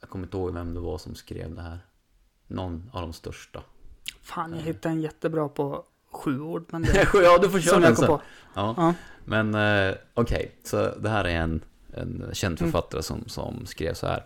jag 0.00 0.10
kommer 0.10 0.24
inte 0.24 0.36
ihåg 0.36 0.54
vem 0.54 0.74
det 0.74 0.80
var 0.80 0.98
som 0.98 1.14
skrev 1.14 1.54
det 1.54 1.62
här. 1.62 1.78
Någon 2.46 2.90
av 2.92 3.02
de 3.02 3.12
största. 3.12 3.62
Fan, 4.22 4.52
jag 4.52 4.62
hittade 4.62 4.94
en 4.94 5.00
jättebra 5.00 5.48
på 5.48 5.84
sju 6.12 6.40
ord. 6.40 6.64
Men 6.68 6.82
det, 6.82 7.08
ja, 7.14 7.38
du 7.38 7.50
får 7.50 7.60
köra 7.60 7.80
den 7.80 7.96
sen. 7.96 8.06
på. 8.06 8.20
Ja. 8.54 8.74
Ja. 8.76 8.94
Men 9.24 9.54
eh, 9.54 9.94
okej, 10.14 10.54
så 10.64 10.94
det 10.98 11.08
här 11.08 11.24
är 11.24 11.36
en, 11.40 11.64
en 11.94 12.30
känd 12.32 12.60
Mm. 12.60 12.72
författare 12.72 13.02
som, 13.02 13.28
som 13.28 13.66
skrev 13.66 13.94
så 13.94 14.06
här. 14.06 14.24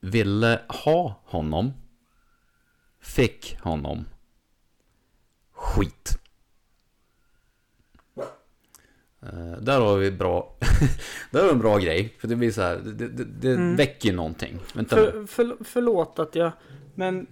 Ville 0.00 0.60
ha 0.84 1.20
honom. 1.24 1.72
Fick 3.00 3.58
honom. 3.62 4.04
Skit. 5.52 6.18
Eh, 9.22 9.60
där 9.62 9.80
har 9.80 9.96
vi 9.96 10.10
bra, 10.10 10.54
där 11.30 11.40
har 11.40 11.46
vi 11.46 11.52
en 11.52 11.58
bra 11.58 11.78
grej. 11.78 12.14
För 12.20 12.28
det 12.28 12.36
blir 12.36 12.50
så 12.52 12.62
här, 12.62 12.76
det, 12.76 13.08
det, 13.08 13.24
det 13.24 13.50
Mm. 13.52 13.76
väcker 13.76 14.12
någonting. 14.12 14.58
Vänta. 14.74 14.96
För, 14.96 15.26
för, 15.26 15.56
förlåt 15.64 16.18
att 16.18 16.34
jag... 16.34 16.52
Men 16.94 17.26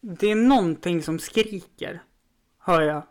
det 0.00 0.30
är 0.30 0.34
någonting 0.34 1.02
som 1.02 1.18
skriker. 1.18 2.02
Hör 2.58 2.82
jag. 2.82 3.02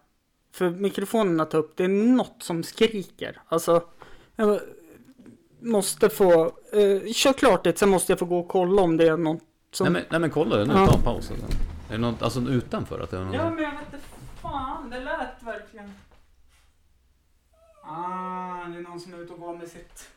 För 0.51 0.69
mikrofonerna 0.69 1.45
tar 1.45 1.57
upp. 1.57 1.73
Det 1.77 1.83
är 1.83 1.87
något 1.87 2.35
som 2.43 2.63
skriker. 2.63 3.41
Alltså. 3.47 3.83
Jag 4.35 4.59
måste 5.59 6.09
få... 6.09 6.45
Eh, 6.73 7.11
kör 7.13 7.33
klart 7.33 7.63
det. 7.63 7.77
Sen 7.77 7.89
måste 7.89 8.11
jag 8.11 8.19
få 8.19 8.25
gå 8.25 8.39
och 8.39 8.47
kolla 8.47 8.81
om 8.81 8.97
det 8.97 9.07
är 9.07 9.17
något 9.17 9.41
som... 9.71 9.83
Nej 9.85 9.93
men, 9.93 10.03
nej 10.11 10.19
men 10.19 10.29
kolla, 10.29 10.55
nu 10.63 10.73
Ja. 10.73 10.87
ta 10.87 10.97
en 10.97 11.01
paus. 11.03 11.31
Är 11.31 11.91
det 11.91 11.97
något, 11.97 12.21
alltså 12.21 12.39
utanför? 12.39 12.99
Att 12.99 13.11
det 13.11 13.17
är 13.17 13.21
någon... 13.21 13.33
Ja 13.33 13.49
men 13.49 13.63
jag 13.63 13.71
vet 13.71 13.79
inte 13.93 14.05
fan. 14.41 14.89
Det 14.89 14.99
lät 14.99 15.43
verkligen... 15.43 15.91
Ah, 17.89 18.67
det 18.67 18.77
är 18.77 18.81
någon 18.81 18.99
som 18.99 19.13
är 19.13 19.17
ute 19.23 19.33
och 19.33 19.39
går 19.39 19.57
med 19.57 19.67
sitt 19.67 20.07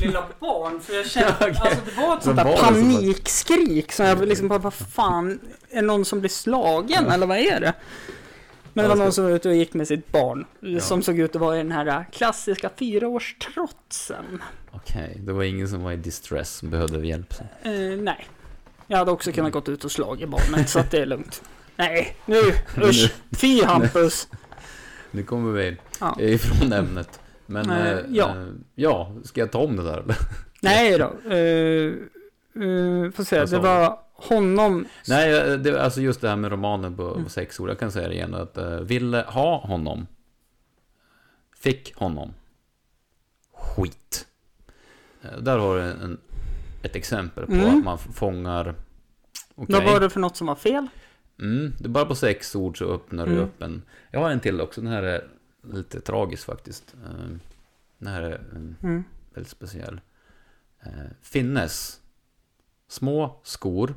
lilla 0.00 0.24
barn. 0.40 0.80
För 0.80 0.94
jag 0.94 1.06
kände, 1.06 1.34
Okej. 1.40 1.56
alltså 1.60 1.80
det 1.84 1.96
var 2.02 2.16
ett 2.16 2.22
sånt 2.22 2.36
där 2.36 2.56
panikskrik. 2.56 3.92
Så 3.92 4.02
jag 4.02 4.28
liksom 4.28 4.48
bara, 4.48 4.58
vad 4.58 4.74
fan, 4.74 5.40
är 5.70 5.82
någon 5.82 6.04
som 6.04 6.20
blir 6.20 6.30
slagen 6.30 7.10
eller 7.10 7.26
vad 7.26 7.38
är 7.38 7.60
det? 7.60 7.72
Men 8.72 8.82
det 8.82 8.88
var 8.88 8.96
någon 8.96 9.12
som 9.12 9.24
var 9.24 9.30
ute 9.30 9.48
och 9.48 9.54
gick 9.54 9.74
med 9.74 9.88
sitt 9.88 10.12
barn. 10.12 10.46
Ja. 10.60 10.80
Som 10.80 11.02
såg 11.02 11.18
ut 11.18 11.34
att 11.36 11.40
vara 11.40 11.54
i 11.54 11.58
den 11.58 11.72
här 11.72 12.06
klassiska 12.12 12.70
fyraårstrotsen. 12.76 14.42
Okej, 14.72 15.16
det 15.20 15.32
var 15.32 15.42
ingen 15.42 15.68
som 15.68 15.82
var 15.82 15.92
i 15.92 15.96
distress 15.96 16.54
som 16.54 16.70
behövde 16.70 17.06
hjälp. 17.06 17.34
Eh, 17.62 17.72
nej. 17.98 18.26
Jag 18.86 18.98
hade 18.98 19.10
också 19.10 19.32
kunnat 19.32 19.52
gått 19.52 19.68
ut 19.68 19.84
och 19.84 19.92
slagit 19.92 20.28
barnet 20.28 20.68
så 20.70 20.78
att 20.78 20.90
det 20.90 20.98
är 20.98 21.06
lugnt. 21.06 21.42
Nej, 21.76 22.16
nu, 22.26 22.40
usch. 22.82 23.12
Fy 23.36 23.64
Hampus. 23.64 24.28
Nu 25.14 25.22
kommer 25.22 25.52
vi 25.52 25.76
Ja. 26.00 26.16
ifrån 26.20 26.72
ämnet. 26.72 27.20
Men 27.46 27.70
eh, 27.70 27.98
ja. 28.08 28.28
eh, 28.28 28.46
ja, 28.74 29.12
ska 29.24 29.40
jag 29.40 29.52
ta 29.52 29.58
om 29.58 29.76
det 29.76 29.82
där 29.82 29.98
eller? 29.98 30.16
Nej 30.60 30.98
då. 30.98 31.34
Uh, 31.34 31.94
uh, 32.62 33.10
får 33.10 33.24
se, 33.24 33.44
det 33.44 33.58
var 33.58 33.98
honom. 34.12 34.86
Nej, 35.08 35.58
det, 35.58 35.82
alltså 35.82 36.00
just 36.00 36.20
det 36.20 36.28
här 36.28 36.36
med 36.36 36.50
romanen 36.50 36.96
på, 36.96 37.22
på 37.22 37.30
sex 37.30 37.60
ord. 37.60 37.68
Jag 37.70 37.78
kan 37.78 37.92
säga 37.92 38.08
det 38.08 38.14
igen. 38.14 38.34
Att 38.34 38.58
uh, 38.58 38.80
ville 38.80 39.24
ha 39.28 39.58
honom. 39.58 40.06
Fick 41.56 41.96
honom. 41.96 42.34
Skit. 43.54 44.26
Där 45.38 45.58
har 45.58 45.76
du 45.76 45.82
en, 45.82 46.18
ett 46.82 46.96
exempel 46.96 47.46
på 47.46 47.52
Mm. 47.52 47.78
att 47.78 47.84
man 47.84 47.98
fångar... 47.98 48.74
Okej. 49.54 49.74
Vad 49.74 49.84
var 49.84 50.00
det 50.00 50.10
för 50.10 50.20
något 50.20 50.36
som 50.36 50.46
var 50.46 50.54
fel? 50.54 50.86
Mm, 51.40 51.72
det 51.78 51.84
är 51.84 51.88
bara 51.88 52.04
på 52.04 52.14
sex 52.14 52.54
ord 52.56 52.78
så 52.78 52.84
öppnar 52.94 53.26
du 53.26 53.32
Mm. 53.32 53.44
upp 53.44 53.62
en... 53.62 53.82
Jag 54.10 54.20
har 54.20 54.30
en 54.30 54.40
till 54.40 54.60
också. 54.60 54.80
Den 54.80 54.90
här 54.92 55.02
är 55.02 55.28
lite 55.62 56.00
tragisk 56.00 56.44
faktiskt. 56.46 56.94
Eh, 57.04 57.36
Den 57.98 58.12
här 58.12 58.22
är 58.22 58.38
mm, 58.38 58.76
Mm. 58.82 59.04
väldigt 59.34 59.50
speciell. 59.52 60.00
Eh, 60.80 60.90
Finnes. 61.22 62.00
Små 62.88 63.40
skor. 63.42 63.94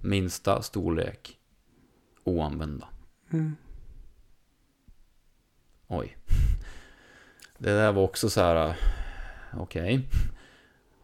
Minsta 0.00 0.62
storlek. 0.62 1.38
Oanvända. 2.24 2.88
Mm. 3.32 3.56
Oj. 5.86 6.16
Det 7.58 7.70
där 7.70 7.92
var 7.92 8.02
också 8.02 8.30
så 8.30 8.40
här. 8.40 8.68
eh, 8.68 8.74
Okej. 9.56 10.08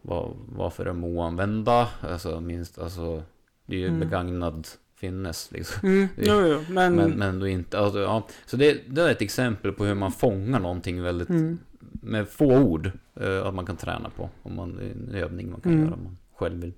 Var, 0.03 0.37
varför 0.49 0.85
de 0.85 1.05
oanvända? 1.05 1.89
Alltså 2.01 2.41
minst, 2.41 2.79
alltså. 2.79 3.23
Det 3.67 3.77
är 3.77 3.81
ju 3.81 3.87
Mm. 3.87 4.01
begagnad 4.01 4.69
finnes 5.01 5.51
liksom. 5.53 5.89
Mm. 5.89 6.09
Jo, 6.17 6.47
jo, 6.47 6.65
men... 6.69 6.95
Men, 6.95 7.11
men 7.11 7.39
då 7.41 7.49
inte, 7.49 7.79
alltså, 7.79 7.99
ja. 8.01 8.27
Så 8.47 8.57
det, 8.57 8.81
det 8.89 9.03
är 9.03 9.09
ett 9.11 9.23
exempel 9.23 9.73
på 9.73 9.85
hur 9.85 9.95
man 9.95 10.13
fångar 10.13 10.61
någonting 10.61 11.03
väldigt 11.03 11.29
Mm. 11.29 11.59
med 11.93 12.29
få 12.29 12.59
ord. 12.59 12.91
Eh, 13.21 13.47
att 13.47 13.55
man 13.55 13.67
kan 13.67 13.77
träna 13.77 14.11
på. 14.11 14.31
Om 14.43 14.55
man, 14.57 14.79
en 14.79 15.15
övning 15.15 15.51
man 15.51 15.61
kan 15.61 15.73
Mm. 15.73 15.85
göra 15.85 15.95
om 15.95 16.05
man 16.05 16.17
själv 16.35 16.61
vill. 16.61 16.73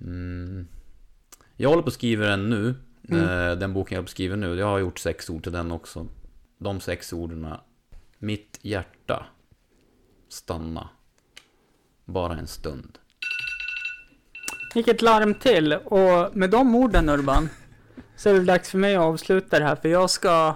Mm. 0.00 0.66
Jag 1.56 1.68
håller 1.68 1.82
på 1.82 1.88
att 1.88 1.94
skriva 1.94 2.24
den 2.26 2.50
nu. 2.50 2.74
Mm. 3.08 3.22
Eh, 3.22 3.58
den 3.58 3.72
boken 3.72 3.94
jag 3.94 3.98
håller 3.98 4.04
på 4.04 4.08
att 4.08 4.10
skriva 4.10 4.36
nu. 4.36 4.54
Jag 4.54 4.66
har 4.66 4.78
gjort 4.78 4.98
sex 4.98 5.30
ord 5.30 5.42
till 5.42 5.52
den 5.52 5.72
också. 5.72 6.06
De 6.58 6.80
sex 6.80 7.12
orden. 7.12 7.46
Mitt 8.18 8.58
hjärta. 8.62 9.26
Stanna. 10.28 10.88
Bara 12.04 12.36
en 12.38 12.46
stund. 12.46 12.98
Gick 14.76 14.88
ett 14.88 15.02
larm 15.02 15.34
till 15.34 15.72
och 15.72 16.36
med 16.36 16.50
de 16.50 16.74
orden 16.74 17.08
Urban 17.08 17.48
så 18.16 18.28
är 18.28 18.34
det 18.34 18.40
dags 18.40 18.70
för 18.70 18.78
mig 18.78 18.96
att 18.96 19.02
avsluta 19.02 19.58
det 19.58 19.64
här 19.64 19.76
för 19.76 19.88
jag 19.88 20.10
ska 20.10 20.54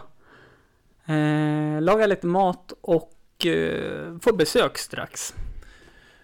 eh, 1.06 1.80
laga 1.82 2.06
lite 2.06 2.26
mat 2.26 2.72
och 2.80 3.46
eh, 3.46 4.18
få 4.22 4.32
besök 4.36 4.78
strax. 4.78 5.34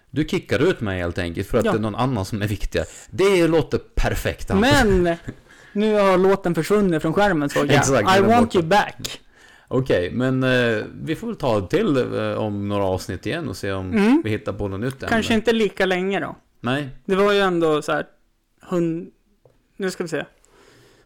Du 0.09 0.23
kickar 0.27 0.59
ut 0.69 0.81
mig 0.81 0.99
helt 0.99 1.17
enkelt 1.17 1.47
för 1.47 1.57
att 1.57 1.65
Ja. 1.65 1.71
det 1.71 1.77
är 1.77 1.81
någon 1.81 1.95
annan 1.95 2.25
som 2.25 2.41
är 2.41 2.47
viktigare. 2.47 2.85
Det 3.09 3.47
låter 3.47 3.77
perfekt. 3.95 4.49
Hampus. 4.49 4.71
Men 4.83 5.15
nu 5.73 5.93
har 5.93 6.17
låten 6.17 6.55
försvunnit 6.55 7.01
från 7.01 7.13
skärmen 7.13 7.49
såg 7.49 7.65
jag. 7.67 7.75
Exakt, 7.75 8.17
I 8.17 8.21
want 8.21 8.39
borta. 8.53 8.57
you 8.59 8.67
back. 8.67 9.21
Okej, 9.67 10.11
men 10.11 10.43
eh, 10.43 10.83
vi 11.01 11.15
får 11.15 11.27
väl 11.27 11.35
ta 11.35 11.61
till 11.67 11.97
eh, 11.97 12.31
om 12.37 12.67
några 12.69 12.83
avsnitt 12.83 13.25
igen 13.25 13.49
och 13.49 13.57
se 13.57 13.71
om 13.71 13.91
Mm. 13.91 14.21
vi 14.23 14.29
hittar 14.29 14.53
på 14.53 14.67
något 14.67 14.79
nytt 14.79 15.03
ämne. 15.03 15.09
Kanske 15.09 15.33
inte 15.33 15.53
lika 15.53 15.85
länge 15.85 16.19
då. 16.19 16.35
Nej, 16.59 16.89
Det 17.05 17.15
var 17.15 17.33
ju 17.33 17.39
ändå 17.39 17.81
så 17.81 17.91
här 17.91 18.05
hund... 18.61 19.11
Nu 19.77 19.91
ska 19.91 20.03
vi 20.03 20.09
se. 20.09 20.25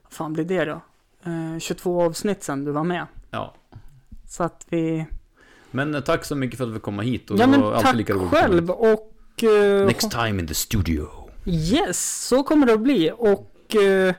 Vad 0.03 0.13
fan 0.13 0.33
blir 0.33 0.45
det 0.45 0.65
då? 0.65 0.81
Eh, 1.25 1.59
22 1.59 2.01
avsnitt 2.03 2.43
sen 2.43 2.65
du 2.65 2.71
var 2.71 2.83
med. 2.83 3.05
ja. 3.31 3.53
Så 4.27 4.43
att 4.43 4.65
vi... 4.69 5.05
Men 5.71 5.95
eh, 5.95 6.01
tack 6.01 6.25
så 6.25 6.35
mycket 6.35 6.57
för 6.57 6.63
att 6.67 6.73
vi 6.75 6.79
kom 6.79 6.99
hit 6.99 7.31
och 7.31 7.39
Ja 7.39 7.47
men 7.47 7.61
tack 7.61 7.95
lika 7.95 8.13
roligt. 8.13 8.29
själv 8.29 8.69
och... 8.71 9.43
eh, 9.43 9.85
Next 9.85 10.11
time 10.11 10.41
in 10.41 10.47
the 10.47 10.53
studio. 10.53 11.07
Yes, 11.45 12.27
så 12.27 12.43
kommer 12.43 12.67
det 12.67 12.73
att 12.73 12.79
bli. 12.81 13.11
Och 13.17 13.75
eh, 13.75 14.15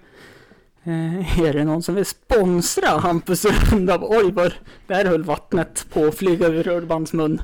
är 1.45 1.53
det 1.53 1.65
någon 1.65 1.83
som 1.83 1.95
vill 1.95 2.07
sponsra 2.07 2.89
Hampus 2.89 3.45
runda? 3.45 3.99
Oj, 4.03 4.33
vad 4.33 4.53
där 4.87 5.05
höll 5.05 5.23
vattnet 5.25 5.87
på 5.93 6.05
att 6.05 6.15
flyga 6.15 6.47
ur 6.49 6.69
Urbans 6.69 7.13
mun. 7.13 7.43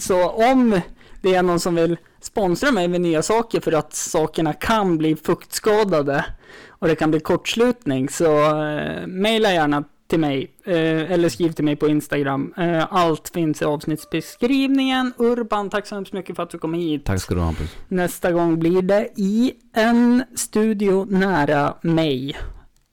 Så 0.00 0.30
om 0.30 0.80
det 1.22 1.34
är 1.34 1.42
någon 1.42 1.60
som 1.60 1.74
vill 1.74 1.96
sponsra 2.26 2.72
mig 2.72 2.88
med 2.88 3.00
nya 3.00 3.22
saker 3.22 3.60
för 3.60 3.72
att 3.72 3.94
sakerna 3.94 4.52
kan 4.52 4.98
bli 4.98 5.16
fuktskadade 5.16 6.24
och 6.68 6.88
det 6.88 6.94
kan 6.94 7.10
bli 7.10 7.20
kortslutning 7.20 8.08
så 8.08 8.60
eh, 8.62 9.06
mejla 9.06 9.52
gärna 9.52 9.84
till 10.08 10.20
mig 10.20 10.50
eh, 10.64 11.12
eller 11.12 11.28
skriv 11.28 11.52
till 11.52 11.64
mig 11.64 11.76
på 11.76 11.88
Instagram. 11.88 12.54
Eh, 12.56 12.92
allt 12.92 13.28
finns 13.28 13.62
i 13.62 13.64
avsnittsbeskrivningen. 13.64 15.12
Urban, 15.16 15.70
tack 15.70 15.86
så 15.86 15.94
hemskt 15.94 16.12
mycket 16.12 16.36
för 16.36 16.42
att 16.42 16.50
du 16.50 16.58
kom 16.58 16.74
hit. 16.74 17.04
Tack 17.04 17.20
ska 17.20 17.34
du 17.34 17.40
ha 17.40 17.46
Hampus. 17.46 17.76
Nästa 17.88 18.32
gång 18.32 18.58
blir 18.58 18.82
det 18.82 19.08
i 19.16 19.52
en 19.74 20.24
studio 20.34 21.06
nära 21.10 21.74
mig. 21.82 22.36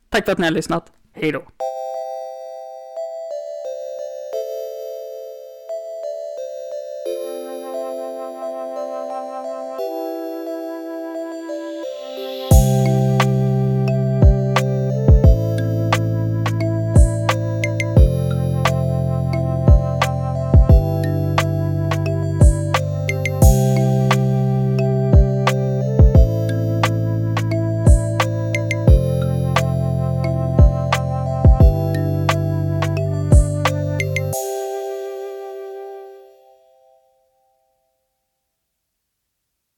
Tack 0.10 0.26
för 0.26 0.32
att 0.32 0.38
ni 0.38 0.46
har 0.46 0.52
lyssnat. 0.52 0.92
Hej 1.14 1.32
då. 1.32 1.44